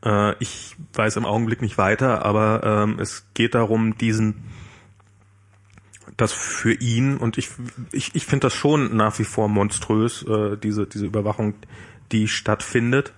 [0.04, 4.44] Äh, ich weiß im Augenblick nicht weiter, aber ähm, es geht darum, diesen,
[6.18, 7.50] das für ihn und ich,
[7.92, 11.54] ich, ich finde das schon nach wie vor monströs, äh, diese, diese Überwachung,
[12.12, 13.14] die stattfindet.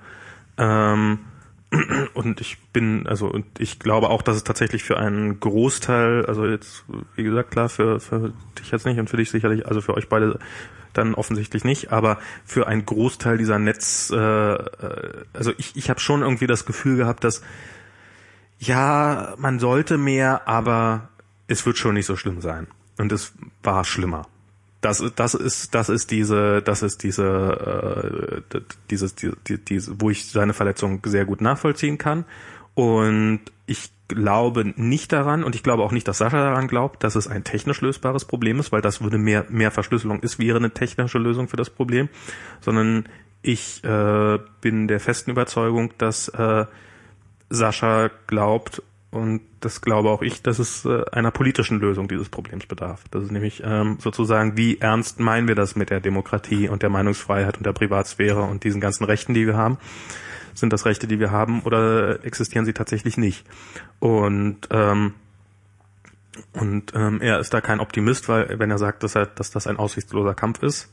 [0.58, 1.20] Ähm,
[2.14, 6.46] und ich bin, also und ich glaube auch, dass es tatsächlich für einen Großteil, also
[6.46, 6.84] jetzt,
[7.16, 10.10] wie gesagt, klar, für, für dich jetzt nicht und für dich sicherlich, also für euch
[10.10, 10.40] beide
[10.94, 16.00] dann offensichtlich nicht, aber für einen Großteil dieser Netz, äh, äh, also ich, ich habe
[16.00, 17.42] schon irgendwie das Gefühl gehabt, dass
[18.60, 21.10] ja, man sollte mehr, aber
[21.48, 22.68] es wird schon nicht so schlimm sein.
[22.98, 24.28] Und es war schlimmer.
[24.82, 30.10] Das, das ist, das ist diese, das ist diese, äh, dieses, die, die, diese, wo
[30.10, 32.26] ich seine Verletzung sehr gut nachvollziehen kann.
[32.74, 37.16] Und ich glaube nicht daran, und ich glaube auch nicht, dass Sascha daran glaubt, dass
[37.16, 40.72] es ein technisch lösbares Problem ist, weil das würde mehr, mehr Verschlüsselung ist, wäre eine
[40.72, 42.10] technische Lösung für das Problem,
[42.60, 43.06] sondern
[43.42, 46.66] ich äh, bin der festen Überzeugung, dass äh,
[47.50, 52.66] Sascha glaubt, und das glaube auch ich, dass es äh, einer politischen Lösung dieses Problems
[52.66, 53.04] bedarf.
[53.12, 56.90] Das ist nämlich ähm, sozusagen, wie ernst meinen wir das mit der Demokratie und der
[56.90, 59.78] Meinungsfreiheit und der Privatsphäre und diesen ganzen Rechten, die wir haben?
[60.54, 63.46] Sind das Rechte, die wir haben, oder existieren sie tatsächlich nicht?
[64.00, 65.14] Und ähm,
[66.54, 69.68] und ähm, er ist da kein Optimist, weil wenn er sagt, dass er, dass das
[69.68, 70.90] ein aussichtsloser Kampf ist,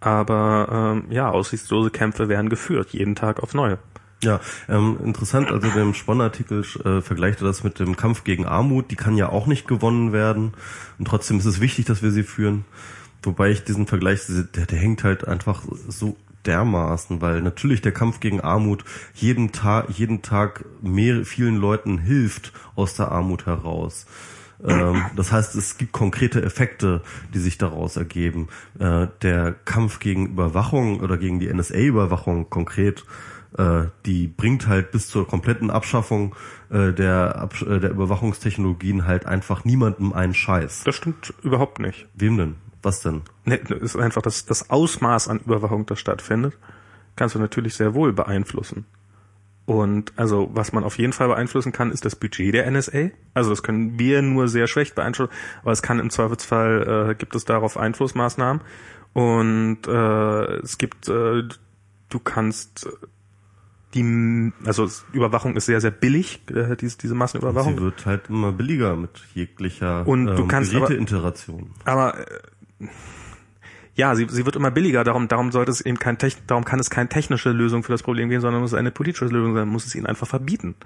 [0.00, 3.78] aber ähm, ja, aussichtslose Kämpfe werden geführt, jeden Tag aufs Neue.
[4.22, 8.90] Ja, ähm, interessant, also dem Spon-Artikel äh, vergleicht er das mit dem Kampf gegen Armut,
[8.90, 10.54] die kann ja auch nicht gewonnen werden
[10.98, 12.64] und trotzdem ist es wichtig, dass wir sie führen.
[13.22, 16.16] Wobei ich diesen Vergleich, der, der hängt halt einfach so
[16.48, 18.84] dermaßen, weil natürlich der Kampf gegen Armut
[19.14, 24.06] jeden Tag, jeden Tag mehr, vielen Leuten hilft aus der Armut heraus.
[24.64, 27.02] Ähm, das heißt, es gibt konkrete Effekte,
[27.32, 28.48] die sich daraus ergeben.
[28.78, 33.04] Äh, der Kampf gegen Überwachung oder gegen die NSA-Überwachung konkret,
[33.56, 36.34] äh, die bringt halt bis zur kompletten Abschaffung
[36.70, 40.82] äh, der, äh, der Überwachungstechnologien halt einfach niemandem einen Scheiß.
[40.84, 42.06] Das stimmt überhaupt nicht.
[42.14, 42.56] Wem denn?
[42.82, 43.22] Was denn?
[43.44, 46.56] Ne, das ist einfach das, das Ausmaß an Überwachung, das stattfindet,
[47.16, 48.86] kannst du natürlich sehr wohl beeinflussen.
[49.66, 53.10] Und also, was man auf jeden Fall beeinflussen kann, ist das Budget der NSA.
[53.34, 57.34] Also das können wir nur sehr schlecht beeinflussen, aber es kann im Zweifelsfall, äh, gibt
[57.34, 58.62] es darauf Einflussmaßnahmen.
[59.12, 61.42] Und äh, es gibt, äh,
[62.08, 62.88] du kannst
[63.94, 67.76] die, also Überwachung ist sehr, sehr billig, äh, diese, diese Massenüberwachung.
[67.76, 71.70] Sie wird halt immer billiger mit jeglicher Und du kannst aber- Geräteinteration.
[71.84, 72.38] Aber äh,
[73.94, 76.78] ja, sie, sie wird immer billiger, darum, darum sollte es eben kein Techn darum kann
[76.78, 79.68] es keine technische Lösung für das Problem geben, sondern muss es eine politische Lösung sein,
[79.68, 80.76] muss es ihnen einfach verbieten.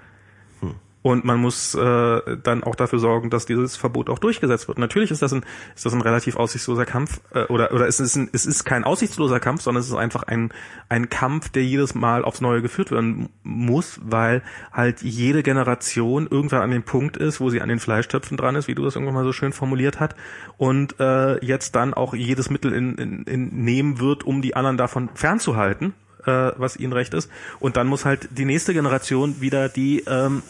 [1.03, 4.79] Und man muss äh, dann auch dafür sorgen, dass dieses Verbot auch durchgesetzt wird.
[4.79, 8.15] Natürlich ist das ein, ist das ein relativ aussichtsloser Kampf, äh, oder, oder es ist,
[8.15, 10.53] ein, es ist kein aussichtsloser Kampf, sondern es ist einfach ein,
[10.87, 16.61] ein Kampf, der jedes Mal aufs Neue geführt werden muss, weil halt jede Generation irgendwann
[16.61, 19.15] an dem Punkt ist, wo sie an den Fleischtöpfen dran ist, wie du das irgendwann
[19.15, 20.15] mal so schön formuliert hat,
[20.57, 24.77] und äh, jetzt dann auch jedes Mittel in, in, in nehmen wird, um die anderen
[24.77, 25.93] davon fernzuhalten,
[26.25, 27.29] äh, was ihnen recht ist.
[27.59, 30.43] Und dann muss halt die nächste Generation wieder die ähm,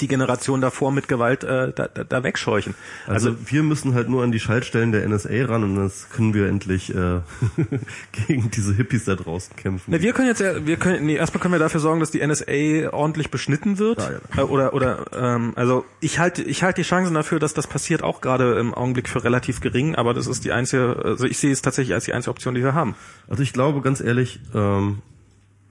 [0.00, 2.74] die Generation davor mit Gewalt äh, da, da, da wegscheuchen.
[3.06, 6.48] Also, wir müssen halt nur an die Schaltstellen der NSA ran und das können wir
[6.48, 7.20] endlich äh,
[8.26, 9.90] gegen diese Hippies da draußen kämpfen.
[9.90, 12.26] Na, wir können jetzt, ja- wir können, nee, erstmal können wir dafür sorgen, dass die
[12.26, 13.98] NSA ordentlich beschnitten wird.
[14.36, 17.66] Ja, Äh, Oder, oder, ähm, also ich halte, ich halte die Chancen dafür, dass das
[17.66, 19.94] passiert, auch gerade im Augenblick für relativ gering.
[19.94, 22.62] Aber das ist die einzige, also ich sehe es tatsächlich als die einzige Option, die
[22.62, 22.94] wir haben.
[23.28, 24.98] Also ich glaube ganz ehrlich, ähm,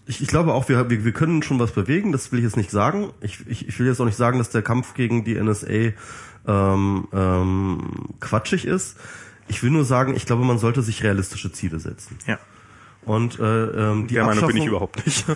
[0.05, 2.57] ich, ich glaube auch, wir, wir, wir können schon was bewegen, das will ich jetzt
[2.57, 3.11] nicht sagen.
[3.21, 5.93] Ich, ich, ich will jetzt auch nicht sagen, dass der Kampf gegen die NSA
[6.47, 7.89] ähm, ähm,
[8.19, 8.97] quatschig ist.
[9.47, 12.17] Ich will nur sagen, ich glaube, man sollte sich realistische Ziele setzen.
[12.25, 12.39] Ja.
[13.05, 15.25] Und äh, ähm, die Der Meinung bin ich Abschaffung- überhaupt nicht.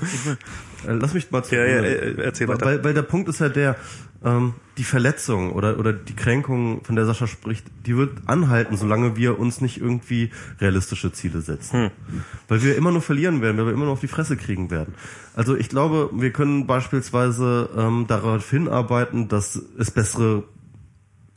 [0.87, 1.89] Äh, Lass mich mal zu Ja, ja, Ende.
[1.89, 2.63] äh, erzähl weiter.
[2.67, 3.75] Weil, weil der Punkt ist ja der,
[4.23, 9.17] ähm, die Verletzung oder, oder die Kränkung, von der Sascha spricht, die wird anhalten, solange
[9.17, 10.29] wir uns nicht irgendwie
[10.61, 11.85] realistische Ziele setzen.
[11.85, 11.91] Hm.
[12.47, 14.93] Weil wir immer nur verlieren werden, weil wir immer nur auf die Fresse kriegen werden.
[15.35, 20.43] Also ich glaube, wir können beispielsweise ähm, darauf hinarbeiten, dass es bessere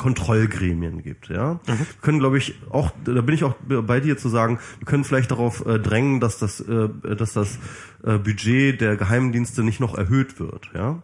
[0.01, 1.61] Kontrollgremien gibt, ja.
[1.67, 5.05] Wir können, glaube ich, auch, da bin ich auch bei dir zu sagen, wir können
[5.05, 7.59] vielleicht darauf äh, drängen, dass das, äh, dass das
[8.03, 11.03] äh, Budget der Geheimdienste nicht noch erhöht wird, ja.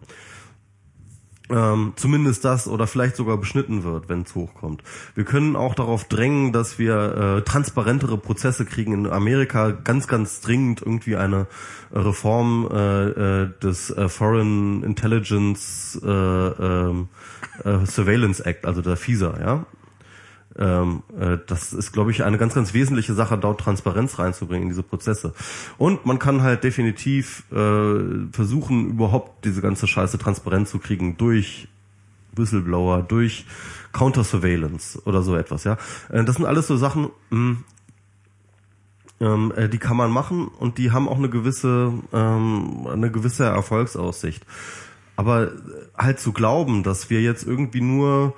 [1.48, 4.82] Ähm, zumindest das oder vielleicht sogar beschnitten wird, wenn es hochkommt.
[5.14, 8.92] Wir können auch darauf drängen, dass wir äh, transparentere Prozesse kriegen.
[8.92, 11.46] In Amerika ganz, ganz dringend irgendwie eine
[11.92, 13.04] Reform äh,
[13.42, 17.10] äh, des äh, Foreign Intelligence äh, ähm,
[17.64, 19.66] äh, Surveillance Act, also der FISA, ja.
[20.58, 24.68] Ähm, äh, das ist, glaube ich, eine ganz, ganz wesentliche Sache, dort Transparenz reinzubringen in
[24.70, 25.34] diese Prozesse.
[25.76, 31.68] Und man kann halt definitiv äh, versuchen, überhaupt diese ganze Scheiße transparent zu kriegen durch
[32.34, 33.46] Whistleblower, durch
[33.92, 35.76] Counter-Surveillance oder so etwas, ja.
[36.10, 37.56] Äh, das sind alles so Sachen, mh,
[39.20, 43.44] ähm, äh, die kann man machen und die haben auch eine gewisse, ähm, eine gewisse
[43.44, 44.44] Erfolgsaussicht.
[45.16, 45.52] Aber
[45.96, 48.34] halt zu glauben, dass wir jetzt irgendwie nur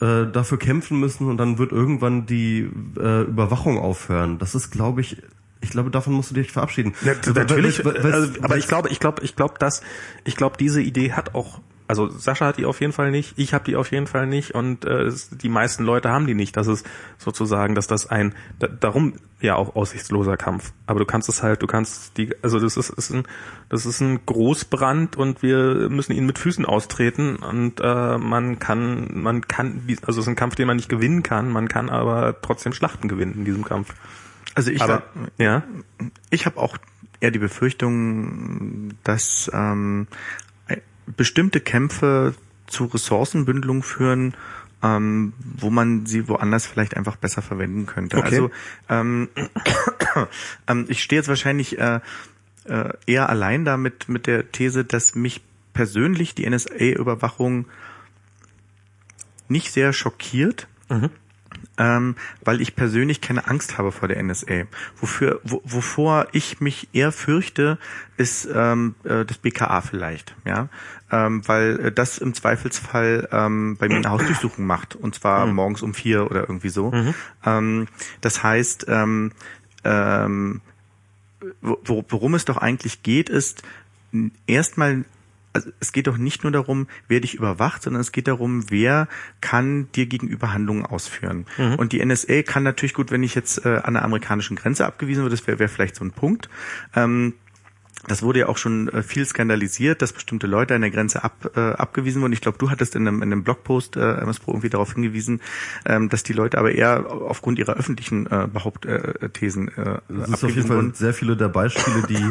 [0.00, 4.38] äh, dafür kämpfen müssen und dann wird irgendwann die äh, Überwachung aufhören.
[4.38, 5.16] Das ist, glaube ich,
[5.60, 6.94] ich glaube, davon musst du dich verabschieden.
[7.04, 9.82] Ja, natürlich, weil- weil- also, aber ich glaube, ich glaube, ich glaube, dass,
[10.24, 11.60] ich glaube, diese Idee hat auch,
[11.90, 14.54] also Sascha hat die auf jeden Fall nicht, ich habe die auf jeden Fall nicht
[14.54, 16.56] und äh, die meisten Leute haben die nicht.
[16.56, 16.88] Das ist
[17.18, 20.72] sozusagen, dass das ein, da, darum ja auch aussichtsloser Kampf.
[20.86, 23.24] Aber du kannst es halt, du kannst die, also das ist, ist ein,
[23.68, 29.08] das ist ein Großbrand und wir müssen ihn mit Füßen austreten und äh, man kann,
[29.20, 32.40] man kann, also es ist ein Kampf, den man nicht gewinnen kann, man kann aber
[32.40, 33.94] trotzdem Schlachten gewinnen in diesem Kampf.
[34.54, 35.64] Also ich Aber sag, ja,
[36.30, 36.76] ich habe auch
[37.18, 40.06] eher die Befürchtung, dass ähm,
[41.16, 42.34] bestimmte Kämpfe
[42.66, 44.34] zu Ressourcenbündelung führen,
[44.82, 48.16] ähm, wo man sie woanders vielleicht einfach besser verwenden könnte.
[48.16, 48.26] Okay.
[48.26, 48.50] Also
[48.88, 49.28] ähm,
[50.66, 52.00] ähm, ich stehe jetzt wahrscheinlich äh,
[52.64, 55.42] äh, eher allein da mit, mit der These, dass mich
[55.72, 57.66] persönlich die NSA-Überwachung
[59.48, 60.68] nicht sehr schockiert
[61.82, 64.64] ähm, weil ich persönlich keine Angst habe vor der NSA.
[65.00, 67.78] Wofür, wo, wovor ich mich eher fürchte,
[68.18, 70.68] ist ähm, äh, das BKA vielleicht, ja,
[71.10, 75.80] ähm, weil äh, das im Zweifelsfall ähm, bei mir eine Hausdurchsuchung macht und zwar morgens
[75.80, 76.92] um vier oder irgendwie so.
[77.46, 77.88] Ähm,
[78.20, 79.32] das heißt, ähm,
[79.82, 80.60] ähm,
[81.62, 83.62] wo- wo- worum es doch eigentlich geht, ist
[84.46, 85.04] erstmal
[85.52, 89.08] also es geht doch nicht nur darum, wer dich überwacht, sondern es geht darum, wer
[89.40, 91.46] kann dir gegenüber Handlungen ausführen.
[91.76, 95.22] Und die NSA kann natürlich gut, wenn ich jetzt äh, an der amerikanischen Grenze abgewiesen
[95.22, 96.48] wird, das wäre wär vielleicht so ein Punkt.
[96.94, 97.34] Ähm,
[98.08, 101.50] das wurde ja auch schon äh, viel skandalisiert, dass bestimmte Leute an der Grenze ab,
[101.54, 102.32] äh, abgewiesen wurden.
[102.32, 105.40] Ich glaube, du hattest in einem, in einem Blogpost äh, MS Pro irgendwie darauf hingewiesen,
[105.86, 110.08] ähm, dass die Leute aber eher aufgrund ihrer öffentlichen äh, Behauptthesen äh, Es ist auf
[110.10, 110.94] jeden abgewiesen Fall wurden.
[110.94, 112.30] sehr viele der Beispiele, die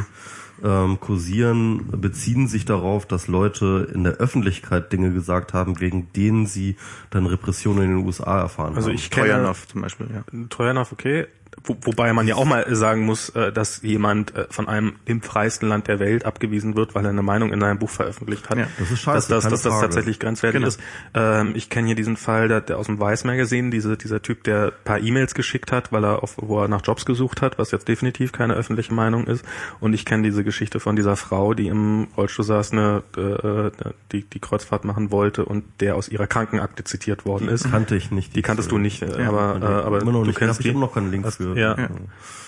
[0.63, 6.47] ähm, kursieren, beziehen sich darauf, dass Leute in der Öffentlichkeit Dinge gesagt haben, wegen denen
[6.47, 6.75] sie
[7.11, 8.95] dann Repressionen in den USA erfahren Also haben.
[8.95, 10.23] ich kenne Trojanov zum Beispiel, ja.
[10.49, 11.27] Trojanov, okay.
[11.63, 15.21] Wo, wobei man ja auch mal sagen muss, äh, dass jemand äh, von einem dem
[15.21, 18.57] freiesten Land der Welt abgewiesen wird, weil er eine Meinung in einem Buch veröffentlicht hat.
[18.57, 20.67] Ja, das ist scheiße, Dass das, dass das tatsächlich grenzwertig Genau.
[20.67, 20.79] ist.
[21.13, 24.43] Ähm, ich kenne hier diesen Fall, der, der aus dem Vice Magazine, diese, dieser Typ,
[24.43, 27.57] der ein paar E-Mails geschickt hat, weil er auf, wo er nach Jobs gesucht hat,
[27.59, 29.43] was jetzt definitiv keine öffentliche Meinung ist.
[29.79, 34.23] Und ich kenne diese Geschichte von dieser Frau, die im Rollstuhl saß, eine, äh, die,
[34.23, 37.69] die Kreuzfahrt machen wollte und der aus ihrer Krankenakte zitiert worden ist.
[37.69, 38.35] kannte ich nicht.
[38.35, 40.69] Die kanntest du nicht, äh, Ja, aber, äh, aber immer noch du kennst ich die.
[40.69, 41.48] habe noch keinen Link für.
[41.57, 41.75] Ja.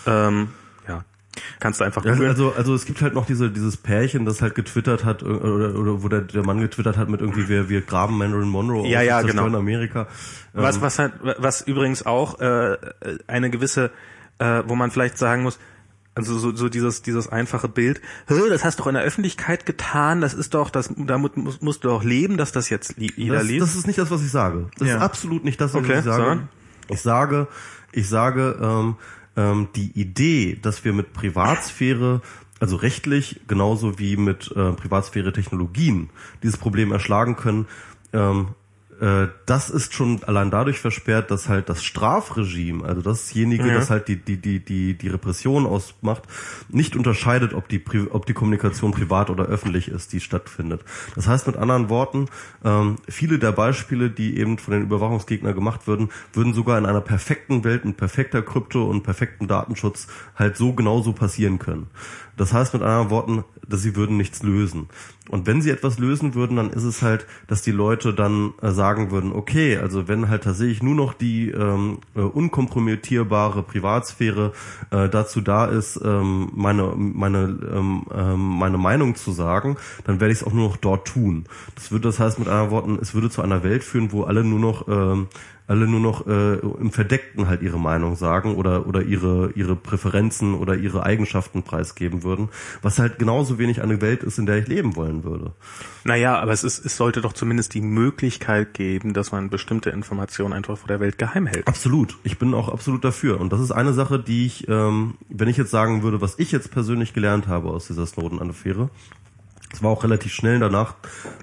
[0.05, 0.49] Ähm,
[0.87, 1.03] ja.
[1.59, 2.29] Kannst du einfach Ja, googeln.
[2.29, 5.75] also, also es gibt halt noch diese, dieses Pärchen, das halt getwittert hat, äh, oder,
[5.75, 8.99] oder wo der, der Mann getwittert hat mit irgendwie, wir, wir graben Marilyn Monroe Ja,
[8.99, 9.45] aus, ja, genau.
[9.57, 10.01] Amerika.
[10.53, 12.77] Ähm, was, was halt, was übrigens auch äh,
[13.27, 13.91] eine gewisse,
[14.39, 15.59] äh, wo man vielleicht sagen muss,
[16.13, 19.65] also so, so dieses dieses einfache Bild, "Hä, das hast du doch in der Öffentlichkeit
[19.65, 23.35] getan, das ist doch, das damit musst, musst du doch leben, dass das jetzt jeder
[23.35, 23.61] das, liest.
[23.61, 24.67] das ist nicht das, was ich sage.
[24.77, 24.97] Das Ja.
[24.97, 26.17] ist absolut nicht das, was Okay, ich sage.
[26.17, 26.49] sondern?
[26.89, 27.47] Ich sage,
[27.93, 28.95] ich sage, ähm,
[29.35, 32.21] ähm, die Idee, dass wir mit Privatsphäre,
[32.59, 36.09] also rechtlich genauso wie mit äh, Privatsphäre-Technologien,
[36.43, 37.67] dieses Problem erschlagen können,
[38.13, 38.60] ähm, äh,
[39.47, 43.73] das ist schon allein dadurch versperrt, dass halt das Strafregime, also dasjenige, Ja.
[43.73, 46.23] das halt die die die die die Repression ausmacht,
[46.69, 50.81] nicht unterscheidet, ob die ob die Kommunikation privat oder öffentlich ist, die stattfindet.
[51.15, 52.27] Das heißt mit anderen Worten,
[52.63, 57.01] ähm, viele der Beispiele, die eben von den Überwachungsgegnern gemacht würden, würden sogar in einer
[57.01, 61.87] perfekten Welt mit perfekter Krypto und perfektem Datenschutz halt so genauso passieren können.
[62.41, 64.89] Das heißt mit anderen Worten, dass sie würden nichts lösen.
[65.29, 68.71] Und wenn sie etwas lösen würden, dann ist es halt, dass die Leute dann äh,
[68.71, 74.53] sagen würden, okay, also wenn halt tatsächlich nur noch die ähm, äh, unkompromittierbare Privatsphäre
[74.89, 80.33] äh, dazu da ist, ähm, meine meine ähm, ähm, meine Meinung zu sagen, dann werde
[80.33, 81.45] ich es auch nur noch dort tun.
[81.75, 84.43] Das würde, das heißt mit anderen Worten, es würde zu einer Welt führen, wo alle
[84.43, 85.27] nur noch ähm,
[85.71, 90.53] alle nur noch äh, im Verdeckten halt ihre Meinung sagen oder oder ihre ihre Präferenzen
[90.53, 92.49] oder ihre Eigenschaften preisgeben würden,
[92.81, 95.53] was halt genauso wenig eine Welt ist, in der ich leben wollen würde.
[96.03, 100.53] Naja, aber es, ist, es sollte doch zumindest die Möglichkeit geben, dass man bestimmte Informationen
[100.53, 101.67] einfach vor der Welt geheim hält.
[101.67, 103.39] Absolut, ich bin auch absolut dafür.
[103.39, 106.51] Und das ist eine Sache, die ich, ähm, wenn ich jetzt sagen würde, was ich
[106.51, 108.89] jetzt persönlich gelernt habe aus dieser Snowden-Affäre,
[109.71, 110.95] es war auch relativ schnell danach,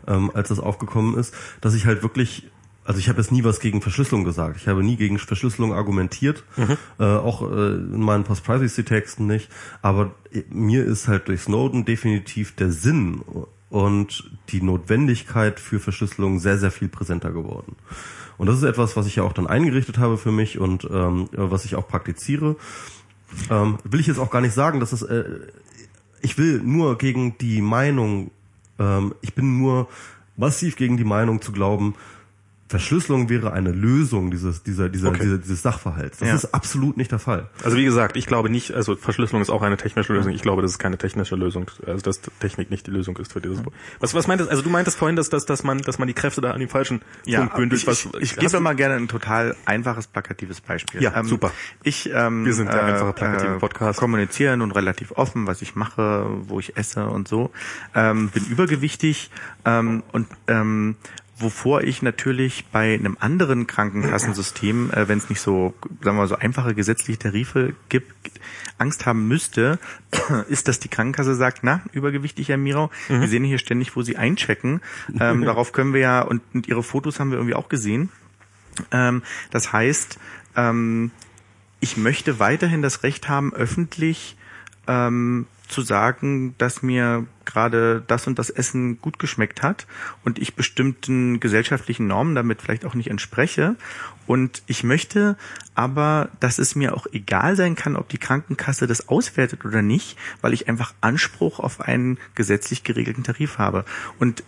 [0.06, 2.50] ähm, als das aufgekommen ist, dass ich halt wirklich
[2.88, 4.56] also ich habe jetzt nie was gegen Verschlüsselung gesagt.
[4.56, 6.42] Ich habe nie gegen Verschlüsselung argumentiert,
[6.98, 9.50] äh, auch äh, in meinen Post-Privacy-Texten nicht.
[9.82, 13.20] Aber äh, mir ist halt durch Snowden definitiv der Sinn
[13.68, 17.76] und die Notwendigkeit für Verschlüsselung sehr, sehr viel präsenter geworden.
[18.38, 21.28] Und das ist etwas, was ich ja auch dann eingerichtet habe für mich und ähm,
[21.32, 22.56] was ich auch praktiziere.
[23.50, 25.24] Ähm, will ich jetzt auch gar nicht sagen, dass es äh,
[26.22, 28.30] ich will nur gegen die Meinung,
[28.78, 29.88] ähm, ich bin nur
[30.38, 31.94] massiv gegen die Meinung zu glauben,
[32.68, 35.22] Verschlüsselung wäre eine Lösung dieses, dieser, dieser, Okay.
[35.22, 36.18] dieser, dieses Sachverhalts.
[36.18, 36.34] Das Ja.
[36.34, 37.48] ist absolut nicht der Fall.
[37.64, 40.32] Also wie gesagt, ich glaube nicht, also Verschlüsselung ist auch eine technische Lösung.
[40.32, 43.40] Ich glaube, das ist keine technische Lösung, also dass Technik nicht die Lösung ist für
[43.40, 43.62] dieses.
[44.00, 44.50] Was, was meintest?
[44.50, 46.68] Also du meintest vorhin, dass, dass, dass man, dass man die Kräfte da an dem
[46.68, 47.80] falschen Punkt bündelt.
[47.82, 51.02] ich, Was, ich, ich gebe mal gerne ein total einfaches, plakatives Beispiel.
[51.02, 51.50] Ja, super.
[51.82, 53.98] Ich ähm, Wir sind der einfache, plakative Podcast.
[53.98, 57.50] kommuniziere nun relativ offen, was ich mache, wo ich esse und so.
[57.94, 59.30] Ähm, bin übergewichtig
[59.64, 60.96] ähm, und ähm,
[61.38, 66.28] wovor ich natürlich bei einem anderen Krankenkassensystem, äh, wenn es nicht so, sagen wir mal,
[66.28, 68.12] so einfache gesetzliche Tarife gibt,
[68.78, 69.78] Angst haben müsste,
[70.48, 74.16] ist, dass die Krankenkasse sagt, na, übergewichtig, Herr Mirau, wir sehen hier ständig, wo Sie
[74.16, 74.80] einchecken.
[75.20, 78.10] Ähm, darauf können wir ja, und, und Ihre Fotos haben wir irgendwie auch gesehen.
[78.92, 80.18] Ähm, das heißt,
[80.56, 81.10] ähm,
[81.80, 84.36] ich möchte weiterhin das Recht haben, öffentlich
[84.86, 89.86] ähm, zu sagen, dass mir gerade das und das Essen gut geschmeckt hat
[90.24, 93.76] und ich bestimmten gesellschaftlichen Normen damit vielleicht auch nicht entspreche.
[94.26, 95.36] Und ich möchte
[95.74, 100.18] aber, dass es mir auch egal sein kann, ob die Krankenkasse das auswertet oder nicht,
[100.42, 103.84] weil ich einfach Anspruch auf einen gesetzlich geregelten Tarif habe.
[104.18, 104.42] Und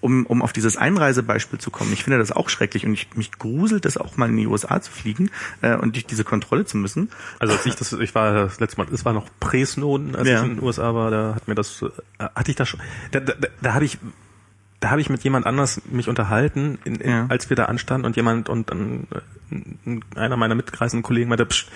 [0.00, 3.32] um, um auf dieses Einreisebeispiel zu kommen, ich finde das auch schrecklich und ich, mich
[3.32, 5.30] gruselt es auch mal in die USA zu fliegen
[5.60, 7.10] äh, und durch diese Kontrolle zu müssen.
[7.38, 10.38] Also als ich das, ich war das letzte Mal, es war noch Pre-Snowden, als Ja.
[10.38, 11.88] ich in den USA war, da hat mir das, äh,
[12.34, 12.80] hatte ich das schon,
[13.10, 13.98] da, da, da, da habe ich,
[14.80, 17.26] da habe ich mit jemand anders mich unterhalten, in, in, Ja.
[17.28, 21.66] als wir da anstanden und jemand und dann äh, einer meiner mitreisenden Kollegen meinte, psch,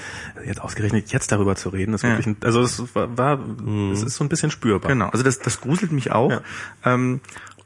[0.47, 2.10] jetzt ausgerechnet jetzt darüber zu reden, ist Ja.
[2.10, 3.39] wirklich, ein, also es war, war
[3.93, 4.90] es ist so ein bisschen spürbar.
[4.90, 6.31] Genau, also das, das gruselt mich auch.
[6.31, 6.40] Ja.
[6.85, 7.20] Ähm,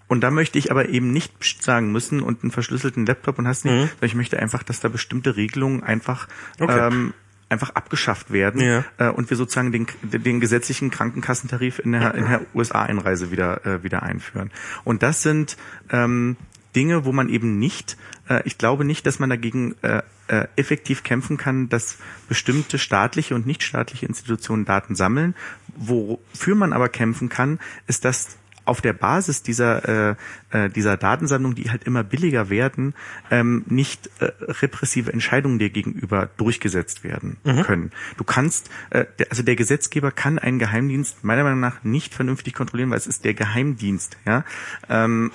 [0.09, 3.65] und da möchte ich aber eben nicht sagen müssen und einen verschlüsselten Laptop und hast
[3.65, 3.79] nicht, Mhm.
[3.89, 6.29] sondern ich möchte einfach, dass da bestimmte Regelungen einfach
[6.61, 6.87] Okay.
[6.89, 7.15] ähm,
[7.49, 8.85] einfach abgeschafft werden Ja.
[8.99, 13.83] äh, und wir sozusagen den, den gesetzlichen Krankenkassentarif in der, in der USA-Einreise wieder äh,
[13.85, 14.51] wieder einführen.
[14.85, 15.57] Und das sind
[15.91, 16.37] ähm,
[16.75, 17.97] Dinge, wo man eben nicht,
[18.29, 23.35] äh, ich glaube nicht, dass man dagegen äh, äh, effektiv kämpfen kann, dass bestimmte staatliche
[23.37, 25.35] und nichtstaatliche Institutionen Daten sammeln.
[25.77, 28.37] Wofür man aber kämpfen kann, ist, dass
[28.67, 30.15] auf der Basis dieser, äh,
[30.51, 32.95] äh, dieser Datensammlung, die halt immer billiger werden,
[33.31, 37.93] ähm, nicht äh, repressive Entscheidungen dir gegenüber durchgesetzt werden können.
[38.17, 42.55] Du kannst, äh, der, also der Gesetzgeber kann einen Geheimdienst meiner Meinung nach nicht vernünftig
[42.55, 44.17] kontrollieren, weil es ist der Geheimdienst.
[44.27, 44.45] Ja?
[44.89, 45.31] Ähm,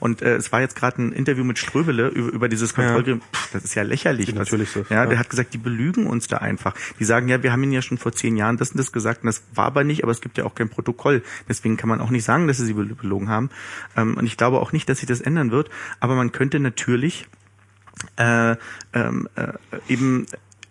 [0.00, 3.20] und äh, es war jetzt gerade ein Interview mit Ströbele über, über dieses Kontrollgremium.
[3.32, 4.28] Pff, Das ist ja lächerlich.
[4.28, 5.06] was- Natürlich so, Ja, ja.
[5.06, 6.74] der hat gesagt, die belügen uns da einfach.
[6.98, 9.22] Die sagen, ja, wir haben ihnen ja schon vor zehn Jahren das und das gesagt
[9.22, 11.22] und das war aber nicht, aber es gibt ja auch kein Protokoll.
[11.48, 13.50] Deswegen kann man auch nicht sagen, dass sie sie bel- belogen haben.
[13.96, 15.70] Ähm, und ich glaube auch nicht, dass sich das ändern wird.
[16.00, 17.26] Aber man könnte natürlich
[18.16, 18.56] äh,
[18.92, 19.52] ähm, äh,
[19.88, 20.26] eben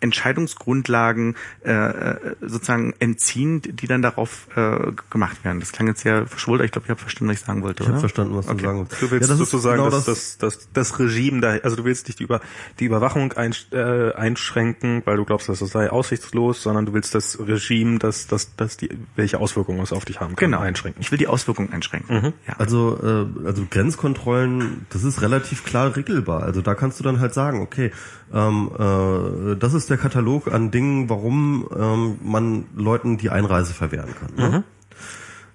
[0.05, 5.59] Entscheidungsgrundlagen äh, äh, sozusagen entziehen, die dann darauf äh, gemacht werden.
[5.59, 6.65] Das klang jetzt sehr verschwuldert.
[6.65, 7.83] Ich glaube, ich habe verstanden, was ich sagen wollte.
[7.83, 8.57] Ich habe verstanden, was Okay.
[8.57, 9.01] du sagen willst.
[9.01, 12.07] Du willst ja, das sozusagen genau das, das, das, das Regime da, also du willst
[12.07, 12.41] nicht die, über,
[12.79, 17.13] die Überwachung ein, äh, einschränken, weil du glaubst, dass es sei aussichtslos, sondern du willst
[17.15, 20.59] das Regime, das, das, das die, welche Auswirkungen es auf dich haben kann, Genau.
[20.61, 21.01] einschränken.
[21.01, 22.33] Ich will die Auswirkungen einschränken.
[22.47, 22.53] Ja.
[22.57, 26.43] Also, äh, also Grenzkontrollen, das ist relativ klar regelbar.
[26.43, 27.91] Also da kannst du dann halt sagen, okay,
[28.33, 34.13] ähm, äh, das ist der Katalog an Dingen, warum ähm, man Leuten die Einreise verwehren
[34.19, 34.35] kann.
[34.35, 34.63] Ne?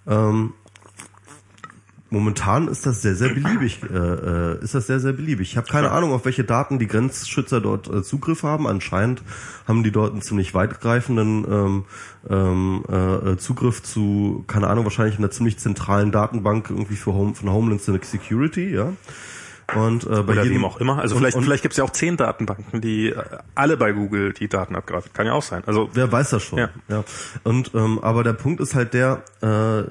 [0.06, 0.52] Ähm,
[2.10, 3.80] momentan ist das sehr, sehr beliebig.
[3.82, 5.50] Äh, äh, ist das sehr, sehr beliebig.
[5.50, 8.66] Ich habe keine Ahnung, auf welche Daten die Grenzschützer dort äh, Zugriff haben.
[8.66, 9.22] Anscheinend
[9.66, 11.84] haben die dort einen ziemlich weitgreifenden ähm,
[12.28, 17.50] ähm, äh, Zugriff zu, keine Ahnung, wahrscheinlich einer ziemlich zentralen Datenbank irgendwie für Home, von
[17.50, 18.92] Homeland Security, ja.
[19.76, 20.98] Und äh, bei Oder jedem wem auch immer.
[20.98, 23.22] Also und- vielleicht, und- vielleicht gibt es ja auch zehn Datenbanken, die äh,
[23.54, 25.12] alle bei Google die Daten abgreifen.
[25.12, 25.62] Kann ja auch sein.
[25.66, 26.58] Also Wer weiß das schon.
[26.58, 26.68] Ja.
[26.88, 27.04] Ja.
[27.44, 29.82] Und ähm, aber der Punkt ist halt der, äh,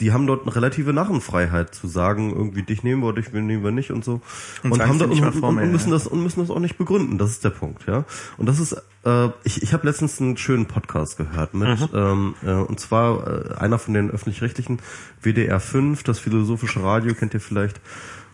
[0.00, 3.70] die haben dort eine relative Narrenfreiheit zu sagen, irgendwie dich nehmen wir, dich nehmen wir
[3.70, 4.20] nicht und so.
[4.62, 5.94] Und sagen's haben dir nicht und, und, formell, und müssen ja.
[5.94, 7.18] das und müssen das auch nicht begründen.
[7.18, 8.04] Das ist der Punkt, ja.
[8.38, 8.72] Und das ist,
[9.04, 11.88] äh, ich, ich habe letztens einen schönen Podcast gehört mit, Mhm.
[11.94, 14.80] ähm, äh, und zwar äh, einer von den öffentlich-rechtlichen
[15.22, 17.80] WDR 5, das philosophische Radio kennt ihr vielleicht.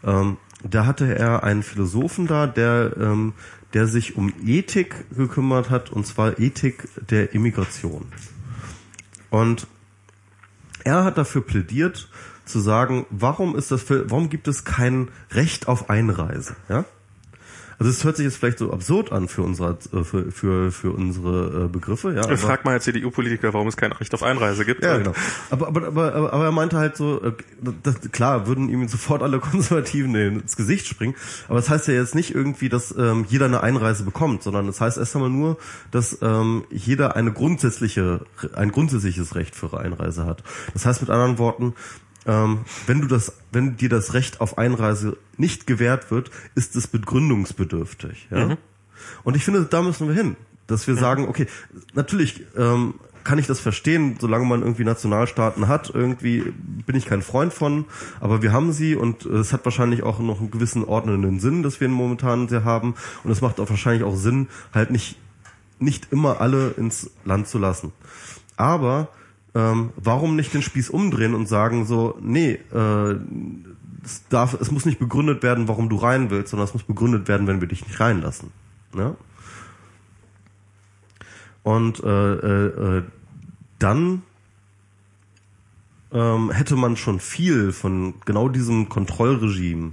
[0.05, 3.35] Ähm, da hatte er einen Philosophen da, der ähm,
[3.75, 8.07] der sich um Ethik gekümmert hat, und zwar Ethik der Immigration.
[9.31, 9.67] Und
[10.85, 12.09] er hat dafür plädiert,
[12.47, 16.87] zu sagen, warum ist das für, warum gibt es kein Recht auf Einreise, ja?
[17.79, 20.91] Also es hört sich jetzt vielleicht so absurd an für unsere äh, für für, für
[20.91, 22.23] unsere äh, Begriffe, ja.
[22.25, 24.83] aber- frag mal als CDU-Politiker, warum es kein Recht auf Einreise gibt.
[24.83, 25.13] ja, genau.
[25.51, 27.33] Aber, aber, aber, aber, er meinte halt so, äh,
[27.85, 31.15] das, klar, würden ihm sofort alle Konservativen ins Gesicht springen.
[31.47, 34.81] Aber das heißt ja jetzt nicht irgendwie, dass ähm, jeder eine Einreise bekommt, sondern das
[34.81, 35.57] heißt erst einmal nur,
[35.93, 38.21] dass ähm, jeder eine grundsätzliche,
[38.55, 40.43] ein grundsätzliches Recht für Einreise hat.
[40.73, 41.75] Das heißt mit anderen Worten,
[42.29, 46.87] ähm, wenn du das, wenn dir das Recht auf Einreise nicht gewährt wird, ist es
[46.87, 48.29] begründungsbedürftig.
[48.31, 48.57] Ja?
[49.25, 50.37] Und ich finde, da müssen wir hin,
[50.67, 51.47] dass wir sagen, okay,
[51.95, 52.95] natürlich ähm,
[53.25, 56.53] kann ich das verstehen, solange man irgendwie Nationalstaaten hat, irgendwie
[56.87, 57.87] bin ich kein Freund von,
[58.21, 61.81] aber wir haben sie und es hat wahrscheinlich auch noch einen gewissen ordnenden Sinn, dass
[61.81, 62.95] wir ihn momentan sehr haben
[63.25, 65.17] und es macht auch wahrscheinlich auch Sinn, halt nicht
[65.81, 67.93] nicht immer alle ins Land zu lassen.
[68.57, 69.09] Aber
[69.59, 73.17] ähm, warum nicht den Spieß umdrehen und sagen so, nee, äh,
[74.05, 77.27] es, darf, es muss nicht begründet werden, warum du rein willst, sondern es muss begründet
[77.29, 78.51] werden, wenn wir dich nicht reinlassen.
[78.95, 79.17] Ne?
[81.65, 83.03] Und äh, äh, äh,
[83.79, 84.23] dann
[86.13, 89.93] ähm, hätte man schon viel von genau diesem Kontrollregime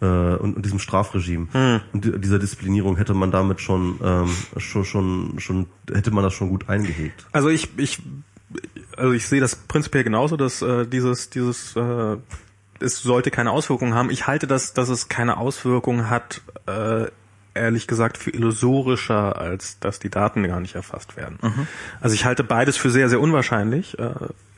[0.00, 1.48] äh, und, und diesem Strafregime
[1.92, 6.34] und di- dieser Disziplinierung hätte man damit schon, ähm, schon schon schon hätte man das
[6.34, 7.26] schon gut eingehegt.
[7.32, 8.00] Also ich, ich,
[8.96, 12.16] also ich sehe das prinzipiell genauso, dass äh, dieses, dieses, äh,
[12.80, 14.10] es sollte keine Auswirkungen haben.
[14.10, 17.06] Ich halte das, dass es keine Auswirkungen hat, äh,
[17.54, 21.38] ehrlich gesagt für illusorischer, als dass die Daten gar nicht erfasst werden.
[22.00, 23.98] Also ich halte beides für sehr, sehr unwahrscheinlich.
[23.98, 24.10] Äh,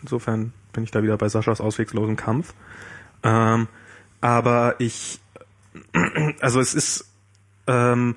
[0.02, 2.54] insofern bin ich da wieder bei Saschas auswegslosen Kampf.
[3.22, 3.68] Ähm,
[4.20, 5.20] aber ich,
[6.40, 7.08] also es ist,
[7.66, 8.16] ähm,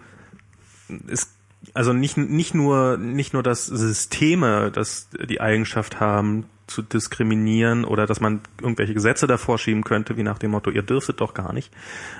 [1.07, 1.29] es,
[1.73, 8.07] also nicht, nicht nur, nicht nur, dass Systeme, das die Eigenschaft haben, zu diskriminieren oder
[8.07, 11.53] dass man irgendwelche Gesetze davor schieben könnte, wie nach dem Motto, ihr dürftet doch gar
[11.53, 11.71] nicht.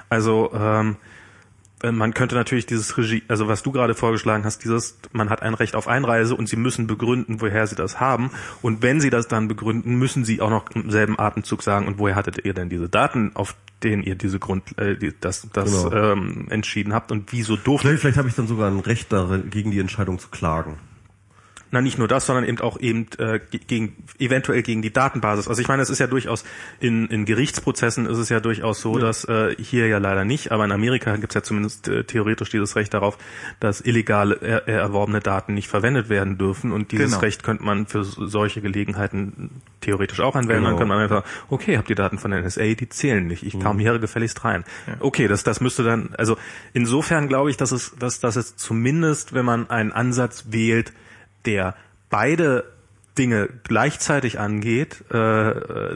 [0.09, 0.97] Also, ähm,
[1.83, 5.41] äh, man könnte natürlich dieses Regie, also was du gerade vorgeschlagen hast, dieses, man hat
[5.41, 8.31] ein Recht auf Einreise und sie müssen begründen, woher sie das haben.
[8.61, 11.97] Und wenn sie das dann begründen, müssen sie auch noch im selben Atemzug sagen, und
[11.97, 15.83] woher hattet ihr denn diese Daten, auf denen ihr diese Grund, äh, die, das, das
[15.83, 16.13] Genau.
[16.13, 19.49] ähm, entschieden habt und wieso durftet Vielleicht, vielleicht habe ich dann sogar ein Recht darin,
[19.49, 20.77] gegen die Entscheidung zu klagen.
[21.73, 25.47] Na, nicht nur das, sondern eben auch eben äh, ge- gegen eventuell gegen die Datenbasis.
[25.47, 26.43] Also ich meine, es ist ja durchaus
[26.81, 30.65] in, in Gerichtsprozessen ist es ja durchaus so, dass äh, hier ja leider nicht, aber
[30.65, 33.17] in Amerika gibt es ja zumindest äh, theoretisch dieses Recht darauf,
[33.61, 37.19] dass illegal er, erworbene Daten nicht verwendet werden dürfen und dieses Genau.
[37.21, 39.49] Recht könnte man für so- solche Gelegenheiten
[39.79, 40.63] theoretisch auch anwenden.
[40.65, 40.77] Dann Genau.
[40.77, 43.43] könnte man einfach, okay, habt ihr Daten von der NSA, die zählen nicht.
[43.43, 44.65] Ich kam hier gefälligst rein.
[44.99, 46.37] Okay, das das müsste dann, also
[46.73, 50.91] insofern glaube ich, dass es, dass, dass es zumindest, wenn man einen Ansatz wählt,
[51.45, 51.75] der
[52.09, 52.65] beide
[53.17, 55.13] Dinge gleichzeitig angeht, äh,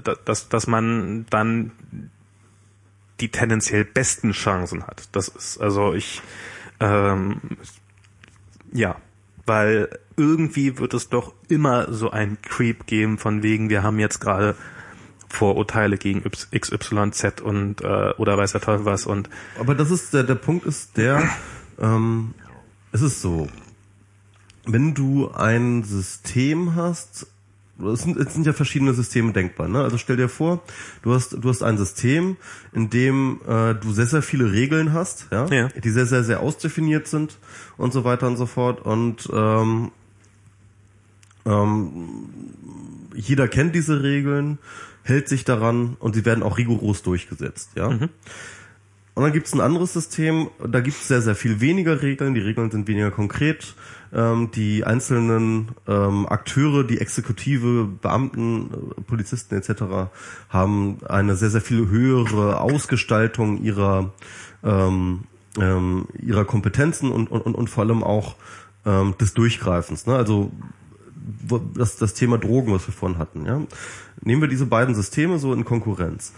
[0.02, 1.72] da- dass, dass man dann
[3.22, 5.08] die tendenziell besten Chancen hat.
[5.14, 6.22] Das ist also ich
[6.82, 7.40] ähm,
[8.74, 8.98] ja,
[9.46, 14.20] weil irgendwie wird es doch immer so ein Creep geben von wegen, wir haben jetzt
[14.20, 14.56] gerade
[15.30, 20.24] Vorurteile gegen XYZ und äh, oder weiß der Teufel was und Aber das ist der,
[20.24, 21.24] der Punkt ist der,
[21.80, 22.34] ähm,
[22.92, 23.48] es ist so.
[24.66, 27.28] Wenn du ein System hast,
[27.78, 29.68] es sind, es sind ja verschiedene Systeme denkbar.
[29.68, 29.82] Ne?
[29.82, 30.64] Also stell dir vor,
[31.02, 32.38] du hast du hast ein System,
[32.74, 35.46] in dem äh, du sehr sehr viele Regeln hast, ja?
[35.48, 35.68] Ja.
[35.68, 37.38] die sehr sehr sehr ausdefiniert sind
[37.78, 39.92] und so weiter und so fort und ähm,
[41.46, 42.30] ähm,
[43.14, 44.58] jeder kennt diese Regeln,
[45.04, 47.88] hält sich daran und sie werden auch rigoros durchgesetzt, ja.
[49.16, 52.34] Und dann gibt es ein anderes System, da gibt es sehr, sehr viel weniger Regeln,
[52.34, 53.74] die Regeln sind weniger konkret,
[54.16, 60.10] ähm, die einzelnen ähm, Akteure, die Exekutive, Beamten, äh, Polizisten etc.
[60.50, 64.14] haben eine sehr, sehr viel höhere Ausgestaltung ihrer,
[64.64, 65.26] ähm,
[65.60, 68.36] ähm, ihrer Kompetenzen und, und, und, vor allem auch
[68.86, 70.08] ähm, des Durchgreifens.
[70.08, 70.16] Ne?
[70.16, 70.52] Also
[71.76, 73.46] das, das Thema Drogen, was wir vorhin hatten.
[73.46, 73.62] Ja?
[74.22, 76.32] Nehmen wir diese beiden Systeme so in Konkurrenz.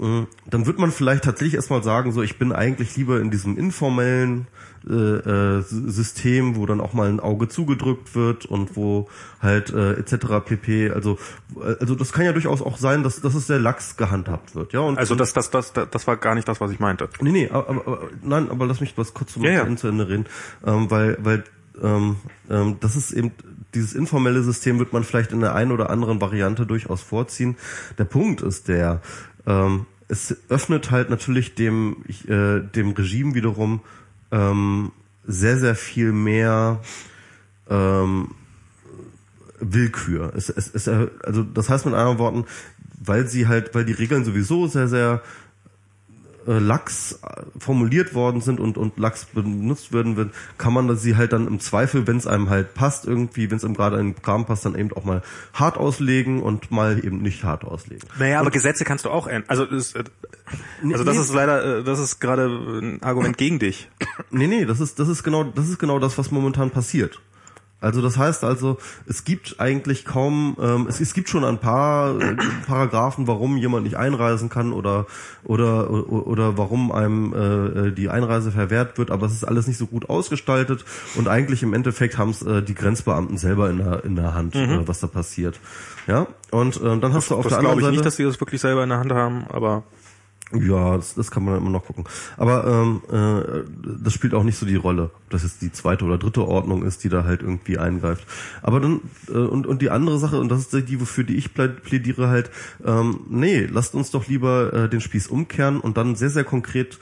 [0.00, 3.56] Äh, Dann wird man vielleicht tatsächlich erstmal sagen, so ich bin eigentlich lieber in diesem
[3.56, 4.48] informellen
[4.88, 9.08] äh, äh, System, wo dann auch mal ein Auge zugedrückt wird und wo
[9.40, 10.44] halt äh, etc.
[10.44, 10.90] pp.
[10.90, 11.18] Also
[11.56, 14.72] äh, also das kann ja durchaus auch sein, dass, dass es sehr lax gehandhabt wird.
[14.72, 17.08] Ja und Also das, das, das, das war gar nicht das, was ich meinte.
[17.20, 19.76] Nee, nee, aber, aber, nein, aber lass mich was kurz zum Ja, ja.
[19.76, 20.26] Zu Ende reden,
[20.66, 21.44] ähm, weil, weil
[21.82, 22.16] ähm,
[22.50, 23.32] ähm, das ist eben
[23.74, 27.56] dieses informelle System wird man vielleicht in der einen oder anderen Variante durchaus vorziehen.
[27.98, 29.00] Der Punkt ist der,
[29.46, 33.80] ähm, es öffnet halt natürlich dem äh, dem Regime wiederum
[34.30, 34.92] ähm,
[35.26, 36.80] sehr sehr viel mehr
[37.68, 38.30] ähm,
[39.60, 40.32] Willkür.
[40.36, 42.44] Es, es, es, also das heißt mit anderen Worten,
[42.98, 45.22] weil sie halt, weil die Regeln sowieso sehr, sehr
[46.46, 51.46] lax äh, formuliert worden sind und, und lax benutzt werden, kann man sie halt dann
[51.46, 54.46] im Zweifel, wenn es einem halt passt, irgendwie, wenn es einem gerade in den Kram
[54.46, 58.06] passt, dann eben auch mal hart auslegen und mal eben nicht hart auslegen.
[58.18, 59.44] Naja, aber Gesetze kannst du auch ändern.
[59.48, 60.04] Also, das, äh,
[60.82, 61.22] also das nee.
[61.22, 63.90] ist leider, äh, das ist gerade ein Argument gegen dich.
[64.30, 67.20] Nee, nee, das ist, das ist genau, das ist genau das, was momentan passiert.
[67.80, 72.18] Also das heißt also, es gibt eigentlich kaum, ähm, es, es gibt schon ein paar
[72.18, 72.36] äh,
[72.66, 75.06] Paragraphen, warum jemand nicht einreisen kann oder
[75.44, 79.66] oder oder, oder warum einem äh, äh, die Einreise verwehrt wird, aber es ist alles
[79.66, 80.84] nicht so gut ausgestaltet
[81.16, 84.54] und eigentlich im Endeffekt haben es äh, die Grenzbeamten selber in der in der Hand,
[84.54, 85.60] äh, was da passiert.
[86.06, 88.16] Ja, und äh, dann hast du auf Das der glaube anderen ich Seite nicht, dass
[88.16, 89.82] die das wirklich selber in der Hand haben, aber
[90.52, 92.04] ja, das, das kann man immer noch gucken.
[92.36, 93.64] Aber ähm, äh,
[94.02, 96.84] das spielt auch nicht so die Rolle, ob das jetzt die zweite oder dritte Ordnung
[96.84, 98.26] ist, die da halt irgendwie eingreift.
[98.62, 101.48] Aber dann äh, und und die andere Sache und das ist die, wofür die ich
[101.48, 102.50] plä- plädiere halt,
[102.84, 106.98] ähm, nee, lasst uns doch lieber äh, den Spieß umkehren und dann sehr sehr konkret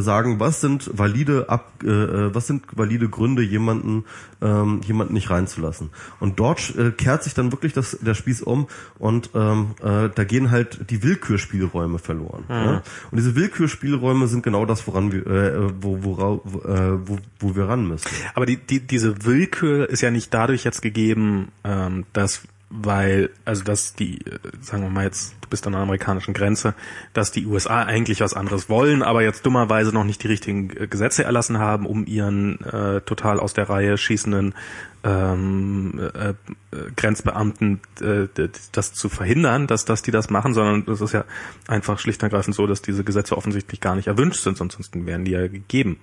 [0.00, 4.04] sagen, was sind valide ab, äh, äh, was sind valide Gründe, jemanden
[4.42, 5.90] ähm, jemanden nicht reinzulassen.
[6.20, 8.66] Und dort äh, kehrt sich dann wirklich das der Spieß um
[8.98, 12.44] und ähm, äh, da gehen halt die Willkürspielräume verloren.
[12.48, 12.82] Ja?
[13.10, 17.68] Und diese Willkürspielräume sind genau das, woran wir äh, wo, wo, äh, wo, wo wir
[17.68, 18.08] ran müssen.
[18.34, 23.62] Aber die, die, diese Willkür ist ja nicht dadurch jetzt gegeben, ähm, dass weil, also
[23.62, 26.74] dass die, äh, sagen wir mal jetzt, du bist an der amerikanischen Grenze,
[27.12, 30.86] dass die USA eigentlich was anderes wollen, aber jetzt dummerweise noch nicht die richtigen äh,
[30.86, 34.54] Gesetze erlassen haben, um ihren äh, total aus der Reihe schießenden
[35.04, 36.34] ähm, äh, äh,
[36.96, 38.26] Grenzbeamten äh,
[38.72, 41.24] das zu verhindern, dass, dass die das machen, sondern es ist ja
[41.68, 45.24] einfach schlicht und ergreifend so, dass diese Gesetze offensichtlich gar nicht erwünscht sind, sonst wären
[45.24, 46.00] die ja gegeben.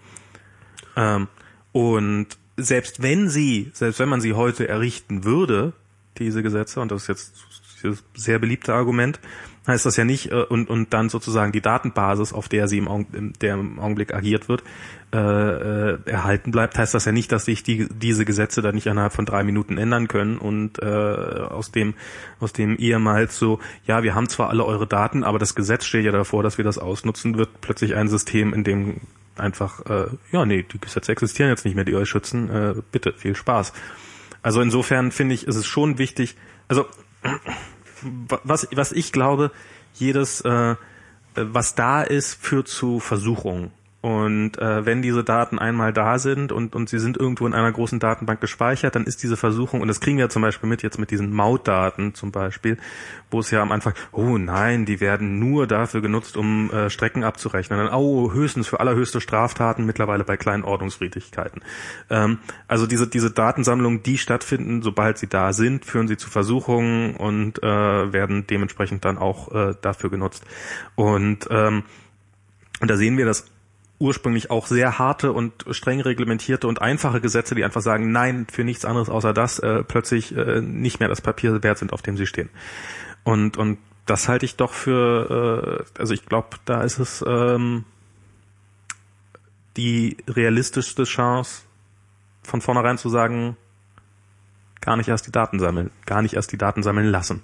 [0.95, 1.27] Ähm,
[1.71, 5.73] und selbst wenn sie, selbst wenn man sie heute errichten würde,
[6.17, 7.45] diese Gesetze, und das ist jetzt
[7.83, 9.19] dieses sehr beliebte Argument,
[9.67, 12.87] heißt das ja nicht, äh, und, und dann sozusagen die Datenbasis, auf der sie im,
[12.87, 14.63] Augen, der im Augenblick agiert wird,
[15.13, 18.87] äh, äh, erhalten bleibt, heißt das ja nicht, dass sich die, diese Gesetze dann nicht
[18.87, 21.95] innerhalb von drei Minuten ändern können und äh, aus dem
[22.39, 26.05] aus dem ehemals so, ja, wir haben zwar alle eure Daten, aber das Gesetz steht
[26.05, 29.01] ja davor, dass wir das ausnutzen, wird plötzlich ein System, in dem
[29.35, 33.13] einfach, äh, ja, nee, die Gesetze existieren jetzt nicht mehr, die euch schützen, äh, bitte,
[33.13, 33.73] viel Spaß.
[34.41, 36.35] Also insofern finde ich, ist es schon wichtig,
[36.67, 36.85] also
[38.43, 39.51] was, was ich glaube,
[39.93, 40.75] jedes, äh,
[41.35, 43.71] was da ist, führt zu Versuchungen.
[44.01, 47.71] Und äh, wenn diese Daten einmal da sind und, und sie sind irgendwo in einer
[47.71, 50.97] großen Datenbank gespeichert, dann ist diese Versuchung, und das kriegen wir zum Beispiel mit jetzt
[50.97, 52.77] mit diesen Mautdaten zum Beispiel,
[53.29, 57.23] wo es ja am Anfang, oh nein, die werden nur dafür genutzt, um äh, Strecken
[57.23, 57.77] abzurechnen.
[57.77, 61.61] Dann, oh, höchstens für allerhöchste Straftaten, mittlerweile bei kleinen Ordnungswidrigkeiten.
[62.09, 67.15] Ähm, also diese, diese Datensammlungen, die stattfinden, sobald sie da sind, führen sie zu Versuchungen
[67.17, 67.67] und äh,
[68.13, 70.43] werden dementsprechend dann auch äh, dafür genutzt.
[70.95, 71.83] Und, ähm,
[72.79, 73.50] und da sehen wir, dass
[74.01, 78.63] ursprünglich auch sehr harte und streng reglementierte und einfache Gesetze, die einfach sagen, nein, für
[78.63, 82.17] nichts anderes außer das, äh, plötzlich äh, nicht mehr das Papier wert sind, auf dem
[82.17, 82.49] sie stehen.
[83.23, 87.85] Und, und das halte ich doch für, äh, also ich glaube, da ist es ähm,
[89.77, 91.61] die realistischste Chance,
[92.43, 93.55] von vornherein zu sagen,
[94.81, 97.43] gar nicht erst die Daten sammeln, gar nicht erst die Daten sammeln lassen.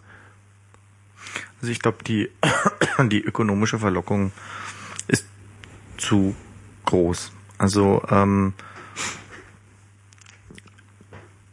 [1.61, 2.31] Also ich glaube, die,
[3.11, 4.31] die ökonomische Verlockung
[5.07, 5.27] ist
[5.97, 6.35] zu
[6.87, 7.31] groß.
[7.57, 8.53] Also ähm,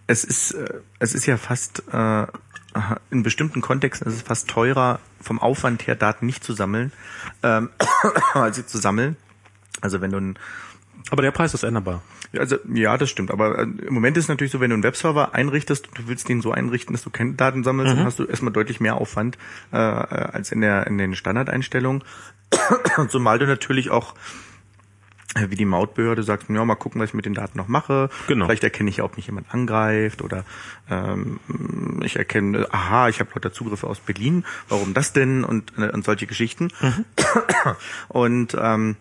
[0.07, 2.27] es ist äh, es ist ja fast äh,
[3.11, 6.93] in bestimmten Kontexten ist es fast teurer vom Aufwand her Daten nicht zu sammeln
[7.43, 7.71] ähm,
[8.35, 9.17] als sie zu sammeln.
[9.81, 10.39] Also wenn du ein
[11.11, 12.03] Aber der Preis ist änderbar.
[12.37, 13.31] also ja, das stimmt.
[13.31, 16.09] Aber äh, im Moment ist es natürlich so, wenn du einen Webserver einrichtest und du
[16.09, 18.97] willst den so einrichten, dass du keine Daten sammelst, dann hast du erstmal deutlich mehr
[18.97, 19.39] Aufwand
[19.73, 22.03] äh, als in der in den Standardeinstellungen.
[23.09, 24.44] Zumal du natürlich auch äh,
[25.49, 28.09] wie die Mautbehörde sagt, ja, mal gucken, was ich mit den Daten noch mache.
[28.29, 28.47] Genau.
[28.47, 30.45] Vielleicht erkenne ich ja, ob mich jemand angreift oder
[30.91, 31.41] ähm,
[32.03, 36.05] ich erkenne, aha, ich habe lauter Zugriffe aus Berlin, warum das denn und, äh, und
[36.05, 36.69] solche Geschichten.
[38.09, 38.97] Und ähm,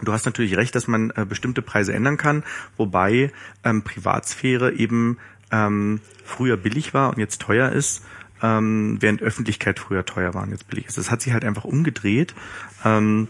[0.00, 2.44] Du hast natürlich recht, dass man äh, bestimmte Preise ändern kann,
[2.76, 3.32] wobei
[3.64, 5.18] ähm, Privatsphäre eben
[5.50, 8.04] ähm, früher billig war und jetzt teuer ist,
[8.42, 10.98] ähm, während Öffentlichkeit früher teuer war und jetzt billig ist.
[10.98, 12.34] Das hat sich halt einfach umgedreht.
[12.84, 13.28] Ähm,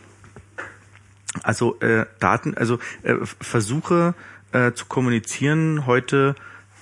[1.42, 4.14] also äh, Daten, also äh, Versuche
[4.52, 6.34] äh, zu kommunizieren heute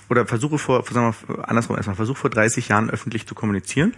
[0.09, 3.93] oder Versuche vor, sagen wir andersrum erstmal, Versuch vor 30 Jahren öffentlich zu kommunizieren,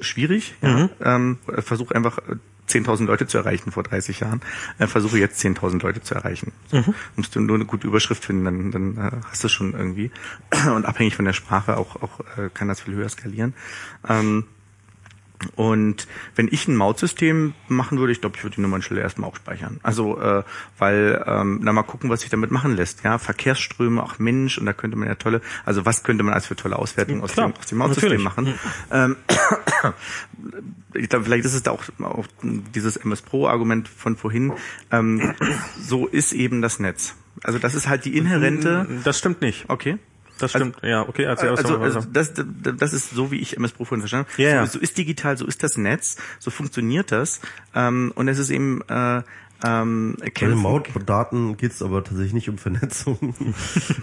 [0.00, 0.54] schwierig.
[0.62, 0.88] Ja.
[1.00, 2.36] Ähm, Versuch einfach äh,
[2.68, 4.40] 10.000 Leute zu erreichen vor 30 Jahren.
[4.78, 6.52] Äh, versuche jetzt 10.000 Leute zu erreichen.
[6.68, 6.82] So.
[7.16, 10.10] Musst du nur eine gute Überschrift finden, dann, dann äh, hast du schon irgendwie.
[10.74, 13.54] Und abhängig von der Sprache auch, auch äh, kann das viel höher skalieren.
[14.08, 14.46] Ähm,
[15.56, 19.36] und wenn ich ein Mautsystem machen würde, ich glaube, ich würde die Nummernstelle erstmal auch
[19.36, 19.80] speichern.
[19.82, 20.42] Also, äh,
[20.78, 23.04] weil, ähm, na mal gucken, was sich damit machen lässt.
[23.04, 26.46] Ja, Verkehrsströme, auch Mensch, und da könnte man ja tolle, also was könnte man als
[26.46, 28.54] für tolle Auswertungen aus, Klar, dem, aus dem Mautsystem machen.
[28.90, 29.16] Ähm,
[30.94, 34.52] ich glaube, vielleicht ist es da auch, auch dieses MS Pro Argument von vorhin.
[34.90, 35.34] Ähm,
[35.80, 37.14] so ist eben das Netz.
[37.42, 38.86] Also das ist halt die inhärente.
[39.04, 39.64] Das stimmt nicht.
[39.68, 39.98] Okay.
[40.38, 40.76] Das stimmt.
[40.82, 44.28] ja, okay, erzähl Also, also das, das ist so, wie ich MS Pro vorhin verstanden
[44.32, 44.42] habe.
[44.42, 44.66] Ja.
[44.66, 47.40] So, so ist digital, so ist das Netz, so funktioniert das.
[47.74, 49.22] Ähm, und es ist eben äh,
[49.64, 53.18] ähm, Bei den Kämpfen- Mautdaten geht es aber tatsächlich nicht um Vernetzung.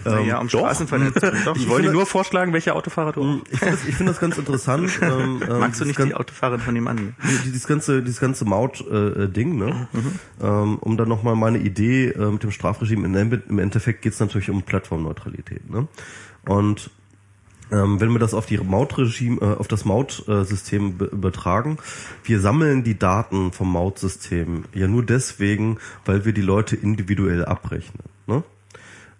[0.06, 1.30] ähm, ja, um Straßenvernetzung.
[1.44, 1.56] Doch.
[1.56, 4.90] ich wollte nur vorschlagen, welche Autofahrer du ich finde das, ich find das ganz interessant.
[5.02, 7.14] Ähm, ähm, Magst du nicht die Autofahrerin von dem an?
[7.22, 9.88] Die- Dieses ganze, dieses ganze Maut-Ding, ne?
[10.40, 14.20] Ähm, um dann nochmal meine Idee äh, mit dem Strafregime, in, im Endeffekt geht es
[14.20, 15.86] natürlich um Plattformneutralität, ne?
[16.46, 16.90] Und
[17.72, 21.78] ähm, wenn wir das auf die Mautregime, äh, auf das Mautsystem be- übertragen,
[22.22, 28.04] wir sammeln die Daten vom Mautsystem ja nur deswegen, weil wir die Leute individuell abrechnen,
[28.26, 28.42] ne?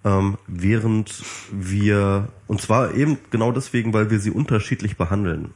[0.04, 5.50] ähm, während wir, und zwar eben genau deswegen, weil wir sie unterschiedlich behandeln,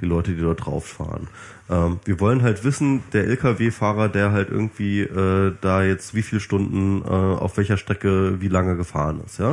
[0.00, 1.28] die Leute, die dort drauf fahren.
[1.70, 6.40] Ähm, wir wollen halt wissen, der LKW-Fahrer, der halt irgendwie äh, da jetzt wie viele
[6.40, 9.52] Stunden äh, auf welcher Strecke wie lange gefahren ist, ja.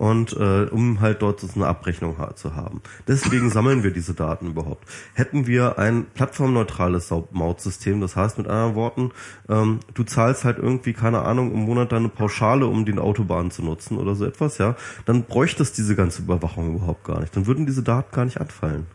[0.00, 2.80] Und äh, um halt dort so eine Abrechnung zu haben.
[3.06, 4.88] Deswegen sammeln wir diese Daten überhaupt.
[5.12, 9.10] Hätten wir ein plattformneutrales Mautsystem, das heißt mit anderen Worten,
[9.50, 13.62] ähm, du zahlst halt irgendwie, keine Ahnung, im Monat deine Pauschale, um die Autobahn zu
[13.62, 17.36] nutzen oder so etwas, ja, dann bräuchtest diese ganze Überwachung überhaupt gar nicht.
[17.36, 18.86] Dann würden diese Daten gar nicht anfallen.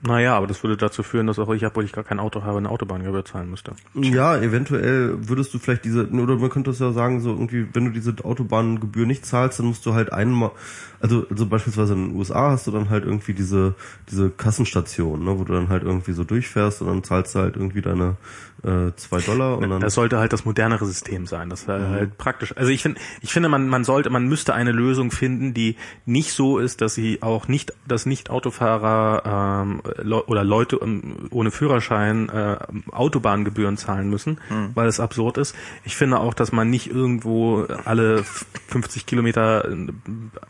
[0.00, 2.58] Naja, aber das würde dazu führen, dass auch ich, obwohl ich gar kein Auto habe,
[2.58, 3.72] eine Autobahngebühr zahlen müsste.
[3.94, 7.86] Ja, eventuell würdest du vielleicht diese, oder man könnte es ja sagen, so irgendwie, wenn
[7.86, 10.52] du diese Autobahngebühr nicht zahlst, dann musst du halt einmal,
[11.00, 13.74] also, also beispielsweise in den USA hast du dann halt irgendwie diese,
[14.08, 17.56] diese Kassenstation, ne, wo du dann halt irgendwie so durchfährst und dann zahlst du halt
[17.56, 18.16] irgendwie deine
[18.62, 19.80] äh, zwei Dollar und dann.
[19.80, 21.48] Das sollte halt das modernere System sein.
[21.48, 22.56] Das wäre halt praktisch.
[22.56, 26.32] Also ich finde, ich finde, man, man sollte, man müsste eine Lösung finden, die nicht
[26.32, 29.82] so ist, dass sie auch nicht, dass nicht Autofahrer ähm,
[30.26, 32.56] Oder Leute ähm, ohne Führerschein äh,
[32.90, 34.38] Autobahngebühren zahlen müssen,
[34.74, 35.54] weil es absurd ist.
[35.84, 38.24] Ich finde auch, dass man nicht irgendwo alle
[38.68, 39.76] 50 Kilometer äh,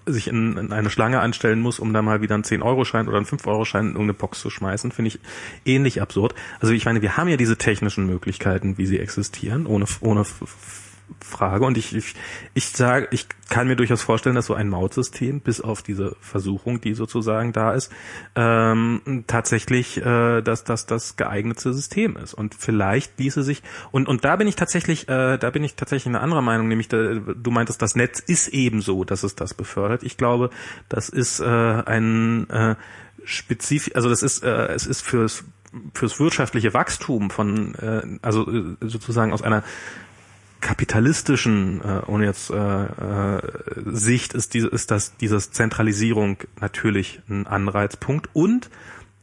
[0.06, 3.26] sich in, in eine Schlange anstellen muss, um da mal wieder einen 10-Euro-Schein oder einen
[3.26, 4.92] 5-Euro-Schein in irgendeine Box zu schmeißen.
[4.92, 5.20] Finde ich
[5.64, 6.34] ähnlich absurd.
[6.60, 10.24] Also ich meine, wir haben ja diese technischen Möglichkeiten, wie sie existieren, ohne, ohne
[11.20, 11.64] Frage.
[11.64, 12.14] Und ich, ich,
[12.54, 16.80] ich sage, ich kann mir durchaus vorstellen, dass so ein Mautsystem, bis auf diese Versuchung,
[16.80, 17.90] die sozusagen da ist,
[18.34, 22.34] ähm, tatsächlich äh, dass das das geeignete System ist.
[22.34, 26.06] Und vielleicht ließe sich und und da bin ich tatsächlich, äh, da bin ich tatsächlich
[26.06, 29.54] eine andere Meinung, nämlich da, du meintest, das Netz ist eben so, dass es das
[29.54, 30.02] befördert.
[30.02, 30.50] Ich glaube,
[30.88, 32.76] das ist äh, ein äh,
[33.24, 35.44] spezifisch, also das ist, äh, es ist fürs
[35.94, 39.62] fürs wirtschaftliche Wachstum von, äh, also äh, sozusagen aus einer
[40.60, 43.40] kapitalistischen, äh, ohne jetzt äh, äh,
[43.86, 48.70] Sicht ist diese ist das diese Zentralisierung natürlich ein Anreizpunkt und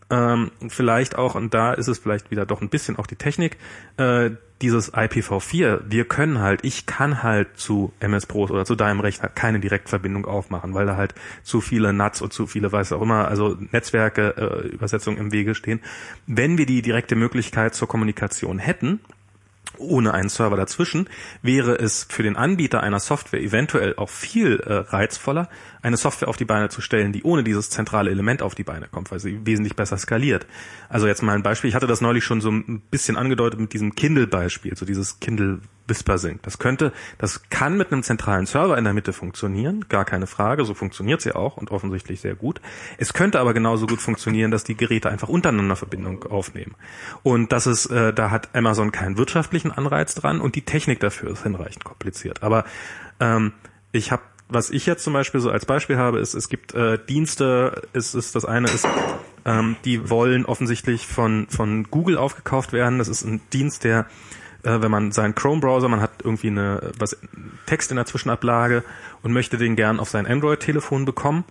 [0.10, 3.58] ähm, vielleicht auch, und da ist es vielleicht wieder doch ein bisschen auch die Technik,
[3.98, 4.32] äh,
[4.62, 9.30] dieses IPv4, wir können halt, ich kann halt zu MS Pros oder zu deinem Rechner
[9.30, 13.28] keine Direktverbindung aufmachen, weil da halt zu viele NATs und zu viele, weiß auch immer,
[13.28, 15.82] also Netzwerke, äh, Übersetzungen im Wege stehen.
[16.28, 19.02] Wenn wir die direkte Möglichkeit zur Kommunikation hätten,
[19.78, 21.10] ohne einen Server dazwischen,
[21.42, 25.50] wäre es für den Anbieter einer Software eventuell auch viel äh, reizvoller,
[25.82, 28.88] eine Software auf die Beine zu stellen, die ohne dieses zentrale Element auf die Beine
[28.88, 30.46] kommt, weil sie wesentlich besser skaliert.
[30.90, 33.74] Also jetzt mal ein Beispiel, ich hatte das neulich schon so ein bisschen angedeutet mit
[33.74, 36.42] diesem Kindle-Beispiel, so dieses Kindle Whispersync.
[36.44, 40.66] Das könnte, das kann mit einem zentralen Server in der Mitte funktionieren, gar keine Frage,
[40.66, 42.62] so funktioniert sie auch und offensichtlich sehr gut.
[42.98, 46.76] Es könnte aber genauso gut funktionieren, dass die Geräte einfach untereinander Verbindung aufnehmen.
[47.24, 51.32] Und das ist, äh, da hat Amazon keinen wirtschaftlichen Anreiz dran und die Technik dafür
[51.32, 52.44] ist hinreichend kompliziert.
[52.44, 52.66] Aber
[53.20, 53.54] ähm,
[53.92, 57.00] ich habe was ich jetzt zum Beispiel so als Beispiel habe, ist, es gibt äh,
[57.04, 58.88] Dienste, ist, ist das eine ist,
[59.44, 63.00] ähm, die wollen offensichtlich von, von Google aufgekauft werden.
[63.00, 64.06] Das ist ein Dienst, der
[64.66, 67.18] äh, wenn man seinen Chrome-Browser, man hat irgendwie eine was
[67.66, 68.84] Text in der Zwischenablage
[69.24, 71.46] und möchte den gern auf sein Android-Telefon bekommen.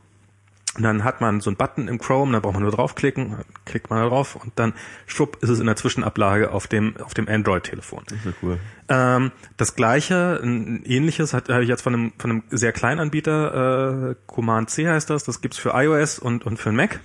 [0.76, 3.90] Und dann hat man so einen Button im Chrome, da braucht man nur draufklicken, klickt
[3.90, 4.72] man da drauf und dann
[5.06, 8.02] schwupp ist es in der Zwischenablage auf dem auf dem Android-Telefon.
[8.08, 8.58] Das ja cool.
[8.88, 12.98] Ähm, das gleiche, ein ähnliches hat habe ich jetzt von einem von einem sehr kleinen
[12.98, 16.98] Anbieter, äh, Command C heißt das, das gibt's für iOS und und für Mac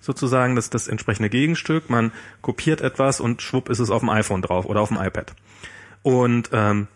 [0.00, 1.90] sozusagen das das entsprechende Gegenstück.
[1.90, 2.12] Man
[2.42, 5.34] kopiert etwas und schwupp ist es auf dem iPhone drauf oder auf dem iPad.
[6.02, 6.88] Und ähm,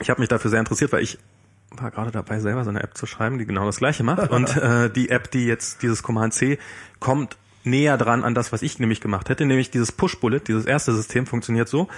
[0.00, 1.18] ich habe mich dafür sehr interessiert, weil ich
[1.70, 4.30] war gerade dabei, selber so eine App zu schreiben, die genau das gleiche macht.
[4.30, 6.58] Und äh, die App, die jetzt dieses Command C
[6.98, 10.92] kommt näher dran an das, was ich nämlich gemacht hätte, nämlich dieses Push-Bullet, dieses erste
[10.92, 11.88] System funktioniert so.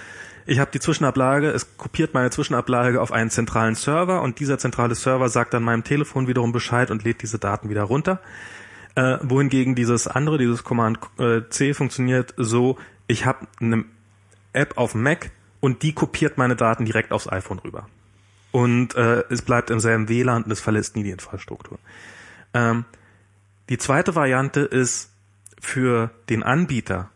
[0.45, 4.97] Ich habe die Zwischenablage, es kopiert meine Zwischenablage auf einen zentralen Server und dieser zentrale
[4.97, 8.21] Server sagt dann meinem Telefon wiederum Bescheid und lädt diese Daten wieder runter.
[8.95, 13.85] Äh, wohingegen dieses andere, dieses Command äh, C funktioniert so, ich habe eine
[14.53, 15.31] App auf Mac,
[15.63, 17.87] und die kopiert meine Daten direkt aufs iPhone rüber.
[18.51, 21.79] Und äh, es bleibt im selben WLAN und es verlässt nie die Infrastruktur.
[22.53, 22.85] Ähm,
[23.69, 25.13] die zweite Variante ist
[25.61, 27.11] für den Anbieter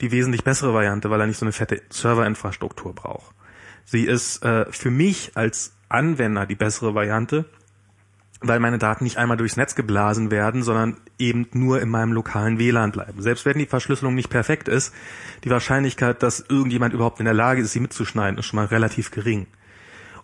[0.00, 3.34] die wesentlich bessere Variante, weil er nicht so eine fette Serverinfrastruktur braucht.
[3.84, 7.44] Sie ist äh, für mich als Anwender die bessere Variante,
[8.40, 12.58] weil meine Daten nicht einmal durchs Netz geblasen werden, sondern eben nur in meinem lokalen
[12.58, 13.20] WLAN bleiben.
[13.20, 14.94] Selbst wenn die Verschlüsselung nicht perfekt ist,
[15.44, 19.10] die Wahrscheinlichkeit, dass irgendjemand überhaupt in der Lage ist, sie mitzuschneiden, ist schon mal relativ
[19.10, 19.46] gering.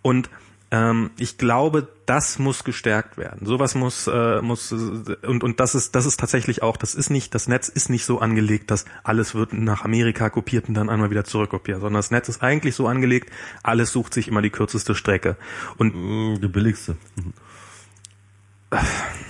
[0.02, 0.30] Und
[0.70, 3.46] ähm, ich glaube, das muss gestärkt werden.
[3.46, 6.76] Sowas muss äh, muss und und das ist das ist tatsächlich auch.
[6.76, 10.68] Das ist nicht das Netz ist nicht so angelegt, dass alles wird nach Amerika kopiert
[10.68, 13.30] und dann einmal wieder zurückkopiert, sondern das Netz ist eigentlich so angelegt,
[13.62, 15.36] alles sucht sich immer die kürzeste Strecke
[15.76, 16.96] und mm, die billigste.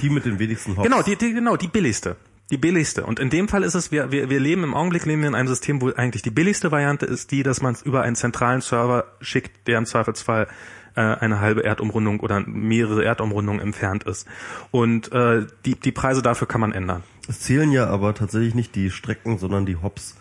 [0.00, 0.84] Die mit den wenigsten Hops.
[0.84, 2.16] Genau, die, die, genau, die billigste.
[2.50, 3.04] Die billigste.
[3.04, 5.34] Und in dem Fall ist es, wir, wir, wir leben im Augenblick leben wir in
[5.34, 8.60] einem System, wo eigentlich die billigste Variante ist die, dass man es über einen zentralen
[8.60, 10.46] Server schickt, der im Zweifelsfall
[10.94, 14.28] äh, eine halbe Erdumrundung oder mehrere Erdumrundungen entfernt ist.
[14.70, 17.02] Und äh, die, die Preise dafür kann man ändern.
[17.28, 20.16] Es zählen ja aber tatsächlich nicht die Strecken, sondern die Hops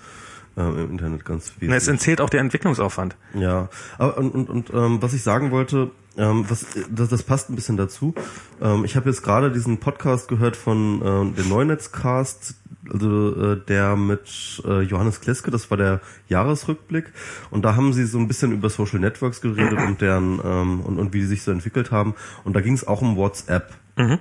[0.57, 1.71] äh, im Internet ganz viel.
[1.71, 3.15] Es entzählt auch der Entwicklungsaufwand.
[3.35, 7.49] Ja, aber und, und, und ähm, was ich sagen wollte, ähm, was, das, das passt
[7.49, 8.13] ein bisschen dazu.
[8.61, 12.55] Ähm, ich habe jetzt gerade diesen Podcast gehört von äh, dem Neunetzcast,
[12.91, 17.11] also äh, der mit äh, Johannes Kleske, das war der Jahresrückblick.
[17.51, 20.99] Und da haben sie so ein bisschen über Social Networks geredet und deren ähm, und,
[20.99, 22.15] und wie die sich so entwickelt haben.
[22.43, 23.73] Und da ging es auch um WhatsApp.
[23.97, 24.19] Mhm.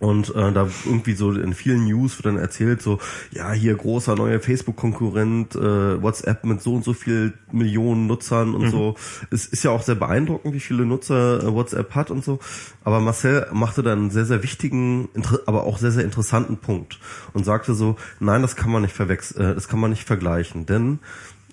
[0.00, 2.98] Und äh, da irgendwie so in vielen News wird dann erzählt, so,
[3.32, 8.62] ja, hier großer neuer Facebook-Konkurrent, äh, WhatsApp mit so und so viel Millionen Nutzern und
[8.62, 8.70] mhm.
[8.70, 8.94] so.
[9.30, 12.38] Es ist ja auch sehr beeindruckend, wie viele Nutzer äh, WhatsApp hat und so.
[12.82, 15.10] Aber Marcel machte dann einen sehr, sehr wichtigen,
[15.44, 16.98] aber auch sehr, sehr interessanten Punkt
[17.34, 20.64] und sagte so, nein, das kann man nicht verwechseln, äh, das kann man nicht vergleichen,
[20.64, 21.00] denn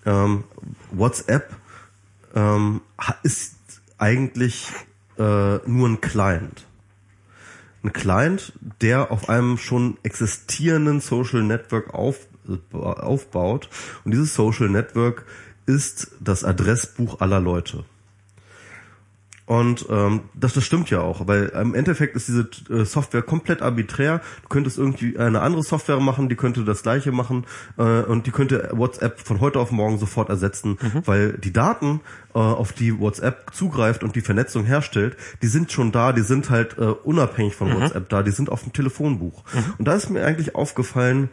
[0.06, 0.46] ähm,
[0.92, 1.54] WhatsApp
[2.34, 2.80] ähm,
[3.24, 3.58] ist
[3.98, 4.72] eigentlich
[5.18, 6.67] äh, nur ein Client
[7.84, 12.28] ein Client, der auf einem schon existierenden Social Network auf,
[12.72, 13.70] aufbaut.
[14.04, 15.26] Und dieses Social Network
[15.66, 17.84] ist das Adressbuch aller Leute.
[19.48, 23.62] Und ähm, das, das stimmt ja auch, weil im Endeffekt ist diese äh, Software komplett
[23.62, 24.20] arbiträr.
[24.44, 27.46] Du könntest irgendwie eine andere Software machen, die könnte das gleiche machen
[27.78, 31.02] äh, und die könnte WhatsApp von heute auf morgen sofort ersetzen, mhm.
[31.06, 32.02] weil die Daten,
[32.36, 36.50] äh, auf die WhatsApp zugreift und die Vernetzung herstellt, die sind schon da, die sind
[36.50, 37.82] halt äh, unabhängig von mhm.
[37.82, 39.46] WhatsApp da, die sind auf dem Telefonbuch.
[39.54, 39.74] Mhm.
[39.78, 41.30] Und da ist mir eigentlich aufgefallen,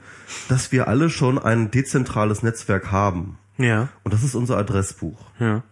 [0.49, 3.39] dass wir alle schon ein dezentrales Netzwerk haben.
[3.59, 3.89] Ja.
[4.05, 5.19] Und das ist unser Adressbuch.
[5.41, 5.65] Ja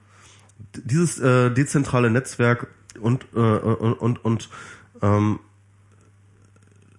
[0.76, 2.68] dieses äh, dezentrale Netzwerk
[3.01, 4.49] und äh, und und, und
[5.02, 5.39] ähm,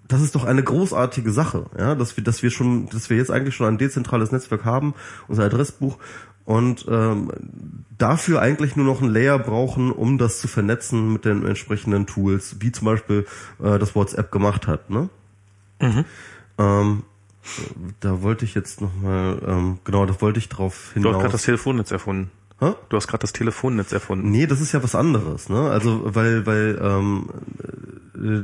[0.08, 3.32] das ist doch eine großartige Sache, ja, dass wir, dass wir schon, dass wir jetzt
[3.32, 4.94] eigentlich schon ein dezentrales Netzwerk haben,
[5.28, 5.98] unser Adressbuch
[6.46, 7.32] und ähm,
[7.98, 12.58] dafür eigentlich nur noch ein Layer brauchen, um das zu vernetzen mit den entsprechenden Tools,
[12.60, 13.26] wie zum Beispiel
[13.64, 14.90] äh, das WhatsApp gemacht hat.
[14.90, 15.10] Ne?
[15.82, 16.06] Mhm.
[16.58, 17.04] Ähm,
[18.00, 21.14] da wollte ich jetzt nochmal, ähm, genau, da wollte ich drauf hinaus.
[21.14, 22.30] gerade das Telefonnetz erfunden.
[22.64, 22.74] Hä?
[22.90, 24.30] Du hast gerade das Telefonnetz erfunden.
[24.32, 25.70] Nee, das ist ja was anderes, ne?
[25.70, 27.30] Also weil weil ähm,
[28.16, 28.44] äh,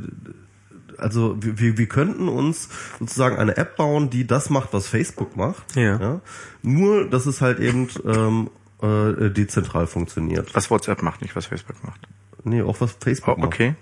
[0.98, 2.68] also wir, wir könnten uns
[3.00, 5.76] sozusagen eine App bauen, die das macht, was Facebook macht.
[5.76, 6.20] Ja.
[6.62, 8.50] Nur, dass es halt eben ähm,
[8.82, 10.54] äh, dezentral funktioniert.
[10.56, 12.02] Was WhatsApp macht, nicht was Facebook macht.
[12.44, 13.48] Nee, auch was Facebook Oh, macht.
[13.54, 13.76] okay.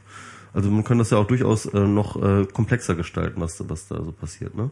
[0.57, 4.03] Also man kann das ja auch durchaus äh, noch äh, komplexer gestalten, was, was da
[4.03, 4.55] so passiert.
[4.55, 4.71] Ne?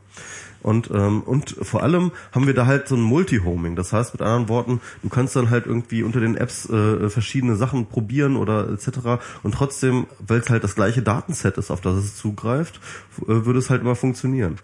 [0.64, 3.76] Und, ähm, und vor allem haben wir da halt so ein Multi-Homing.
[3.76, 7.56] Das heißt mit anderen Worten, du kannst dann halt irgendwie unter den Apps äh, verschiedene
[7.56, 9.24] Sachen probieren oder etc.
[9.44, 12.80] Und trotzdem, weil es halt das gleiche Datenset ist, auf das es zugreift,
[13.22, 14.58] äh, würde es halt immer funktionieren.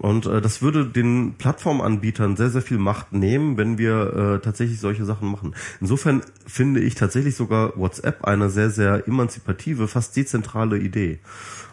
[0.00, 4.80] Und äh, das würde den Plattformanbietern sehr, sehr viel Macht nehmen, wenn wir äh, tatsächlich
[4.80, 5.54] solche Sachen machen.
[5.78, 11.18] Insofern finde ich tatsächlich sogar WhatsApp eine sehr, sehr emanzipative, fast dezentrale Idee.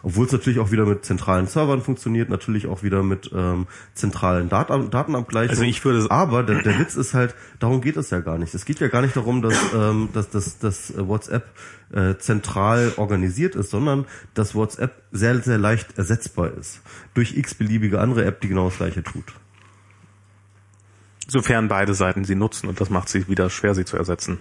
[0.02, 4.48] Obwohl es natürlich auch wieder mit zentralen Servern funktioniert, natürlich auch wieder mit ähm, zentralen
[4.48, 5.50] Dat Datenabgleichungen.
[5.50, 8.54] Also ich würde- Aber der, der Witz ist halt, darum geht es ja gar nicht.
[8.54, 11.48] Es geht ja gar nicht darum, dass, ähm, dass, dass, dass WhatsApp
[11.92, 14.04] äh, zentral organisiert ist, sondern
[14.34, 16.80] dass WhatsApp sehr, sehr leicht ersetzbar ist.
[17.14, 19.24] Durch x-beliebige andere App, die genau das gleiche tut.
[21.26, 24.38] Sofern beide Seiten sie nutzen und das macht sie wieder schwer, sie zu ersetzen.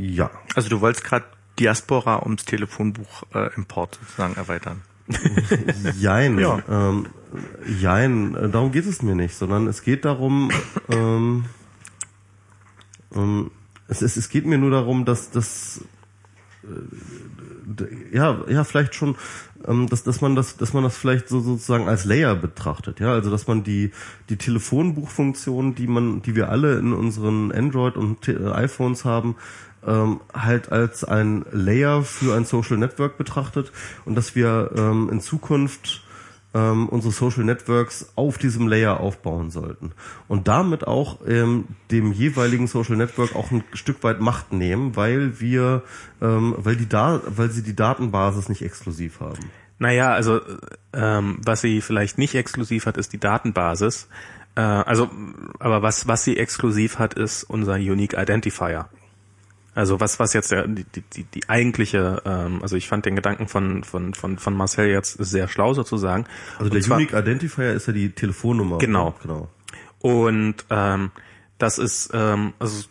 [0.00, 0.30] Ja.
[0.54, 1.24] Also du wolltest gerade
[1.58, 4.82] Diaspora ums Telefonbuch äh, Import sozusagen erweitern.
[5.98, 6.38] Jein.
[6.38, 6.62] Ja.
[6.68, 7.06] Ähm,
[7.80, 10.50] jein, darum geht es mir nicht, sondern es geht darum,
[10.88, 11.44] ähm,
[13.14, 13.50] ähm,
[13.86, 15.82] es, es, es geht mir nur darum, dass das
[16.64, 19.16] äh, ja, ja, vielleicht schon,
[19.66, 23.12] ähm, dass, dass man das, dass man das vielleicht so sozusagen als Layer betrachtet, ja,
[23.12, 23.92] also dass man die
[24.30, 29.36] die Telefonbuchfunktion, die man, die wir alle in unseren Android und Te äh, iPhones haben,
[29.86, 33.72] ähm, halt als ein Layer für ein Social Network betrachtet
[34.04, 36.02] und dass wir ähm, in Zukunft
[36.54, 39.92] ähm, unsere Social Networks auf diesem Layer aufbauen sollten
[40.28, 45.40] und damit auch ähm, dem jeweiligen Social Network auch ein Stück weit Macht nehmen, weil
[45.40, 45.82] wir,
[46.22, 49.50] ähm, weil die da, weil sie die Datenbasis nicht exklusiv haben.
[49.78, 50.40] Naja, also
[50.92, 54.08] ähm, was sie vielleicht nicht exklusiv hat, ist die Datenbasis.
[54.56, 55.10] Äh, also,
[55.60, 58.88] aber was was sie exklusiv hat, ist unser Unique Identifier.
[59.78, 63.46] Also was was jetzt der, die, die, die eigentliche, ähm, also ich fand den Gedanken
[63.46, 66.24] von von von von Marcel jetzt sehr schlau sozusagen.
[66.58, 68.78] Also der zwar- Unique Identifier ist ja die Telefonnummer.
[68.78, 69.14] Genau.
[69.22, 69.48] genau.
[70.00, 71.12] Und ähm,
[71.58, 72.88] das ist ähm, also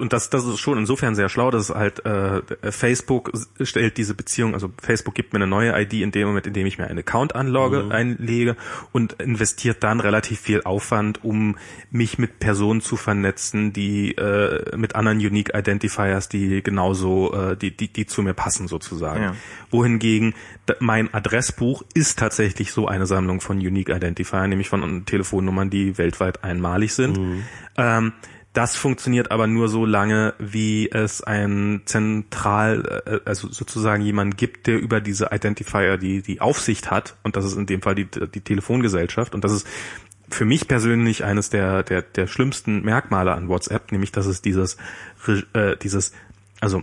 [0.00, 4.14] und das das ist schon insofern sehr schlau, dass es halt äh, Facebook stellt diese
[4.14, 6.86] Beziehung, also Facebook gibt mir eine neue ID in dem Moment, in dem ich mir
[6.86, 8.56] einen Account anlogge, einlege
[8.92, 11.56] und investiert dann relativ viel Aufwand, um
[11.90, 17.74] mich mit Personen zu vernetzen, die äh, mit anderen Unique Identifiers, die genauso äh, die
[17.74, 19.22] die die zu mir passen sozusagen.
[19.22, 19.36] Ja.
[19.70, 20.34] Wohingegen
[20.80, 26.44] mein Adressbuch ist tatsächlich so eine Sammlung von Unique Identifier, nämlich von Telefonnummern, die weltweit
[26.44, 27.18] einmalig sind.
[27.76, 28.12] Ähm,
[28.56, 34.66] das funktioniert aber nur so lange, wie es ein zentral, äh, also sozusagen jemand gibt,
[34.66, 37.16] der über diese Identifier die, die Aufsicht hat.
[37.22, 39.34] Und das ist in dem Fall die, die Telefongesellschaft.
[39.34, 39.66] Und das ist
[40.30, 44.78] für mich persönlich eines der, der, der schlimmsten Merkmale an WhatsApp, nämlich dass es dieses,
[45.52, 46.12] äh, dieses,
[46.58, 46.82] also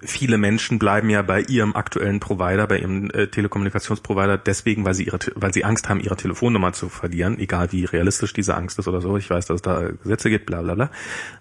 [0.00, 5.04] viele Menschen bleiben ja bei ihrem aktuellen Provider, bei ihrem äh, Telekommunikationsprovider, deswegen, weil sie
[5.04, 8.88] ihre, weil sie Angst haben, ihre Telefonnummer zu verlieren, egal wie realistisch diese Angst ist
[8.88, 9.16] oder so.
[9.16, 10.90] Ich weiß, dass es da Gesetze gibt, bla bla bla.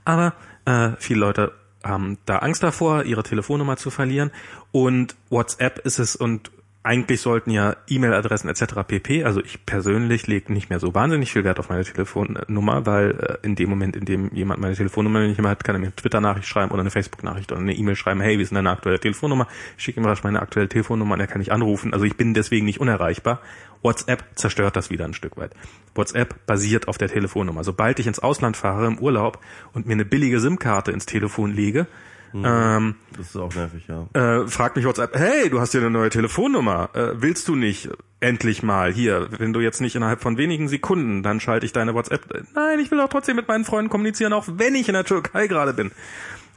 [0.06, 0.34] Aber
[0.66, 4.32] äh, viele Leute haben da Angst davor, ihre Telefonnummer zu verlieren.
[4.72, 6.52] Und WhatsApp ist es und
[6.84, 8.84] eigentlich sollten ja E-Mail-Adressen etc.
[8.86, 9.24] pp.
[9.24, 13.38] Also ich persönlich lege nicht mehr so wahnsinnig viel Wert auf meine Telefonnummer, weil äh,
[13.46, 15.96] in dem Moment, in dem jemand meine Telefonnummer nicht mehr hat, kann er mir eine
[15.96, 19.00] Twitter-Nachricht schreiben oder eine Facebook-Nachricht oder eine E-Mail schreiben, hey, wie ist denn deine aktuelle
[19.00, 19.48] Telefonnummer?
[19.78, 21.94] Ich schicke ihm rasch meine aktuelle Telefonnummer und er kann mich anrufen.
[21.94, 23.40] Also ich bin deswegen nicht unerreichbar.
[23.82, 25.52] WhatsApp zerstört das wieder ein Stück weit.
[25.96, 27.64] WhatsApp basiert auf der Telefonnummer.
[27.64, 29.40] Sobald ich ins Ausland fahre im Urlaub
[29.72, 31.88] und mir eine billige SIM-Karte ins Telefon lege,
[32.34, 34.08] ähm, Das ist auch nervig, ja.
[34.14, 37.90] äh, fragt mich WhatsApp, hey, du hast hier eine neue Telefonnummer, äh, willst du nicht
[38.20, 41.94] endlich mal hier, wenn du jetzt nicht innerhalb von wenigen Sekunden, dann schalte ich deine
[41.94, 42.46] WhatsApp.
[42.56, 45.48] Nein, ich will auch trotzdem mit meinen Freunden kommunizieren, auch wenn ich in der Türkei
[45.48, 45.92] gerade bin.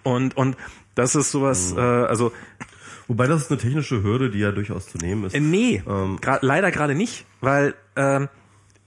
[0.02, 0.56] Und und
[0.94, 2.32] das ist sowas, äh, also
[3.08, 5.34] Wobei das ist eine technische Hürde, die ja durchaus zu nehmen ist.
[5.34, 6.18] äh, nee, Ähm.
[6.20, 8.28] gra leider gerade nicht, weil ähm,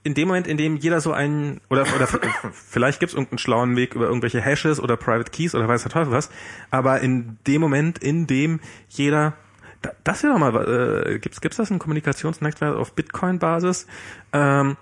[0.02, 2.06] in dem Moment, in dem jeder so einen oder oder
[2.52, 6.12] vielleicht gibt's irgendeinen schlauen Weg über irgendwelche Hashes oder Private Keys oder weiß der Teufel
[6.12, 6.30] was,
[6.70, 9.34] aber in dem Moment, in dem jeder
[9.82, 13.86] Da, das wäre doch mal, äh, gibt's gibt's das ein Kommunikationsnetzwerk auf Bitcoin-Basis,
[14.34, 14.76] ähm,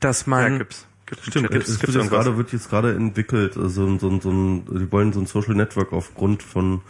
[0.00, 0.86] dass man Ja, gibt's.
[1.06, 4.20] Gibt's Stimmt, gibt's- es gibt's wird, jetzt gerade, wird jetzt gerade entwickelt, also so, ein-
[4.20, 4.30] so,
[4.66, 6.82] so die wollen so ein Social Network aufgrund von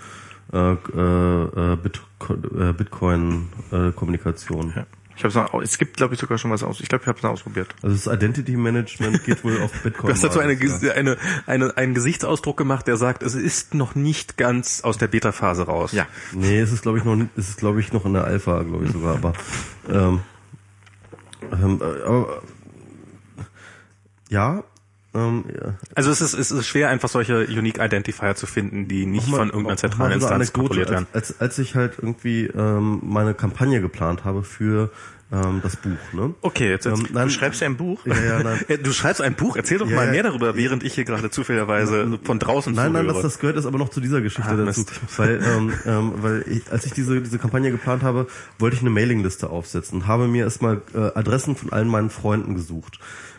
[0.52, 4.72] äh, äh, Bitcoin, äh, Bitcoin äh, Kommunikation.
[4.74, 4.86] Ja.
[5.18, 6.80] Ich hab's noch, es gibt, glaube ich, sogar schon was aus.
[6.80, 7.74] Ich glaube, ich habe es ausprobiert.
[7.82, 10.06] Also das Identity Management geht wohl auf Bitcoin.
[10.06, 11.16] Du hast dazu eine, Ges- eine,
[11.46, 15.90] eine, einen Gesichtsausdruck gemacht, der sagt, es ist noch nicht ganz aus der Beta-Phase raus.
[15.92, 16.06] Ja.
[16.32, 18.84] Nee, es ist glaube ich noch es ist glaube ich noch in der Alpha, glaube
[18.84, 19.32] ich sogar, aber
[19.88, 20.20] ähm,
[21.52, 22.42] ähm, äh, aber
[24.30, 24.62] ja,
[25.14, 25.74] ähm, ja.
[25.94, 29.38] Also es ist, es ist schwer, einfach solche Unique Identifier zu finden, die nicht mal-
[29.38, 31.06] von irgendeiner zentralen Instanz kontrolliert werden.
[31.12, 34.90] Als, als, als ich halt irgendwie ähm, meine Kampagne geplant habe für
[35.30, 36.34] ähm, das Buch, ne?
[36.40, 38.00] Okay, jetzt, jetzt Ähm, nein, Du schreibst ja ein Buch.
[38.06, 38.64] Ja, ja, nein.
[38.82, 40.10] Du schreibst ein Buch, erzähl doch Ja, mal ja.
[40.12, 43.22] mehr darüber, während ich hier gerade zufälligerweise von draußen Nein, nein, zuhöre.
[43.22, 44.86] das, das gehört jetzt aber noch zu dieser Geschichte Ah, dazu.
[45.18, 48.26] Weil, ähm, ähm, weil ich, als ich diese, diese Kampagne geplant habe,
[48.58, 50.06] wollte ich eine Mailingliste aufsetzen.
[50.06, 52.98] Habe mir erstmal äh, Adressen von allen meinen Freunden gesucht.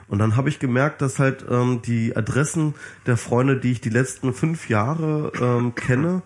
[0.10, 2.74] Und dann habe ich gemerkt, dass halt ähm, die Adressen
[3.06, 6.24] der Freunde, die ich die letzten fünf Jahre ähm, kenne,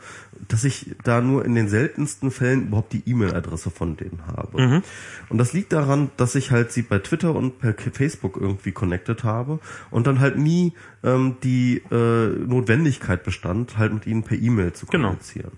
[0.48, 4.82] dass ich da nur in den seltensten Fällen überhaupt die E-Mail-Adresse von denen habe.
[5.30, 9.24] Und das liegt daran, dass ich halt sie bei Twitter und per Facebook irgendwie connected
[9.24, 9.60] habe
[9.92, 14.86] und dann halt nie ähm, die äh, Notwendigkeit bestand, halt mit ihnen per E-Mail zu
[14.88, 15.10] Genau.
[15.10, 15.52] kommunizieren.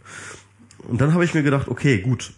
[0.87, 2.33] Und dann habe ich mir gedacht, okay, gut,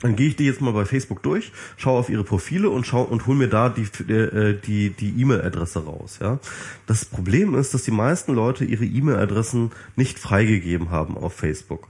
[0.00, 3.02] dann gehe ich die jetzt mal bei Facebook durch, schaue auf ihre Profile und schau
[3.02, 6.18] und hol mir da die äh, die die E-Mail-Adresse raus.
[6.20, 6.38] Ja,
[6.86, 11.88] das Problem ist, dass die meisten Leute ihre E-Mail-Adressen nicht freigegeben haben auf Facebook.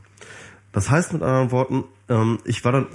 [0.72, 2.86] Das heißt mit anderen Worten, ähm, ich war dann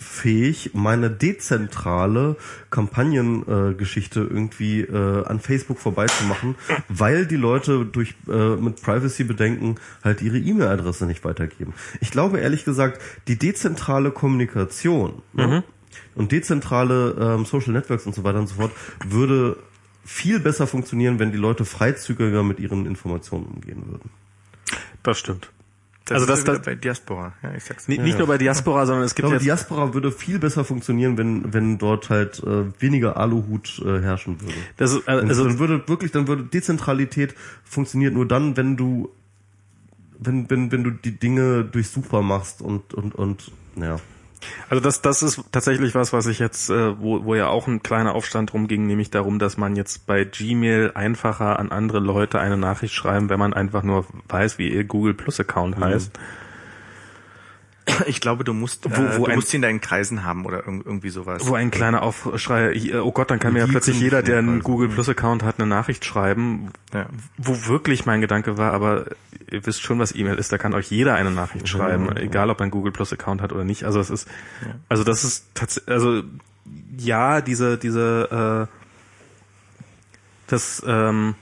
[0.00, 2.36] unfähig, meine dezentrale
[2.70, 6.54] Kampagnengeschichte äh, irgendwie äh, an Facebook vorbeizumachen,
[6.88, 11.74] weil die Leute durch äh, mit Privacy-Bedenken halt ihre E-Mail-Adresse nicht weitergeben.
[12.00, 15.64] Ich glaube ehrlich gesagt, die dezentrale Kommunikation ne,
[16.14, 18.72] und dezentrale ähm, Social Networks und so weiter und so fort
[19.06, 19.56] würde
[20.04, 24.10] viel besser funktionieren, wenn die Leute freizügiger mit ihren Informationen umgehen würden.
[25.02, 25.50] Das stimmt.
[26.10, 27.32] Das also das, ja das bei Diaspora.
[27.40, 29.94] Ja, ich sag's nicht, nicht nur bei Diaspora, sondern es Ich gibt glaube, jetzt Diaspora
[29.94, 34.54] würde viel besser funktionieren, wenn, wenn dort halt äh, weniger Aluhut äh, herrschen würde.
[34.76, 39.10] das äh, Also, also dann würde wirklich, dann würde Dezentralität funktioniert nur dann, wenn du,
[40.18, 44.00] wenn, wenn, wenn du die Dinge durchsuchbar machst und, und, und, ja.
[44.68, 47.82] Also das, das ist tatsächlich was, was ich jetzt, äh, wo, wo ja auch ein
[47.82, 52.40] kleiner Aufstand drum ging, nämlich darum, dass man jetzt bei Gmail einfacher an andere Leute
[52.40, 56.18] eine Nachricht schreiben, wenn man einfach nur weiß, wie ihr Google Plus Account heißt.
[58.06, 60.44] Ich glaube, du musst, Wo- äh, wo du ein- musst sie in deinen Kreisen haben
[60.46, 61.46] oder irg- irgendwie sowas.
[61.46, 64.64] Wo ein kleiner Aufschrei, oh Gott, dann kann mir ja plötzlich jeder, der einen jedenfalls.
[64.64, 67.06] Google Plus Account hat, eine Nachricht schreiben, Ja.
[67.38, 69.06] wo wirklich mein Gedanke war, aber
[69.50, 72.60] ihr wisst schon, was E-Mail ist, da kann euch jeder eine Nachricht schreiben, egal ob
[72.60, 73.84] er einen Google Plus Account hat oder nicht.
[73.84, 74.28] Also es ist,
[74.88, 76.22] also das ist tatsächlich, also
[76.98, 78.76] ja, diese, diese, äh,
[80.46, 81.34] das, ähm,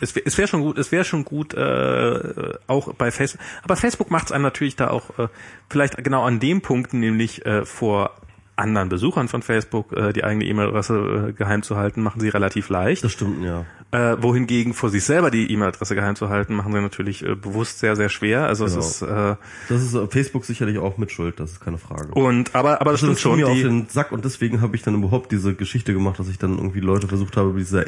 [0.00, 3.40] es wäre es wär schon gut, es wäre schon gut, äh, auch bei Facebook.
[3.62, 5.28] Aber Facebook macht es einem natürlich da auch äh,
[5.68, 8.14] vielleicht genau an dem Punkt, nämlich äh, vor
[8.56, 12.68] anderen Besuchern von Facebook äh, die eigene E-Mail-Adresse äh, geheim zu halten, machen sie relativ
[12.68, 13.02] leicht.
[13.02, 13.64] Das stimmt, ja.
[13.92, 17.78] Äh, wohingegen vor sich selber die E-Mail-Adresse geheim zu halten, machen sie natürlich äh, bewusst
[17.78, 18.44] sehr, sehr schwer.
[18.46, 18.78] Also Genau.
[18.78, 19.36] es ist äh,
[19.70, 22.12] Das ist äh, Facebook sicherlich auch mit Schuld, das ist keine Frage.
[22.12, 23.36] und aber aber das Also stimmt schon.
[23.38, 26.28] mir auf Die, den Sack und deswegen habe ich dann überhaupt diese Geschichte gemacht, dass
[26.28, 27.86] ich dann irgendwie Leute versucht habe, mit dieser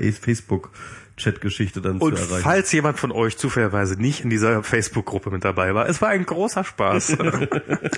[1.16, 2.42] Facebook-Chat-Geschichte dann und zu erreichen.
[2.42, 6.24] falls jemand von euch zufälligerweise nicht in dieser Facebook-Gruppe mit dabei war, es war ein
[6.26, 7.16] großer Spaß.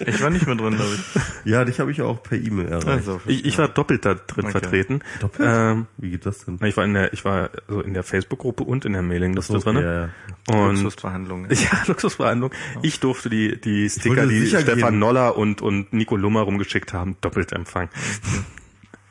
[0.07, 1.51] Ich war nicht mehr drin, glaube ich.
[1.51, 2.86] Ja, dich habe ich auch per E-Mail erreicht.
[2.89, 4.52] Also, ich, ich war doppelt da drin Okay.
[4.52, 5.01] vertreten.
[5.20, 5.49] Doppelt?
[5.51, 6.59] Ähm, Wie geht das denn?
[6.62, 9.62] Ich war in der, ich war so in der Facebook-Gruppe und in der Mailingliste Okay,
[9.65, 9.76] drin.
[9.76, 10.09] ja, ja.
[10.49, 11.51] Und Luxusverhandlungen.
[11.51, 12.51] ja, Luxusverhandlung.
[12.83, 14.99] Ich durfte die die Sticker, die Stefan gehen.
[14.99, 17.89] Noller und und Nico Lummer rumgeschickt haben, doppelt empfangen.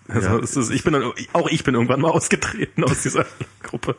[0.10, 0.38] Also Ja.
[0.40, 3.26] es ist, ich bin dann, auch ich bin irgendwann mal ausgetreten aus dieser
[3.64, 3.96] Gruppe.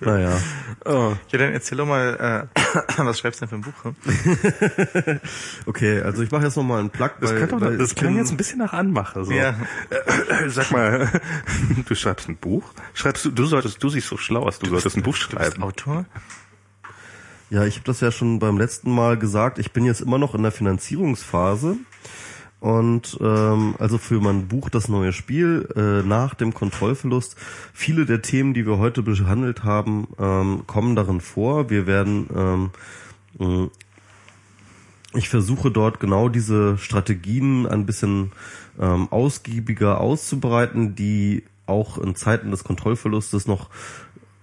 [0.00, 0.36] Naja.
[0.84, 1.12] Oh.
[1.30, 2.60] Ja, dann erzähl doch mal, äh,
[2.98, 3.84] was schreibst du denn für ein Buch?
[5.04, 5.20] Hm?
[5.66, 8.16] Okay, also ich mache jetzt nochmal einen Plug, Das, weil, könnte auch, weil das bin-
[8.16, 9.24] jetzt ein bisschen nach Anmache.
[9.24, 9.32] So.
[9.32, 9.54] Ja.
[9.90, 11.08] Äh, Sag mal,
[11.88, 12.64] du schreibst ein Buch?
[12.94, 15.32] Schreibst du, du solltest, du siehst so schlau aus, du solltest ein Buch Du bist
[15.32, 15.62] schreiben.
[15.62, 16.04] Autor?
[17.50, 19.58] Ja, ich habe das ja schon beim letzten Mal gesagt.
[19.58, 21.76] Ich bin jetzt immer noch in der Finanzierungsphase.
[22.60, 27.36] Und ähm, also für mein Buch Das neue Spiel äh, nach dem Kontrollverlust.
[27.72, 31.70] Viele der Themen, die wir heute behandelt haben, ähm, kommen darin vor.
[31.70, 32.70] Wir werden ähm,
[33.38, 33.68] mh,
[35.14, 38.32] ich versuche dort genau diese Strategien ein bisschen
[38.78, 43.70] ähm, ausgiebiger auszubreiten, die auch in Zeiten des Kontrollverlustes noch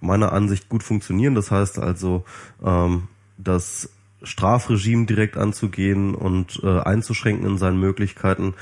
[0.02, 1.36] meiner Ansicht gut funktionieren.
[1.36, 2.24] Das heißt also,
[2.64, 3.90] ähm, das
[4.26, 8.54] Strafregime direkt anzugehen und äh, einzuschränken in seinen Möglichkeiten,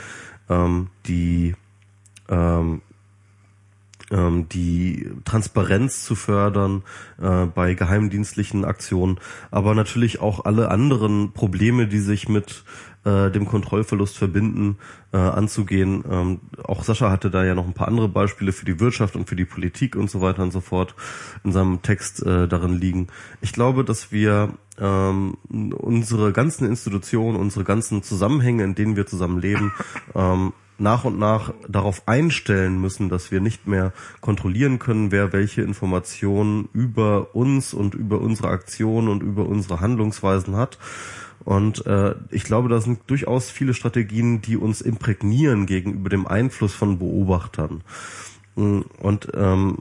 [0.49, 1.55] ähm, die
[2.29, 2.81] ähm,
[4.11, 6.83] ähm, die Transparenz zu fördern
[7.21, 9.19] äh, bei geheimdienstlichen Aktionen,
[9.49, 12.63] aber natürlich auch alle anderen Probleme, die sich mit
[13.05, 14.77] äh, dem Kontrollverlust verbinden,
[15.11, 16.03] äh, anzugehen.
[16.09, 19.27] Ähm, auch Sascha hatte da ja noch ein paar andere Beispiele für die Wirtschaft und
[19.27, 20.95] für die Politik und so weiter und so fort
[21.43, 23.07] in seinem Text äh, darin liegen.
[23.41, 29.39] Ich glaube, dass wir ähm, unsere ganzen Institutionen, unsere ganzen Zusammenhänge, in denen wir zusammen
[29.39, 29.73] leben,
[30.15, 35.61] ähm, nach und nach darauf einstellen müssen, dass wir nicht mehr kontrollieren können, wer welche
[35.61, 40.79] Informationen über uns und über unsere Aktionen und über unsere Handlungsweisen hat.
[41.45, 46.73] Und äh, ich glaube, da sind durchaus viele Strategien, die uns imprägnieren gegenüber dem Einfluss
[46.73, 47.81] von Beobachtern.
[48.55, 49.77] Und ähm,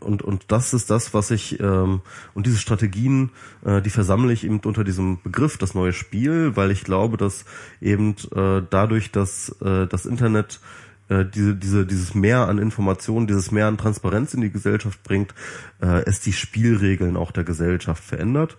[0.00, 2.00] und, und das ist das, was ich, ähm,
[2.34, 3.30] und diese Strategien,
[3.64, 7.44] äh, die versammle ich eben unter diesem Begriff, das neue Spiel, weil ich glaube, dass
[7.80, 10.60] eben äh, dadurch, dass äh, das Internet
[11.08, 15.34] äh, diese, diese, dieses Mehr an Informationen, dieses Mehr an Transparenz in die Gesellschaft bringt,
[15.82, 18.56] äh, es die Spielregeln auch der Gesellschaft verändert.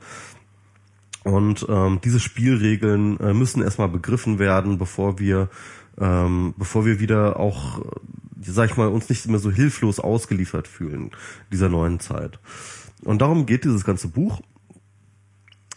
[1.23, 5.49] Und ähm, diese Spielregeln äh, müssen erstmal begriffen werden, bevor wir,
[5.99, 7.81] ähm, bevor wir wieder auch
[8.43, 11.11] sag ich mal, uns nicht mehr so hilflos ausgeliefert fühlen
[11.51, 12.39] dieser neuen Zeit.
[13.03, 14.41] Und darum geht dieses ganze Buch.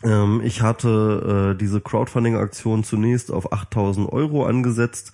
[0.03, 5.13] Ähm, ich hatte äh, diese Crowdfunding-Aktion zunächst auf 8000 Euro angesetzt,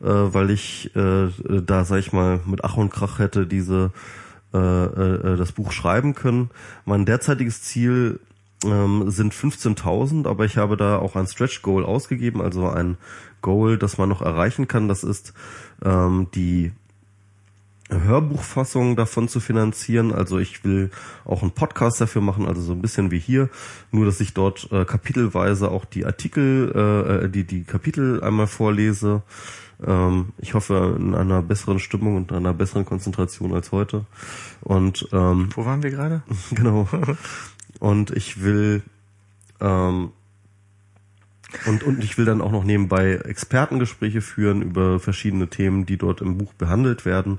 [0.00, 3.92] äh, weil ich äh, da, sag ich mal, mit Ach und Krach hätte diese
[4.52, 6.50] äh, äh, das Buch schreiben können.
[6.84, 8.20] Mein derzeitiges Ziel
[8.64, 12.98] ähm, sind 15.000, aber ich habe da auch ein Stretch Goal ausgegeben, also ein
[13.40, 14.88] Goal, das man noch erreichen kann.
[14.88, 15.32] Das ist
[15.84, 16.72] ähm, die
[18.00, 20.12] Hörbuchfassung davon zu finanzieren.
[20.12, 20.90] Also ich will
[21.24, 23.48] auch einen Podcast dafür machen, also so ein bisschen wie hier,
[23.90, 28.46] nur dass ich dort äh, kapitelweise auch die Artikel, äh, äh die die Kapitel einmal
[28.46, 29.22] vorlese.
[29.84, 34.04] Ähm, ich hoffe in einer besseren Stimmung und einer besseren Konzentration als heute.
[34.60, 36.22] Und ähm, wo waren wir gerade?
[36.50, 36.88] genau.
[37.80, 38.82] Und ich will
[39.60, 40.10] ähm,
[41.66, 46.20] und, und ich will dann auch noch nebenbei Expertengespräche führen über verschiedene Themen, die dort
[46.20, 47.38] im Buch behandelt werden.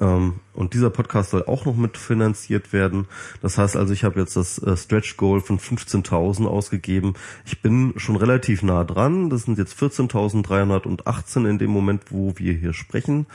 [0.00, 3.06] Ähm, und dieser Podcast soll auch noch mitfinanziert werden.
[3.42, 7.14] Das heißt also, ich habe jetzt das äh, Stretch Goal von 15.000 ausgegeben.
[7.44, 9.30] Ich bin schon relativ nah dran.
[9.30, 13.26] Das sind jetzt 14.318 in dem Moment, wo wir hier sprechen.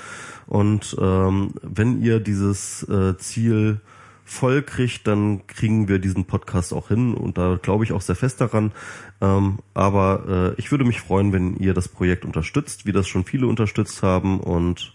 [0.48, 3.82] Und ähm, wenn ihr dieses äh, Ziel
[4.30, 8.16] voll kriegt, dann kriegen wir diesen Podcast auch hin und da glaube ich auch sehr
[8.16, 8.72] fest daran.
[9.22, 13.26] Ähm, aber äh, ich würde mich freuen, wenn ihr das Projekt unterstützt, wie das schon
[13.26, 14.94] viele unterstützt haben und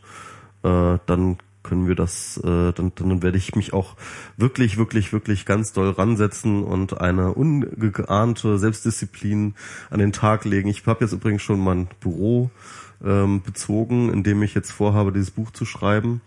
[0.63, 3.97] äh, dann können wir das, äh, dann, dann werde ich mich auch
[4.37, 9.55] wirklich, wirklich, wirklich ganz doll ransetzen und eine ungeahnte Selbstdisziplin
[9.91, 10.69] an den Tag legen.
[10.69, 12.51] Ich habe jetzt übrigens schon mein Büro
[13.05, 16.21] ähm, bezogen, in dem ich jetzt vorhabe, dieses Buch zu schreiben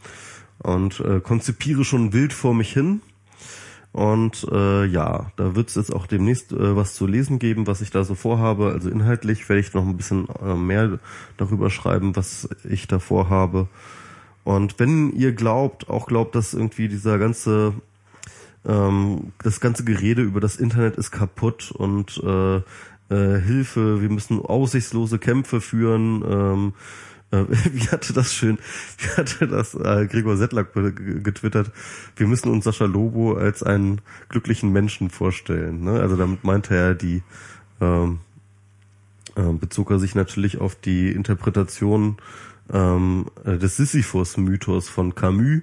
[0.60, 3.02] und äh, konzipiere schon wild vor mich hin.
[3.94, 7.82] Und äh, ja, da wird es jetzt auch demnächst äh, was zu lesen geben, was
[7.82, 8.72] ich da so vorhabe.
[8.72, 11.00] Also inhaltlich werde ich noch ein bisschen äh, mehr
[11.38, 13.68] darüber schreiben, was ich da vorhabe.
[14.44, 17.74] Und wenn ihr glaubt, auch glaubt, dass irgendwie dieser ganze
[18.66, 24.42] ähm, das ganze Gerede über das Internet ist kaputt und äh, äh, Hilfe, wir müssen
[24.42, 28.58] aussichtslose Kämpfe führen, ähm, äh, wie hatte das schön,
[29.00, 31.72] wie hatte das äh, Gregor Settlack getwittert,
[32.16, 35.84] wir müssen uns Sascha Lobo als einen glücklichen Menschen vorstellen.
[35.84, 36.00] Ne?
[36.00, 37.24] Also damit meinte er die,
[37.82, 38.20] ähm,
[39.36, 42.18] äh, bezog er sich natürlich auf die Interpretation
[42.72, 45.62] ähm, des Sisyphus-Mythos von Camus.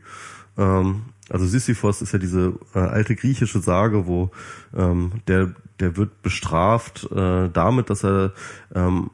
[0.59, 4.31] Ähm, also Sisyphos ist ja diese äh, alte griechische Sage, wo
[4.77, 8.33] ähm, der der wird bestraft äh, damit, dass er
[8.75, 9.11] ähm,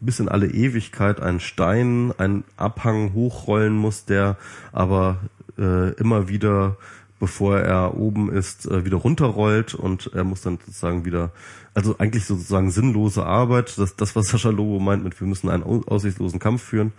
[0.00, 4.36] bis in alle Ewigkeit einen Stein, einen Abhang hochrollen muss, der
[4.72, 5.18] aber
[5.58, 6.76] äh, immer wieder,
[7.18, 11.32] bevor er oben ist, äh, wieder runterrollt und er muss dann sozusagen wieder,
[11.74, 15.62] also eigentlich sozusagen sinnlose Arbeit, das, das was Sascha Lobo meint mit, wir müssen einen
[15.62, 16.92] aussichtslosen Kampf führen.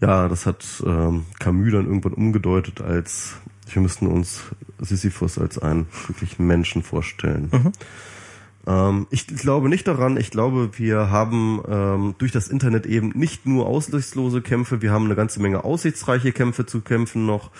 [0.00, 3.34] Ja, das hat ähm, Camus dann irgendwann umgedeutet als,
[3.70, 4.40] wir müssten uns
[4.80, 7.50] Sisyphus als einen wirklichen Menschen vorstellen.
[7.52, 7.72] Mhm.
[8.66, 10.16] Ähm, ich glaube nicht daran.
[10.16, 15.06] Ich glaube, wir haben ähm, durch das Internet eben nicht nur aussichtslose Kämpfe, wir haben
[15.06, 17.50] eine ganze Menge aussichtsreiche Kämpfe zu kämpfen noch.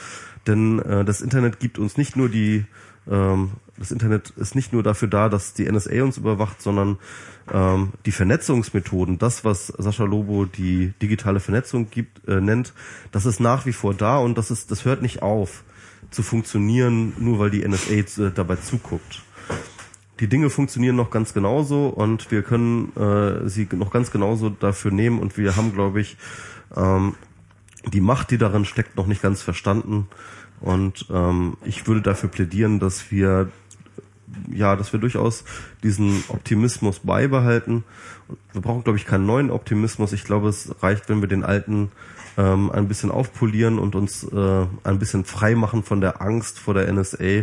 [0.47, 2.65] Denn äh, das Internet gibt uns nicht nur die,
[3.11, 6.99] ähm, das Internet ist nicht nur dafür da, dass die NSA uns überwacht, sondern
[7.53, 12.75] ähm, die Vernetzungsmethoden, das, was Sascha Lobo die digitale Vernetzung gibt, äh, nennt,
[13.13, 15.65] das ist nach wie vor da und das ist, das hört nicht auf
[16.11, 19.23] zu funktionieren, nur weil die NSA äh, dabei zuguckt
[20.23, 24.93] die Dinge funktionieren noch ganz genauso und wir können äh, sie noch ganz genauso dafür
[24.93, 26.17] nehmen und wir haben, glaube ich,
[26.77, 27.17] ähm,
[27.93, 30.07] die Macht, die darin steckt, noch nicht ganz verstanden.
[30.61, 33.51] Und ähm, ich würde dafür plädieren, dass wir
[34.49, 35.43] ja, dass wir durchaus
[35.83, 37.83] diesen Optimismus beibehalten.
[38.53, 40.13] Wir brauchen, glaube ich, keinen neuen Optimismus.
[40.13, 41.91] Ich glaube, es reicht, wenn wir den alten
[42.39, 46.75] ähm, ein bisschen aufpolieren und uns äh, ein bisschen frei machen von der Angst vor
[46.75, 47.43] der NSA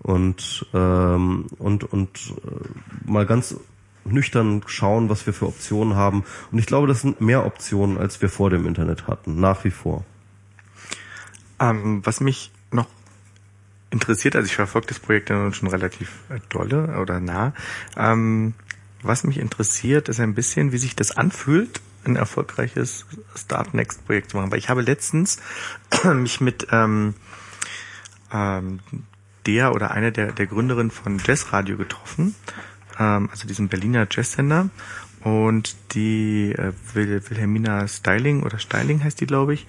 [0.00, 3.56] und ähm, und und äh, mal ganz
[4.04, 6.24] nüchtern schauen, was wir für Optionen haben.
[6.50, 9.70] Und ich glaube, das sind mehr Optionen, als wir vor dem Internet hatten, nach wie
[9.70, 10.04] vor.
[11.60, 12.86] Ähm, was mich noch
[13.90, 17.52] interessiert, also ich verfolge das Projekt ja schon relativ dolle oder nah.
[17.96, 18.54] Ähm,
[19.02, 24.30] was mich interessiert, ist ein bisschen, wie sich das anfühlt, ein erfolgreiches Start Next Projekt
[24.30, 24.50] zu machen.
[24.50, 25.38] Weil ich habe letztens
[26.14, 27.14] mich mit ähm,
[28.32, 28.80] ähm,
[29.48, 32.34] der oder einer der, der Gründerin von Jazz Radio getroffen,
[33.00, 34.68] ähm, also diesem Berliner Jazzsender.
[35.24, 39.66] Und die äh, Wil Wilhelmina Styling oder Styling heißt die, glaube ich.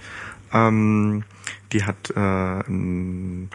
[0.54, 1.24] Ähm,
[1.72, 3.50] die hat äh, ein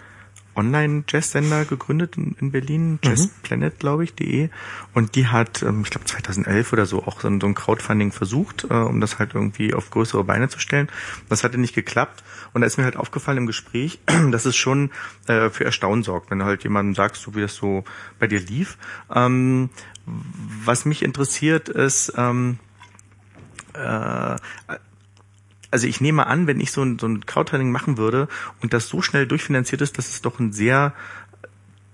[0.55, 2.99] Online-Jazz-Sender gegründet in, in Berlin, mhm.
[3.03, 4.51] jazzplanet, glaube ich, de.
[4.93, 8.13] Und die hat, ähm, ich glaube 2011 oder so, auch so ein, so ein Crowdfunding
[8.13, 10.89] versucht, äh, um das halt irgendwie auf größere Beine zu stellen.
[11.29, 12.23] Das hatte nicht geklappt.
[12.53, 13.99] Und da ist mir halt aufgefallen im Gespräch,
[14.31, 14.91] dass es schon
[15.27, 17.85] äh, für Erstaunen sorgt, wenn du halt jemandem sagst, so wie das so
[18.19, 18.79] bei dir lief.
[19.13, 19.71] Ähm,
[20.07, 22.59] was mich interessiert ist, ähm,
[23.75, 24.37] äh,
[25.75, 28.29] also ich nehme an, wenn ich so ein, so ein Crowdfunding machen würde
[28.63, 30.95] und das so schnell durchfinanziert ist, dass es doch ein sehr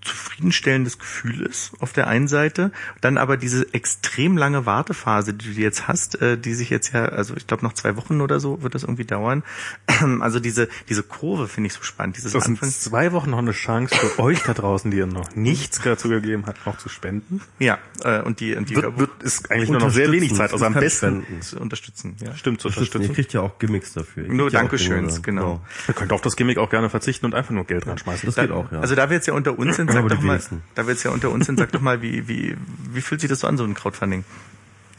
[0.02, 5.60] zufriedenstellendes Gefühl ist auf der einen Seite, dann aber diese extrem lange Wartephase, die du
[5.60, 8.62] jetzt hast, äh, die sich jetzt ja, also ich glaube noch zwei Wochen oder so
[8.62, 9.42] wird das irgendwie dauern.
[10.20, 12.16] Also diese diese Kurve finde ich so spannend.
[12.16, 15.34] Dieses das sind zwei Wochen noch eine Chance für euch da draußen, die ihr noch
[15.34, 17.40] nichts dazu gegeben habt, noch zu spenden.
[17.58, 20.52] Ja, äh, und die und die wird, wird ist eigentlich nur noch sehr wenig Zeit,
[20.52, 22.16] also am besten zu unterstützen.
[22.20, 22.34] Ja.
[22.36, 23.02] Stimmt, zu unterstützen.
[23.02, 24.28] Ihr kriegt ja auch Gimmicks dafür.
[24.28, 25.60] Nur Dankeschöns, genau.
[25.88, 28.26] Ihr könnt auf das Gimmick auch gerne verzichten und einfach nur Geld reinschmeißen.
[28.26, 28.80] Das da, geht auch, ja.
[28.80, 30.40] Also da wir jetzt ja unter uns sind, sag doch mal,
[30.74, 32.56] da wir jetzt ja unter uns sind, sag doch mal, wie, wie,
[32.92, 34.24] wie fühlt sich das so an, so ein Crowdfunding?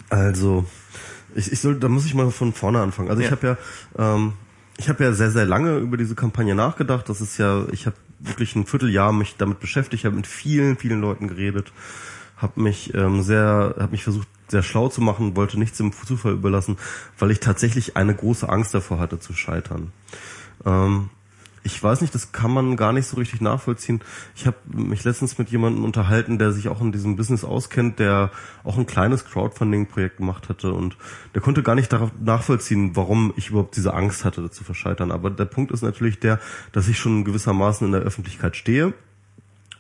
[0.10, 0.66] Also,
[1.36, 3.10] ich, ich soll, da muss ich mal von vorne anfangen.
[3.10, 3.28] Also ja.
[3.28, 3.48] ich habe
[3.98, 4.34] ja, ähm,
[4.78, 7.08] ich habe ja sehr, sehr lange über diese Kampagne nachgedacht.
[7.10, 11.02] Das ist ja, ich habe wirklich ein Vierteljahr mich damit beschäftigt, habe mit vielen, vielen
[11.02, 11.72] Leuten geredet,
[12.38, 16.34] habe mich ähm, sehr, habe mich versucht, sehr schlau zu machen, wollte nichts dem Zufall
[16.34, 16.78] überlassen,
[17.18, 19.92] weil ich tatsächlich eine große Angst davor hatte zu scheitern.
[20.66, 21.10] Ähm,
[21.64, 24.02] ich weiß nicht, das kann man gar nicht so richtig nachvollziehen.
[24.36, 28.32] Ich habe mich letztens mit jemandem unterhalten, der sich auch in diesem Business auskennt, der
[28.64, 30.98] auch ein kleines Crowdfunding-Projekt gemacht hatte und
[31.36, 35.12] der konnte gar nicht darauf nachvollziehen, warum ich überhaupt diese Angst hatte, zu verscheitern.
[35.12, 36.40] Aber der Punkt ist natürlich der,
[36.72, 38.94] dass ich schon gewissermaßen in der Öffentlichkeit stehe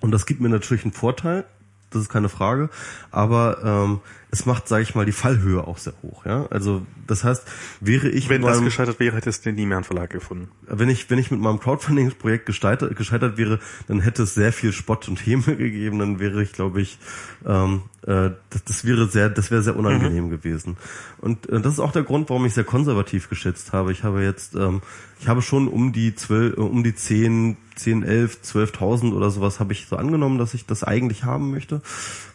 [0.01, 1.45] und das gibt mir natürlich einen Vorteil,
[1.91, 2.69] das ist keine Frage.
[3.11, 3.99] Aber ähm,
[4.31, 6.25] es macht, sage ich mal, die Fallhöhe auch sehr hoch.
[6.25, 7.43] Ja, also das heißt,
[7.81, 10.49] wäre ich wenn das meinem, gescheitert wäre, hättest du nie mehr einen Verlag gefunden.
[10.67, 14.71] Wenn ich wenn ich mit meinem Crowdfunding-Projekt gescheitert, gescheitert wäre, dann hätte es sehr viel
[14.71, 15.99] Spott und Häme gegeben.
[15.99, 16.97] Dann wäre ich, glaube ich,
[17.45, 20.29] ähm, äh, das, das wäre sehr, das wäre sehr unangenehm mhm.
[20.29, 20.77] gewesen.
[21.19, 23.91] Und äh, das ist auch der Grund, warum ich sehr konservativ geschätzt habe.
[23.91, 24.81] Ich habe jetzt, ähm,
[25.19, 29.59] ich habe schon um die zwölf, äh, um die zehn 10, 11, 12.000 oder sowas
[29.59, 31.81] habe ich so angenommen, dass ich das eigentlich haben möchte.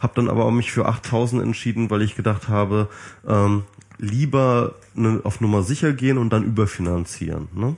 [0.00, 2.88] Habe dann aber auch mich für 8.000 entschieden, weil ich gedacht habe,
[3.26, 3.64] ähm,
[3.98, 7.48] lieber ne, auf Nummer sicher gehen und dann überfinanzieren.
[7.54, 7.76] Ne?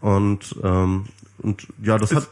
[0.00, 1.04] Und ähm,
[1.38, 2.28] und ja, das hat.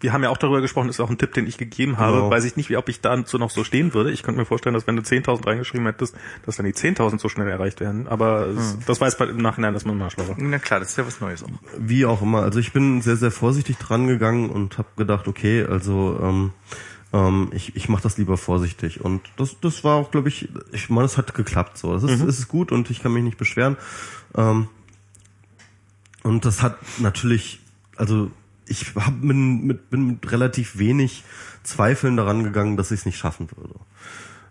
[0.00, 2.16] wir haben ja auch darüber gesprochen, das ist auch ein Tipp, den ich gegeben habe.
[2.16, 2.30] Genau.
[2.30, 4.10] Weiß ich nicht, wie, ob ich dazu noch so stehen würde.
[4.10, 7.28] Ich könnte mir vorstellen, dass wenn du 10.000 reingeschrieben hättest, dass dann die 10.000 so
[7.28, 8.08] schnell erreicht werden.
[8.08, 8.78] Aber hm.
[8.86, 10.34] das weiß im Nachhinein, dass man mal schlauer.
[10.38, 11.50] Na klar, das ist ja was Neues auch.
[11.78, 12.42] Wie auch immer.
[12.42, 16.52] Also ich bin sehr, sehr vorsichtig dran gegangen und habe gedacht, okay, also ähm,
[17.16, 19.00] ähm, ich, ich mache das lieber vorsichtig.
[19.00, 21.92] Und das, das war auch, glaube ich, ich meine, es hat geklappt so.
[21.92, 22.28] Das ist, mhm.
[22.28, 23.76] ist gut und ich kann mich nicht beschweren.
[24.34, 24.68] Ähm,
[26.22, 27.60] und das hat natürlich
[27.96, 28.30] also
[28.66, 31.24] ich hab mit, mit, bin mit relativ wenig
[31.62, 33.74] Zweifeln daran gegangen, dass ich es nicht schaffen würde.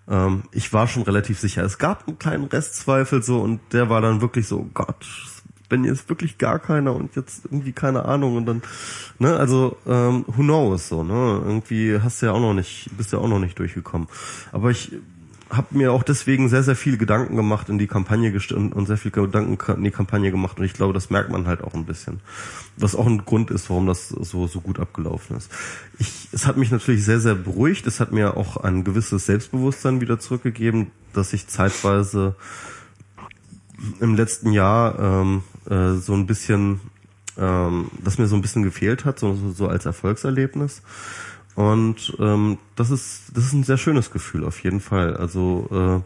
[0.07, 1.63] Ähm, ich war schon relativ sicher.
[1.63, 5.05] Es gab einen kleinen Restzweifel so und der war dann wirklich so, Gott,
[5.69, 8.61] wenn jetzt wirklich gar keiner und jetzt irgendwie keine Ahnung und dann,
[9.19, 13.13] ne, also ähm, who knows so, ne, irgendwie hast du ja auch noch nicht, bist
[13.13, 14.07] ja auch noch nicht durchgekommen.
[14.51, 14.91] Aber ich
[15.49, 18.97] habe mir auch deswegen sehr, sehr viel Gedanken gemacht in die Kampagne und, und sehr
[18.97, 21.85] viel Gedanken in die Kampagne gemacht und ich glaube, das merkt man halt auch ein
[21.85, 22.19] bisschen.
[22.77, 25.51] Was auch ein Grund ist, warum das so, so gut abgelaufen ist.
[25.99, 27.85] Ich, es hat mich natürlich sehr, sehr beruhigt.
[27.87, 32.35] Es hat mir auch ein gewisses Selbstbewusstsein wieder zurückgegeben, dass ich zeitweise
[33.99, 36.81] im letzten Jahr ähm, äh, so ein bisschen,
[37.37, 40.81] ähm, das mir so ein bisschen gefehlt hat, so, so als Erfolgserlebnis
[41.55, 45.15] Und ähm, das ist das ist ein sehr schönes Gefühl auf jeden Fall.
[45.15, 46.03] Also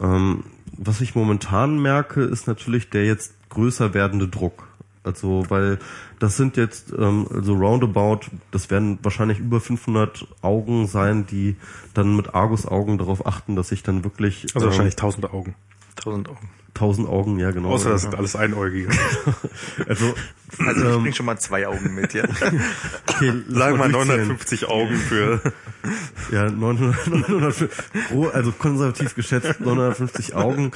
[0.00, 0.44] äh, ähm,
[0.76, 4.68] was ich momentan merke, ist natürlich der jetzt größer werdende Druck.
[5.04, 5.78] Also weil
[6.18, 11.56] das sind jetzt ähm, so roundabout, das werden wahrscheinlich über 500 Augen sein, die
[11.94, 15.54] dann mit Argus-Augen darauf achten, dass ich dann wirklich Also ähm, wahrscheinlich tausend Augen.
[15.96, 16.50] Tausend Augen.
[16.74, 17.70] 1000 Augen, ja genau.
[17.70, 18.90] Außer das sind alles Einäugige.
[19.88, 20.14] also
[20.66, 22.24] Also ich bring schon mal zwei Augen mit, ja.
[23.06, 24.28] okay, Sagen wir durchzählen.
[24.28, 25.40] 950 Augen für.
[26.32, 27.68] Ja, 900, 900
[28.08, 30.72] pro, also konservativ geschätzt 950 Augen,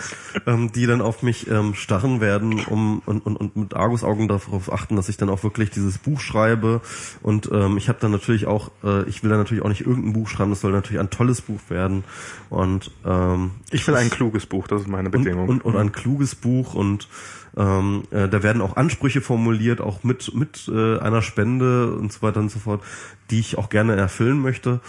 [0.47, 4.73] ähm, die dann auf mich ähm, starren werden, um und, und, und mit Argusaugen darauf
[4.73, 6.81] achten, dass ich dann auch wirklich dieses Buch schreibe.
[7.21, 10.15] Und ähm, ich habe dann natürlich auch, äh, ich will dann natürlich auch nicht irgendein
[10.15, 12.05] Buch schreiben, das soll natürlich ein tolles Buch werden.
[12.49, 15.49] Und ähm, Ich will ein kluges Buch, das ist meine und, Bedingung.
[15.49, 17.09] und, und ein kluges Buch und
[17.57, 22.23] ähm, äh, da werden auch Ansprüche formuliert, auch mit mit äh, einer Spende und so
[22.23, 22.83] weiter und so fort,
[23.31, 24.81] die ich auch gerne erfüllen möchte.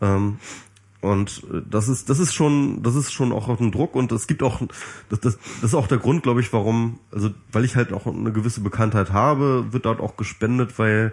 [0.00, 0.38] Ähm,
[1.00, 4.26] und äh, das ist das ist schon das ist schon auch ein Druck und es
[4.26, 4.60] gibt auch
[5.08, 8.06] das, das, das ist auch der Grund, glaube ich, warum also weil ich halt auch
[8.06, 11.12] eine gewisse Bekanntheit habe, wird dort auch gespendet, weil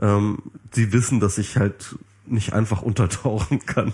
[0.00, 0.38] ähm,
[0.72, 3.92] sie wissen, dass ich halt nicht einfach untertauchen kann.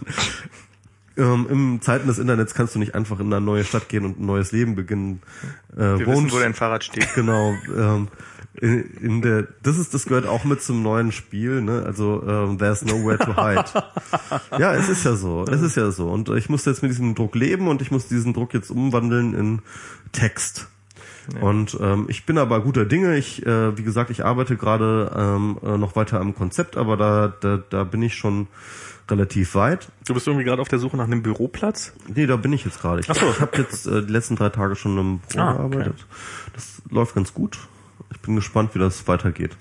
[1.16, 4.20] Ähm, Im Zeiten des Internets kannst du nicht einfach in eine neue Stadt gehen und
[4.20, 5.22] ein neues Leben beginnen.
[5.74, 7.08] Äh, Wir wissen, wo dein Fahrrad steht.
[7.14, 7.54] Genau.
[7.76, 8.08] Ähm,
[8.60, 11.82] in, in der, das ist, das gehört auch mit zum neuen Spiel, ne?
[11.84, 13.64] Also ähm, there's nowhere to hide.
[14.58, 16.08] ja, es ist ja so, es ist ja so.
[16.08, 19.34] Und ich muss jetzt mit diesem Druck leben und ich muss diesen Druck jetzt umwandeln
[19.34, 19.62] in
[20.12, 20.68] Text.
[21.40, 23.16] Und ähm, ich bin aber guter Dinge.
[23.16, 27.32] Ich, äh, wie gesagt, ich arbeite gerade ähm, äh, noch weiter am Konzept, aber da,
[27.40, 28.48] da, da bin ich schon
[29.10, 29.88] relativ weit.
[30.06, 31.92] Du bist irgendwie gerade auf der Suche nach einem Büroplatz?
[32.14, 33.00] Nee, da bin ich jetzt gerade.
[33.00, 33.28] Ich, Ach so.
[33.30, 35.70] ich habe jetzt äh, die letzten drei Tage schon im Büro Ah, okay.
[35.70, 36.06] gearbeitet.
[36.54, 37.58] Das läuft ganz gut.
[38.12, 39.56] Ich bin gespannt, wie das weitergeht.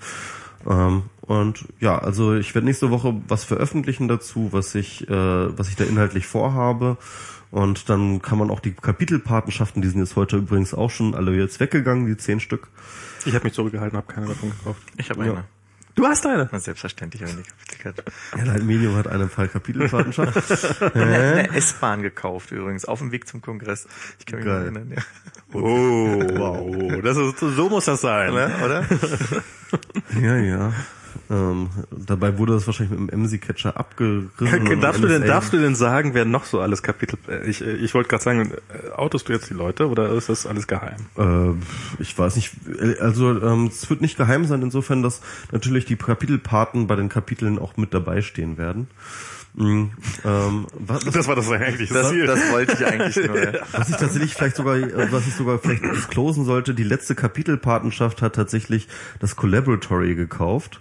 [0.68, 5.68] Ähm, und ja, also ich werde nächste Woche was veröffentlichen dazu, was ich, äh, was
[5.68, 6.96] ich da inhaltlich vorhabe.
[7.50, 11.34] Und dann kann man auch die Kapitelpatenschaften, die sind jetzt heute übrigens auch schon alle
[11.34, 12.68] jetzt weggegangen, die zehn Stück.
[13.26, 14.82] Ich habe mich zurückgehalten, habe keine davon gekauft.
[14.96, 15.44] Ich habe eine.
[15.94, 16.48] Du hast eine?
[16.50, 18.04] Na, Selbstverständlich habe ich eine Kapitelkarte.
[18.36, 20.82] Ja, Light Medium hat eine Fall Kapitelpatenschaft.
[20.94, 23.86] Eine S-Bahn gekauft übrigens, auf dem Weg zum Kongress.
[24.18, 24.62] Ich kann mich Geil.
[24.62, 25.02] erinnern, ja.
[25.52, 27.02] Oh, wow.
[27.02, 28.30] Das ist, so muss das sein.
[28.32, 28.50] Oder?
[28.64, 28.84] Oder?
[30.20, 30.72] ja, ja.
[31.30, 34.80] Ähm, dabei wurde das wahrscheinlich mit dem MC-Catcher abgerissen.
[34.80, 37.70] Darfst du denn, darfst du denn sagen, wer noch so alles Kapitel, äh, ich, äh,
[37.76, 40.96] ich wollte gerade sagen, äh, outest du jetzt die Leute oder ist das alles geheim?
[41.16, 42.50] Äh, ich weiß nicht,
[42.98, 45.20] also ähm, es wird nicht geheim sein, insofern, dass
[45.52, 48.88] natürlich die Kapitelpaten bei den Kapiteln auch mit dabei stehen werden.
[49.54, 49.90] Mhm,
[50.24, 52.26] ähm, was, Das war das eigentliche Das, Ziel.
[52.26, 53.36] das wollte ich eigentlich nur.
[53.36, 53.52] Ja.
[53.72, 54.76] was ich tatsächlich vielleicht sogar,
[55.12, 60.80] was ich sogar vielleicht disclosen sollte, die letzte Kapitelpatenschaft hat tatsächlich das Collaboratory gekauft.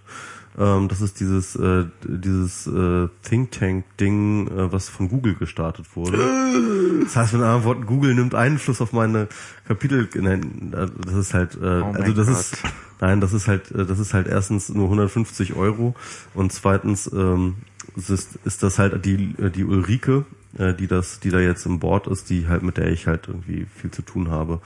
[0.59, 5.95] Ähm, das ist dieses äh, dieses äh, Think Tank Ding, äh, was von Google gestartet
[5.95, 6.17] wurde.
[7.03, 9.29] Das heißt mit anderen Worten, Google nimmt Einfluss auf meine
[9.67, 10.07] Kapitel.
[10.15, 12.35] Nein, äh, das ist halt, äh, Oh also das Gott.
[12.37, 12.63] ist
[12.99, 15.95] Nein, das ist halt, äh, das ist halt erstens nur 150 Euro
[16.33, 17.55] und zweitens ähm,
[17.95, 20.25] ist, ist das halt die äh, die Ulrike,
[20.57, 23.27] äh, die das, die da jetzt im Board ist, die halt mit der ich halt
[23.29, 24.59] irgendwie viel zu tun habe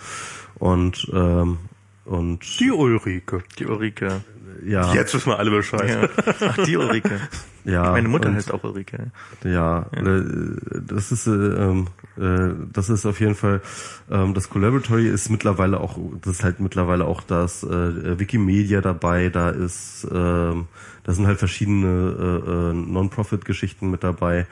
[0.55, 1.57] und ähm,
[2.05, 3.43] und Die Ulrike.
[3.59, 4.21] Die Ulrike.
[4.65, 5.89] Ja Jetzt wissen wir alle Bescheid.
[5.89, 6.23] Ja.
[6.47, 7.19] Ach, die Ulrike.
[7.63, 9.11] ja Meine Mutter und, heißt auch Ulrike.
[9.43, 10.23] Ja, äh,
[10.85, 13.61] das ist äh, ähm, äh, das ist auf jeden Fall
[14.09, 19.29] ähm, das Collaboratory ist mittlerweile auch das ist halt mittlerweile auch das äh, Wikimedia dabei,
[19.29, 20.67] da ist ähm,
[21.03, 24.47] da sind halt verschiedene äh, äh, Non-Profit-Geschichten mit dabei.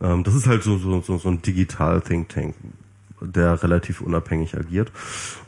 [0.00, 2.54] Ähm, das ist halt so so so, so ein digital Think Tank,
[3.20, 4.90] der relativ unabhängig agiert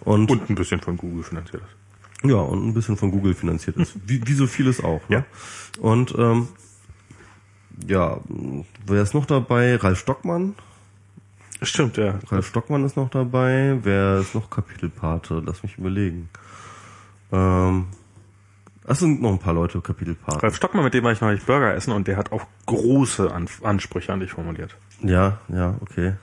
[0.01, 1.84] und, Und ein bisschen von Google finanziert ist.
[2.25, 5.09] Ja und ein bisschen von Google finanziert ist, wie, wie so vieles auch.
[5.09, 5.17] Ne?
[5.17, 5.25] Ja.
[5.81, 6.49] Und ähm,
[7.87, 8.21] ja,
[8.87, 9.77] wer ist noch dabei?
[9.77, 10.55] Ralf Stockmann.
[11.63, 12.19] Stimmt, ja.
[12.29, 13.79] Ralf Stockmann ist noch dabei.
[13.83, 15.43] Wer ist noch Kapitelpate?
[15.45, 16.29] Lass mich überlegen.
[17.33, 17.87] Ähm,
[18.87, 20.43] es sind noch ein paar Leute Kapitelpate.
[20.43, 23.49] Ralf Stockmann, mit dem war ich neulich Burger essen und der hat auch große An
[23.63, 24.77] Ansprüche an dich formuliert.
[25.03, 26.15] Ja, ja, okay.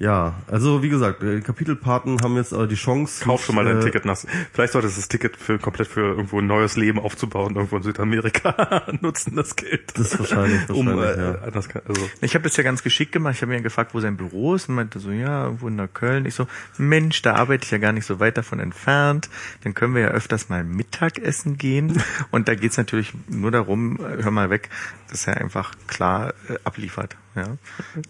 [0.00, 3.22] Ja, also wie gesagt, äh, Kapitelpaten haben jetzt äh, die Chance.
[3.22, 4.16] Kauf schon mal dein äh, Ticket nach.
[4.50, 7.82] Vielleicht solltest du das Ticket für komplett für irgendwo ein neues Leben aufzubauen, irgendwo in
[7.82, 9.92] Südamerika nutzen das Geld.
[9.98, 11.38] Das ist wahrscheinlich, um wahrscheinlich, äh, ja.
[11.42, 13.34] anders also Ich habe das ja ganz geschickt gemacht.
[13.34, 16.24] Ich habe mir gefragt, wo sein Büro ist und meinte so, ja, irgendwo in Neukölln.
[16.24, 16.46] Ich so,
[16.78, 19.28] Mensch, da arbeite ich ja gar nicht so weit davon entfernt.
[19.64, 22.02] Dann können wir ja öfters mal Mittagessen gehen.
[22.30, 24.70] Und da geht's natürlich nur darum, äh, hör mal weg,
[25.10, 27.18] dass er einfach klar äh, abliefert.
[27.34, 27.44] Ja.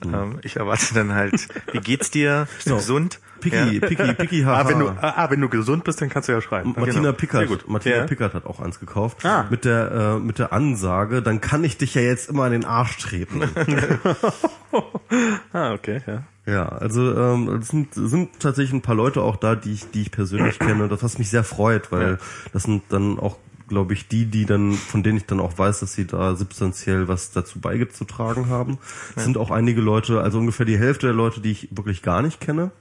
[0.03, 2.49] Ähm, ich erwarte dann halt, wie geht's dir?
[2.57, 3.21] Bist du gesund?
[3.41, 3.87] Picky, Ja.
[3.89, 4.61] Picky, Picky, haha.
[4.63, 6.75] Ah, wenn du, ah, ah, wenn du gesund bist, dann kannst du ja schreiben.
[6.77, 7.13] Martina Genau.
[7.13, 7.69] Pickert, gut.
[7.69, 8.07] Martina Ja.
[8.07, 9.25] Pickert hat auch eins gekauft.
[9.25, 9.47] Ah.
[9.51, 12.65] Mit der, äh, mit der Ansage, dann kann ich dich ja jetzt immer in den
[12.65, 13.43] Arsch treten.
[15.53, 16.23] Ah, okay, ja.
[16.47, 20.03] ja, also ähm, es sind, sind tatsächlich ein paar Leute auch da, die ich, die
[20.03, 22.19] ich persönlich kenne, das was mich sehr freut, weil Ja.
[22.53, 23.37] das sind dann auch,
[23.71, 27.09] glaube ich, die, die dann, von denen ich dann auch weiß, dass sie da substanziell
[27.09, 28.77] was dazu beigetragen haben.
[29.17, 32.21] Es sind auch einige Leute, also ungefähr die Hälfte der Leute, die ich wirklich gar
[32.21, 32.73] nicht kenne.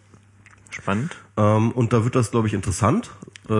[0.72, 1.16] Spannend.
[1.38, 3.11] Ähm, und da wird das, glaube ich, interessant,
[3.50, 3.53] äh,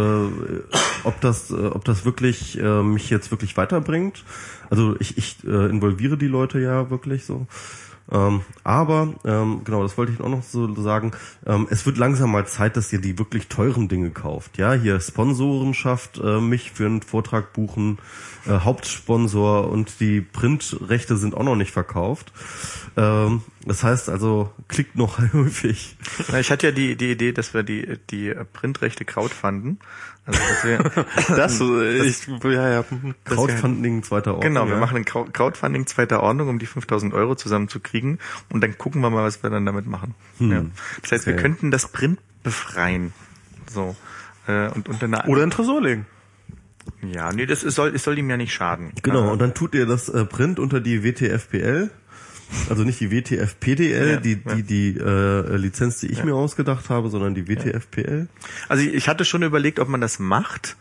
[1.04, 4.24] ob das, äh, ob das wirklich äh, mich jetzt wirklich weiterbringt.
[4.70, 7.48] Also ich, ich äh, involviere die Leute ja wirklich so.
[8.12, 11.12] Ähm, aber ähm, genau, das wollte ich auch noch so sagen.
[11.46, 14.58] Ähm, es wird langsam mal Zeit, dass ihr die wirklich teuren Dinge kauft.
[14.58, 18.00] Ja, hier Sponsorenschaft, äh, mich für einen Vortrag buchen,
[18.48, 22.32] äh, Hauptsponsor und die Printrechte sind auch noch nicht verkauft.
[22.98, 25.98] Ähm, das heißt also, klickt noch häufig.
[26.40, 29.80] Ich hatte ja die, die Idee, dass wir die, die Printrechte crowdfunden.
[30.30, 32.84] Also, dass wir, Das, äh, ich, ja, ja.
[32.84, 34.54] dass wir- Crowdfunding zweiter Ordnung.
[34.54, 34.80] Genau, wir ja.
[34.80, 38.20] machen ein Crowd- Crowdfunding zweiter Ordnung, um die 5000 Euro zusammenzukriegen
[38.52, 40.16] und dann gucken wir mal, was wir dann damit machen.
[40.40, 40.64] Ja.
[41.02, 41.42] Das heißt, wir Okay.
[41.42, 43.14] könnten das Print befreien.
[43.70, 43.96] So.
[44.48, 46.06] Äh, und unter einer, Oder in Tresor legen.
[47.02, 48.92] ja, nee, das ist, soll, es soll ihm ja nicht schaden.
[49.04, 51.90] Genau, und dann tut ihr das äh, Print unter die WTFPL.
[52.70, 57.10] Also nicht die WTFPDL, Ja, die, die, die äh, Lizenz, die ich mir ausgedacht habe,
[57.10, 58.28] sondern die WTFPL.
[58.68, 60.76] Also ich, hatte schon überlegt, ob man das macht,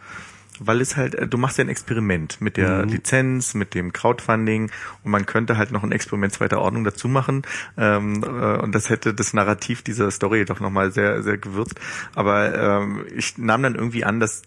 [0.60, 2.88] weil es halt, du machst ja ein Experiment mit der Mhm.
[2.90, 4.70] Lizenz, mit dem Crowdfunding
[5.04, 7.42] und man könnte halt noch ein Experiment zweiter Ordnung dazu machen
[7.76, 11.78] ähm, äh, und das hätte das Narrativ dieser Story doch nochmal sehr, sehr gewürzt.
[12.14, 14.42] Aber ähm, ich nahm dann irgendwie an, dass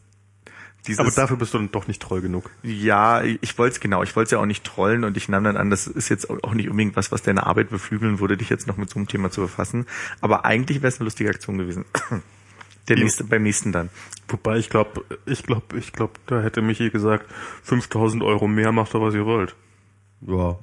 [0.88, 2.50] dieses, Aber dafür bist du dann doch nicht treu genug.
[2.64, 5.43] ja, ich wollte es genau, ich wollte es ja auch nicht trollen und ich nahm
[5.43, 8.50] dann an, das ist jetzt auch nicht unbedingt was, was deine Arbeit beflügeln würde, dich
[8.50, 9.85] jetzt noch mit so einem Thema zu befassen.
[10.22, 11.85] Aber eigentlich wäre es eine lustige Aktion gewesen.
[12.88, 13.90] Der nächste, beim nächsten dann.
[14.27, 17.32] Wobei ich glaube, ich glaube, ich glaube, da hätte Michi gesagt,
[17.64, 19.56] 5000 Euro mehr macht doch, was ihr wollt.
[20.22, 20.58] Ja,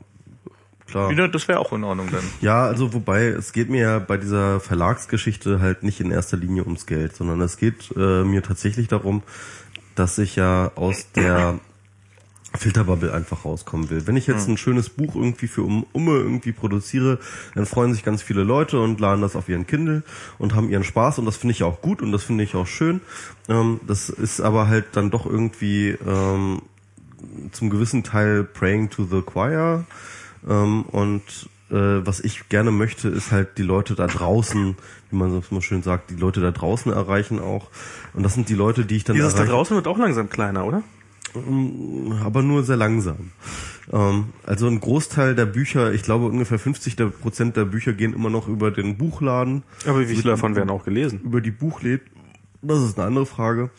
[0.91, 1.13] klar.
[1.13, 2.25] Ja, das wäre auch in Ordnung dann.
[2.41, 6.65] Ja, also wobei, es geht mir ja bei dieser Verlagsgeschichte halt nicht in erster Linie
[6.65, 9.23] ums Geld, sondern es geht äh, mir tatsächlich darum,
[9.99, 11.59] dass ich ja aus der
[12.57, 14.07] Filterbubble einfach rauskommen will.
[14.07, 17.19] Wenn ich jetzt ein schönes Buch irgendwie für um, Umme irgendwie produziere,
[17.55, 20.03] dann freuen sich ganz viele Leute und laden das auf ihren Kindle
[20.39, 22.67] und haben ihren Spaß und das finde ich auch gut und das finde ich auch
[22.67, 23.01] schön.
[23.49, 26.63] Ähm, das ist aber halt dann doch irgendwie ähm,
[27.53, 29.85] zum gewissen Teil praying to the choir
[30.49, 31.75] ähm, und äh,
[32.07, 34.77] was ich gerne möchte, ist halt die Leute da draußen,
[35.11, 37.69] wie man so mal schön sagt, die Leute da draußen erreichen auch.
[38.15, 40.29] Und das sind die Leute, die ich dann Dieses da erreiche draußen wird auch langsam
[40.29, 40.83] kleiner, oder?
[42.25, 43.33] aber nur sehr langsam.
[43.93, 48.15] Ähm, also ein Großteil der Bücher, ich glaube ungefähr 50 der Prozent der Bücher gehen
[48.15, 51.21] immer noch über den Buchladen, Aber wie viele davon werden auch gelesen?
[51.23, 52.07] über die Buchläden.
[52.63, 53.71] Das ist eine andere Frage.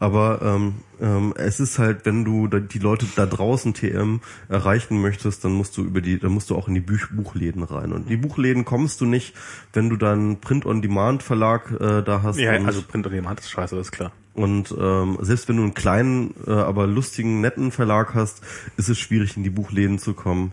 [0.00, 5.44] Aber ähm, ähm, es ist halt, wenn du die Leute da draußen TM erreichen möchtest,
[5.44, 7.92] dann musst du über die, dann musst du auch in die Buch Buchläden rein.
[7.92, 9.34] Und die Buchläden kommst du nicht,
[9.72, 12.38] wenn du dann Print-on-Demand-Verlag äh, da hast.
[12.38, 14.12] Ja, also Print und Demand ist scheiße, das ist klar.
[14.34, 18.42] und ähm, selbst wenn du einen kleinen, äh, aber lustigen, netten Verlag hast,
[18.76, 20.52] ist es schwierig, in die Buchläden zu kommen.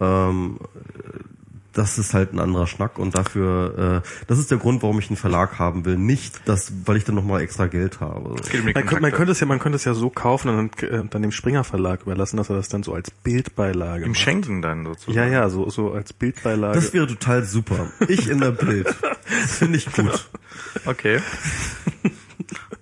[0.00, 0.58] Ähm,
[1.72, 5.08] das ist halt ein anderer Schnack und dafür, äh, das ist der Grund, warum ich
[5.08, 5.96] einen Verlag haben will.
[5.96, 8.30] Nicht, dass, weil ich dann nochmal extra Geld habe.
[8.30, 11.04] Man, könnte- man könnte es ja, man könnte es ja so kaufen und dann, äh,
[11.08, 14.20] dann dem Springer Verlag überlassen, dass er das dann so als Bildbeilage Im macht.
[14.20, 15.16] Schenken dann sozusagen.
[15.16, 16.74] Ja, ja, so, so als Bildbeilage.
[16.74, 17.86] Das wäre total super.
[18.08, 18.94] Ich in der Bild.
[19.42, 20.28] Das finde ich gut.
[20.84, 21.20] Okay.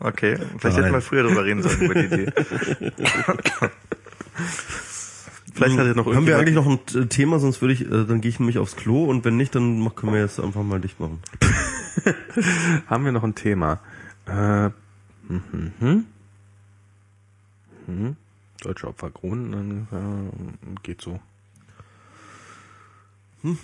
[0.00, 0.36] Okay.
[0.58, 0.84] Vielleicht Nein.
[0.84, 2.32] hätten wir früher drüber reden sollen über die Idee.
[5.52, 8.04] Vielleicht hat er noch Haben wir eigentlich noch ein äh, Thema, sonst würde ich, äh,
[8.04, 10.80] dann gehe ich nämlich aufs Klo und wenn nicht, dann können wir jetzt einfach mal
[10.80, 11.20] dicht machen.
[12.86, 13.80] haben wir noch ein Thema.
[14.26, 14.68] Äh,
[15.28, 16.04] mhm, mhm.
[17.86, 18.16] Mhm.
[18.62, 20.30] Deutsche Opfer Kronen, dann
[20.72, 21.20] äh, geht so.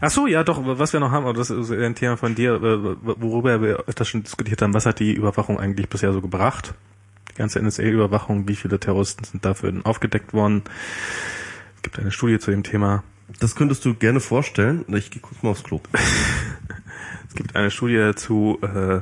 [0.00, 2.54] Ach so, ja doch, was wir noch haben, aber das ist ein Thema von dir,
[2.56, 6.74] äh, worüber wir öfters schon diskutiert haben, was hat die Überwachung eigentlich bisher so gebracht?
[7.38, 10.62] Ganze NSA-Überwachung, wie viele Terroristen sind dafür aufgedeckt worden?
[11.76, 13.04] Es gibt eine Studie zu dem Thema.
[13.40, 14.84] Das könntest du gerne vorstellen.
[14.88, 15.80] Ich gehe kurz mal aufs Klo.
[17.28, 19.00] Es gibt eine Studie dazu, äh,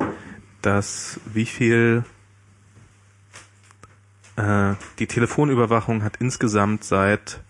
[0.60, 2.04] dass wie viel
[4.34, 7.40] äh, die Telefonüberwachung hat insgesamt seit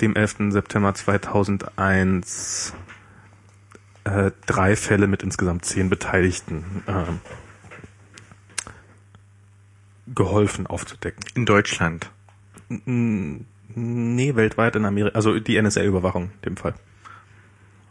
[0.00, 0.50] dem 11.
[0.50, 2.74] September 2001
[4.04, 7.20] äh, drei Fälle mit insgesamt zehn Beteiligten ähm,
[10.14, 11.22] geholfen aufzudecken.
[11.34, 12.10] In Deutschland.
[12.68, 16.72] N- Nee, weltweit in Amerika, also die NSA-Überwachung in dem Fall.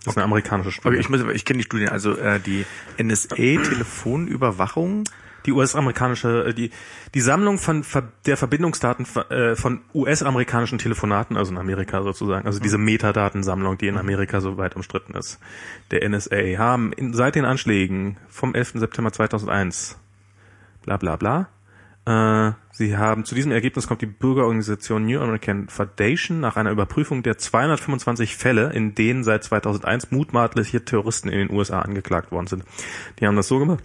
[0.03, 0.97] Das ist eine amerikanische Studie.
[0.97, 1.89] Okay, ich, muss, ich kenne die Studien.
[1.89, 2.65] Also äh, die
[3.01, 5.03] NSA-Telefonüberwachung.
[5.45, 6.71] die US-amerikanische, äh, die,
[7.13, 7.85] die Sammlung von
[8.25, 13.87] der Verbindungsdaten von, äh, von US-amerikanischen Telefonaten, also in Amerika sozusagen, also diese Metadatensammlung, die
[13.87, 15.39] in Amerika so weit umstritten ist,
[15.91, 18.73] der NSA, haben in, seit den Anschlägen vom 11.
[18.75, 19.97] September 2001,
[20.83, 21.47] bla bla bla,
[22.07, 27.21] äh, sie haben, zu diesem Ergebnis kommt die Bürgerorganisation New American Foundation nach einer Überprüfung
[27.21, 32.63] der 225 Fälle, in denen seit 2001 mutmaßliche Terroristen in den USA angeklagt worden sind.
[33.19, 33.83] Die haben das so gemacht.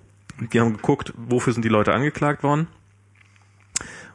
[0.53, 2.69] Die haben geguckt, wofür sind die Leute angeklagt worden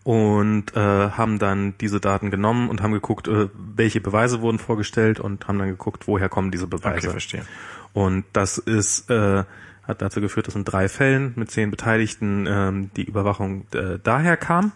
[0.05, 5.19] und äh, haben dann diese Daten genommen und haben geguckt, äh, welche Beweise wurden vorgestellt
[5.19, 7.07] und haben dann geguckt, woher kommen diese Beweise.
[7.07, 7.45] Okay, verstehe.
[7.91, 9.43] Und das ist äh,
[9.87, 14.37] hat dazu geführt, dass in drei Fällen mit zehn Beteiligten ähm, die Überwachung äh, daher
[14.37, 14.71] kam.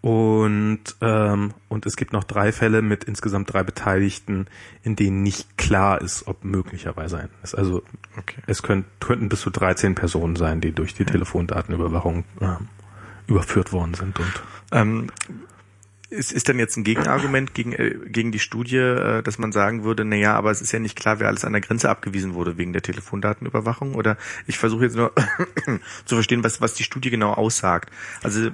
[0.00, 4.46] Und, ähm, und es gibt noch drei Fälle mit insgesamt drei Beteiligten,
[4.84, 7.56] in denen nicht klar ist, ob möglicherweise ein ist.
[7.56, 7.82] Also
[8.16, 8.40] Okay.
[8.46, 12.68] es könnt, könnten bis zu 13 Personen sein, die durch die Telefondatenüberwachung ähm,
[13.26, 14.18] überführt worden sind.
[14.20, 15.06] Und Ähm,
[16.10, 19.84] ist, ist dann jetzt ein Gegenargument gegen, äh, gegen die Studie, äh, dass man sagen
[19.84, 22.34] würde, na ja, aber es ist ja nicht klar, wer alles an der Grenze abgewiesen
[22.34, 23.94] wurde wegen der Telefondatenüberwachung?
[23.94, 25.12] Oder ich versuche jetzt nur
[26.04, 27.90] zu verstehen, was, was die Studie genau aussagt.
[28.22, 28.50] Also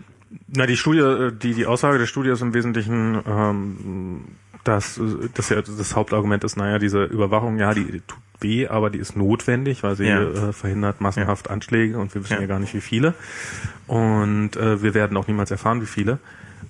[0.48, 4.24] Na, die Studie, äh, die, die Aussage der Studie ist im Wesentlichen, ähm,
[4.64, 8.90] dass, äh, dass ja das Hauptargument ist, naja, diese Überwachung, ja, die tut weh, aber
[8.90, 10.20] die ist notwendig, weil sie Ja.
[10.22, 12.40] äh, verhindert massenhaft Anschläge und wir wissen Ja.
[12.40, 12.46] ja.
[12.46, 13.14] gar nicht, wie viele.
[13.86, 16.18] Und äh, wir werden auch niemals erfahren, wie viele.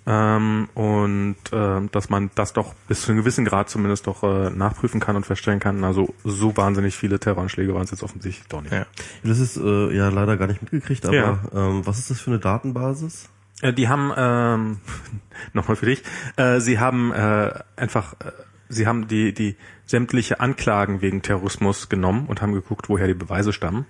[0.06, 4.50] Ähm, und ähm, dass man das doch bis zu einem gewissen Grad zumindest doch äh,
[4.50, 8.60] nachprüfen kann und feststellen kann, also so wahnsinnig viele Terroranschläge waren es jetzt offensichtlich doch
[8.60, 8.72] nicht.
[8.72, 8.84] Ja.
[9.22, 11.38] Das ist äh, ja leider gar nicht mitgekriegt, aber Ja.
[11.54, 13.30] ähm, was ist das für eine Datenbasis?
[13.62, 14.78] Äh, Die haben ähm,
[15.54, 16.02] nochmal für dich.
[16.36, 18.30] Äh, sie haben äh, einfach, äh,
[18.68, 23.54] sie haben die die sämtliche Anklagen wegen Terrorismus genommen und haben geguckt, woher die Beweise
[23.54, 23.86] stammen.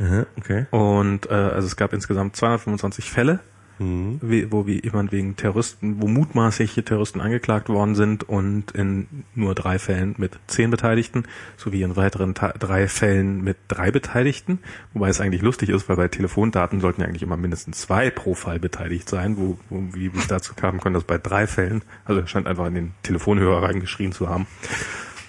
[0.00, 0.66] Aha, okay.
[0.70, 3.40] Und äh, also es gab insgesamt 225 Fälle,
[3.80, 4.20] Mhm.
[4.50, 9.78] wo wie jemand wegen Terroristen, wo mutmaßliche Terroristen angeklagt worden sind und in nur drei
[9.78, 11.24] Fällen mit zehn Beteiligten,
[11.56, 14.58] sowie in weiteren drei Fällen mit drei Beteiligten,
[14.92, 18.34] wobei es eigentlich lustig ist, weil bei Telefondaten sollten ja eigentlich immer mindestens zwei pro
[18.34, 22.20] Fall beteiligt sein, wo, wo wie es dazu kam, können das bei drei Fällen, also
[22.20, 24.46] er scheint einfach in den Telefonhörer reingeschrien zu haben.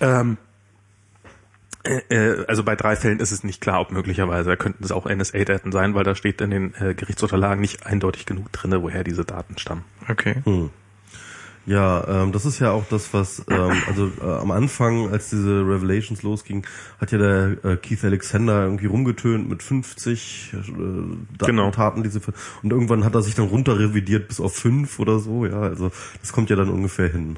[0.01, 0.37] Ähm,
[1.83, 4.91] äh, äh, also bei drei Fällen ist es nicht klar, ob möglicherweise, da könnten es
[4.91, 9.03] auch NSA-Daten sein, weil da steht in den äh, Gerichtsunterlagen nicht eindeutig genug drinne, woher
[9.03, 9.83] diese Daten stammen.
[10.09, 10.35] Okay.
[11.67, 15.59] Ja, ähm, das ist ja auch das, was ähm, also äh, am Anfang, als diese
[15.59, 16.65] Revelations losging,
[16.99, 20.57] hat ja der äh, Keith Alexander irgendwie rumgetönt mit 50 äh,
[21.37, 21.69] Daten, Genau.
[21.69, 22.19] Taten, diese
[22.63, 25.45] und irgendwann hat er sich dann runter revidiert bis auf fünf oder so.
[25.45, 27.37] Ja, also das kommt ja dann ungefähr hin.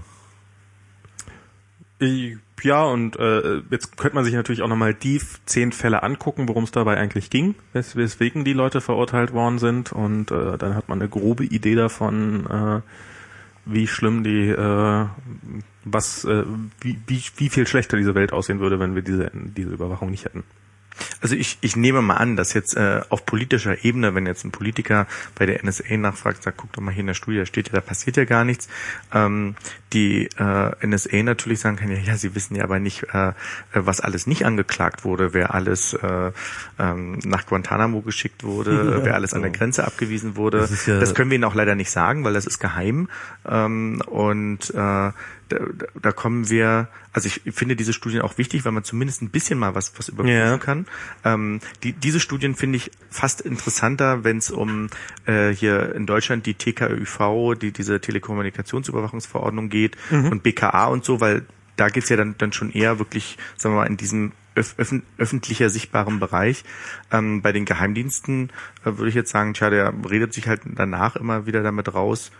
[2.03, 6.47] Ich- Ja, und äh, jetzt könnte man sich natürlich auch nochmal die zehn Fälle angucken,
[6.47, 9.91] worum es dabei eigentlich ging, wes weswegen die Leute verurteilt worden sind.
[9.91, 12.81] Und äh, dann hat man eine grobe Idee davon, äh,
[13.65, 15.05] wie schlimm die, äh,
[15.83, 16.43] was, äh,
[16.79, 20.23] wie, wie, wie viel schlechter diese Welt aussehen würde, wenn wir diese, diese Überwachung nicht
[20.25, 20.43] hätten.
[21.21, 24.51] Also ich, ich nehme mal an, dass jetzt äh, auf politischer Ebene, wenn jetzt ein
[24.51, 27.67] Politiker bei der NSA nachfragt, sagt, guck doch mal hier in der Studie, da steht
[27.69, 28.67] ja, da passiert ja gar nichts,
[29.13, 29.55] ähm,
[29.93, 33.33] die äh, NSA natürlich sagen kann, ja, ja, sie wissen ja aber nicht, äh,
[33.73, 36.31] was alles nicht angeklagt wurde, wer alles äh,
[36.79, 39.59] ähm, nach Guantanamo geschickt wurde, Ja, wer alles an der genau.
[39.59, 40.59] Grenze abgewiesen wurde.
[40.59, 43.07] Das ja- das können wir ihnen auch leider nicht sagen, weil das ist geheim.
[43.47, 45.11] Ähm, und äh,
[45.49, 45.57] da,
[46.01, 49.59] da kommen wir, also ich finde diese Studien auch wichtig, weil man zumindest ein bisschen
[49.59, 50.57] mal was, was überprüfen Ja.
[50.57, 50.85] kann.
[51.23, 54.87] Ähm, die, diese Studien finde ich fast interessanter, wenn es um
[55.25, 61.43] äh, hier in Deutschland die TKÜV, die diese Telekommunikationsüberwachungsverordnung geht und BKA und so, weil
[61.75, 64.75] da geht's ja dann, dann schon eher wirklich, sagen wir mal, in diesem öf
[65.17, 66.63] öffentlicher sichtbaren Bereich.
[67.11, 68.51] Ähm, bei den Geheimdiensten
[68.85, 72.31] äh, würde ich jetzt sagen, tja, der redet sich halt danach immer wieder damit raus,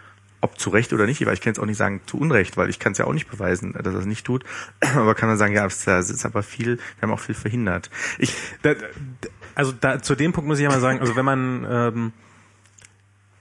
[0.44, 2.70] ob zu Recht oder nicht, weil ich kann jetzt auch nicht sagen zu Unrecht, weil
[2.70, 4.44] ich kann es ja auch nicht beweisen, dass er es nicht tut.
[4.96, 7.90] Aber kann man sagen, ja, es ist aber viel, wir haben auch viel verhindert.
[8.20, 8.76] Ich, Da,
[9.56, 12.14] also da, zu dem Punkt muss ich ja mal sagen, also wenn man, ähm,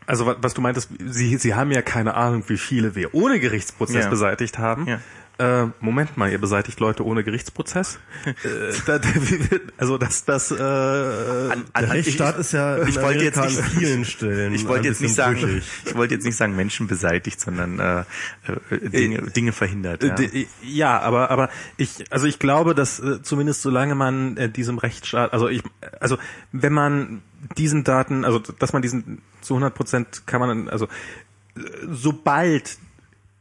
[0.06, 3.40] also was, was du meintest, Sie, Sie haben ja keine Ahnung, wie viele wir ohne
[3.40, 4.10] Gerichtsprozess Ja.
[4.10, 4.86] beseitigt haben.
[4.86, 5.00] Ja.
[5.38, 7.98] Äh, Moment mal, ihr beseitigt Leute ohne Gerichtsprozess?
[8.26, 9.00] äh, da,
[9.78, 14.04] also das, das, äh, an, Der Rechtsstaat ist ja ich wollte jetzt nicht- an vielen
[14.04, 14.54] Stellen.
[14.54, 15.64] ich wollte jetzt nicht sagen, brüchig.
[15.86, 18.00] ich wollte jetzt nicht sagen Menschen beseitigt, sondern äh,
[18.70, 20.02] äh, Dinge, Dinge verhindert.
[20.04, 20.14] Ja.
[20.14, 24.48] Äh, d- Ja, aber aber ich also ich glaube, dass äh, zumindest solange man äh,
[24.50, 25.62] diesem Rechtsstaat, also ich
[25.98, 26.18] also
[26.52, 27.22] wenn man
[27.56, 30.84] diesen Daten, also dass man diesen zu 100 Prozent kann man also
[31.56, 32.76] äh, sobald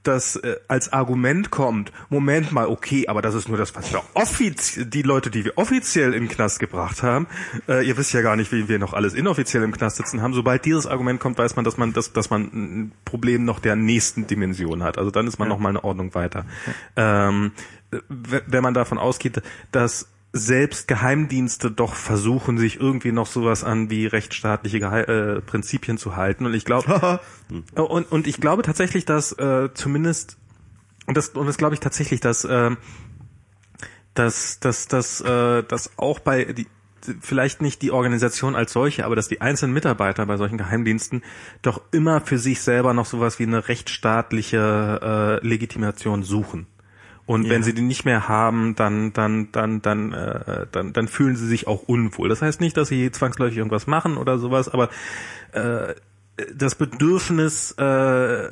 [0.04, 4.02] das äh, als Argument kommt, Moment mal, okay, aber das ist nur das, was wir
[4.14, 7.28] offiziell, die Leute, die wir offiziell im Knast gebracht haben,
[7.68, 10.34] äh, ihr wisst ja gar nicht, wie wir noch alles inoffiziell im Knast sitzen haben.
[10.34, 13.76] Sobald dieses Argument kommt, weiß man, dass man, dass, dass man ein Problem noch der
[13.76, 14.98] nächsten Dimension hat.
[14.98, 15.54] Also dann ist man ja.
[15.54, 16.46] noch mal eine Ordnung weiter.
[16.96, 17.30] Ja.
[17.30, 17.52] Ähm,
[18.10, 24.06] wenn man davon ausgeht, dass selbst Geheimdienste doch versuchen, sich irgendwie noch sowas an wie
[24.06, 26.46] rechtsstaatliche Gehe äh, Prinzipien zu halten.
[26.46, 27.20] Und ich glaube,
[27.76, 30.38] und, und ich glaube tatsächlich, dass äh, zumindest
[31.08, 32.72] und das und das glaube ich tatsächlich, dass äh,
[34.14, 36.68] dass dass dass äh, dass auch bei die,
[37.20, 41.24] vielleicht nicht die Organisation als solche, aber dass die einzelnen Mitarbeiter bei solchen Geheimdiensten
[41.62, 46.68] doch immer für sich selber noch sowas wie eine rechtsstaatliche äh, Legitimation suchen.
[47.32, 47.52] Und ja.
[47.52, 51.48] wenn sie die nicht mehr haben, dann dann dann dann äh, dann dann fühlen sie
[51.48, 52.28] sich auch unwohl.
[52.28, 54.90] Das heißt nicht, dass sie zwangsläufig irgendwas machen oder sowas, aber
[55.54, 55.96] äh,
[56.54, 58.50] das Bedürfnis äh,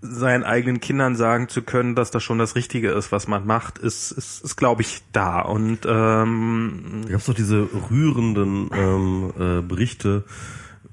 [0.00, 3.76] seinen eigenen Kindern sagen zu können, dass das schon das Richtige ist, was man macht,
[3.76, 5.40] ist, ist, ist glaube ich, da.
[5.40, 10.24] Und ähm, da gab es doch diese rührenden ähm, äh, Berichte,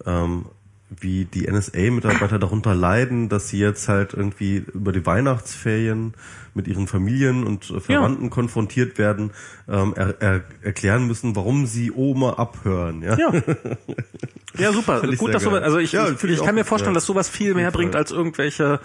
[0.05, 0.45] ähm,
[0.89, 6.15] wie die NSA-Mitarbeiter darunter leiden, dass sie jetzt halt irgendwie über die Weihnachtsferien
[6.53, 8.29] mit ihren Familien und äh, Verwandten ja.
[8.29, 9.31] konfrontiert werden,
[9.67, 13.01] ähm, er, er, erklären müssen, warum sie Oma abhören.
[13.01, 13.31] Ja, ja.
[14.57, 15.01] ja super.
[15.17, 17.53] Gut, dass sowas, also ich, ja, ich, ich, ich kann mir vorstellen, dass sowas viel
[17.53, 18.79] mehr bringt als irgendwelche,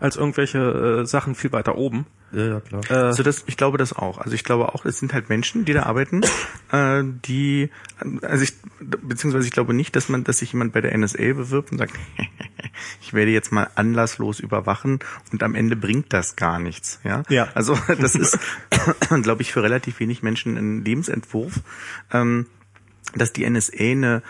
[0.00, 2.06] als irgendwelche äh, Sachen viel weiter oben.
[2.32, 2.82] Ja, ja, klar.
[2.88, 4.18] Äh, also das, ich glaube das auch.
[4.18, 6.22] Also ich glaube auch, es sind halt Menschen, die da arbeiten,
[6.72, 7.70] äh, die,
[8.22, 11.72] also ich, beziehungsweise ich glaube nicht, dass man, dass sich jemand bei der NSA bewirbt
[11.72, 11.92] und sagt,
[13.02, 17.00] ich werde jetzt mal anlasslos überwachen und am Ende bringt das gar nichts.
[17.04, 17.48] Ja, ja.
[17.54, 18.38] also das ist,
[19.22, 21.60] glaube ich, für relativ wenig Menschen ein Lebensentwurf,
[22.12, 22.46] ähm,
[23.14, 24.22] dass die NSA eine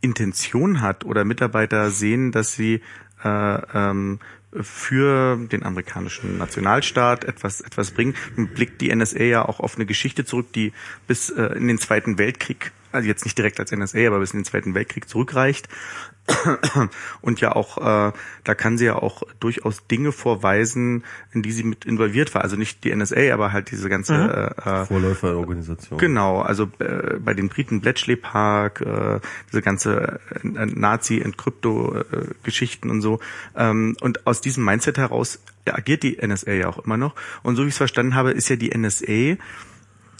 [0.00, 2.80] Intention hat oder Mitarbeiter sehen, dass sie
[3.22, 4.18] äh, ähm,
[4.52, 8.14] für den amerikanischen Nationalstaat etwas etwas bringen.
[8.54, 10.72] Blickt die NSA ja auch auf eine Geschichte zurück, die
[11.06, 14.40] bis äh, in den Zweiten Weltkrieg also jetzt nicht direkt als NSA, aber bis in
[14.40, 15.68] den Zweiten Weltkrieg zurückreicht.
[17.20, 18.12] Und ja auch, äh,
[18.44, 22.40] da kann sie ja auch durchaus Dinge vorweisen, in die sie mit involviert war.
[22.42, 24.28] Also nicht die NSA, aber halt diese ganze mhm.
[24.64, 25.98] äh, Vorläuferorganisation.
[25.98, 33.20] Genau, also äh, bei den Briten Bletchley Park, äh, diese ganze äh, Nazi-Entkrypto-Geschichten und so.
[33.56, 37.14] Ähm, und aus diesem Mindset heraus agiert die NSA ja auch immer noch.
[37.42, 39.36] Und so wie ich es verstanden habe, ist ja die NSA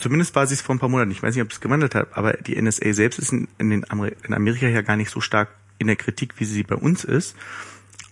[0.00, 1.10] Zumindest war sie es vor ein paar Monaten.
[1.10, 3.90] Ich weiß nicht, ob es gewandelt hat, aber die NSA selbst ist in, in, den
[3.90, 5.50] Amer in Amerika ja gar nicht so stark
[5.80, 7.34] in der Kritik, wie sie bei uns ist.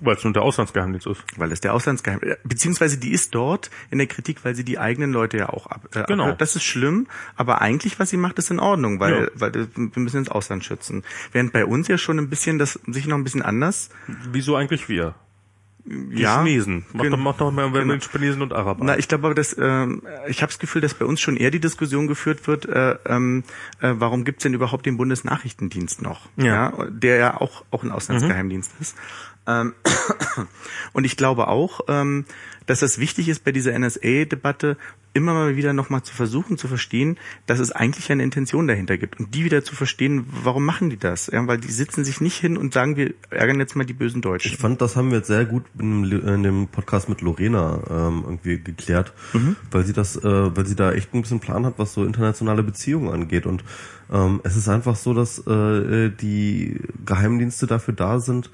[0.00, 1.24] Weil es nur der Auslandsgeheimdienst ist.
[1.36, 5.12] Weil es der Auslandsgeheimdienst beziehungsweise die ist dort in der Kritik, weil sie die eigenen
[5.12, 5.88] Leute ja auch ab.
[5.94, 6.32] Äh, genau.
[6.32, 9.28] Das ist schlimm, aber eigentlich, was sie macht, ist in Ordnung, weil, ja.
[9.34, 11.02] weil wir müssen ins Ausland schützen.
[11.32, 13.90] Während bei uns ja schon ein bisschen das sich noch ein bisschen anders.
[14.30, 15.14] Wieso eigentlich wir?
[15.84, 16.84] Die ja, Chinesen.
[16.92, 17.94] Mach doch, mach doch mal genau.
[17.94, 18.84] mit Chinesen und Araber.
[18.84, 21.50] Na, ich glaube aber, dass ähm, ich habe das Gefühl, dass bei uns schon eher
[21.50, 23.44] die Diskussion geführt wird, äh, ähm,
[23.80, 26.28] äh, warum gibt's denn überhaupt den Bundesnachrichtendienst noch?
[26.36, 26.44] Ja.
[26.44, 28.82] ja der ja auch auch ein Auslandsgeheimdienst mhm.
[28.82, 28.96] ist.
[29.46, 29.74] Ähm,
[30.92, 32.26] und ich glaube auch, ähm,
[32.66, 34.76] dass es wichtig ist bei dieser NSA-Debatte
[35.14, 39.18] immer mal wieder nochmal zu versuchen zu verstehen, dass es eigentlich eine Intention dahinter gibt
[39.18, 41.28] und die wieder zu verstehen, warum machen die das?
[41.28, 44.22] Ja, weil die sitzen sich nicht hin und sagen, wir ärgern jetzt mal die bösen
[44.22, 44.52] Deutschen.
[44.52, 48.22] Ich fand, das haben wir jetzt sehr gut in, in dem Podcast mit Lorena ähm,
[48.24, 49.56] irgendwie geklärt, mhm.
[49.70, 52.62] weil sie das, äh, weil sie da echt ein bisschen Plan hat, was so internationale
[52.62, 53.64] Beziehungen angeht und
[54.10, 58.50] ähm, es ist einfach so, dass äh, die Geheimdienste dafür da sind,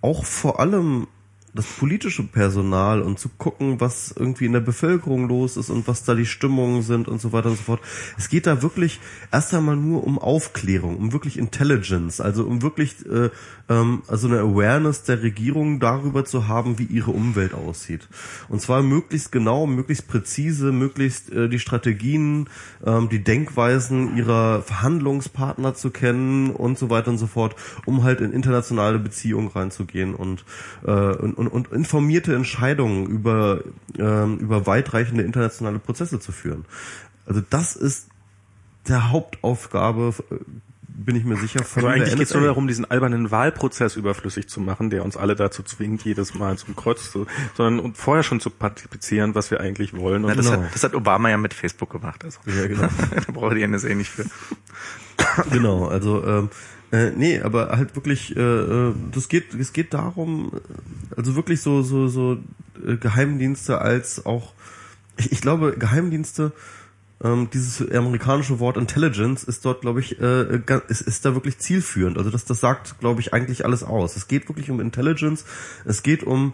[0.00, 1.06] auch vor allem
[1.54, 6.02] das politische Personal und zu gucken, was irgendwie in der Bevölkerung los ist und was
[6.02, 7.80] da die Stimmungen sind und so weiter und so fort.
[8.18, 8.98] Es geht da wirklich
[9.30, 13.30] erst einmal nur um Aufklärung, um wirklich Intelligence, also um wirklich äh,
[13.68, 18.08] ähm, also eine Awareness der Regierung darüber zu haben, wie ihre Umwelt aussieht.
[18.48, 22.48] Und zwar möglichst genau, möglichst präzise, möglichst äh, die Strategien,
[22.84, 27.54] ähm, die Denkweisen ihrer Verhandlungspartner zu kennen und so weiter und so fort,
[27.86, 30.44] um halt in internationale Beziehungen reinzugehen und,
[30.84, 33.60] äh, und und, und informierte Entscheidungen über,
[33.98, 36.64] ähm, über weitreichende internationale Prozesse zu führen.
[37.26, 38.08] Also das ist
[38.88, 40.36] der Hauptaufgabe, äh,
[40.86, 41.64] bin ich mir sicher.
[41.64, 45.16] Von also eigentlich geht es nur darum, diesen albernen Wahlprozess überflüssig zu machen, der uns
[45.16, 49.60] alle dazu zwingt, jedes Mal zum Kreuz zu, sondern vorher schon zu partizipieren, was wir
[49.60, 50.22] eigentlich wollen.
[50.22, 50.62] Na, das, genau.
[50.62, 52.24] hat, das hat Obama ja mit Facebook gemacht.
[52.24, 52.38] Also.
[52.46, 52.88] Ja, genau.
[53.26, 54.24] da braucht die NSA nicht für.
[55.50, 56.50] genau, also ähm,
[56.94, 60.52] äh, nee, aber halt wirklich, äh, äh, das geht, es geht darum,
[61.16, 62.38] also wirklich so, so, so
[62.86, 64.52] äh, Geheimdienste als auch,
[65.16, 66.52] ich, ich glaube, Geheimdienste,
[67.22, 72.16] ähm, dieses amerikanische Wort Intelligence ist dort, glaube ich, äh, ist, ist da wirklich zielführend.
[72.16, 74.14] Also das, das sagt, glaube ich, eigentlich alles aus.
[74.14, 75.44] Es geht wirklich um Intelligence,
[75.84, 76.52] es geht um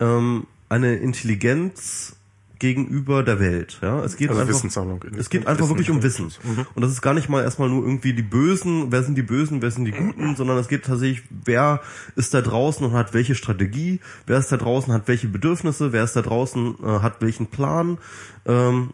[0.00, 2.16] ähm, eine Intelligenz
[2.58, 3.78] gegenüber der Welt.
[3.82, 5.00] Ja, es geht Also einfach, Wissenssammlung.
[5.16, 6.32] es geht einfach wirklich um Wissen.
[6.74, 9.62] Und das ist gar nicht mal erstmal nur irgendwie die Bösen, wer sind die Bösen,
[9.62, 11.80] wer sind die Guten, sondern es geht tatsächlich, wer
[12.16, 16.04] ist da draußen und hat welche Strategie, wer ist da draußen, hat welche Bedürfnisse, wer
[16.04, 17.98] ist da draußen, äh, hat welchen Plan.
[18.46, 18.90] Ähm,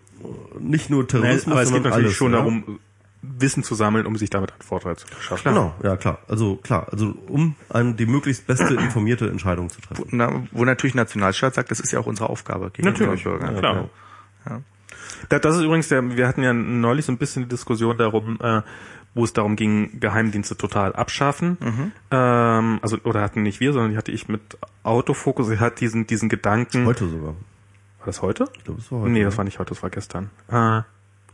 [0.60, 2.38] nicht nur Terrorismus, aber es geht natürlich alles, schon ja?
[2.38, 2.78] darum,
[3.38, 5.52] Wissen zu sammeln, um sich damit einen Vorteil zu verschaffen.
[5.52, 6.18] Genau, ja klar.
[6.28, 10.04] Also klar, also um an die möglichst beste informierte Entscheidung zu treffen.
[10.12, 13.54] Na, wo natürlich Nationalstaat sagt, das ist ja auch unsere Aufgabe gegenüber Natürlich, den Bürgern.
[13.54, 13.88] ja, klar.
[15.28, 18.38] Da- Das ist übrigens der, wir hatten ja neulich so ein bisschen die Diskussion darum,
[18.42, 18.62] äh,
[19.14, 21.56] wo es darum ging, Geheimdienste total abschaffen.
[22.10, 25.46] Ähm, also, oder hatten nicht wir, sondern die hatte ich mit Autofokus.
[25.48, 26.84] Sie hat diesen, diesen Gedanken.
[26.86, 27.34] Heute sogar.
[27.98, 28.48] War das heute?
[28.56, 29.10] Ich glaube, es war heute.
[29.10, 29.24] Nee, ne?
[29.26, 30.30] das war nicht heute, das war gestern.
[30.48, 30.82] Äh,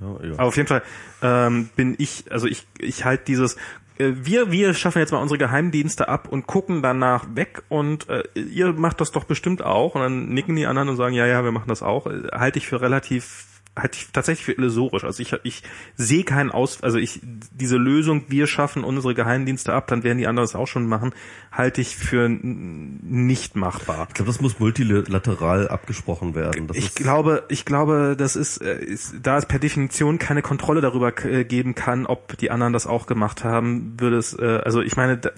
[0.00, 0.82] ja, aber auf jeden Fall
[1.22, 3.56] ähm, bin ich, also ich, ich halt dieses,
[4.00, 8.22] äh, wir, wir schaffen jetzt mal unsere Geheimdienste ab und gucken danach weg und äh,
[8.34, 9.94] ihr macht das doch bestimmt auch.
[9.94, 12.58] Und dann nicken die anderen und sagen, ja, ja, wir machen das auch, äh, halte
[12.58, 13.46] ich für relativ
[13.76, 15.04] halte ich tatsächlich für illusorisch.
[15.04, 15.62] Also ich, ich
[15.96, 20.26] sehe keinen Aus, also ich, diese Lösung, wir schaffen unsere Geheimdienste ab, dann werden die
[20.26, 21.12] anderen das auch schon machen,
[21.52, 24.06] halte ich für nicht machbar.
[24.08, 26.66] Ich glaube, das muss multilateral abgesprochen werden.
[26.66, 30.80] Das Ich glaube, ich glaube, das ist, äh, ist, da es per Definition keine Kontrolle
[30.80, 34.82] darüber äh, geben kann, ob die anderen das auch gemacht haben, würde es, äh, also
[34.82, 35.30] ich meine, da,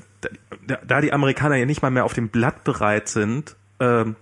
[0.67, 4.17] da, da die Amerikaner ja nicht mal mehr auf dem Blatt bereit sind, ähm,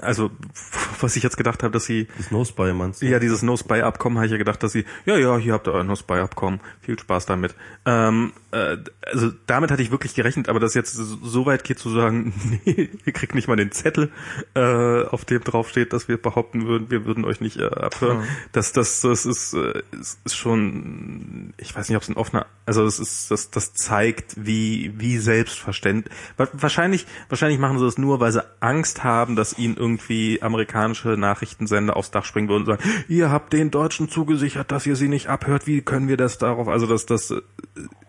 [0.00, 0.30] also
[1.00, 3.06] was ich jetzt gedacht habe, dass sie das No-Spy meinst du?
[3.06, 5.84] ja, dieses No-Spy-Abkommen habe ich ja gedacht, dass sie, ja, ja, hier habt ihr euer
[5.84, 7.54] No-Spy-Abkommen, viel Spaß damit.
[7.84, 11.90] Ähm, äh, also damit hatte ich wirklich gerechnet, aber das jetzt so weit geht zu
[11.90, 12.32] sagen,
[12.64, 14.10] nee, ihr kriegt nicht mal den Zettel,
[14.54, 18.24] äh, auf dem draufsteht, dass wir behaupten würden, wir würden euch nicht äh, abhören.
[18.52, 22.46] Das, das, das ist, äh, ist, ist schon, ich weiß nicht, ob es ein offener,
[22.66, 26.14] also das ist, das, das zeigt, wie, wie selbstverständlich.
[26.36, 31.16] Wa- Wahrscheinlich, wahrscheinlich machen sie das nur, weil sie Angst haben, dass ihnen irgendwie amerikanische
[31.16, 35.08] Nachrichtensender aufs Dach springen würden und sagen, ihr habt den Deutschen zugesichert, dass ihr sie
[35.08, 37.40] nicht abhört, wie können wir das darauf, also das, das äh,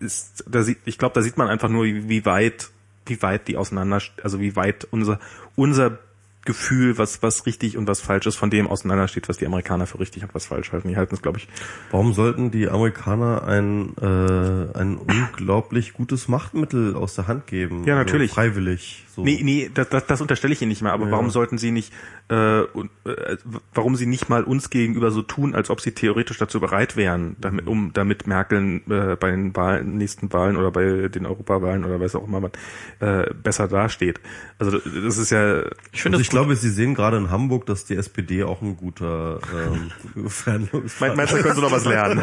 [0.00, 2.70] ist, da sieht, ich glaube, da sieht man einfach nur, wie wie weit,
[3.06, 5.20] wie weit die auseinander, also wie weit unser,
[5.54, 5.98] unser
[6.46, 10.00] Gefühl, was, was richtig und was falsch ist, von dem auseinandersteht, was die Amerikaner für
[10.00, 10.88] richtig und was falsch halten.
[10.88, 11.48] Die halten es, glaube ich,
[11.90, 17.84] Warum sollten die Amerikaner ein, äh, ein unglaublich gutes Machtmittel aus der Hand geben?
[17.84, 18.30] Ja, natürlich.
[18.30, 19.04] Also freiwillig.
[19.14, 19.22] So.
[19.22, 21.90] Nee, nee, das, das, das unterstelle ich Ihnen nicht mehr, aber warum sollten Sie nicht,
[22.28, 22.66] äh, äh,
[23.72, 27.34] warum Sie nicht mal uns gegenüber so tun, als ob Sie theoretisch dazu bereit wären,
[27.40, 31.98] damit, um damit Merkel äh, bei den Wahlen, nächsten Wahlen oder bei den Europawahlen oder
[31.98, 32.50] weiß auch immer was,
[33.00, 34.20] äh, besser dasteht.
[34.58, 37.84] Also das, ist ja Ich finde das ich glaube, Sie sehen gerade in Hamburg, dass
[37.84, 39.40] die SPD auch ein guter
[40.14, 42.20] ähm, Fernlogisfahrer Mein- Meinst du, da können Sie noch was lernen?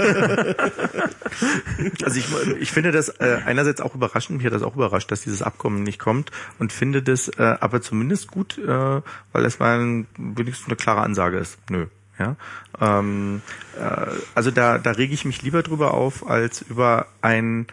[2.03, 2.25] Also ich,
[2.59, 5.83] ich finde das äh, einerseits auch überraschend, mich hat das auch überrascht, dass dieses Abkommen
[5.83, 10.67] nicht kommt und finde das äh, aber zumindest gut, äh, weil es mal ein, wenigstens
[10.67, 11.57] eine klare Ansage ist.
[11.69, 11.87] Nö.
[12.19, 12.35] Ja,
[12.79, 13.41] ähm,
[13.79, 17.65] äh, also da, da rege ich mich lieber drüber auf, als über ein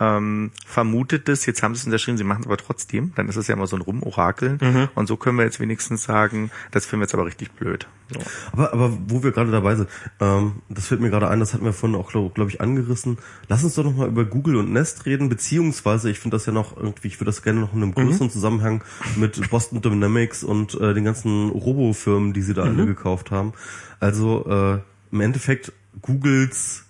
[0.00, 3.46] ähm, vermutetes, jetzt haben sie es unterschrieben, sie machen es aber trotzdem, dann ist es
[3.46, 4.58] ja immer so ein Rumorakeln
[4.94, 7.86] und so können wir jetzt wenigstens sagen, das finden wir jetzt aber richtig blöd.
[8.12, 8.20] So.
[8.52, 9.88] Aber, aber wo wir gerade dabei sind,
[10.20, 13.18] ähm, das fällt mir gerade ein, das hatten wir vorhin auch, glaube glaub ich, angerissen.
[13.48, 16.52] Lass uns doch noch mal über Google und Nest reden, beziehungsweise ich finde das ja
[16.52, 18.84] noch irgendwie, ich würde das gerne noch in einem größeren Zusammenhang
[19.16, 23.52] mit Boston Dynamics und äh, den ganzen Robo-Firmen, die sie da alle gekauft haben.
[24.00, 24.78] Also äh,
[25.12, 26.83] im Endeffekt Googles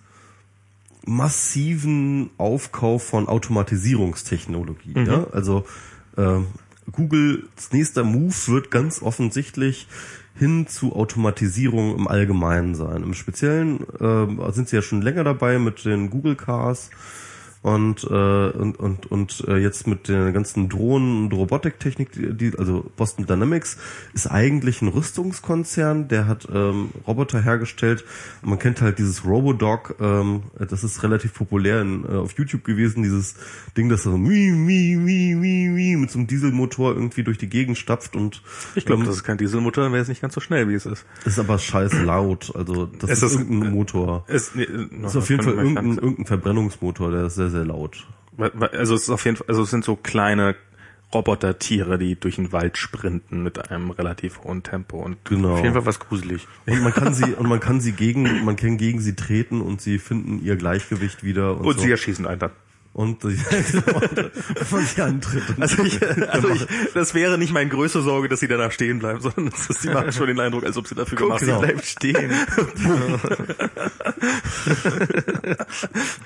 [1.07, 4.95] massiven Aufkauf von Automatisierungstechnologie.
[4.97, 5.27] Ja?
[5.33, 5.65] Also
[6.17, 6.47] ähm,
[6.91, 9.89] Googles nächster Move wird ganz offensichtlich
[10.37, 13.03] hin zu Automatisierung im Allgemeinen sein.
[13.03, 16.91] Im Speziellen äh, sind sie ja schon länger dabei mit den Google Cars
[17.65, 22.85] und äh, und und, und äh, jetzt mit der ganzen Drohnen und Robotiktechnik, die, also
[22.99, 23.79] Boston Dynamics
[24.13, 28.05] ist eigentlich ein Rüstungskonzern, der hat ähm, Roboter hergestellt.
[28.43, 33.03] Man kennt halt dieses Robodog, ähm, das ist relativ populär in, äh, auf YouTube gewesen,
[33.03, 33.37] dieses
[33.79, 37.49] Ding, das so mi, mi, mi, mi, mi, mit so einem Dieselmotor irgendwie durch die
[37.49, 38.43] Gegend stapft und
[38.75, 40.75] Ich glaube, ähm, das ist kein Dieselmotor, dann wäre es nicht ganz so schnell, wie
[40.75, 41.07] es ist.
[41.25, 42.53] ist aber scheiße laut.
[42.55, 44.25] Also das Es ist, ist- irgendein Motor.
[44.29, 44.67] Es, nee,
[45.01, 48.07] Das ist auf jeden Fall irgendein, irgendein Verbrennungsmotor, der ist sehr, sehr laut.
[48.73, 50.57] Also es ist auf jeden Fall, also es sind so kleine
[51.15, 55.55] Robotertiere, die durch den Wald sprinten mit einem relativ hohen Tempo und Genau.
[55.55, 56.47] Auf jeden Fall was gruselig.
[56.67, 59.81] Und man kann sie und man kann sie gegen man kann gegen sie treten und
[59.81, 61.85] sie finden ihr Gleichgewicht wieder und, und so.
[61.85, 62.51] sie erschießen einen dann.
[62.95, 63.37] Und die
[64.65, 65.43] von sie antritt.
[65.59, 66.01] Also, ich,
[66.31, 69.69] also ich, das wäre nicht meine größte Sorge, dass sie danach stehen bleiben, sondern das
[69.69, 71.61] ist, die machen schon den Eindruck, als ob sie dafür gemacht genau.
[71.61, 71.69] sind.
[71.69, 72.31] bleibt stehen.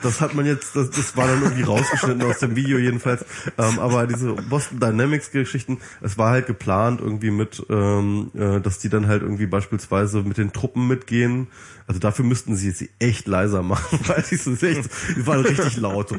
[0.02, 3.24] das hat man jetzt, das, das war dann irgendwie rausgeschnitten aus dem Video jedenfalls.
[3.56, 8.78] Ähm, aber diese Boston Dynamics Geschichten, es war halt geplant irgendwie mit, ähm, äh, dass
[8.78, 11.48] die dann halt irgendwie beispielsweise mit den Truppen mitgehen.
[11.88, 15.78] Also dafür müssten sie sie echt leiser machen, weil die sind echt, die waren richtig
[15.78, 16.10] laut.
[16.10, 16.16] So.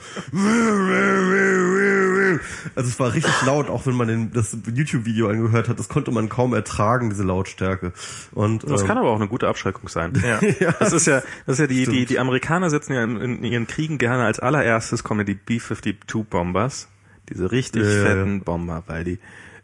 [2.75, 6.09] Also es war richtig laut, auch wenn man den, das YouTube-Video angehört hat, das konnte
[6.09, 7.93] man kaum ertragen, diese Lautstärke.
[8.31, 10.13] Und Das ähm, kann aber auch eine gute Abschreckung sein.
[10.59, 10.71] Ja.
[10.79, 13.67] Das ist ja, das ist ja die, die, die Amerikaner setzen ja in, in ihren
[13.67, 16.87] Kriegen gerne als allererstes kommen ja die B-52 Bombers.
[17.29, 18.03] Diese richtig Ja, ja, ja.
[18.05, 19.19] fetten Bomber, weil die,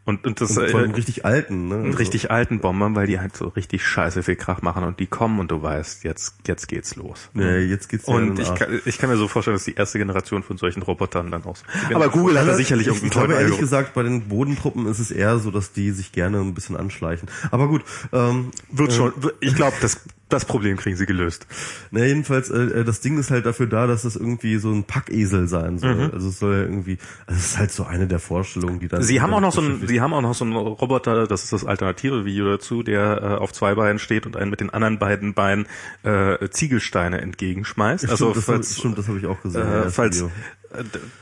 [0.06, 1.76] und, und das, und von äh, richtig alten, ne?
[1.82, 5.06] und richtig alten Bombern, weil die halt so richtig scheiße viel Krach machen und die
[5.06, 7.28] kommen und du weißt, jetzt, jetzt geht's los.
[7.34, 9.98] Ja, jetzt geht's in Und ich kann, ich kann mir so vorstellen, dass die erste
[9.98, 11.64] Generation von solchen Robotern dann auch so.
[11.92, 13.70] Aber Google hat da sicherlich ich irgendeinen glaube tollen ehrlich Algorithmus.
[13.70, 17.28] gesagt, bei den Bodentruppen ist es eher so, dass die sich gerne ein bisschen anschleichen.
[17.50, 21.46] Aber gut, ähm, Wird schon, ich glaube, das, das Problem kriegen sie gelöst.
[21.90, 25.46] na jedenfalls, äh, das Ding ist halt dafür da, dass es irgendwie so ein Packesel
[25.46, 25.94] sein soll.
[25.94, 26.10] Mhm.
[26.12, 29.02] Also es soll ja irgendwie, also es ist halt so eine der Vorstellungen, die dann.
[29.02, 29.90] Sie haben auch noch so einen, beschäftigt.
[29.90, 33.26] sie haben auch noch so einen Roboter, das ist das alternative Video dazu, der äh,
[33.36, 35.66] auf zwei Beinen steht und einen mit den anderen beiden Beinen
[36.02, 38.04] äh, Ziegelsteine entgegenschmeißt.
[38.04, 39.62] Stimmt, also das, falls, hab, stimmt, das habe ich auch gesehen.
[39.62, 40.28] äh, falls äh,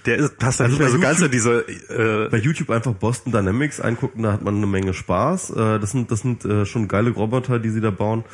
[0.06, 2.92] der ist, passt Also nicht mehr so bei ganz in diese äh, bei YouTube einfach
[2.94, 5.50] Boston Dynamics eingucken, da hat man eine Menge Spaß.
[5.50, 8.24] Äh, Das sind, das sind äh, schon geile Roboter, die sie da bauen.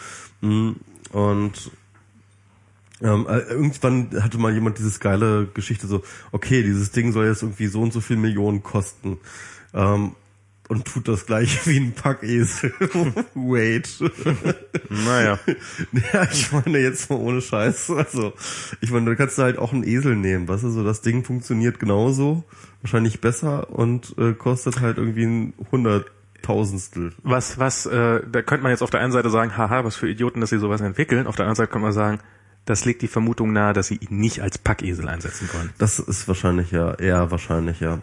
[0.41, 0.73] Mm,
[1.13, 1.71] Und
[3.03, 7.43] ähm, äh, irgendwann hatte mal jemand dieses geile Geschichte so, okay, dieses Ding soll jetzt
[7.43, 9.19] irgendwie so und so viel Millionen kosten.
[9.73, 10.13] Ähm,
[10.71, 12.73] und tut das gleiche wie ein Packesel.
[13.35, 13.89] Wait.
[14.89, 15.37] naja.
[16.13, 17.91] ja, ich meine jetzt mal ohne Scheiß.
[17.91, 18.33] Also,
[18.81, 21.25] ich meine, da kannst du halt auch einen Esel nehmen, weißt du, so das Ding
[21.25, 22.45] funktioniert genauso,
[22.83, 27.15] wahrscheinlich besser und äh, kostet halt irgendwie ein Hunderttausendstel.
[27.25, 30.09] Was, was, äh, da könnte man jetzt auf der einen Seite sagen, haha, was für
[30.09, 31.27] Idioten, dass sie sowas entwickeln.
[31.27, 32.21] Auf der anderen Seite könnte man sagen,
[32.65, 35.71] das legt die Vermutung nahe, dass sie ihn nicht als Packesel einsetzen wollen.
[35.79, 37.99] Das ist wahrscheinlich ja, eher wahrscheinlich ja.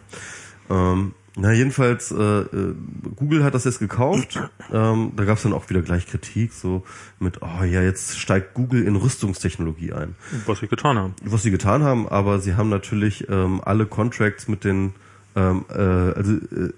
[0.70, 2.76] Ähm, na jedenfalls, äh, äh,
[3.16, 4.40] Google hat das jetzt gekauft.
[4.74, 6.84] Ähm, da gab es dann auch wieder gleich Kritik, so
[7.20, 10.16] mit, oh ja, jetzt steigt Google in Rüstungstechnologie ein.
[10.48, 11.14] Was sie getan haben.
[11.24, 14.94] was sie getan haben, aber sie haben natürlich ähm, alle Contracts mit den
[15.36, 16.74] ähm, äh, also äh,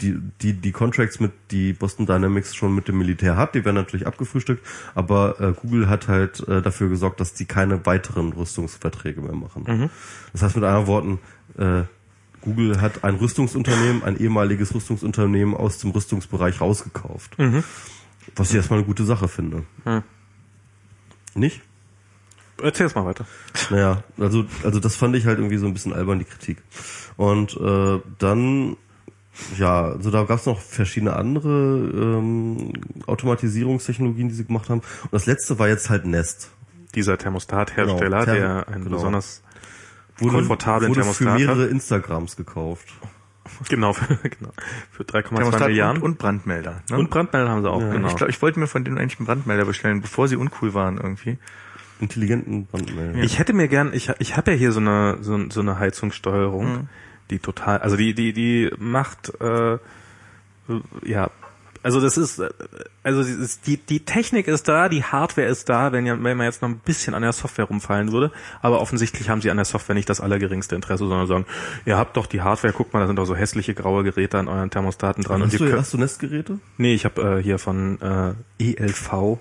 [0.00, 3.76] die die die Contracts mit die Boston Dynamics schon mit dem Militär hat, die werden
[3.76, 4.66] natürlich abgefrühstückt,
[4.96, 9.90] aber äh, Google hat halt äh, dafür gesorgt, dass die keine weiteren Rüstungsverträge mehr machen.
[10.32, 11.18] Das heißt mit anderen Worten,
[11.56, 11.84] äh,
[12.42, 17.36] Google hat ein Rüstungsunternehmen, ein ehemaliges Rüstungsunternehmen aus dem Rüstungsbereich rausgekauft.
[18.36, 19.64] Was ich erstmal eine gute Sache finde.
[21.34, 21.60] Nicht?
[22.62, 23.24] Erzähl's mal weiter.
[23.70, 26.62] Naja, also, also das fand ich halt irgendwie so ein bisschen albern, die Kritik.
[27.16, 28.76] Und äh, dann,
[29.56, 31.48] ja, also da gab es noch verschiedene andere
[32.18, 32.72] ähm,
[33.06, 34.80] Automatisierungstechnologien, die sie gemacht haben.
[35.04, 36.50] Und das letzte war jetzt halt Nest.
[36.94, 38.96] Dieser Thermostathersteller, Genau, Therm- der einen genau.
[38.96, 39.42] besonders
[40.28, 41.70] komfortablen wurde Thermostat für mehrere hat.
[41.70, 42.88] Instagrams gekauft.
[43.68, 44.52] Genau, für, genau,
[44.90, 46.02] für 3,2 Thermostat Milliarden.
[46.02, 46.82] und, und Brandmelder.
[46.90, 46.98] Ne?
[46.98, 48.08] Und Brandmelder haben sie auch, genau.
[48.08, 50.96] Ich glaube, ich wollte mir von denen eigentlich einen Brandmelder bestellen, bevor sie uncool waren
[50.96, 51.38] irgendwie.
[52.00, 53.18] Intelligenten Brandmelder.
[53.20, 56.88] Ich hätte mir gern, ich, ich habe ja hier so eine so, so eine Heizungssteuerung,
[57.30, 59.78] die total, also die die die macht äh,
[61.04, 61.30] ja,
[61.82, 62.50] also das ist äh,
[63.02, 63.22] also
[63.66, 66.68] die die Technik ist da, die Hardware ist da, wenn ja wenn man jetzt noch
[66.68, 68.30] ein bisschen an der Software rumfallen würde,
[68.62, 71.46] aber offensichtlich haben sie an der Software nicht das allergeringste Interesse, sondern sagen,
[71.86, 74.48] ihr habt doch die Hardware, guckt mal, da sind doch so hässliche graue Geräte an
[74.48, 75.42] euren Thermostaten dran.
[75.42, 76.58] Und Hast ihr du, könnt, hast du Nestgeräte?
[76.76, 79.38] nee, ich habe äh, hier von äh, ELV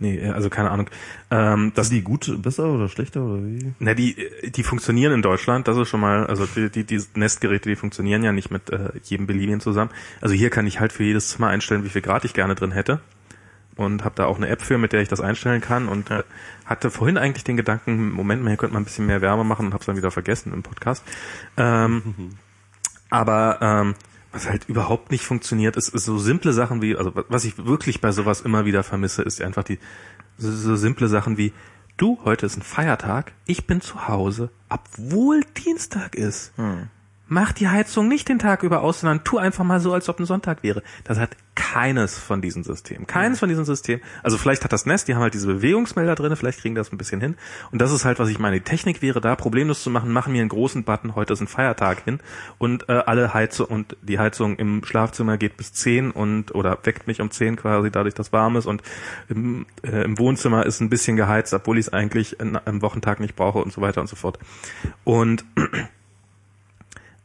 [0.00, 0.88] Nee, äh, also keine Ahnung.
[1.30, 3.72] Ähm, das Sind die gut, besser oder schlechter oder wie?
[3.78, 7.68] na, die, die funktionieren in Deutschland, das ist schon mal, also die, die, die Nestgeräte,
[7.68, 9.90] die funktionieren ja nicht mit äh, jedem beliebigen zusammen.
[10.20, 12.72] Also hier kann ich halt für jedes Zimmer einstellen, wie viel Grad ich gerne drin
[12.72, 13.00] hätte.
[13.76, 15.88] Und habe da auch eine App für, mit der ich das einstellen kann.
[15.88, 16.24] Und äh,
[16.66, 19.66] hatte vorhin eigentlich den Gedanken, Moment mal, hier könnte man ein bisschen mehr Wärme machen
[19.66, 21.04] und habe es dann wieder vergessen im Podcast.
[21.56, 22.32] Ähm,
[23.10, 23.94] aber ähm,
[24.32, 28.00] was halt überhaupt nicht funktioniert, ist, ist so simple Sachen wie, also was ich wirklich
[28.00, 29.78] bei sowas immer wieder vermisse, ist einfach die
[30.36, 31.52] so, so simple Sachen wie,
[31.96, 36.52] du, heute ist ein Feiertag, ich bin zu Hause, obwohl Dienstag ist.
[37.26, 40.18] Mach die Heizung nicht den Tag über aus, sondern tu einfach mal so, als ob
[40.18, 40.82] ein Sonntag wäre.
[41.04, 43.08] Das hat keines von diesen Systemen.
[43.08, 44.00] Keines von diesen Systemen.
[44.22, 46.98] Also vielleicht hat das Nest, die haben halt diese Bewegungsmelder drin, vielleicht kriegen das ein
[46.98, 47.36] bisschen hin.
[47.72, 48.56] Und das ist halt, was ich meine.
[48.56, 51.48] Die Technik wäre da, problemlos zu machen, machen wir einen großen Button, heute ist ein
[51.48, 52.20] Feiertag hin
[52.58, 57.08] und äh, alle Heizung und die Heizung im Schlafzimmer geht bis 10 und oder weckt
[57.08, 58.82] mich um 10 quasi, dadurch, dass warm ist und
[59.28, 63.18] im, äh, im Wohnzimmer ist ein bisschen geheizt, obwohl ich es eigentlich in, am Wochentag
[63.18, 64.38] nicht brauche und so weiter und so fort.
[65.02, 65.44] Und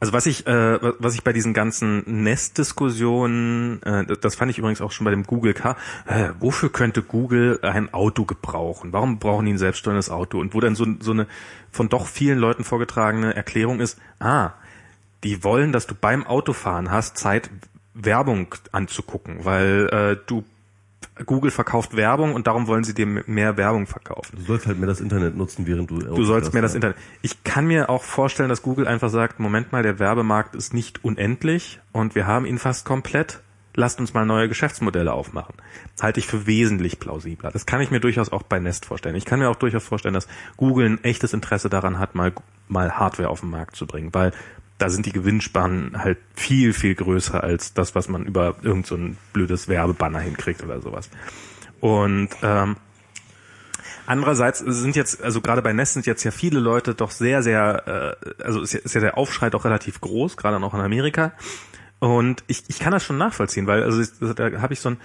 [0.03, 4.81] Also was ich, äh, was ich bei diesen ganzen Nest-Diskussionen, äh, das fand ich übrigens
[4.81, 8.91] auch schon bei dem Google Car, äh, wofür könnte Google ein Auto gebrauchen?
[8.91, 10.41] Warum brauchen die ein selbststeuerndes Auto?
[10.41, 11.25] Und wo dann so, so eine
[11.71, 14.51] von doch vielen Leuten vorgetragene Erklärung ist, ah,
[15.23, 17.49] die wollen, dass du beim Autofahren hast Zeit,
[17.93, 20.43] Werbung anzugucken, weil äh, du
[21.25, 24.35] Google verkauft Werbung und darum wollen sie dir mehr Werbung verkaufen.
[24.35, 25.99] Du sollst halt mehr das Internet nutzen, während du.
[25.99, 26.97] Du sollst mehr das Internet.
[27.21, 31.03] Ich kann mir auch vorstellen, dass Google einfach sagt, Moment mal, der Werbemarkt ist nicht
[31.03, 33.41] unendlich und wir haben ihn fast komplett.
[33.75, 35.55] Lasst uns mal neue Geschäftsmodelle aufmachen.
[35.99, 37.49] Halte ich für wesentlich plausibler.
[37.49, 39.15] Das kann ich mir durchaus auch bei Nest vorstellen.
[39.15, 40.27] Ich kann mir auch durchaus vorstellen, dass
[40.57, 42.33] Google ein echtes Interesse daran hat, mal,
[42.67, 44.31] mal Hardware auf den Markt zu bringen, weil
[44.77, 48.95] da sind die Gewinnspannen halt viel, viel größer als das, was man über irgend so
[48.95, 51.09] ein blödes Werbebanner hinkriegt oder sowas.
[51.79, 52.77] Und ähm,
[54.05, 58.17] Andererseits sind jetzt, also gerade bei Nest sind jetzt ja viele Leute doch sehr, sehr,
[58.27, 61.31] äh, also ist ja, ist ja der Aufschrei doch relativ groß, gerade noch in Amerika.
[61.99, 64.97] Und ich, ich kann das schon nachvollziehen, weil also da habe ich so ein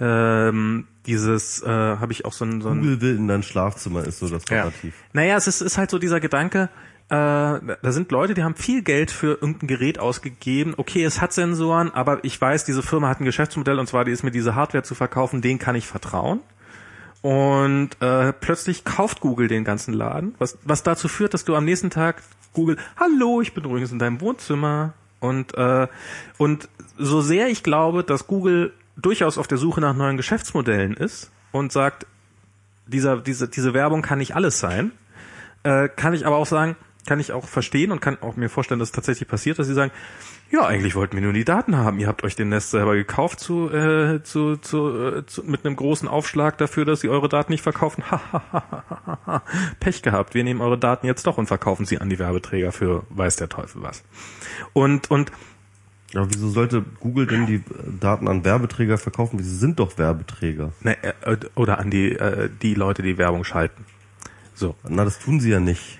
[0.00, 4.04] ähm, dieses, äh, habe ich auch so ein, so ein Google will in dein Schlafzimmer
[4.04, 4.94] ist so das Narrativ.
[4.96, 5.06] Ja.
[5.12, 6.70] Naja, es ist, ist halt so dieser Gedanke,
[7.10, 10.74] äh, da sind Leute, die haben viel Geld für irgendein Gerät ausgegeben.
[10.76, 14.12] Okay, es hat Sensoren, aber ich weiß, diese Firma hat ein Geschäftsmodell und zwar, die
[14.12, 16.38] ist mir diese Hardware zu verkaufen, den kann ich vertrauen.
[17.20, 21.64] Und äh, plötzlich kauft Google den ganzen Laden, was, was dazu führt, dass du am
[21.64, 22.22] nächsten Tag
[22.52, 24.94] Google, hallo, ich bin übrigens in deinem Wohnzimmer.
[25.18, 25.88] Und, äh,
[26.38, 31.32] und so sehr ich glaube, dass Google durchaus auf der Suche nach neuen Geschäftsmodellen ist
[31.50, 32.06] und sagt,
[32.86, 34.92] dieser, diese, diese Werbung kann nicht alles sein,
[35.64, 38.78] äh, kann ich aber auch sagen, kann ich auch verstehen und kann auch mir vorstellen,
[38.78, 39.92] dass es tatsächlich passiert, dass sie sagen,
[40.50, 42.00] ja, eigentlich wollten wir nur die Daten haben.
[42.00, 45.76] Ihr habt euch den Nest selber gekauft zu, äh, zu, zu, äh, zu, mit einem
[45.76, 48.02] großen Aufschlag dafür, dass ihr eure Daten nicht verkaufen.
[49.80, 50.34] Pech gehabt.
[50.34, 53.48] Wir nehmen eure Daten jetzt doch und verkaufen sie an die Werbeträger für weiß der
[53.48, 54.02] Teufel was.
[54.72, 55.30] Und, und
[56.12, 57.62] ja, wieso sollte Google denn die
[58.00, 59.38] Daten an Werbeträger verkaufen?
[59.38, 60.72] Sie sind doch Werbeträger.
[60.80, 63.84] Ne, äh, oder an die, äh, die Leute, die Werbung schalten.
[64.54, 64.74] So.
[64.88, 65.99] Na, das tun sie ja nicht.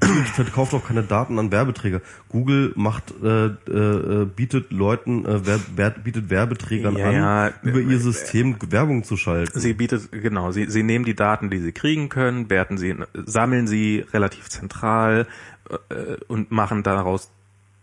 [0.00, 2.00] Google verkauft auch keine Daten an Werbeträger.
[2.28, 5.40] Google macht äh, äh, bietet Leuten äh,
[5.74, 7.52] wer, bietet Werbeträgern Ja, an, ja.
[7.62, 9.58] über ihr System Werbung zu schalten.
[9.58, 13.66] Sie bietet, genau, sie, sie nehmen die Daten, die sie kriegen können, werten sie, sammeln
[13.66, 15.26] sie relativ zentral
[15.88, 17.30] äh, und machen daraus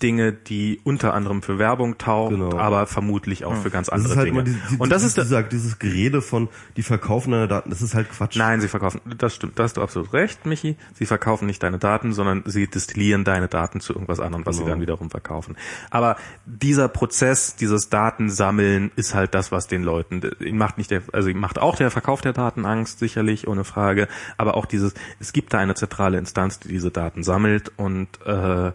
[0.06, 2.60] Dinge, die unter anderem für Werbung taugen, Genau.
[2.60, 4.40] aber vermutlich auch für ganz das andere ist halt Dinge.
[4.42, 7.72] immer die, und das ist dieser, dieses Gerede von die verkaufen deine Daten.
[7.72, 8.36] Das ist halt Quatsch.
[8.38, 10.76] Nein, sie verkaufen, das stimmt, da hast du absolut recht, Michi.
[10.94, 14.62] Sie verkaufen nicht deine Daten, sondern sie destillieren deine Daten zu irgendwas anderem, was sie
[14.62, 14.74] Genau.
[14.76, 15.56] dann wiederum verkaufen.
[15.90, 21.02] Aber dieser Prozess, dieses Datensammeln ist halt das, was den Leuten, ihn macht nicht der,
[21.14, 24.08] also ihm macht auch der Verkauf der Daten Angst, sicherlich, ohne Frage.
[24.38, 28.72] Aber auch dieses, es gibt da eine zentrale Instanz, die diese Daten sammelt und, äh,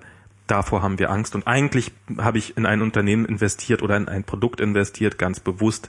[0.50, 1.34] davor haben wir Angst.
[1.34, 5.88] Und eigentlich habe ich in ein Unternehmen investiert oder in ein Produkt investiert, ganz bewusst,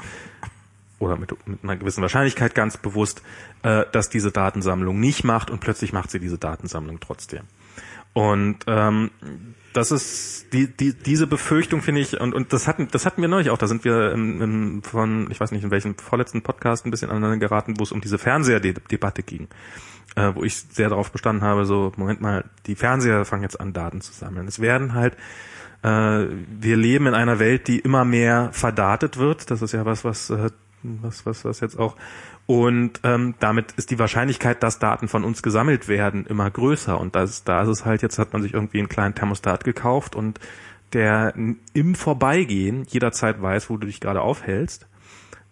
[1.00, 3.22] oder mit, mit einer gewissen Wahrscheinlichkeit ganz bewusst,
[3.64, 7.42] äh, dass diese Datensammlung nicht macht und plötzlich macht sie diese Datensammlung trotzdem.
[8.14, 9.10] Und ähm,
[9.74, 13.30] das ist die, die diese Befürchtung finde ich und und das hatten das hatten wir
[13.30, 13.58] neulich auch.
[13.58, 17.10] Da sind wir im, im, von ich weiß nicht in welchem vorletzten Podcast ein bisschen
[17.10, 19.48] aneinander geraten, wo es um diese Fernseherdebatte ging,
[20.16, 23.74] äh, wo ich sehr darauf bestanden habe, so Moment mal, die Fernseher fangen jetzt an
[23.74, 24.48] Daten zu sammeln.
[24.48, 25.16] Es werden halt
[25.84, 29.50] äh, wir leben in einer Welt, die immer mehr verdatet wird.
[29.52, 30.50] Das ist ja was, was, äh,
[30.84, 31.96] was, was, was jetzt auch.
[32.46, 37.00] Und ähm, damit ist die Wahrscheinlichkeit, dass Daten von uns gesammelt werden, immer größer.
[37.00, 40.16] Und das, da ist es halt, jetzt hat man sich irgendwie einen kleinen Thermostat gekauft
[40.16, 40.40] und
[40.94, 41.34] der
[41.74, 44.88] im Vorbeigehen jederzeit weiß, wo du dich gerade aufhältst.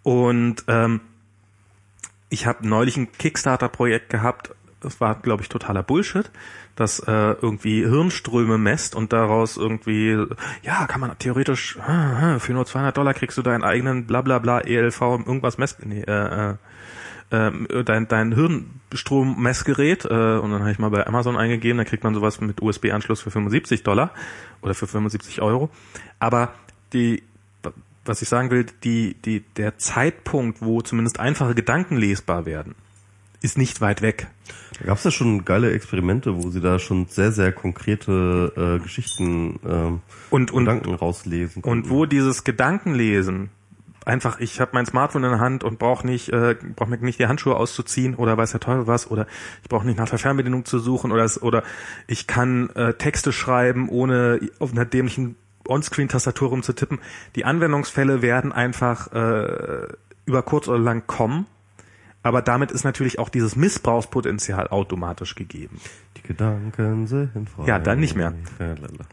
[0.03, 0.99] Und ähm,
[2.29, 6.29] ich habe neulich ein Kickstarter-Projekt gehabt, das war, glaube ich, totaler Bullshit,
[6.75, 10.17] das äh, irgendwie Hirnströme messt und daraus irgendwie,
[10.63, 14.61] ja, kann man theoretisch, für nur 200 Dollar kriegst du deinen eigenen bla bla bla
[14.61, 16.55] ELV irgendwas mess, nee, äh,
[17.31, 21.83] äh, äh, dein, dein Hirnstrommessgerät äh, und dann habe ich mal bei Amazon eingegeben, da
[21.83, 24.11] kriegt man sowas mit USB-Anschluss für 75 Dollar
[24.61, 25.69] oder für 75 Euro.
[26.19, 26.53] Aber
[26.93, 27.23] die,
[28.05, 32.75] was ich sagen will, die, die, der Zeitpunkt, wo zumindest einfache Gedanken lesbar werden,
[33.41, 34.27] ist nicht weit weg.
[34.79, 38.83] Da gab es ja schon geile Experimente, wo sie da schon sehr, sehr konkrete äh,
[38.83, 41.85] Geschichten, ähm, Und, und, Gedanken rauslesen konnten.
[41.85, 43.49] und wo dieses Gedankenlesen
[44.05, 47.19] einfach, ich habe mein Smartphone in der Hand und brauche nicht, äh, brauche mir nicht
[47.19, 49.27] die Handschuhe auszuziehen oder weiß der Teufel was oder
[49.61, 51.63] ich brauche nicht nach der Fernbedienung zu suchen oder es, oder
[52.07, 55.35] ich kann äh, Texte schreiben, ohne auf einer dämlichen
[55.69, 56.99] On-Screen-Tastatur rumzutippen.
[57.35, 59.87] Die Anwendungsfälle werden einfach äh,
[60.25, 61.45] über kurz oder lang kommen.
[62.23, 65.79] aber damit ist natürlich auch dieses Missbrauchspotenzial automatisch gegeben.
[66.17, 67.65] Die Gedanken sind frei.
[67.65, 68.33] Ja, dann nicht mehr.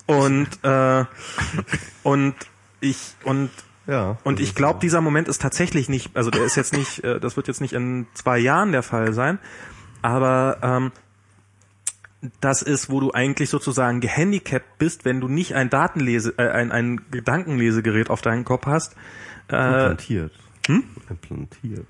[0.06, 1.04] Und äh,
[2.02, 2.34] und
[2.80, 3.50] ich und
[3.86, 4.18] Ja.
[4.24, 7.36] und ich glaube, dieser Moment ist tatsächlich nicht, also der ist jetzt nicht, äh, das
[7.36, 9.38] wird jetzt nicht in zwei Jahren der Fall sein,
[10.02, 10.92] aber ähm,
[12.40, 16.72] das ist, wo du eigentlich sozusagen gehandicapt bist, wenn du nicht ein Datenlese, äh, ein,
[16.72, 18.94] ein Gedankenlesegerät auf deinem Kopf hast.
[19.50, 20.32] Äh, Implantiert.
[20.66, 20.84] Hm?
[21.08, 21.86] Implantiert.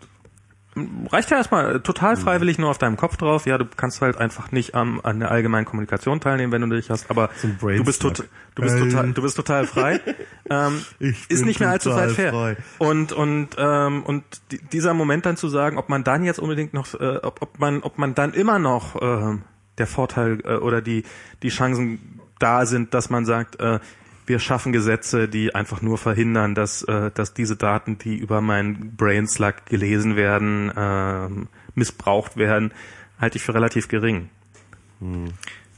[1.10, 3.46] reicht ja erstmal total freiwillig nur auf deinem Kopf drauf.
[3.46, 6.90] Ja, du kannst halt einfach nicht am, an der allgemeinen Kommunikation teilnehmen, wenn du dich
[6.90, 8.24] hast, aber du bist, tot,
[8.54, 10.00] du, bist total, du bist total frei.
[10.50, 12.30] ähm, Ich ist nicht mehr allzu weit fair.
[12.32, 12.56] frei.
[12.78, 16.74] Und und ähm, und di- dieser Moment dann zu sagen, ob man dann jetzt unbedingt
[16.74, 19.38] noch, äh, ob, ob man ob man dann immer noch äh,
[19.78, 21.04] der Vorteil äh, oder die
[21.42, 23.78] die Chancen da sind, dass man sagt, äh,
[24.26, 28.96] wir schaffen Gesetze, die einfach nur verhindern, dass äh, dass diese Daten, die über meinen
[28.96, 29.28] Brain
[29.66, 32.72] gelesen werden, ähm, missbraucht werden,
[33.20, 34.28] halte ich für relativ gering.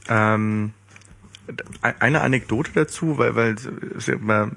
[0.07, 0.73] Ähm,
[1.81, 3.55] eine Anekdote dazu, weil, weil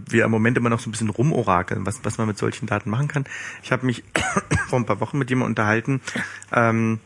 [0.09, 2.91] wir im Moment immer noch so ein bisschen rumorakeln, was, was man mit solchen Daten
[2.91, 3.25] machen kann.
[3.63, 4.05] Ich habe mich
[4.69, 6.01] vor ein paar Wochen mit jemandem unterhalten,
[6.53, 7.01] ähm,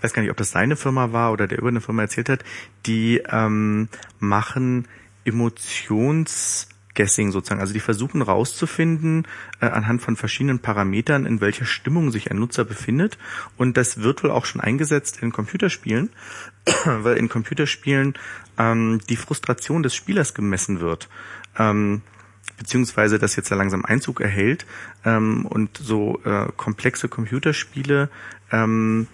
[0.00, 2.30] ich weiß gar nicht, ob das seine Firma war oder der über eine Firma erzählt
[2.30, 2.42] hat,
[2.86, 4.88] die ähm, machen
[5.26, 7.60] Emotionsguessing sozusagen.
[7.60, 9.28] Also die versuchen rauszufinden
[9.60, 13.18] äh, anhand von verschiedenen Parametern, in welcher Stimmung sich ein Nutzer befindet.
[13.58, 16.08] Und das wird wohl auch schon eingesetzt in Computerspielen,
[16.86, 18.14] weil in Computerspielen
[18.56, 21.10] ähm, die Frustration des Spielers gemessen wird.
[21.58, 22.00] Ähm,
[22.56, 24.64] beziehungsweise das jetzt langsam Einzug erhält
[25.04, 28.08] ähm, und so äh, komplexe Computerspiele
[28.50, 29.06] ähm,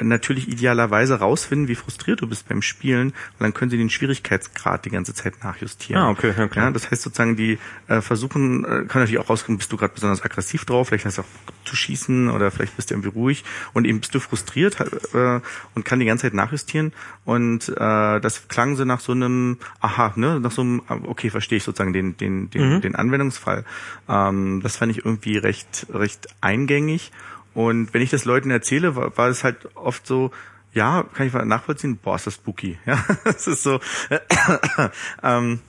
[0.00, 4.84] natürlich idealerweise rausfinden, wie frustriert du bist beim Spielen, und dann können sie den Schwierigkeitsgrad
[4.84, 6.02] die ganze Zeit nachjustieren.
[6.02, 6.66] Ah, okay, klar.
[6.66, 9.92] Ja, das heißt sozusagen, die äh, versuchen, äh, kann natürlich auch rauskommen, bist du gerade
[9.94, 11.26] besonders aggressiv drauf, vielleicht hast du auch
[11.64, 15.40] zu schießen oder vielleicht bist du irgendwie ruhig und eben bist du frustriert äh,
[15.74, 16.92] und kann die ganze Zeit nachjustieren
[17.24, 21.58] und äh, das klang so nach so einem, aha, ne, nach so einem, okay, verstehe
[21.58, 23.64] ich sozusagen den, den, den, den Anwendungsfall.
[24.08, 27.12] Ähm, das fand ich irgendwie recht, recht eingängig
[27.54, 30.30] und wenn ich das Leuten erzähle, war, war es halt oft so,
[30.72, 32.78] ja, kann ich mal nachvollziehen, boah, ist das spooky.
[32.86, 33.80] Ja, es ist so,
[35.22, 35.60] ähm,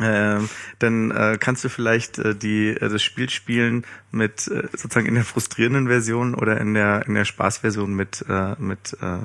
[0.00, 5.06] ähm, dann äh, kannst du vielleicht äh, die äh, das Spiel spielen mit äh, sozusagen
[5.06, 9.16] in der frustrierenden Version oder in der in der Spaßversion mit äh, mit äh,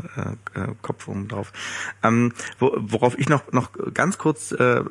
[0.59, 1.53] äh, Kopf oben drauf.
[2.01, 4.83] Ähm, wo, worauf ich noch noch ganz kurz äh,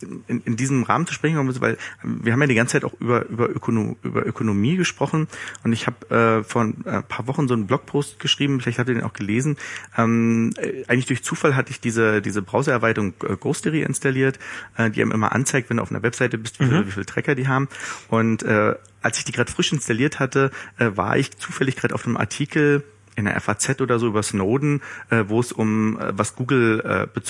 [0.00, 2.84] in, in diesem Rahmen zu sprechen kommen muss, weil wir haben ja die ganze Zeit
[2.84, 5.28] auch über über, Ökono über Ökonomie gesprochen
[5.62, 8.88] und ich habe äh, vor ein äh, paar Wochen so einen Blogpost geschrieben, vielleicht habt
[8.88, 9.56] ihr den auch gelesen.
[9.96, 14.40] Ähm, äh, eigentlich durch Zufall hatte ich diese diese Browsererweiterung äh, installiert,
[14.76, 17.06] äh, die einem immer anzeigt, wenn du auf einer Webseite bist, wie, viel, wie viele
[17.06, 17.68] Tracker die haben.
[18.08, 22.06] Und äh, als ich die gerade frisch installiert hatte, äh, war ich zufällig gerade auf
[22.06, 22.84] einem Artikel
[23.16, 27.20] in der FAZ oder so über Snowden, äh, wo es um äh, was Google äh,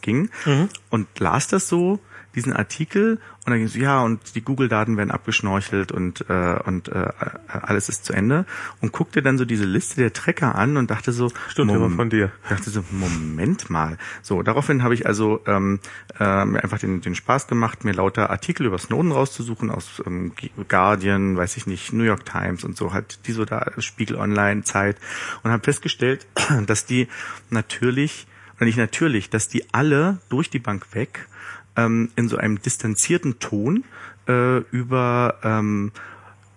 [0.00, 0.30] ging.
[0.90, 2.00] Und las das so
[2.38, 6.88] diesen Artikel und dann ging so ja und die Google-Daten werden abgeschnorchelt und äh, und
[6.88, 7.08] äh,
[7.48, 8.46] alles ist zu Ende
[8.80, 12.10] und guckte dann so diese Liste der Tracker an und dachte so Stimmt, Mom- von
[12.10, 12.30] dir.
[12.48, 13.98] dachte so, Moment mal.
[14.22, 15.80] So, daraufhin habe ich also ähm,
[16.20, 20.32] äh, mir einfach den, den Spaß gemacht, mir lauter Artikel über Snowden rauszusuchen aus ähm,
[20.68, 24.62] Guardian, weiß ich nicht, New York Times und so, halt die so da, Spiegel Online,
[24.62, 24.96] Zeit
[25.42, 26.26] und habe festgestellt,
[26.66, 27.08] dass die
[27.50, 28.26] natürlich,
[28.60, 31.26] nicht natürlich, dass die alle durch die Bank weg
[31.78, 33.84] ähm, in so einem distanzierten Ton
[34.26, 35.92] äh, über ähm,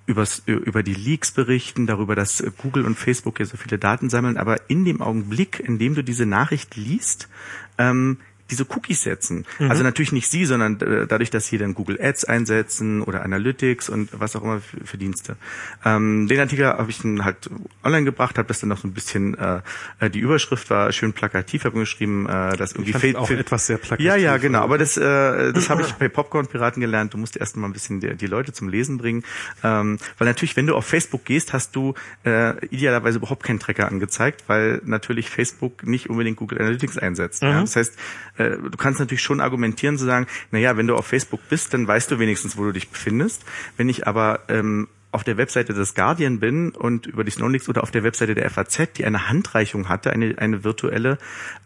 [0.07, 4.35] übers, über die Leaks berichten, darüber, dass Google und Facebook ja so viele Daten sammeln,
[4.35, 7.29] aber in dem Augenblick, in dem du diese Nachricht liest,
[7.77, 8.17] ähm,
[8.51, 9.45] diese Cookies setzen.
[9.59, 13.89] Also natürlich nicht sie, sondern äh, dadurch, dass sie dann Google Ads einsetzen oder Analytics
[13.89, 15.37] und was auch immer für, für Dienste.
[15.83, 17.49] Ähm, den Artikel habe ich dann halt
[17.83, 19.61] online gebracht, habe das dann noch so ein bisschen, äh,
[19.99, 23.67] äh, die Überschrift war schön plakativ, habe geschrieben, äh, dass irgendwie fand Fa- auch etwas
[23.67, 24.59] sehr plakativ, Ja, ja, genau.
[24.59, 24.65] also.
[24.67, 27.13] Aber das, äh, das habe ich bei Popcorn Piraten gelernt.
[27.13, 29.23] Du musst erst mal ein bisschen die, die Leute zum Lesen bringen,
[29.63, 31.93] ähm, weil natürlich, wenn du auf Facebook gehst, hast du
[32.25, 37.41] äh, idealerweise überhaupt keinen Tracker angezeigt, weil natürlich Facebook nicht unbedingt Google Analytics einsetzt.
[37.41, 37.61] Ja?
[37.61, 37.93] Das heißt,
[38.41, 41.73] äh, du kannst natürlich schon argumentieren zu sagen, na ja, wenn du auf Facebook bist,
[41.73, 43.43] dann weißt du wenigstens, wo du dich befindest.
[43.77, 47.67] Wenn ich aber ähm, auf der Webseite des Guardian bin und über die Snow Leaks
[47.67, 51.17] oder auf der Webseite der FAZ, die eine Handreichung hatte, eine, eine virtuelle,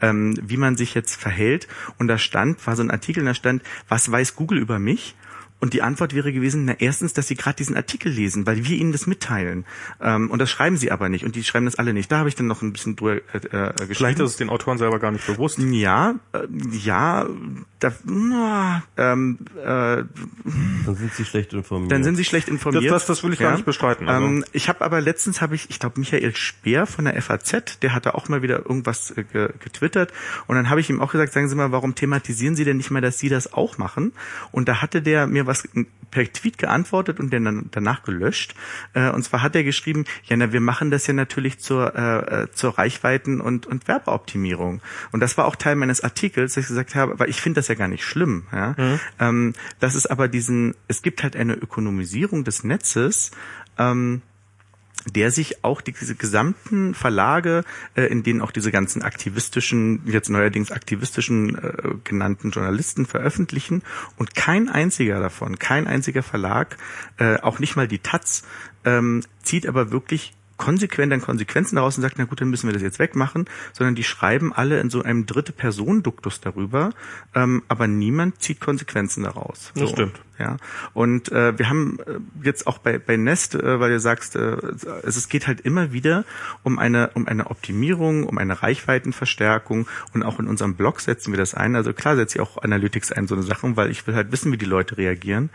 [0.01, 1.67] ähm, wie man sich jetzt verhält.
[1.99, 5.15] Und da stand, war so ein Artikel, da stand, was weiß Google über mich?
[5.65, 8.77] Und die Antwort wäre gewesen, na erstens, dass sie gerade diesen Artikel lesen, weil wir
[8.77, 9.65] ihnen das mitteilen.
[9.99, 11.25] Ähm, und das schreiben sie aber nicht.
[11.25, 12.11] Und die schreiben das alle nicht.
[12.11, 13.95] Da habe ich dann noch ein bisschen drüber äh, äh, geschrieben.
[13.95, 15.57] Vielleicht ist es den Autoren selber gar nicht bewusst.
[15.57, 17.25] Ja, äh, ja,
[17.79, 21.91] da, na, ähm, äh, Dann sind sie schlecht informiert.
[21.91, 22.83] dann sind sie schlecht informiert.
[22.85, 24.23] Das- das- das will ich gar nicht bestreiten, also.
[24.27, 27.93] Ähm, ich habe aber letztens habe ich, ich glaube Michael Speer von der FAZ, der
[27.93, 30.13] hatte auch mal wieder irgendwas äh, ge getwittert
[30.45, 32.91] und dann habe ich ihm auch gesagt, sagen Sie mal, warum thematisieren Sie denn nicht
[32.91, 34.11] mal, dass Sie das auch machen?
[34.51, 35.55] Und da hatte der mir was
[36.11, 38.56] per Tweet geantwortet und den dann danach gelöscht.
[38.93, 42.43] Äh, und zwar hat er geschrieben, ja, na, wir machen das ja natürlich zur äh,
[42.43, 44.82] äh, zur Reichweiten und und Werbeoptimierung.
[45.11, 47.67] Und das war auch Teil meines Artikels, dass ich gesagt habe, weil ich finde das
[47.67, 48.48] ja gar nicht schlimm.
[48.51, 48.75] Ja?
[49.19, 53.32] Ähm, dass es aber diesen, es gibt halt eine Ökonomisierung des Netzes.
[53.77, 54.22] Ähm,
[55.06, 57.64] der sich auch die, diese gesamten Verlage,
[57.95, 63.84] äh, in denen auch diese ganzen aktivistischen, jetzt neuerdings aktivistischen äh, genannten Journalisten veröffentlichen
[64.17, 66.77] und kein einziger davon, kein einziger Verlag,
[67.17, 68.43] äh, auch nicht mal die Taz,
[68.84, 72.74] ähm, zieht aber wirklich konsequent dann Konsequenzen daraus und sagt, na gut, dann müssen wir
[72.74, 76.92] das jetzt wegmachen, sondern die schreiben alle in so einem dritte Person-Duktus darüber,
[77.34, 79.72] ähm, aber niemand zieht Konsequenzen daraus.
[79.75, 80.19] Das stimmt.
[80.38, 80.58] Ja,
[80.93, 84.58] und äh, wir haben äh, jetzt auch bei, bei Nest, äh, weil du sagst, äh,
[85.03, 86.25] es, es geht halt immer wieder
[86.64, 91.38] um eine um eine Optimierung, um eine Reichweitenverstärkung und auch in unserem Blog setzen wir
[91.38, 91.75] das ein.
[91.77, 94.51] Also klar setze ich auch Analytics ein, so eine Sachen, weil ich will halt wissen,
[94.51, 95.50] wie die Leute reagieren.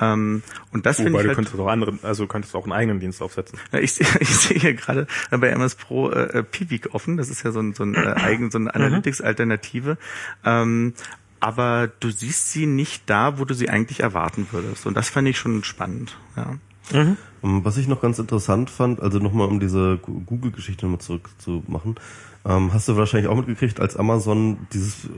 [0.00, 2.72] Ähm, und das finde Wobei ich du halt, könntest auch andere, also könntest auch einen
[2.72, 3.58] eigenen Dienst aufsetzen.
[3.72, 4.06] ja, ich, sehe-
[4.40, 7.16] ich sehe hier gerade bei MS Pro äh, äh, Piwik offen.
[7.16, 9.98] Das ist ja so ein, so ein äh, eigen, so eine Analytics-Alternative.
[10.44, 10.94] Ähm,
[11.40, 14.86] aber du siehst sie nicht da, wo du sie eigentlich erwarten würdest.
[14.86, 16.16] Und das fand ich schon spannend.
[16.36, 16.58] Ja.
[16.92, 21.96] Ähm, Was ich noch ganz interessant fand, also nochmal um diese Google-Geschichte nochmal zurückzumachen,
[22.44, 25.08] ähm, hast du wahrscheinlich auch mitgekriegt, als Amazon dieses äh,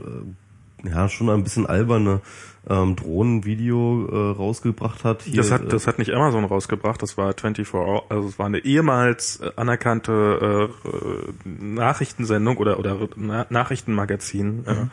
[0.83, 2.21] ja schon ein bisschen alberne
[2.69, 5.23] ähm, Drohnenvideo äh, rausgebracht hat.
[5.23, 8.39] Hier, Das äh, hat, das hat nicht Amazon rausgebracht, das war 24 Hour, also es
[8.39, 14.65] war eine ehemals äh, anerkannte äh, äh, Nachrichtensendung oder oder Na Nachrichtenmagazin.
[14.65, 14.85] Äh,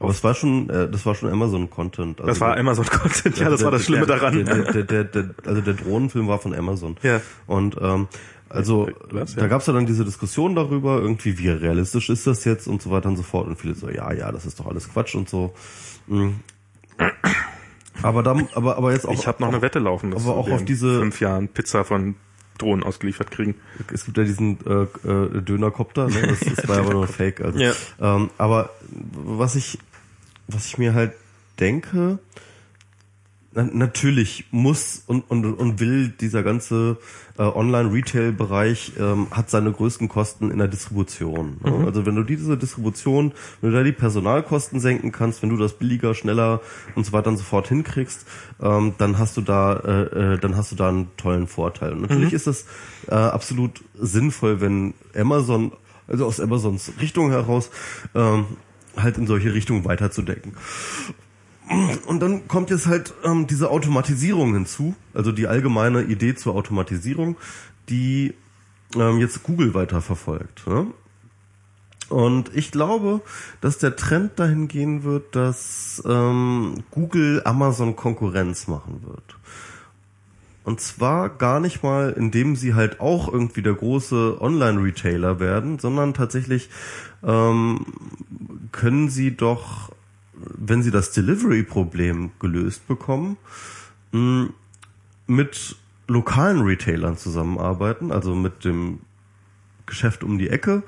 [0.00, 2.20] aber es war schon, äh, das war schon Amazon-Content.
[2.20, 4.44] Also das war Amazon Content, ja, das war das Schlimme der, daran.
[4.44, 6.96] Der, der, der, der, also der Drohnenfilm war von Amazon.
[7.02, 7.20] Ja.
[7.46, 8.06] Und ähm,
[8.50, 9.46] also Was, da ja.
[9.48, 13.08] gab's ja dann diese Diskussion darüber, irgendwie wie realistisch ist das jetzt und so weiter
[13.08, 13.46] und so fort.
[13.46, 15.54] Und viele so, ja, ja, das ist doch alles Quatsch und so.
[16.06, 16.40] Mhm.
[18.02, 19.12] Aber dann, aber aber jetzt auch.
[19.12, 22.14] Ich habe noch eine Wette laufen, dass aber auch auf diese- fünf Jahren Pizza von
[22.56, 23.54] Drohnen ausgeliefert kriegen.
[23.92, 26.26] Es gibt ja diesen äh, äh, Dönerkopter, ne?
[26.26, 27.40] das, das war aber nur ein Fake.
[27.40, 27.58] Also.
[27.58, 27.72] Ja.
[28.00, 28.70] Ähm, aber
[29.12, 29.78] was ich,
[30.48, 31.12] was ich mir halt
[31.60, 32.18] denke,
[33.64, 36.98] natürlich muss und, und, und will dieser ganze
[37.38, 41.58] äh, Online-Retail-Bereich ähm, hat seine größten Kosten in der Distribution.
[41.64, 41.84] Ne?
[41.86, 45.74] Also wenn du diese Distribution, wenn du da die Personalkosten senken kannst, wenn du das
[45.74, 46.60] billiger, schneller
[46.94, 48.26] und so weiter und so fort hinkriegst,
[48.60, 51.92] ähm, dann hast du da, äh, äh, dann hast du da einen tollen Vorteil.
[51.92, 52.66] Und natürlich ist es
[53.08, 55.72] äh, absolut sinnvoll, wenn Amazon,
[56.06, 57.70] also aus Amazons Richtung heraus,
[58.14, 58.46] ähm,
[58.96, 60.54] halt in solche Richtungen weiterzudenken.
[62.06, 67.36] Und dann kommt jetzt halt ähm, diese Automatisierung hinzu, also die allgemeine Idee zur Automatisierung,
[67.88, 68.34] die
[68.96, 70.66] ähm, jetzt Google weiter verfolgt.
[70.66, 70.86] Ne?
[72.08, 73.20] Und ich glaube,
[73.60, 79.36] dass der Trend dahin gehen wird, dass ähm, Google Amazon Konkurrenz machen wird.
[80.64, 86.12] Und zwar gar nicht mal, indem sie halt auch irgendwie der große Online-Retailer werden, sondern
[86.12, 86.68] tatsächlich
[87.22, 87.86] ähm,
[88.70, 89.90] können sie doch,
[90.56, 93.36] wenn sie das Delivery-Problem gelöst bekommen,
[94.12, 94.48] mh,
[95.26, 95.76] mit
[96.06, 99.00] lokalen Retailern zusammenarbeiten, also mit dem
[99.86, 100.82] Geschäft um die Ecke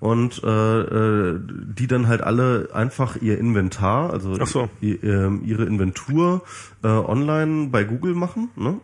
[0.00, 4.68] und äh, äh, die dann halt alle einfach ihr Inventar, also so.
[4.82, 6.42] ähm, ihre Inventur
[6.82, 8.50] äh, online bei Google machen.
[8.56, 8.68] Ne?
[8.70, 8.80] Und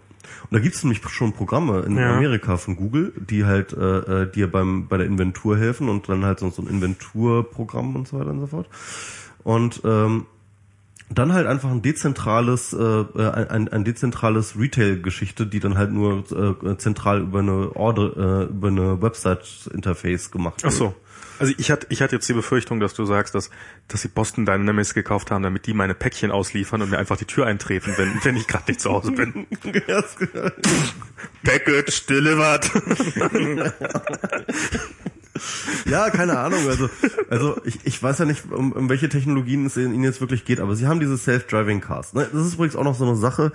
[0.51, 2.17] da gibt's nämlich schon Programme in Ja.
[2.17, 6.25] Amerika von Google, die halt äh, äh, dir beim bei der Inventur helfen und dann
[6.25, 8.69] halt so, so ein Inventurprogramm und so weiter und so fort.
[9.45, 10.27] Und ähm,
[11.15, 16.77] dann halt einfach ein dezentrales, äh, ein, ein dezentrales Retail-Geschichte, die dann halt nur äh,
[16.79, 20.95] zentral über eine Order, äh, über eine Website-Interface gemacht Ach so.
[21.39, 23.51] Also ich hatte, ich hatte jetzt die Befürchtung, dass du sagst, dass,
[23.89, 27.25] dass sie Boston Dynamics gekauft haben, damit die meine Päckchen ausliefern und mir einfach die
[27.25, 29.47] Tür eintreten, wenn, wenn ich gerade nicht zu Hause bin.
[31.43, 32.71] Package delivered.
[35.87, 36.61] Ja, keine Ahnung.
[36.69, 36.89] Also,
[37.31, 40.61] also ich, ich weiß ja nicht, um, um welche Technologien es ihnen jetzt wirklich geht,
[40.61, 42.15] aber sie haben diese Self-Driving Cars.
[42.15, 42.29] Ne?
[42.33, 43.53] Das ist übrigens auch noch so eine Sache,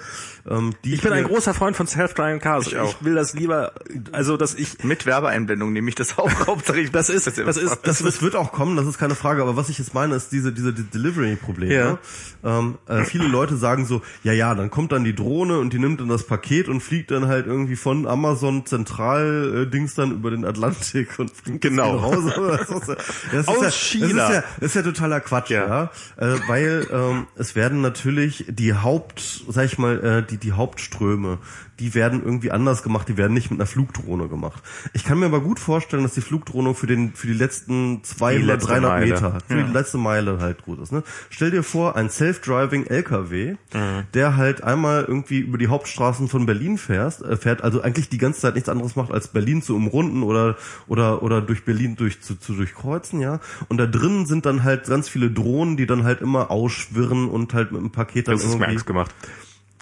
[0.49, 2.67] ähm, die Ich bin ein großer Freund von Self-Driving Cars.
[2.67, 2.95] Ich, auch.
[3.03, 3.73] will das lieber,
[4.11, 6.91] also dass ich Mit Werbeeinblendung nehme ich das auch hauptsächlich.
[6.91, 9.41] Das ist- das ist- Das, das wird auch kommen, das ist keine Frage.
[9.41, 11.73] Aber was ich jetzt meine, ist diese diese Delivery-Probleme.
[11.73, 11.97] Ja.
[12.43, 15.79] Ähm, äh, viele Leute sagen so, ja ja, dann kommt dann die Drohne und die
[15.79, 20.11] nimmt dann das Paket und fliegt dann halt irgendwie von Amazon Zentral äh, Dings dann
[20.11, 22.01] über den Atlantik und bringt das Genau.
[22.07, 22.97] Hause.
[23.31, 24.07] Das ist Aus ja, China.
[24.07, 25.67] Das ist ja, das ist ja totaler Quatsch, ja.
[25.67, 25.91] Ja.
[26.17, 31.39] Äh, weil ähm, es werden natürlich die Haupt, sag ich mal, äh, die die Hauptströme,
[31.79, 33.07] die werden irgendwie anders gemacht.
[33.07, 34.63] Die werden nicht mit einer Flugdrohne gemacht.
[34.93, 38.45] Ich kann mir aber gut vorstellen, dass die Flugdrohne für den für die letzten 200,
[38.45, 39.05] letzte 300 Meile.
[39.13, 40.91] Meter, für die letzte Meile halt gut ist.
[40.91, 41.03] Ne?
[41.29, 44.03] Stell dir vor, ein self-driving LKW, Mhm.
[44.13, 48.17] der halt einmal irgendwie über die Hauptstraßen von Berlin fährt, äh, fährt, also eigentlich die
[48.17, 50.55] ganze Zeit nichts anderes macht, als Berlin zu umrunden oder
[50.87, 53.39] oder oder durch Berlin durch zu, zu durchkreuzen, ja.
[53.67, 57.53] Und da drinnen sind dann halt ganz viele Drohnen, die dann halt immer ausschwirren und
[57.53, 59.13] halt mit dem Paket dann das ist mir irgendwie Angst gemacht.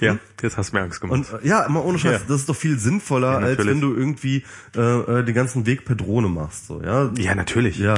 [0.02, 1.32] Ja, jetzt hast du mir Angst gemacht.
[1.32, 2.28] und äh, ja, immer ohne Scheiß, Ja.
[2.28, 4.44] das ist doch viel sinnvoller, Ja, als wenn du irgendwie
[4.76, 7.12] äh, äh, den ganzen Weg per Drohne machst, so, ja.
[7.18, 7.78] ja, natürlich.
[7.78, 7.96] Ja,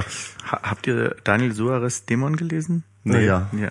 [0.51, 2.83] Ha habt ihr Daniel Suarez Dämon gelesen?
[3.03, 3.25] Nee.
[3.25, 3.49] Ja.
[3.53, 3.69] Ja?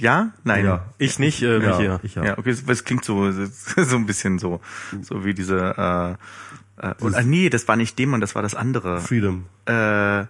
[0.00, 0.30] Ja?
[0.44, 0.64] Nein.
[0.64, 0.84] ja.
[0.98, 2.00] Ich nicht, äh, Ja, hier.
[2.02, 2.24] ich ja.
[2.24, 3.30] Ja, okay, es klingt so
[3.76, 4.60] so ein bisschen so
[5.02, 6.16] so wie diese
[6.78, 9.00] äh, äh, und, ah, nee, das war nicht Dämon, das war das andere.
[9.00, 9.46] Freedom.
[9.66, 10.24] Äh,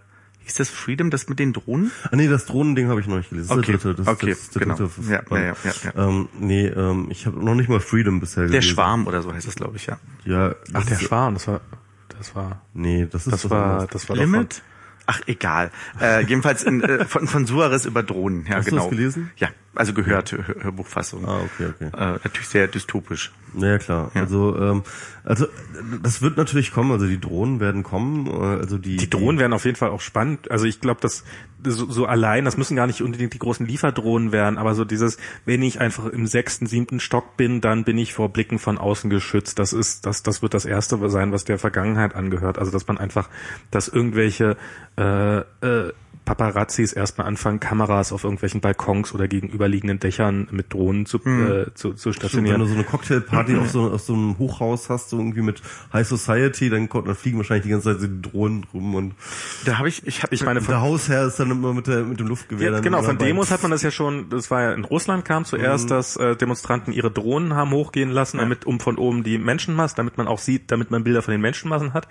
[0.49, 1.91] hieß das Freedom, das mit den Drohnen?
[2.11, 3.49] Ah nee, das Drohnending habe ich noch nicht gelesen.
[3.49, 4.75] Das ist Okay, der dritte, das okay, ist der genau.
[4.77, 5.55] dritte Ja, ja, ja,
[5.95, 6.09] ja.
[6.09, 8.69] Ähm, nee, ähm, ich habe noch nicht mal Freedom bisher Der gelesen.
[8.75, 9.99] Schwarm oder so heißt das, glaube ich, ja.
[10.25, 11.61] Ja, Ach, der ist- Schwarm, das war,
[12.19, 14.63] das war, Nee, das ist das war, das war doch Limit?
[15.11, 15.71] Ach, egal.
[16.01, 18.83] Äh, jedenfalls in, äh, von, von Suarez über Drohnen, ja, Hast du genau.
[18.83, 19.31] das gelesen?
[19.37, 21.25] Ja, also gehört, Hör, Hörbuchfassung.
[21.27, 21.87] Ah, okay, okay.
[21.97, 23.33] Äh, natürlich sehr dystopisch.
[23.55, 24.11] Naja, klar.
[24.15, 24.83] Also, ähm,
[25.25, 25.47] also
[26.03, 26.91] das wird natürlich kommen.
[26.93, 28.27] Also die Drohnen werden kommen.
[28.27, 30.51] äh, Also die Die Drohnen werden auf jeden Fall auch spannend.
[30.51, 31.25] Also ich glaube, dass
[31.65, 35.19] so, so allein, das müssen gar nicht unbedingt die großen Lieferdrohnen werden, aber so dieses,
[35.45, 39.11] wenn ich einfach im sechsten, siebten Stock bin, dann bin ich vor Blicken von außen
[39.11, 39.59] geschützt.
[39.59, 42.59] Das ist, das, das wird das erste sein, was der Vergangenheit angehört.
[42.59, 43.29] Also dass man einfach,
[43.71, 44.57] dass irgendwelche
[44.97, 45.93] äh, äh,
[46.29, 51.95] Paparazzis erstmal anfangen, Kameras auf irgendwelchen Balkons oder gegenüberliegenden Dächern mit Drohnen zu, äh, zu,
[51.95, 52.61] zu Stimmt, wenn stationieren.
[52.61, 56.07] du so eine Cocktailparty auf, so, auf so einem Hochhaus hast, so irgendwie mit High
[56.07, 59.15] Society, dann, kommt- dann fliegen wahrscheinlich die ganze Zeit die Drohnen rum und
[59.65, 62.21] Da habe ich, ich habe Ich meine, der Hausherr ist dann immer mit, der, mit
[62.21, 62.73] dem Luftgewehr.
[62.73, 63.17] Ja, genau, von.
[63.17, 65.89] Demos hat man das ja schon, das war ja in Russland kam zuerst, Mhm.
[65.89, 70.19] dass äh, Demonstranten ihre Drohnen haben hochgehen lassen, damit um von oben die Menschenmassen, damit
[70.19, 72.07] man auch sieht, damit man Bilder von den Menschenmassen hat.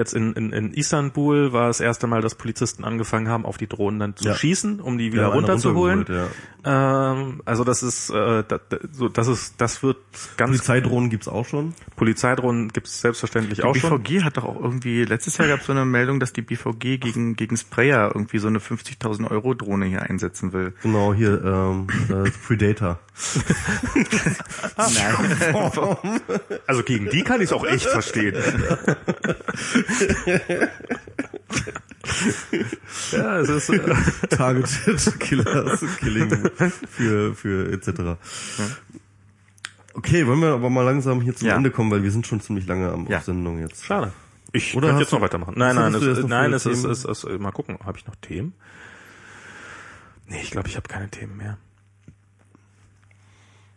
[0.00, 3.66] Jetzt in, in, in Istanbul war das erste Mal, dass Polizisten angefangen haben, auf die
[3.66, 4.34] Drohnen dann zu Ja.
[4.34, 6.06] schießen, um die Ja, wieder einer runterzuholen.
[6.08, 7.12] Ja.
[7.12, 8.14] Ähm, also das ist, äh,
[8.48, 9.98] da, da, so, das ist, das wird
[10.38, 11.74] ganz Polizeidrohnen gibt's auch schon.
[11.96, 14.02] Polizeidrohnen gibt es selbstverständlich auch Die schon.
[14.02, 16.96] BVG hat doch auch irgendwie, letztes Jahr gab es so eine Meldung, dass die BVG
[16.98, 20.72] gegen, gegen Sprayer irgendwie so eine 50.000 Euro Drohne hier einsetzen will.
[20.82, 22.98] Genau, hier, ähm, äh, Predator.
[26.66, 28.34] Also gegen die kann ich es auch echt verstehen.
[33.12, 33.70] ja, es ist.
[33.70, 33.94] Äh,
[34.28, 36.50] Targeted Killers, Killing
[36.88, 38.18] für, für etc.
[39.94, 41.56] Okay, wollen wir aber mal langsam hier zum Ja.
[41.56, 43.18] Ende kommen, weil wir sind schon ziemlich lange am Ja.
[43.18, 43.84] auf Sendung jetzt.
[43.84, 44.12] Schade.
[44.52, 45.54] Ich Oder könnte jetzt noch weitermachen.
[45.56, 48.52] Nein, nein, es, nein, es ist, es ist, mal gucken, habe ich noch Themen?
[50.26, 51.58] Nee, ich glaube, ich habe keine Themen mehr.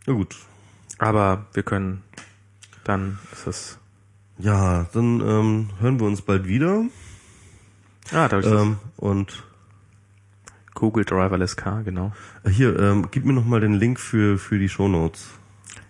[0.05, 0.35] Na gut.
[0.99, 2.03] Aber wir können,
[2.83, 3.77] dann ist es,
[4.37, 6.83] Ja, dann ähm, hören wir uns bald wieder.
[8.11, 9.43] ah, da habe ich das Ähm, und
[10.73, 12.13] Google Driverless Car, genau.
[12.49, 15.27] hier, ähm, gib mir noch mal den Link für, für die Shownotes.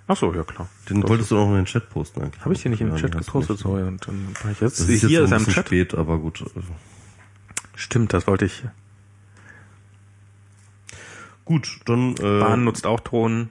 [0.07, 0.67] Ach so, ja klar.
[0.89, 2.41] Den Das- wolltest du auch noch in den Chat posten eigentlich.
[2.43, 3.57] Habe ich hier nicht in den Chat gepostet?
[3.59, 5.67] So, und dann war ich jetzt, Das ist jetzt hier so ist ein Chat.
[5.67, 6.43] spät, aber gut.
[7.75, 8.63] Stimmt, das wollte ich.
[11.45, 13.49] Gut, dann äh, Bahn nutzt auch Drohnen.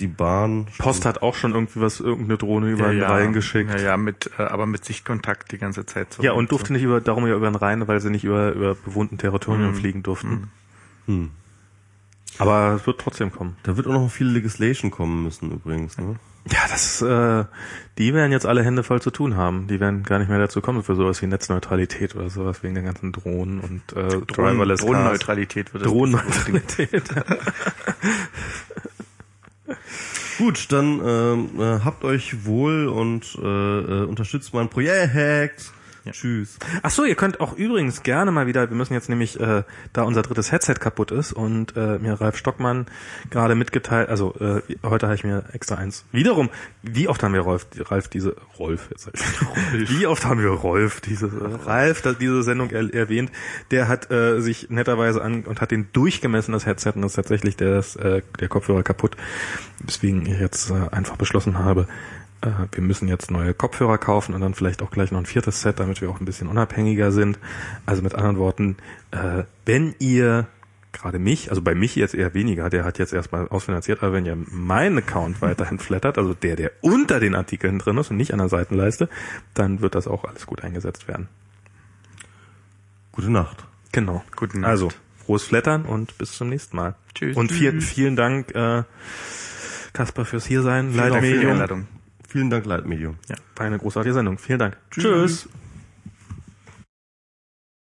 [0.00, 0.66] Die Bahn.
[0.78, 3.70] Post hat auch schon irgendwie was, irgendeine Drohne über den Rhein geschickt.
[3.70, 6.14] Ja, ja, mit, äh, aber mit Sichtkontakt die ganze Zeit.
[6.14, 8.52] So Ja, und durfte nicht über, darum ja über den Rhein, weil sie nicht über,
[8.52, 9.74] über bewohnten Territorien Mhm.
[9.74, 10.50] fliegen durften.
[11.06, 11.30] Hm.
[12.38, 13.56] Aber es wird trotzdem kommen.
[13.64, 15.98] Da wird auch noch viel Legislation kommen müssen übrigens.
[15.98, 16.16] Ne?
[16.50, 17.44] Ja, das, äh,
[17.98, 19.66] die werden jetzt alle Hände voll zu tun haben.
[19.66, 22.84] Die werden gar nicht mehr dazu kommen für sowas wie Netzneutralität oder sowas wegen den
[22.84, 24.80] ganzen Drohnen und äh, Drohnen, Driverless.
[24.80, 27.02] Drohnenneutralität wird Drohnenneutralität.
[30.38, 35.72] Gut, dann ähm, äh, habt euch wohl und äh, äh, unterstützt mein Projekt.
[36.12, 36.58] Tschüss.
[36.82, 39.62] Ach so, ihr könnt auch übrigens gerne mal wieder, wir müssen jetzt nämlich, äh,
[39.92, 42.86] da unser drittes Headset kaputt ist und äh, mir Ralf Stockmann
[43.30, 46.04] gerade mitgeteilt, also äh, heute habe ich mir extra eins.
[46.12, 46.50] Wiederum,
[46.82, 49.10] wie oft haben wir Rolf, Ralf diese, Rolf, jetzt
[49.74, 53.30] ich, wie oft haben wir Rolf, diese, äh, Ralf, das, diese Sendung er, erwähnt,
[53.70, 57.56] der hat äh, sich netterweise an und hat den durchgemessen, das Headset, und ist tatsächlich
[57.56, 59.16] der, äh, der Kopfhörer kaputt,
[59.84, 61.86] weswegen ich jetzt äh, einfach beschlossen habe,
[62.40, 65.60] äh, wir müssen jetzt neue Kopfhörer kaufen und dann vielleicht auch gleich noch ein viertes
[65.60, 67.38] Set, damit wir auch ein bisschen unabhängiger sind.
[67.86, 68.76] Also mit anderen Worten,
[69.10, 70.46] äh, wenn ihr
[70.92, 74.26] gerade mich, also bei mich jetzt eher weniger, der hat jetzt erstmal ausfinanziert, aber wenn
[74.26, 78.32] ihr meinen Account weiterhin flattert, also der, der unter den Artikeln drin ist und nicht
[78.32, 79.08] an der Seitenleiste,
[79.54, 81.28] dann wird das auch alles gut eingesetzt werden.
[83.12, 83.64] Gute Nacht.
[83.92, 84.22] Genau.
[84.36, 84.70] Gute Nacht.
[84.70, 84.90] Also,
[85.24, 86.94] frohes Flattern und bis zum nächsten Mal.
[87.14, 87.36] Tschüss.
[87.36, 88.84] Und viel, vielen Dank, äh,
[89.92, 90.92] Kasper, fürs Hiersein.
[90.92, 91.97] Vielen Dank
[92.28, 93.16] Vielen Dank, Leitmedium.
[93.28, 94.36] Ja, war eine großartige Sendung.
[94.36, 94.76] Vielen Dank.
[94.90, 95.02] Tschüss.
[95.02, 95.48] Tschüss.